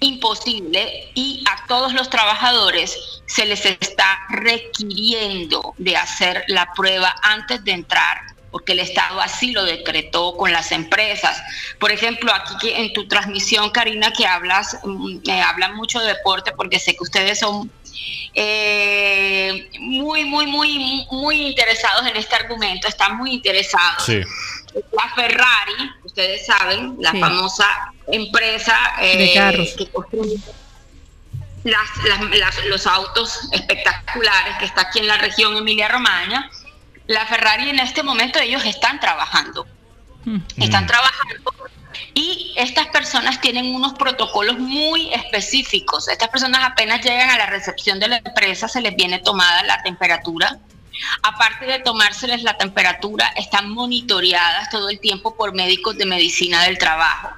imposible 0.00 1.10
y 1.14 1.44
a 1.46 1.66
todos 1.66 1.92
los 1.92 2.08
trabajadores 2.08 2.96
se 3.26 3.44
les 3.44 3.66
está 3.66 4.18
requiriendo 4.30 5.74
de 5.76 5.94
hacer 5.94 6.42
la 6.48 6.72
prueba 6.72 7.14
antes 7.20 7.62
de 7.64 7.72
entrar 7.72 8.22
porque 8.50 8.72
el 8.72 8.80
Estado 8.80 9.20
así 9.20 9.52
lo 9.52 9.64
decretó 9.64 10.34
con 10.38 10.52
las 10.52 10.72
empresas. 10.72 11.42
Por 11.78 11.92
ejemplo, 11.92 12.32
aquí 12.32 12.70
en 12.70 12.94
tu 12.94 13.06
transmisión, 13.08 13.68
Karina, 13.70 14.10
que 14.12 14.26
hablas, 14.26 14.78
mm, 14.84 15.18
eh, 15.28 15.42
hablan 15.42 15.74
mucho 15.74 16.00
de 16.00 16.08
deporte, 16.08 16.52
porque 16.52 16.78
sé 16.78 16.94
que 16.94 17.02
ustedes 17.02 17.40
son 17.40 17.70
eh, 18.34 19.70
muy, 19.80 20.24
muy, 20.24 20.46
muy, 20.46 21.06
muy 21.10 21.46
interesados 21.46 22.06
en 22.06 22.16
este 22.16 22.34
argumento, 22.34 22.88
están 22.88 23.16
muy 23.16 23.32
interesados. 23.32 24.04
La 24.74 25.08
Ferrari, 25.14 25.92
ustedes 26.04 26.46
saben, 26.46 26.96
la 26.98 27.12
famosa 27.12 27.66
empresa 28.06 28.76
eh, 29.00 29.18
de 29.18 29.34
carros. 29.34 29.74
que 29.76 29.90
construye 29.90 30.40
los 32.68 32.86
autos 32.86 33.48
espectaculares 33.52 34.56
que 34.58 34.64
está 34.64 34.82
aquí 34.82 34.98
en 34.98 35.08
la 35.08 35.18
región 35.18 35.56
Emilia 35.56 35.88
Romagna, 35.88 36.50
la 37.06 37.26
Ferrari 37.26 37.70
en 37.70 37.78
este 37.78 38.02
momento 38.02 38.38
ellos 38.38 38.64
están 38.64 39.00
trabajando. 39.00 39.66
Mm. 40.24 40.38
Están 40.58 40.86
trabajando 40.86 41.34
y 42.14 42.54
estas 42.56 42.88
personas 42.88 43.40
tienen 43.40 43.74
unos 43.74 43.94
protocolos 43.94 44.58
muy 44.58 45.12
específicos. 45.12 46.08
Estas 46.08 46.28
personas 46.28 46.62
apenas 46.64 47.02
llegan 47.02 47.30
a 47.30 47.38
la 47.38 47.46
recepción 47.46 47.98
de 48.00 48.08
la 48.08 48.16
empresa, 48.18 48.68
se 48.68 48.80
les 48.80 48.94
viene 48.94 49.18
tomada 49.18 49.62
la 49.64 49.82
temperatura. 49.82 50.58
Aparte 51.22 51.66
de 51.66 51.78
tomárseles 51.80 52.42
la 52.42 52.56
temperatura, 52.56 53.26
están 53.36 53.70
monitoreadas 53.70 54.70
todo 54.70 54.90
el 54.90 55.00
tiempo 55.00 55.36
por 55.36 55.54
médicos 55.54 55.96
de 55.96 56.06
medicina 56.06 56.62
del 56.64 56.78
trabajo. 56.78 57.30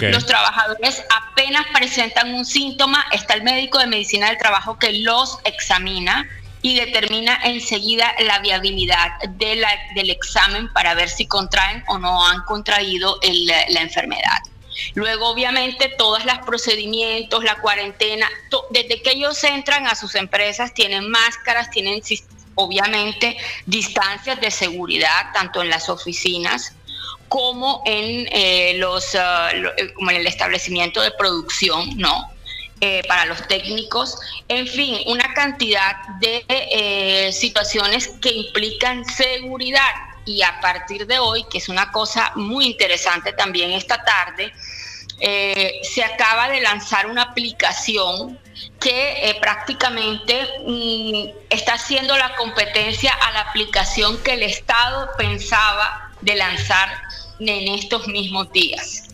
Los 0.00 0.26
trabajadores 0.26 1.02
apenas 1.10 1.66
presentan 1.72 2.34
un 2.34 2.44
síntoma, 2.44 3.04
está 3.12 3.34
el 3.34 3.42
médico 3.42 3.78
de 3.78 3.86
medicina 3.86 4.28
del 4.28 4.38
trabajo 4.38 4.78
que 4.78 4.92
los 4.92 5.38
examina 5.44 6.28
y 6.62 6.76
determina 6.76 7.38
enseguida 7.44 8.14
la 8.20 8.40
viabilidad 8.40 9.12
del 9.30 10.10
examen 10.10 10.70
para 10.72 10.94
ver 10.94 11.08
si 11.08 11.26
contraen 11.26 11.82
o 11.88 11.98
no 11.98 12.26
han 12.26 12.42
contraído 12.42 13.18
la 13.22 13.80
enfermedad. 13.80 14.38
Luego, 14.94 15.28
obviamente, 15.28 15.92
todos 15.96 16.24
los 16.24 16.38
procedimientos, 16.38 17.44
la 17.44 17.56
cuarentena, 17.56 18.28
desde 18.70 19.02
que 19.02 19.12
ellos 19.12 19.42
entran 19.44 19.86
a 19.86 19.94
sus 19.94 20.14
empresas, 20.14 20.74
tienen 20.74 21.08
máscaras, 21.08 21.70
tienen 21.70 22.02
obviamente 22.60 23.36
distancias 23.66 24.40
de 24.40 24.50
seguridad, 24.50 25.32
tanto 25.32 25.62
en 25.62 25.70
las 25.70 25.88
oficinas 25.88 26.74
como 27.28 27.82
en, 27.86 28.28
eh, 28.32 28.74
los, 28.78 29.14
ah, 29.14 29.50
como 29.94 30.10
en 30.10 30.18
el 30.18 30.26
establecimiento 30.26 31.00
de 31.00 31.10
producción, 31.12 31.96
¿no? 31.96 32.30
Para 33.06 33.26
los 33.26 33.46
técnicos, 33.46 34.18
en 34.48 34.66
fin, 34.66 34.96
una 35.04 35.34
cantidad 35.34 35.96
de 36.18 37.30
situaciones 37.30 38.08
que 38.22 38.32
implican 38.32 39.04
seguridad. 39.04 39.92
Y 40.24 40.40
a 40.40 40.58
partir 40.62 41.06
de 41.06 41.18
hoy, 41.18 41.44
que 41.50 41.58
es 41.58 41.68
una 41.68 41.92
cosa 41.92 42.32
muy 42.36 42.64
interesante 42.64 43.34
también 43.34 43.72
esta 43.72 44.02
tarde, 44.02 44.54
se 45.20 46.02
acaba 46.02 46.48
de 46.48 46.62
lanzar 46.62 47.06
una 47.06 47.24
aplicación 47.24 48.38
que 48.80 49.36
prácticamente 49.40 50.48
mm, 50.66 51.28
está 51.50 51.74
haciendo 51.74 52.16
la 52.16 52.34
competencia 52.36 53.12
a 53.12 53.32
la 53.32 53.40
aplicación 53.42 54.22
que 54.22 54.32
el 54.32 54.42
Estado 54.42 55.10
pensaba 55.16 56.10
de 56.22 56.34
lanzar 56.34 56.88
en 57.48 57.74
estos 57.74 58.06
mismos 58.06 58.52
días. 58.52 59.04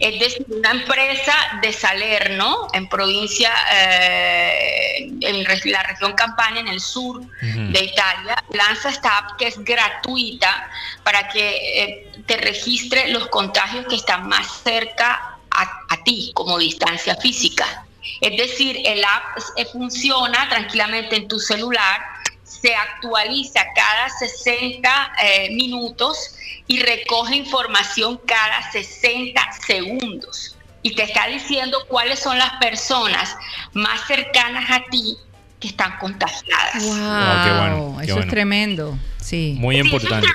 Es 0.00 0.20
decir, 0.20 0.46
una 0.48 0.72
empresa 0.72 1.34
de 1.62 1.72
Salerno, 1.72 2.66
en 2.72 2.88
provincia, 2.88 3.52
eh, 3.72 5.08
en 5.20 5.72
la 5.72 5.82
región 5.84 6.12
Campania, 6.14 6.60
en 6.60 6.68
el 6.68 6.80
sur 6.80 7.22
de 7.40 7.84
Italia, 7.84 8.42
lanza 8.50 8.90
esta 8.90 9.18
app 9.18 9.36
que 9.38 9.46
es 9.46 9.62
gratuita 9.64 10.68
para 11.04 11.28
que 11.28 11.82
eh, 11.82 12.12
te 12.26 12.36
registre 12.38 13.08
los 13.08 13.28
contagios 13.28 13.86
que 13.86 13.96
están 13.96 14.28
más 14.28 14.62
cerca 14.64 15.38
a, 15.50 16.04
ti 16.04 16.32
como 16.34 16.58
distancia 16.58 17.16
física. 17.16 17.85
Es 18.20 18.36
decir, 18.36 18.80
el 18.84 19.04
app 19.04 19.38
eh, 19.56 19.66
funciona 19.66 20.48
tranquilamente 20.48 21.16
en 21.16 21.28
tu 21.28 21.38
celular, 21.38 22.00
se 22.44 22.74
actualiza 22.74 23.60
cada 23.74 24.08
60 24.08 25.12
minutos 25.50 26.36
y 26.66 26.80
recoge 26.80 27.36
información 27.36 28.20
cada 28.26 28.70
60 28.72 29.40
segundos. 29.66 30.56
Y 30.82 30.94
te 30.94 31.02
está 31.02 31.26
diciendo 31.26 31.78
cuáles 31.88 32.20
son 32.20 32.38
las 32.38 32.52
personas 32.60 33.36
más 33.72 34.06
cercanas 34.06 34.70
a 34.70 34.84
ti 34.90 35.16
que 35.60 35.68
están 35.68 35.98
contagiadas. 35.98 36.84
Wow, 36.84 37.96
ah, 37.98 38.00
eso 38.02 38.20
es 38.20 38.28
tremendo. 38.28 38.96
Sí. 39.20 39.56
Muy 39.58 39.78
importante. 39.78 40.28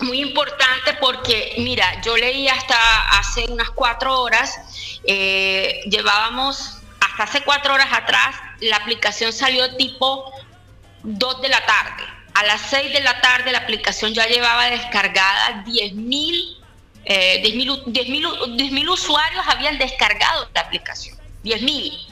muy 0.00 0.20
importante 0.20 0.94
porque, 1.00 1.54
mira, 1.58 2.00
yo 2.02 2.16
leí 2.16 2.48
hasta 2.48 2.76
hace 3.18 3.46
unas 3.48 3.70
cuatro 3.70 4.20
horas, 4.20 4.58
eh, 5.04 5.80
llevábamos, 5.86 6.78
hasta 7.00 7.22
hace 7.24 7.42
cuatro 7.42 7.74
horas 7.74 7.92
atrás, 7.92 8.36
la 8.60 8.76
aplicación 8.76 9.32
salió 9.32 9.76
tipo 9.76 10.32
dos 11.02 11.40
de 11.40 11.48
la 11.48 11.64
tarde 11.64 12.04
a 12.34 12.44
las 12.44 12.60
6 12.62 12.92
de 12.92 13.00
la 13.00 13.20
tarde 13.20 13.52
la 13.52 13.58
aplicación 13.58 14.14
ya 14.14 14.26
llevaba 14.26 14.66
descargada 14.66 15.64
10.000 15.64 16.60
eh, 17.04 17.82
10 17.86 18.88
usuarios 18.88 19.44
habían 19.48 19.78
descargado 19.78 20.48
la 20.54 20.60
aplicación, 20.60 21.18
10.000. 21.44 22.06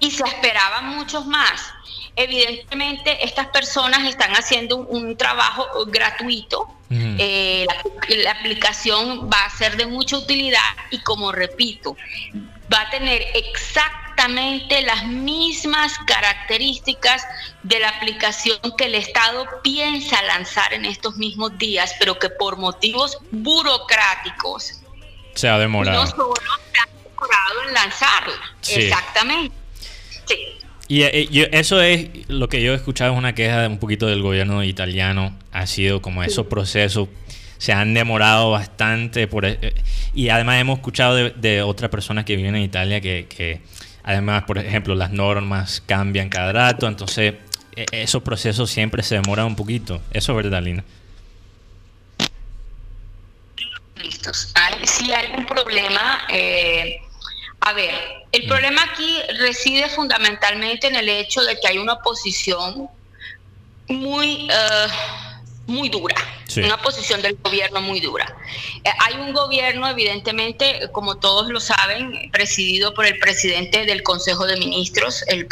Y 0.00 0.10
se 0.10 0.24
esperaban 0.24 0.96
muchos 0.96 1.26
más. 1.26 1.72
Evidentemente, 2.16 3.24
estas 3.24 3.48
personas 3.48 4.04
están 4.04 4.32
haciendo 4.32 4.76
un, 4.76 5.16
trabajo 5.16 5.66
gratuito. 5.86 6.68
Eh, 6.92 7.66
la, 8.08 8.32
aplicación 8.32 9.30
va 9.32 9.44
a 9.44 9.50
ser 9.56 9.76
de 9.76 9.86
mucha 9.86 10.18
utilidad 10.18 10.58
y 10.90 10.98
como 11.02 11.30
repito, 11.30 11.96
va 12.72 12.80
a 12.80 12.90
tener 12.90 13.24
exactamente 13.34 14.82
las 14.82 15.06
mismas 15.06 15.96
características 16.06 17.24
de 17.62 17.78
la 17.78 17.90
aplicación 17.90 18.58
que 18.76 18.86
el 18.86 18.96
Estado 18.96 19.46
piensa 19.62 20.20
lanzar 20.22 20.72
en 20.72 20.84
estos 20.84 21.16
mismos 21.16 21.56
días, 21.58 21.94
pero 22.00 22.18
que 22.18 22.28
por 22.28 22.56
motivos 22.56 23.18
burocráticos 23.30 24.80
se 25.34 25.48
ha 25.48 25.58
demorado. 25.58 26.02
No 26.02 26.10
solo 26.10 26.34
se 26.72 26.80
ha 26.80 26.86
demorado 27.04 27.68
en 27.68 27.74
lanzarla. 27.74 28.54
Exactamente. 28.68 29.54
Sí. 30.26 30.59
Y, 30.90 31.02
eh, 31.02 31.48
eso 31.52 31.80
es 31.80 32.08
lo 32.28 32.48
que 32.48 32.60
yo 32.62 32.72
he 32.72 32.74
escuchado, 32.74 33.12
es 33.12 33.18
una 33.18 33.34
queja 33.34 33.62
de 33.62 33.68
un 33.68 33.78
poquito 33.78 34.06
del 34.06 34.22
gobierno 34.22 34.64
italiano, 34.64 35.38
ha 35.52 35.66
sido 35.68 36.02
como 36.02 36.24
esos 36.24 36.46
procesos 36.46 37.08
se 37.58 37.72
han 37.72 37.94
demorado 37.94 38.50
bastante 38.50 39.28
por, 39.28 39.44
eh, 39.44 39.74
y 40.14 40.30
además 40.30 40.60
hemos 40.60 40.78
escuchado 40.78 41.14
de, 41.14 41.30
de 41.30 41.62
otras 41.62 41.90
personas 41.90 42.24
que 42.24 42.34
viven 42.34 42.56
en 42.56 42.62
Italia 42.62 43.00
que, 43.00 43.26
que 43.28 43.60
Además, 44.02 44.44
por 44.44 44.58
ejemplo, 44.58 44.94
las 44.94 45.10
normas 45.10 45.82
cambian 45.86 46.28
cada 46.28 46.52
rato, 46.52 46.88
entonces 46.88 47.34
e, 47.76 47.86
esos 47.92 48.22
procesos 48.22 48.70
siempre 48.70 49.02
se 49.02 49.16
demoran 49.16 49.46
un 49.46 49.56
poquito. 49.56 50.02
Eso 50.10 50.32
es 50.32 50.44
verdad, 50.44 50.62
Lina. 50.62 50.84
Listos. 53.96 54.52
Si 54.84 55.12
hay 55.12 55.30
un 55.36 55.44
problema, 55.44 56.22
eh, 56.30 57.00
a 57.60 57.72
ver, 57.74 58.19
el 58.32 58.44
mm. 58.44 58.48
problema 58.48 58.82
aquí 58.84 59.20
reside 59.38 59.88
fundamentalmente 59.88 60.86
en 60.86 60.96
el 60.96 61.08
hecho 61.08 61.42
de 61.42 61.58
que 61.58 61.68
hay 61.68 61.78
una 61.78 61.94
oposición 61.94 62.88
muy... 63.88 64.48
Eh, 64.50 64.86
muy 65.70 65.88
dura, 65.88 66.16
una 66.56 66.76
posición 66.82 67.22
del 67.22 67.36
gobierno 67.36 67.80
muy 67.80 68.00
dura. 68.00 68.36
Eh, 68.84 68.90
hay 68.98 69.14
un 69.14 69.32
gobierno, 69.32 69.88
evidentemente, 69.88 70.88
como 70.92 71.16
todos 71.16 71.48
lo 71.48 71.60
saben, 71.60 72.30
presidido 72.32 72.92
por 72.92 73.06
el 73.06 73.18
presidente 73.18 73.86
del 73.86 74.02
Consejo 74.02 74.46
de 74.46 74.56
Ministros, 74.56 75.24
el, 75.28 75.48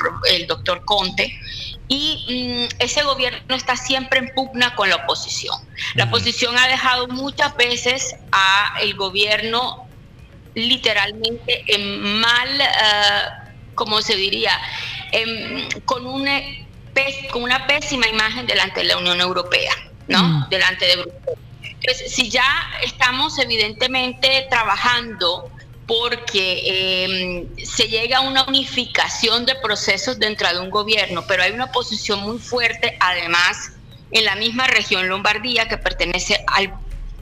doctor 0.46 0.84
Conte, 0.84 1.38
y 1.86 2.66
mm, 2.68 2.82
ese 2.82 3.02
gobierno 3.04 3.54
está 3.54 3.76
siempre 3.76 4.18
en 4.18 4.34
pugna 4.34 4.74
con 4.74 4.90
la 4.90 4.96
oposición. 4.96 5.54
La 5.94 6.04
oposición 6.04 6.58
ha 6.58 6.66
dejado 6.66 7.06
muchas 7.08 7.56
veces 7.56 8.16
a 8.32 8.78
el 8.82 8.94
gobierno 8.94 9.87
literalmente 10.58 11.64
en 11.66 12.20
mal, 12.20 12.48
uh, 12.60 13.74
¿cómo 13.74 14.02
se 14.02 14.16
diría? 14.16 14.58
con, 15.86 16.06
una, 16.06 16.42
con 17.30 17.42
una 17.42 17.66
pésima 17.66 18.06
imagen 18.08 18.46
delante 18.46 18.80
de 18.80 18.86
la 18.88 18.98
Unión 18.98 19.20
Europea. 19.20 19.72
¿no? 20.08 20.22
Mm. 20.22 20.48
Delante 20.50 20.86
de 20.86 20.96
Bruselas. 20.96 21.38
Entonces, 21.62 22.12
si 22.12 22.28
ya 22.28 22.70
estamos 22.82 23.38
evidentemente 23.38 24.46
trabajando 24.50 25.50
porque 25.86 27.04
em, 27.04 27.64
se 27.64 27.88
llega 27.88 28.18
a 28.18 28.20
una 28.20 28.44
unificación 28.44 29.46
de 29.46 29.54
procesos 29.54 30.18
dentro 30.18 30.48
de 30.52 30.58
un 30.58 30.70
gobierno, 30.70 31.24
pero 31.26 31.42
hay 31.42 31.52
una 31.52 31.72
posición 31.72 32.20
muy 32.20 32.38
fuerte, 32.38 32.96
además, 33.00 33.72
en 34.10 34.24
la 34.24 34.34
misma 34.34 34.66
región 34.66 35.08
Lombardía, 35.08 35.66
que 35.68 35.78
pertenece 35.78 36.44
al 36.46 36.74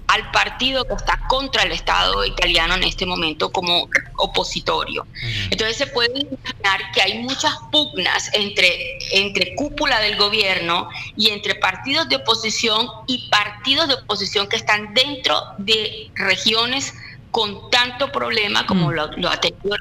al 0.09 0.31
partido 0.31 0.85
que 0.85 0.95
está 0.95 1.21
contra 1.29 1.63
el 1.63 1.73
Estado 1.73 2.25
italiano 2.25 2.75
en 2.75 2.85
este 2.85 3.07
momento 3.07 3.51
como 3.51 3.89
opositorio. 4.17 5.07
Entonces 5.51 5.77
se 5.77 5.87
puede 5.89 6.21
imaginar 6.21 6.93
que 6.93 7.03
hay 7.03 7.19
muchas 7.19 7.55
pugnas 7.73 8.31
entre, 8.33 8.99
entre 9.13 9.55
cúpula 9.57 10.01
del 10.01 10.17
gobierno 10.17 10.89
y 11.17 11.31
entre 11.31 11.57
partidos 11.57 12.09
de 12.09 12.17
oposición 12.17 12.89
y 13.07 13.29
partidos 13.31 13.89
de 13.89 13.95
oposición 13.95 14.49
que 14.49 14.57
están 14.57 14.95
dentro 14.95 15.43
de 15.59 16.11
regiones 16.15 16.95
con 17.31 17.71
tanto 17.71 18.11
problema 18.13 18.65
como 18.67 18.91
mm. 18.91 18.95
lo, 18.95 19.29
ha 19.29 19.41
tenido 19.41 19.77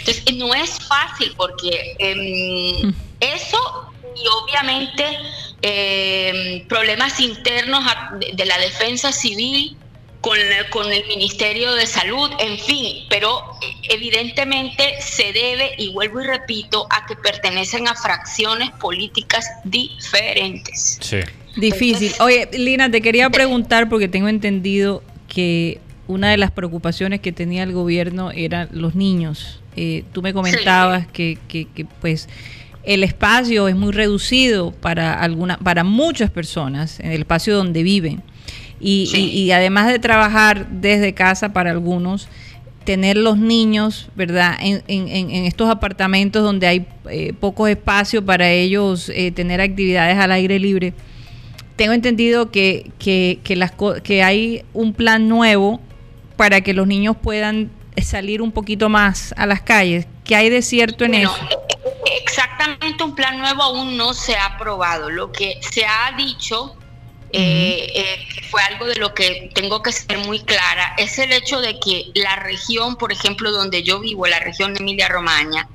Entonces 0.00 0.34
no 0.34 0.54
es 0.54 0.78
fácil 0.88 1.34
porque 1.36 1.96
mm. 2.82 2.90
eso 3.20 3.92
y 4.16 4.26
obviamente 4.42 5.04
eh, 5.68 6.64
problemas 6.68 7.18
internos 7.18 7.84
de 8.36 8.44
la 8.44 8.56
defensa 8.58 9.10
civil 9.10 9.76
con, 10.20 10.38
con, 10.70 10.92
el 10.92 11.04
Ministerio 11.08 11.74
de 11.74 11.86
Salud, 11.86 12.30
en 12.38 12.56
fin, 12.56 13.04
pero 13.10 13.40
eh, 13.60 13.74
evidentemente 13.90 14.94
se 15.00 15.32
debe, 15.32 15.72
y 15.76 15.92
vuelvo 15.92 16.20
y 16.20 16.24
repito, 16.24 16.86
a 16.90 17.04
que 17.06 17.16
pertenecen 17.16 17.88
a 17.88 17.96
fracciones 17.96 18.70
políticas 18.78 19.44
diferentes. 19.64 21.00
Sí. 21.00 21.18
Difícil. 21.56 22.12
Oye, 22.20 22.48
Lina, 22.52 22.88
te 22.88 23.00
quería 23.00 23.28
preguntar 23.28 23.88
porque 23.88 24.06
tengo 24.06 24.28
entendido 24.28 25.02
que 25.26 25.80
una 26.06 26.30
de 26.30 26.36
las 26.36 26.52
preocupaciones 26.52 27.20
que 27.20 27.32
tenía 27.32 27.64
el 27.64 27.72
gobierno 27.72 28.30
eran 28.30 28.68
los 28.70 28.94
niños. 28.94 29.60
Eh, 29.74 30.04
tú 30.12 30.22
me 30.22 30.32
comentabas 30.32 31.08
que, 31.08 31.38
que, 31.48 31.66
que, 31.66 31.84
pues 31.84 32.28
el 32.86 33.02
espacio 33.02 33.66
es 33.68 33.76
muy 33.76 33.92
reducido 33.92 34.70
para, 34.70 35.20
alguna, 35.20 35.58
para 35.58 35.82
muchas 35.84 36.30
personas, 36.30 37.00
en 37.00 37.10
el 37.10 37.20
espacio 37.22 37.56
donde 37.56 37.82
viven. 37.82 38.22
Y, 38.80 39.50
además 39.50 39.88
de 39.88 39.98
trabajar 39.98 40.68
desde 40.70 41.12
casa 41.12 41.52
para 41.52 41.72
algunos, 41.72 42.28
tener 42.84 43.16
los 43.16 43.38
niños, 43.38 44.08
¿verdad? 44.14 44.56
En, 44.60 45.46
estos 45.46 45.68
apartamentos 45.68 46.42
donde 46.42 46.66
hay 46.68 46.86
eh, 47.10 47.32
poco 47.38 47.66
espacio 47.66 48.24
para 48.24 48.50
ellos 48.50 49.10
eh, 49.12 49.32
tener 49.32 49.60
actividades 49.60 50.16
al 50.18 50.30
aire 50.30 50.58
libre. 50.60 50.94
Tengo 51.74 51.92
entendido 51.92 52.52
que, 52.52 52.92
que, 52.98 53.40
que, 53.42 53.56
las, 53.56 53.72
que 54.04 54.22
hay 54.22 54.62
un 54.72 54.92
plan 54.92 55.28
nuevo 55.28 55.80
para 56.36 56.60
que 56.60 56.72
los 56.72 56.86
niños 56.86 57.16
puedan 57.20 57.70
salir 58.04 58.42
un 58.42 58.52
poquito 58.52 58.88
más 58.88 59.34
a 59.36 59.46
las 59.46 59.62
calles. 59.62 60.06
¿Qué 60.24 60.36
hay 60.36 60.50
de 60.50 60.62
cierto 60.62 61.04
en 61.04 61.14
eso? 61.14 61.36
Exactamente 62.22 63.02
un 63.02 63.14
plan 63.14 63.38
nuevo 63.38 63.62
aún 63.62 63.96
no 63.96 64.12
se 64.14 64.36
ha 64.36 64.46
aprobado. 64.46 65.10
Lo 65.10 65.32
que 65.32 65.58
se 65.60 65.84
ha 65.84 66.12
dicho, 66.16 66.76
eh, 67.32 67.92
eh, 67.94 68.26
fue 68.50 68.62
algo 68.62 68.86
de 68.86 68.96
lo 68.96 69.14
que 69.14 69.50
tengo 69.54 69.82
que 69.82 69.92
ser 69.92 70.18
muy 70.18 70.40
clara, 70.40 70.94
es 70.98 71.18
el 71.18 71.32
hecho 71.32 71.60
de 71.60 71.78
que 71.80 72.06
la 72.14 72.36
región, 72.36 72.96
por 72.96 73.12
ejemplo, 73.12 73.50
donde 73.50 73.82
yo 73.82 74.00
vivo, 74.00 74.26
la 74.26 74.40
región 74.40 74.74
de 74.74 74.80
Emilia-Romagna, 74.80 75.68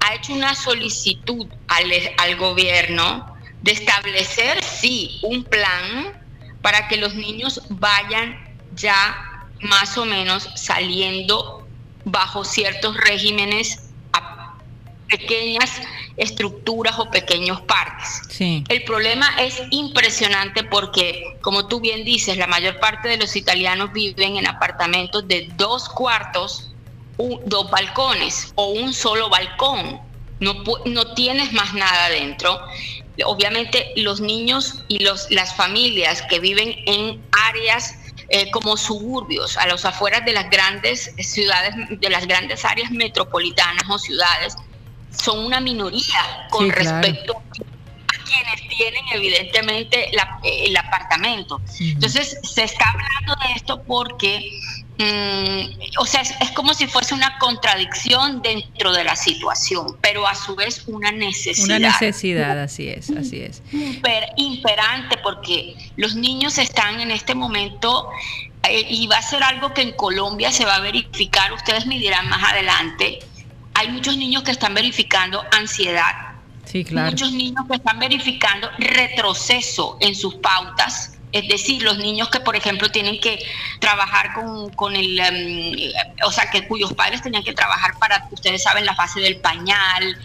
ha 0.00 0.14
hecho 0.14 0.32
una 0.32 0.54
solicitud 0.54 1.46
al, 1.68 1.90
al 2.18 2.36
gobierno 2.36 3.34
de 3.62 3.72
establecer, 3.72 4.62
sí, 4.62 5.18
un 5.22 5.44
plan 5.44 6.12
para 6.62 6.88
que 6.88 6.96
los 6.96 7.14
niños 7.14 7.62
vayan 7.68 8.38
ya 8.74 9.44
más 9.60 9.98
o 9.98 10.04
menos 10.04 10.48
saliendo 10.54 11.57
bajo 12.04 12.44
ciertos 12.44 12.96
regímenes 12.96 13.88
pequeñas 15.08 15.70
estructuras 16.16 16.98
o 16.98 17.10
pequeños 17.10 17.60
parques. 17.62 18.22
El 18.40 18.84
problema 18.84 19.26
es 19.40 19.60
impresionante 19.70 20.64
porque, 20.64 21.38
como 21.40 21.66
tú 21.66 21.80
bien 21.80 22.04
dices, 22.04 22.36
la 22.36 22.46
mayor 22.46 22.78
parte 22.78 23.08
de 23.08 23.16
los 23.16 23.34
italianos 23.36 23.92
viven 23.92 24.36
en 24.36 24.46
apartamentos 24.46 25.26
de 25.26 25.48
dos 25.56 25.88
cuartos, 25.88 26.70
dos 27.16 27.70
balcones 27.70 28.52
o 28.54 28.68
un 28.68 28.92
solo 28.92 29.28
balcón. 29.28 30.00
No, 30.40 30.62
no 30.84 31.14
tienes 31.14 31.52
más 31.52 31.74
nada 31.74 32.10
dentro. 32.10 32.60
Obviamente 33.24 33.92
los 33.96 34.20
niños 34.20 34.84
y 34.86 35.00
los, 35.00 35.28
las 35.30 35.56
familias 35.56 36.22
que 36.22 36.38
viven 36.38 36.76
en 36.86 37.20
áreas 37.48 37.94
eh, 38.30 38.50
como 38.50 38.76
suburbios, 38.76 39.56
a 39.56 39.66
los 39.66 39.84
afueras 39.84 40.24
de 40.24 40.32
las 40.32 40.50
grandes 40.50 41.14
ciudades, 41.18 41.74
de 41.88 42.10
las 42.10 42.26
grandes 42.26 42.64
áreas 42.64 42.90
metropolitanas 42.90 43.84
o 43.88 43.98
ciudades, 43.98 44.54
son 45.10 45.44
una 45.44 45.60
minoría 45.60 46.46
con 46.50 46.70
respecto 46.70 47.32
a 47.36 48.24
quienes 48.24 48.68
tienen 48.68 49.04
evidentemente 49.12 50.10
el 50.44 50.76
apartamento. 50.76 51.60
Entonces, 51.80 52.38
se 52.42 52.64
está 52.64 52.84
hablando 52.90 53.46
de 53.46 53.54
esto 53.54 53.82
porque, 53.82 54.50
mm, 54.98 56.00
o 56.00 56.06
sea, 56.06 56.22
es, 56.22 56.50
como 56.52 56.74
si 56.74 56.86
fuese 56.86 57.14
una 57.14 57.38
contradicción 57.38 58.42
dentro 58.42 58.92
de 58.92 59.04
la 59.04 59.16
situación, 59.16 59.96
pero 60.00 60.26
a 60.26 60.34
su 60.34 60.54
vez 60.54 60.84
una 60.86 61.10
necesidad. 61.10 61.78
Una 61.78 61.90
necesidad, 61.90 62.60
así 62.60 62.88
es, 62.88 63.10
así 63.10 63.40
es. 63.40 63.62
imperante 64.36 65.16
porque 65.22 65.74
los 65.96 66.14
niños 66.14 66.58
están 66.58 67.00
en 67.00 67.10
este 67.10 67.34
momento 67.34 68.08
eh, 68.64 68.86
y 68.88 69.06
va 69.06 69.18
a 69.18 69.22
ser 69.22 69.42
algo 69.42 69.72
que 69.72 69.82
en 69.82 69.92
Colombia 69.92 70.50
se 70.52 70.64
va 70.64 70.76
a 70.76 70.80
verificar, 70.80 71.52
ustedes 71.52 71.86
me 71.86 71.98
dirán 71.98 72.28
más 72.28 72.52
adelante, 72.52 73.20
hay 73.74 73.88
muchos 73.90 74.16
niños 74.16 74.42
que 74.42 74.50
están 74.50 74.74
verificando 74.74 75.44
ansiedad. 75.52 76.28
Sí, 76.64 76.84
claro. 76.84 77.10
Muchos 77.10 77.32
niños 77.32 77.64
que 77.68 77.76
están 77.76 77.98
verificando 77.98 78.68
retroceso 78.78 79.96
en 80.00 80.14
sus 80.14 80.34
pautas. 80.34 81.17
Es 81.32 81.48
decir, 81.48 81.82
los 81.82 81.98
niños 81.98 82.28
que, 82.30 82.40
por 82.40 82.56
ejemplo, 82.56 82.90
tienen 82.90 83.20
que 83.20 83.38
trabajar 83.80 84.30
con, 84.74 84.96
el, 84.96 85.18
em, 85.18 85.92
o 86.24 86.32
sea, 86.32 86.50
que 86.50 86.66
cuyos 86.66 86.92
padres 86.94 87.22
tenían 87.22 87.42
que 87.42 87.52
trabajar 87.52 87.98
para, 87.98 88.26
ustedes 88.30 88.62
saben, 88.62 88.86
la 88.86 88.94
fase 88.94 89.20
del 89.20 89.36
pañal. 89.36 90.18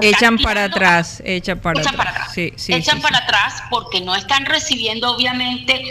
echan 0.00 0.38
para 0.38 0.64
atrás, 0.64 1.22
echan 1.24 1.58
para 1.60 1.80
echan 1.80 1.96
Para 1.96 2.10
atrás. 2.10 2.32
Sí, 2.34 2.52
sí, 2.56 2.74
echan 2.74 3.00
para 3.00 3.18
atrás 3.18 3.62
porque 3.70 4.00
no 4.00 4.14
están 4.14 4.44
recibiendo, 4.44 5.10
obviamente, 5.12 5.82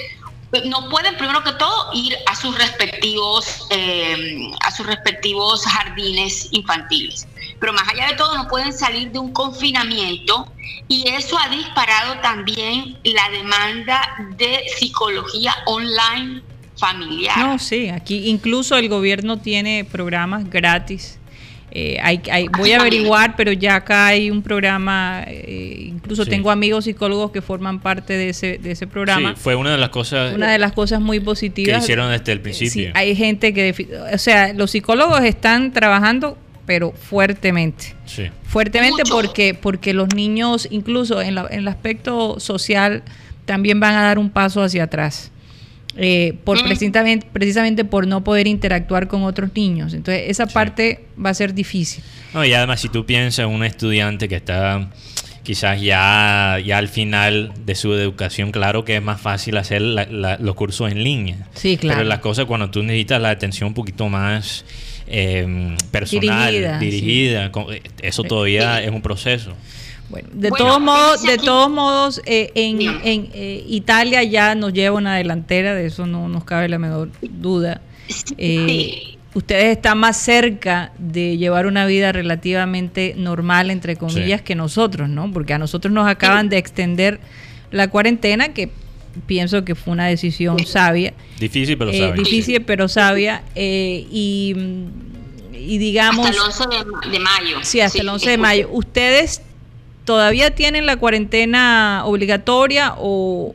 no 0.65 0.89
pueden 0.89 1.17
primero 1.17 1.43
que 1.43 1.51
todo 1.53 1.91
ir 1.93 2.15
a 2.27 2.35
sus 2.35 2.57
respectivos 2.57 3.67
eh, 3.71 4.51
a 4.61 4.71
sus 4.71 4.85
respectivos 4.85 5.65
jardines 5.65 6.47
infantiles 6.51 7.27
pero 7.59 7.73
más 7.73 7.87
allá 7.89 8.07
de 8.07 8.15
todo 8.15 8.35
no 8.35 8.47
pueden 8.47 8.73
salir 8.73 9.11
de 9.11 9.19
un 9.19 9.31
confinamiento 9.31 10.51
y 10.87 11.07
eso 11.09 11.37
ha 11.39 11.49
disparado 11.49 12.19
también 12.21 12.97
la 13.03 13.29
demanda 13.29 14.01
de 14.37 14.63
psicología 14.77 15.53
online 15.65 16.41
familiar. 16.77 17.37
No, 17.37 17.57
sí, 17.57 17.89
aquí 17.89 18.29
incluso 18.29 18.77
el 18.77 18.89
gobierno 18.89 19.37
tiene 19.37 19.85
programas 19.85 20.49
gratis 20.49 21.19
eh, 21.77 21.99
hay, 22.01 22.47
voy 22.57 22.71
a 22.71 22.79
averiguar, 22.79 23.35
pero 23.35 23.51
ya 23.51 23.75
acá 23.75 24.07
hay 24.07 24.31
un 24.31 24.41
programa, 24.41 25.25
eh, 25.27 25.87
incluso 25.89 26.25
tengo 26.25 26.49
amigos 26.49 26.85
psicólogos 26.85 27.31
que 27.31 27.41
forman 27.41 27.81
parte 27.81 28.13
de 28.13 28.29
ese, 28.29 28.59
de 28.59 28.71
ese 28.71 28.87
programa. 28.87 29.35
Sí, 29.35 29.41
fue 29.41 29.55
una 29.55 29.73
de 29.73 29.77
las 29.77 29.89
cosas. 29.89 30.33
Una 30.33 30.53
de 30.53 30.57
las 30.57 30.71
cosas 30.71 31.01
muy 31.01 31.19
positivas. 31.19 31.79
Que 31.79 31.83
hicieron 31.83 32.09
desde 32.09 32.31
el 32.31 32.39
principio. 32.39 32.91
hay 32.93 33.13
gente 33.13 33.53
que, 33.53 33.89
o 34.13 34.17
sea, 34.17 34.53
los 34.53 34.71
psicólogos 34.71 35.21
están 35.25 35.73
trabajando, 35.73 36.37
pero 36.65 36.91
fuertemente. 36.91 37.95
Sí. 38.05 38.29
Fuertemente 38.43 39.03
porque, 39.09 39.53
porque 39.53 39.93
los 39.93 40.13
niños, 40.15 40.67
incluso 40.71 41.21
en, 41.21 41.37
en 41.37 41.59
el 41.59 41.67
aspecto 41.67 42.39
social, 42.39 43.03
también 43.45 43.79
van 43.79 43.95
a 43.95 44.03
dar 44.03 44.19
un 44.19 44.29
paso 44.29 44.61
hacia 44.61 44.83
atrás. 44.83 45.31
Eh, 45.97 46.35
por 46.43 46.61
mm. 46.61 46.65
precisamente, 46.65 47.27
precisamente 47.31 47.85
por 47.85 48.05
no 48.05 48.23
poder 48.23 48.47
interactuar 48.47 49.07
con 49.07 49.23
otros 49.23 49.51
niños. 49.55 49.93
Entonces, 49.93 50.23
esa 50.27 50.45
parte 50.45 51.05
va 51.23 51.29
a 51.29 51.33
ser 51.33 51.53
difícil. 51.53 52.03
No, 52.33 52.43
y 52.43 52.53
además, 52.53 52.81
si 52.81 52.89
tú 52.89 53.05
piensas 53.05 53.45
en 53.45 53.51
un 53.51 53.63
estudiante 53.63 54.27
que 54.27 54.35
está 54.35 54.89
quizás 55.43 55.79
ya, 55.79 56.57
ya 56.65 56.79
al 56.79 56.89
final 56.89 57.53
de 57.65 57.75
su 57.75 57.93
educación, 57.93 58.51
claro 58.51 58.83
que 58.83 58.95
es 58.95 59.03
más 59.03 59.21
fácil 59.21 59.57
hacer 59.57 59.81
los 59.81 60.55
cursos 60.55 60.91
en 60.91 61.03
línea. 61.03 61.47
Sí, 61.53 61.77
claro. 61.77 61.99
Pero 61.99 62.09
las 62.09 62.19
cosas 62.19 62.45
cuando 62.45 62.71
tú 62.71 62.81
necesitas 62.81 63.21
la 63.21 63.29
atención 63.29 63.67
un 63.67 63.73
poquito 63.75 64.09
más 64.09 64.65
em, 65.07 65.77
personal, 65.91 66.79
dirigida, 66.79 67.51
eso 68.01 68.23
todavía 68.23 68.81
es 68.81 68.91
un 68.91 69.01
proceso. 69.01 69.53
Bueno, 70.09 70.29
de 70.33 70.51
todos 70.51 70.79
modos, 70.79 71.23
de 71.23 71.37
todos 71.37 71.69
modos, 71.69 72.21
eh, 72.25 72.51
en, 72.53 72.79
eh, 72.81 73.63
Italia 73.67 74.23
ya 74.23 74.53
nos 74.53 74.71
lleva 74.73 74.95
una 74.95 75.15
delantera, 75.15 75.73
de 75.73 75.87
eso 75.87 76.05
no 76.05 76.27
nos 76.27 76.43
cabe 76.43 76.69
la 76.69 76.77
menor 76.77 77.09
duda. 77.21 77.81
Eh, 78.37 79.17
ustedes 79.33 79.77
están 79.77 79.97
más 79.97 80.17
cerca 80.17 80.91
de 80.99 81.37
llevar 81.37 81.65
una 81.65 81.87
vida 81.87 82.11
relativamente 82.11 83.15
normal, 83.17 83.71
entre 83.71 83.95
comillas, 83.95 84.41
que 84.41 84.53
nosotros, 84.53 85.09
¿no? 85.09 85.31
Porque 85.31 85.53
a 85.53 85.57
nosotros 85.57 85.91
nos 85.91 86.07
acaban 86.07 86.49
de 86.49 86.57
extender 86.57 87.19
la 87.71 87.87
cuarentena, 87.89 88.53
que 88.53 88.69
pienso 89.25 89.65
que 89.65 89.75
fue 89.75 89.93
una 89.93 90.07
decisión 90.07 90.65
sabia. 90.65 91.13
Difícil, 91.39 91.77
pero 91.77 91.91
sabia. 91.91 92.11
Difícil, 92.13 92.61
pero 92.63 92.87
sabia. 92.87 93.43
y, 93.55 94.55
y 95.53 95.77
digamos... 95.77 96.27
Hasta 96.27 96.63
el 96.63 96.77
11 96.79 97.09
de, 97.11 97.19
mayo. 97.19 97.57
Sí, 97.61 97.81
hasta 97.81 98.01
el 98.01 98.09
11 98.09 98.29
de 98.29 98.37
mayo. 98.37 98.69
Ustedes 98.71 99.41
¿todavía 100.05 100.55
tienen 100.55 100.85
la 100.85 100.97
cuarentena 100.97 102.03
obligatoria 102.05 102.95
o, 102.97 103.51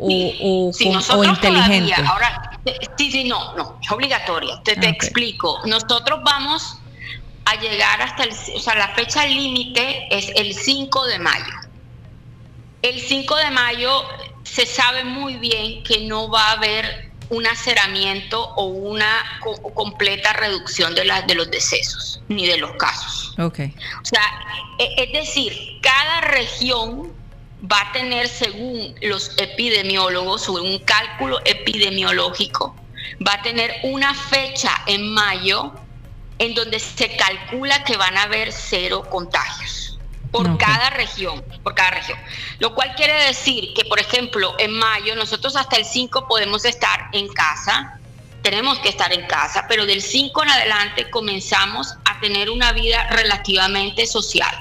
inteligente? 1.24 1.94
Ahora, 2.04 2.58
sí, 2.98 3.10
sí, 3.10 3.24
no, 3.24 3.54
no, 3.56 3.78
es 3.82 3.90
obligatoria. 3.90 4.60
Te, 4.62 4.76
te 4.76 4.88
explico. 4.88 5.60
Nosotros 5.64 6.20
vamos 6.24 6.78
a 7.46 7.54
llegar 7.56 8.02
hasta 8.02 8.24
el, 8.24 8.30
o 8.30 8.60
sea, 8.60 8.74
la 8.74 8.88
fecha 8.88 9.26
límite 9.26 10.06
es 10.10 10.30
el 10.36 10.54
5 10.54 11.06
de 11.06 11.18
mayo. 11.20 11.54
El 12.82 13.00
5 13.00 13.36
de 13.36 13.50
mayo 13.50 13.90
se 14.52 14.66
sabe 14.66 15.04
muy 15.04 15.36
bien 15.36 15.82
que 15.84 16.00
no 16.00 16.28
va 16.28 16.48
a 16.48 16.52
haber 16.52 17.10
un 17.28 17.46
aceramiento 17.46 18.42
o 18.56 18.64
una 18.64 19.40
completa 19.74 20.32
reducción 20.32 20.94
de, 20.96 21.10
de 21.26 21.34
los 21.34 21.50
decesos 21.50 22.20
ni 22.28 22.46
de 22.46 22.56
los 22.58 22.72
casos. 22.72 23.34
Okay. 23.38 23.72
O 24.02 24.04
sea, 24.04 24.22
e, 24.78 24.94
es 24.98 25.12
decir, 25.12 25.78
cada 25.80 26.22
región 26.22 27.12
va 27.70 27.80
a 27.80 27.92
tener, 27.92 28.28
según 28.28 28.94
los 29.02 29.32
epidemiólogos, 29.36 30.48
un 30.48 30.80
cálculo 30.80 31.38
epidemiológico, 31.44 32.74
va 33.26 33.34
a 33.34 33.42
tener 33.42 33.72
una 33.84 34.12
fecha 34.14 34.82
en 34.86 35.12
mayo 35.12 35.72
en 36.38 36.54
donde 36.54 36.80
se 36.80 37.16
calcula 37.16 37.84
que 37.84 37.96
van 37.96 38.16
a 38.16 38.22
haber 38.24 38.50
cero 38.50 39.06
contagios 39.08 39.79
por 40.30 40.58
cada 40.58 40.90
región, 40.90 41.42
por 41.62 41.74
cada 41.74 41.90
región. 41.90 42.18
Lo 42.58 42.74
cual 42.74 42.94
quiere 42.94 43.26
decir 43.26 43.72
que, 43.74 43.84
por 43.84 43.98
ejemplo, 43.98 44.54
en 44.58 44.72
mayo 44.72 45.16
nosotros 45.16 45.56
hasta 45.56 45.76
el 45.76 45.84
5 45.84 46.28
podemos 46.28 46.64
estar 46.64 47.08
en 47.12 47.28
casa, 47.28 47.98
tenemos 48.42 48.78
que 48.78 48.88
estar 48.88 49.12
en 49.12 49.26
casa, 49.26 49.66
pero 49.68 49.86
del 49.86 50.00
5 50.00 50.42
en 50.42 50.50
adelante 50.50 51.10
comenzamos 51.10 51.94
a 52.04 52.20
tener 52.20 52.50
una 52.50 52.72
vida 52.72 53.08
relativamente 53.10 54.06
social. 54.06 54.54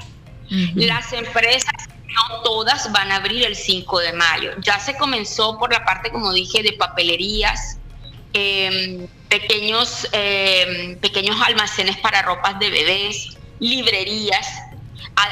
Las 0.74 1.12
empresas, 1.12 1.72
no 2.08 2.42
todas, 2.42 2.90
van 2.90 3.12
a 3.12 3.16
abrir 3.16 3.44
el 3.44 3.54
5 3.54 4.00
de 4.00 4.12
mayo. 4.12 4.50
Ya 4.58 4.80
se 4.80 4.96
comenzó 4.96 5.56
por 5.58 5.72
la 5.72 5.84
parte, 5.84 6.10
como 6.10 6.32
dije, 6.32 6.64
de 6.64 6.72
papelerías, 6.72 7.78
em, 8.32 9.06
pequeños, 9.28 10.08
em, 10.10 10.98
pequeños 10.98 11.40
almacenes 11.40 11.96
para 11.98 12.22
ropas 12.22 12.58
de 12.58 12.68
bebés, 12.68 13.38
librerías 13.60 14.48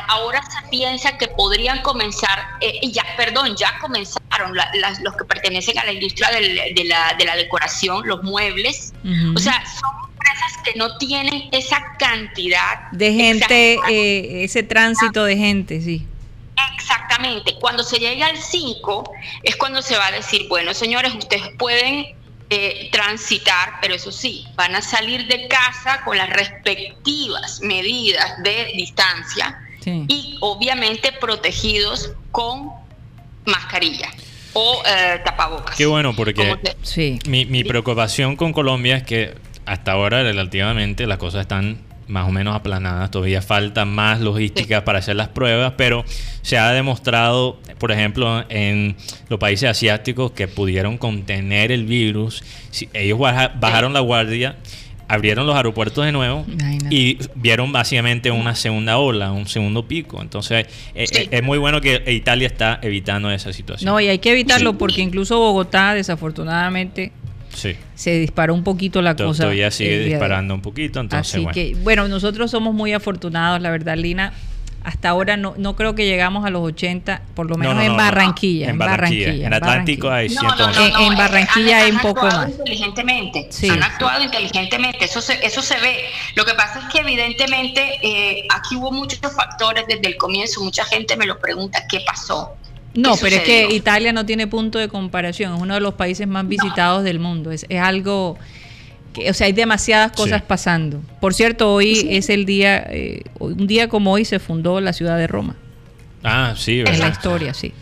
ahora 0.08 0.42
se 0.42 0.68
piensa 0.68 1.16
que 1.16 1.28
podrían 1.28 1.82
comenzar, 1.82 2.46
eh, 2.60 2.80
ya, 2.90 3.04
perdón, 3.16 3.56
ya 3.56 3.78
comenzaron 3.78 4.54
los 5.02 5.16
que 5.16 5.24
pertenecen 5.24 5.78
a 5.78 5.84
la 5.84 5.92
industria 5.92 6.30
de, 6.30 6.84
la, 6.84 7.36
decoración, 7.36 8.06
los 8.06 8.22
muebles. 8.22 8.92
O 9.34 9.38
sea, 9.38 9.64
son 9.66 10.10
empresas 10.12 10.62
que 10.64 10.74
no 10.78 10.96
tienen 10.98 11.48
esa 11.52 11.96
cantidad 11.98 12.90
de 12.92 13.12
gente, 13.12 13.78
eh, 13.88 14.44
ese 14.44 14.62
tránsito 14.62 15.24
de 15.24 15.36
gente, 15.36 15.80
sí. 15.80 16.06
Exactamente. 16.74 17.54
Cuando 17.60 17.82
se 17.84 17.98
llegue 17.98 18.22
al 18.22 18.36
5 18.36 19.12
es 19.42 19.56
cuando 19.56 19.82
se 19.82 19.96
va 19.96 20.06
a 20.06 20.12
decir, 20.12 20.48
bueno, 20.48 20.74
señores, 20.74 21.14
ustedes 21.14 21.50
pueden 21.58 22.16
eh, 22.50 22.88
transitar, 22.90 23.78
pero 23.80 23.94
eso 23.94 24.10
sí, 24.10 24.46
van 24.54 24.74
a 24.74 24.82
salir 24.82 25.26
de 25.26 25.48
casa 25.48 26.02
con 26.04 26.16
las 26.16 26.30
respectivas 26.30 27.60
medidas 27.60 28.42
de 28.42 28.72
distancia 28.74 29.58
y 30.08 30.36
obviamente 30.40 31.12
protegidos 31.12 32.12
con 32.30 32.70
mascarilla 33.44 34.10
o 34.52 34.82
eh, 34.86 35.20
tapabocas. 35.24 35.76
Qué 35.76 35.86
bueno, 35.86 36.14
porque 36.14 36.56
mi, 37.26 37.44
mi 37.46 37.64
preocupación 37.64 38.36
con 38.36 38.52
Colombia 38.52 38.96
es 38.96 39.02
que 39.02 39.34
hasta 39.66 39.92
ahora 39.92 40.22
relativamente 40.22 41.06
las 41.06 41.18
cosas 41.18 41.42
están 41.42 41.78
más 42.08 42.26
o 42.26 42.32
menos 42.32 42.56
aplanadas, 42.56 43.10
todavía 43.10 43.42
falta 43.42 43.84
más 43.84 44.20
logística 44.20 44.84
para 44.84 44.98
hacer 44.98 45.16
las 45.16 45.28
pruebas, 45.28 45.74
pero 45.76 46.04
se 46.42 46.56
ha 46.56 46.72
demostrado, 46.72 47.60
por 47.78 47.92
ejemplo, 47.92 48.44
en 48.48 48.96
los 49.28 49.38
países 49.38 49.68
asiáticos 49.68 50.32
que 50.32 50.48
pudieron 50.48 50.96
contener 50.96 51.70
el 51.70 51.84
virus, 51.84 52.42
ellos 52.94 53.18
bajaron 53.18 53.92
la 53.92 54.00
guardia 54.00 54.56
abrieron 55.08 55.46
los 55.46 55.56
aeropuertos 55.56 56.04
de 56.04 56.12
nuevo 56.12 56.44
y 56.90 57.18
vieron 57.34 57.72
básicamente 57.72 58.30
una 58.30 58.54
segunda 58.54 58.98
ola, 58.98 59.32
un 59.32 59.48
segundo 59.48 59.88
pico. 59.88 60.20
Entonces, 60.20 60.66
eh, 60.94 61.06
eh, 61.10 61.28
es 61.30 61.42
muy 61.42 61.58
bueno 61.58 61.80
que 61.80 62.02
Italia 62.12 62.46
está 62.46 62.78
evitando 62.82 63.30
esa 63.30 63.52
situación. 63.52 63.90
No, 63.90 63.98
y 64.00 64.08
hay 64.08 64.18
que 64.18 64.30
evitarlo 64.30 64.76
porque 64.76 65.00
incluso 65.00 65.38
Bogotá, 65.38 65.94
desafortunadamente, 65.94 67.12
se 67.94 68.18
disparó 68.20 68.54
un 68.54 68.62
poquito 68.62 69.02
la 69.02 69.16
cosa. 69.16 69.44
Todavía 69.44 69.70
sigue 69.70 70.00
disparando 70.00 70.54
un 70.54 70.60
poquito. 70.60 71.00
Entonces, 71.00 71.34
Así 71.34 71.46
que, 71.52 71.74
bueno, 71.82 72.06
nosotros 72.06 72.50
somos 72.50 72.74
muy 72.74 72.92
afortunados, 72.92 73.60
la 73.60 73.70
verdad, 73.70 73.96
Lina 73.96 74.32
hasta 74.88 75.10
ahora 75.10 75.36
no, 75.36 75.52
no 75.58 75.76
creo 75.76 75.94
que 75.94 76.06
llegamos 76.06 76.46
a 76.46 76.50
los 76.50 76.62
80, 76.62 77.20
por 77.34 77.46
lo 77.46 77.56
menos 77.56 77.82
en, 77.82 77.94
Barranquilla, 77.94 78.70
en, 78.70 78.78
Barranquilla, 78.78 79.46
en 79.46 79.52
Atlántico 79.52 80.08
hay 80.08 80.30
100. 80.30 80.42
En, 80.98 81.14
Barranquilla 81.14 81.80
hay 81.80 81.90
un 81.90 81.98
poco 81.98 82.24
más. 82.24 82.48
Inteligentemente, 82.48 83.50
Han 83.70 83.82
actuado 83.82 84.24
inteligentemente, 84.24 85.04
eso 85.04 85.20
se, 85.20 85.44
eso 85.44 85.60
se 85.60 85.78
ve. 85.80 86.06
Lo 86.36 86.46
que 86.46 86.54
pasa 86.54 86.78
es 86.78 86.86
que 86.90 87.00
evidentemente 87.00 87.82
eh, 88.02 88.46
aquí 88.48 88.76
hubo 88.76 88.90
muchos 88.90 89.20
factores 89.20 89.84
desde 89.86 90.06
el 90.06 90.16
comienzo, 90.16 90.62
mucha 90.62 90.86
gente 90.86 91.18
me 91.18 91.26
lo 91.26 91.38
pregunta 91.38 91.86
qué 91.86 92.00
pasó. 92.00 92.56
No, 92.94 93.14
pero 93.16 93.36
es 93.36 93.42
que 93.42 93.68
Italia 93.70 94.14
no 94.14 94.24
tiene 94.24 94.46
punto 94.46 94.78
de 94.78 94.88
comparación, 94.88 95.54
es 95.54 95.60
uno 95.60 95.74
de 95.74 95.80
los 95.80 95.94
países 95.94 96.26
más 96.26 96.48
visitados 96.48 97.04
del 97.04 97.18
mundo, 97.18 97.52
es, 97.52 97.66
es 97.68 97.80
algo 97.82 98.38
o 99.28 99.34
sea, 99.34 99.46
hay 99.46 99.52
demasiadas 99.52 100.12
cosas 100.12 100.42
pasando. 100.42 101.00
Por 101.20 101.34
cierto, 101.34 101.72
hoy 101.72 102.06
es 102.10 102.28
el 102.28 102.44
día, 102.44 102.86
eh, 102.90 103.22
un 103.48 103.66
día 103.66 103.88
como 103.88 104.12
hoy 104.12 104.24
se 104.24 104.38
fundó 104.38 104.80
la 104.80 104.92
ciudad 104.92 105.16
de 105.16 105.26
Roma. 105.26 105.56
Ah, 106.22 106.54
sí, 106.56 106.78
¿verdad? 106.78 106.94
En 106.94 107.00
la 107.00 107.08
historia, 107.08 107.54
sí. 107.54 107.72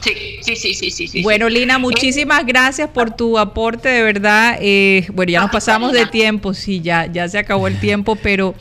Sí, 0.00 0.56
sí, 0.56 0.74
sí, 0.74 0.90
sí, 0.90 1.08
sí. 1.08 1.22
Bueno, 1.22 1.48
Lina, 1.48 1.78
muchísimas 1.78 2.46
gracias 2.46 2.88
por 2.90 3.16
tu 3.16 3.38
aporte, 3.38 3.88
de 3.88 4.02
verdad. 4.02 4.56
Eh, 4.60 5.06
bueno, 5.12 5.32
ya 5.32 5.40
nos 5.40 5.50
pasamos 5.50 5.92
de 5.92 6.06
tiempo, 6.06 6.54
sí, 6.54 6.80
ya, 6.80 7.06
ya 7.06 7.28
se 7.28 7.38
acabó 7.38 7.66
el 7.66 7.80
tiempo, 7.80 8.14
pero 8.14 8.54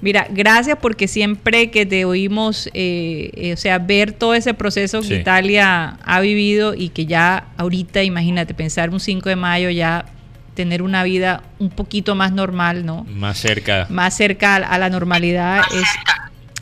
mira, 0.00 0.28
gracias 0.30 0.78
porque 0.80 1.08
siempre 1.08 1.70
que 1.70 1.84
te 1.84 2.04
oímos, 2.04 2.70
eh, 2.74 3.52
o 3.52 3.56
sea, 3.56 3.78
ver 3.78 4.12
todo 4.12 4.34
ese 4.34 4.54
proceso 4.54 5.00
que 5.00 5.16
Italia 5.16 5.98
ha 6.04 6.20
vivido 6.20 6.74
y 6.74 6.90
que 6.90 7.06
ya 7.06 7.48
ahorita, 7.56 8.04
imagínate, 8.04 8.54
pensar 8.54 8.90
un 8.90 9.00
5 9.00 9.28
de 9.28 9.36
mayo 9.36 9.70
ya 9.70 10.04
tener 10.54 10.82
una 10.82 11.02
vida 11.02 11.42
un 11.58 11.70
poquito 11.70 12.14
más 12.14 12.32
normal, 12.32 12.86
¿no? 12.86 13.04
Más 13.04 13.38
cerca. 13.38 13.86
Más 13.90 14.16
cerca 14.16 14.56
a, 14.56 14.78
la 14.78 14.90
normalidad 14.90 15.62
es 15.72 15.88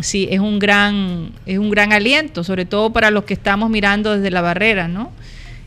sí, 0.01 0.28
es 0.31 0.40
un 0.40 0.59
gran 0.59 1.32
es 1.47 1.59
un 1.59 1.70
gran 1.70 1.93
aliento, 1.93 2.44
sobre 2.44 2.64
todo 2.64 2.93
para 2.93 3.10
los 3.10 3.24
que 3.24 3.35
estamos 3.35 3.70
mirando 3.70 4.16
desde 4.16 4.31
la 4.31 4.40
barrera, 4.40 4.89
¿no? 4.89 5.12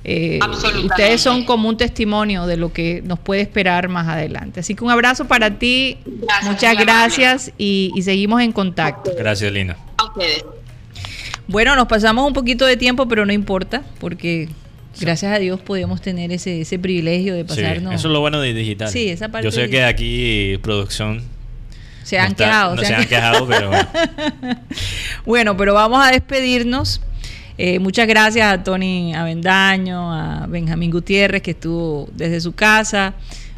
Eh, 0.08 0.40
ustedes 0.84 1.20
son 1.20 1.46
como 1.46 1.68
un 1.68 1.78
testimonio 1.78 2.46
de 2.46 2.58
lo 2.58 2.72
que 2.72 3.02
nos 3.04 3.18
puede 3.18 3.42
esperar 3.42 3.90
más 3.90 4.08
adelante. 4.08 4.60
Así 4.60 4.76
que 4.76 4.84
un 4.84 4.92
abrazo 4.92 5.26
para 5.26 5.58
ti, 5.58 5.98
muchas 6.44 6.78
gracias 6.78 7.52
y, 7.58 7.92
y, 7.96 8.04
seguimos 8.04 8.42
en 8.42 8.52
contacto. 8.52 9.12
Gracias, 9.18 9.52
Lina. 9.52 9.78
A 9.98 10.06
ustedes. 10.06 10.46
Bueno, 11.48 11.76
nos 11.76 11.88
pasamos 11.88 12.28
un 12.28 12.34
poquito 12.34 12.66
de 12.66 12.78
tiempo, 12.78 13.08
pero 13.08 13.26
no 13.26 13.34
importa, 13.34 13.82
porque 14.00 14.48
Gracias 15.00 15.32
a 15.32 15.40
Dios 15.40 15.60
podemos 15.60 16.02
tener 16.02 16.32
ese, 16.32 16.62
ese 16.62 16.80
privilegio 16.80 17.36
de 17.36 17.46
pasarnos. 17.46 17.94
eso 17.94 18.08
es 18.08 18.14
lo 18.14 18.20
bueno 18.20 18.40
de 18.40 18.54
digital. 18.54 18.90
Sí, 18.90 19.10
esa 19.10 19.30
parte. 19.30 19.46
Yo 19.46 19.52
sé 19.52 19.70
que 19.70 19.84
aquí 19.84 20.58
producción 20.62 21.22
se 22.04 22.20
han 22.20 22.36
quejado. 22.36 22.76
No 22.76 22.84
se, 22.84 22.94
han, 22.94 23.06
quejado, 23.06 23.48
pero 23.48 23.70
bueno. 23.70 23.88
bueno, 25.26 25.58
pero 25.58 25.74
vamos 25.74 26.06
a 26.06 26.12
despedirnos. 26.12 27.02
Eh, 27.58 27.80
muchas 27.80 28.08
gracias 28.08 28.52
a 28.52 28.64
Tony 28.64 29.14
Avendaño, 29.14 30.14
a 30.14 30.46
Benjamín 30.48 30.92
Gutiérrez, 30.92 31.42
que 31.42 31.52
estuvo 31.52 32.10
desde 32.14 32.42
su 32.42 32.54
casa, 32.54 33.14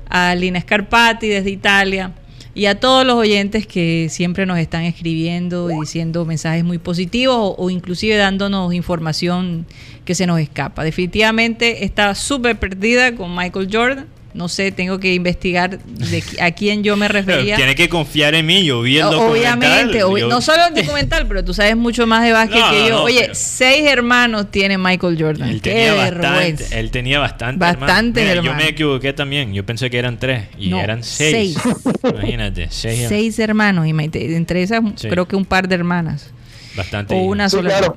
a 0.09 0.35
Lina 0.35 0.61
Scarpati 0.61 1.27
desde 1.27 1.49
Italia 1.49 2.13
y 2.57 2.65
a 2.65 2.79
todos 2.79 3.05
los 3.05 3.17
oyentes 3.17 3.67
que 3.67 4.07
siempre 4.09 4.47
nos 4.47 4.57
están 4.57 4.81
escribiendo 4.81 5.69
y 5.69 5.79
diciendo 5.79 6.25
mensajes 6.25 6.63
muy 6.63 6.79
positivos 6.79 7.53
o, 7.55 7.69
inclusive 7.69 8.15
dándonos 8.15 8.73
información 8.73 9.67
que 10.05 10.15
se 10.15 10.25
nos 10.25 10.39
escapa. 10.39 10.83
Definitivamente 10.83 11.85
está 11.85 12.15
súper 12.15 12.57
perdida 12.57 13.13
con 13.15 13.35
Michael 13.35 13.69
Jordan 13.71 14.07
no 14.37 14.49
sé, 14.49 14.71
tengo 14.71 14.99
que 14.99 15.15
investigar 15.15 15.79
de 15.79 16.23
a 16.39 16.51
quién 16.51 16.83
yo 16.83 16.95
me 16.95 17.07
refería. 17.07 17.55
tiene 17.55 17.73
que 17.73 17.89
confiar 17.89 18.35
en 18.35 18.45
mí, 18.45 18.63
yo 18.63 18.81
vi 18.83 18.99
el 18.99 19.05
Obviamente, 19.05 19.99
no 19.99 20.41
solo 20.41 20.67
el 20.67 20.75
documental, 20.75 21.27
pero 21.27 21.43
tú 21.43 21.55
sabes 21.55 21.75
mucho 21.75 22.05
más 22.05 22.23
de 22.23 22.31
básquet 22.31 22.61
que 22.69 22.89
yo. 22.89 23.03
Oye, 23.03 23.31
seis 23.33 23.83
hermanos 23.85 24.51
tiene 24.51 24.77
Michael 24.77 25.17
Jordan. 25.19 25.49
Él 25.49 25.61
Qué 25.61 25.71
tenía 25.71 25.93
vergüenza. 25.93 26.63
Bastante, 26.63 26.79
él 26.79 26.91
tenía 26.91 27.19
bastante, 27.19 27.59
bastante 27.59 28.21
hermanos. 28.21 28.45
Yo 28.45 28.53
me 28.53 28.69
equivoqué 28.69 29.13
también, 29.13 29.53
yo 29.53 29.65
pensé 29.65 29.89
que 29.89 29.97
eran 29.97 30.19
tres 30.19 30.45
y 30.57 30.71
eran 30.73 31.03
seis. 31.03 31.57
Imagínate, 32.03 32.67
seis. 32.69 33.05
Seis 33.09 33.39
hermanos, 33.39 33.87
y 33.87 33.89
entre 33.89 34.61
esas 34.61 34.81
creo 35.01 35.27
que 35.27 35.35
un 35.35 35.45
par 35.45 35.67
de 35.67 35.75
hermanas. 35.75 36.29
Bastante. 36.75 37.15
O 37.15 37.17
una 37.19 37.49
sola. 37.49 37.95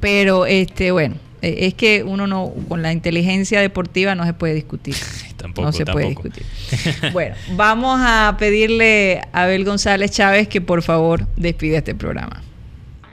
Pero, 0.00 0.46
este, 0.46 0.92
bueno 0.92 1.31
es 1.42 1.74
que 1.74 2.04
uno 2.04 2.26
no, 2.26 2.52
con 2.68 2.82
la 2.82 2.92
inteligencia 2.92 3.60
deportiva 3.60 4.14
no 4.14 4.24
se 4.24 4.32
puede 4.32 4.54
discutir. 4.54 4.94
tampoco, 5.36 5.66
no 5.66 5.72
se 5.72 5.84
puede 5.84 6.08
discutir. 6.08 6.44
bueno, 7.12 7.34
vamos 7.56 8.00
a 8.00 8.36
pedirle 8.38 9.20
a 9.32 9.42
Abel 9.42 9.64
González 9.64 10.12
Chávez 10.12 10.48
que 10.48 10.60
por 10.60 10.82
favor 10.82 11.26
despide 11.36 11.78
este 11.78 11.94
programa. 11.94 12.42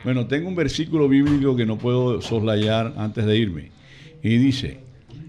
Bueno, 0.04 0.28
tengo 0.28 0.48
un 0.48 0.56
versículo 0.56 1.10
bíblico 1.10 1.56
que 1.56 1.66
no 1.66 1.78
puedo 1.78 2.22
soslayar 2.22 2.94
antes 2.98 3.26
de 3.26 3.38
irme. 3.38 3.72
Y 4.24 4.38
dice, 4.38 4.80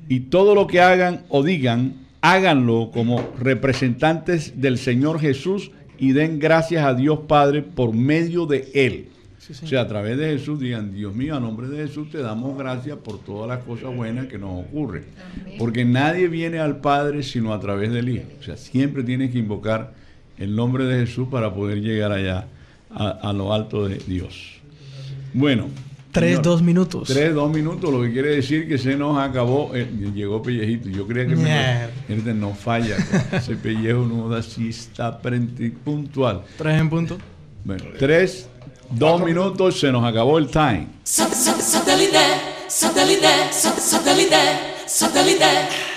y 0.09 0.21
todo 0.21 0.55
lo 0.55 0.67
que 0.67 0.81
hagan 0.81 1.23
o 1.29 1.43
digan, 1.43 1.95
háganlo 2.21 2.91
como 2.93 3.31
representantes 3.39 4.61
del 4.61 4.79
Señor 4.79 5.21
Jesús 5.21 5.71
y 5.99 6.13
den 6.13 6.39
gracias 6.39 6.85
a 6.85 6.95
Dios 6.95 7.21
Padre 7.27 7.63
por 7.63 7.95
medio 7.95 8.47
de 8.47 8.69
Él. 8.75 9.09
O 9.51 9.67
sea, 9.67 9.83
a 9.83 9.89
través 9.89 10.17
de 10.17 10.39
Jesús 10.39 10.61
digan, 10.61 10.95
Dios 10.95 11.15
mío, 11.15 11.37
a 11.37 11.41
nombre 11.41 11.69
de 11.69 11.89
Jesús 11.89 12.11
te 12.11 12.19
damos 12.19 12.57
gracias 12.57 12.99
por 12.99 13.19
todas 13.19 13.49
las 13.49 13.65
cosas 13.65 13.95
buenas 13.95 14.27
que 14.27 14.39
nos 14.39 14.65
ocurren. 14.65 15.05
Porque 15.59 15.85
nadie 15.85 16.29
viene 16.29 16.59
al 16.59 16.81
Padre 16.81 17.23
sino 17.23 17.53
a 17.53 17.61
través 17.61 17.93
del 17.93 18.09
Hijo. 18.09 18.27
O 18.39 18.43
sea, 18.43 18.57
siempre 18.57 19.03
tienes 19.03 19.33
que 19.33 19.39
invocar 19.39 19.93
el 20.39 20.55
nombre 20.55 20.85
de 20.85 21.07
Jesús 21.07 21.29
para 21.29 21.53
poder 21.53 21.81
llegar 21.81 22.13
allá 22.13 22.47
a, 22.91 23.33
lo 23.33 23.53
alto 23.53 23.89
de 23.89 23.97
Dios. 23.99 24.61
Bueno. 25.33 25.69
Tres, 26.13 26.43
dos 26.43 26.61
minutos. 26.61 27.07
Tres, 27.07 27.33
dos 27.33 27.53
minutos, 27.53 27.93
lo 27.93 28.03
que 28.03 28.13
quiere 28.13 28.35
decir 28.35 28.67
que 28.67 28.79
se 28.79 28.97
nos 28.97 29.17
acabó. 29.17 29.71
Eh, 29.77 29.89
llegó 30.13 30.43
Pellejito. 30.43 30.89
Yo 30.89 31.07
creía 31.07 31.29
que 31.29 31.37
me, 31.37 32.35
no 32.35 32.53
falla. 32.53 32.97
ese 33.33 33.55
pellejo 33.55 34.05
no 34.07 34.33
así 34.35 34.71
está 34.71 35.21
puntual. 35.85 36.43
Tres 36.59 36.81
en 36.81 36.91
punto. 36.91 37.19
Bueno, 37.65 37.85
tres, 37.99 38.49
dos 38.91 39.21
minutos, 39.21 39.79
se 39.81 39.91
nos 39.91 40.05
acabó 40.05 40.39
el 40.39 40.49
time. 40.49 40.87
Satélite, 41.05 42.19
satélite, 42.69 43.53
satélite, 43.53 44.39
satélite. 44.87 45.90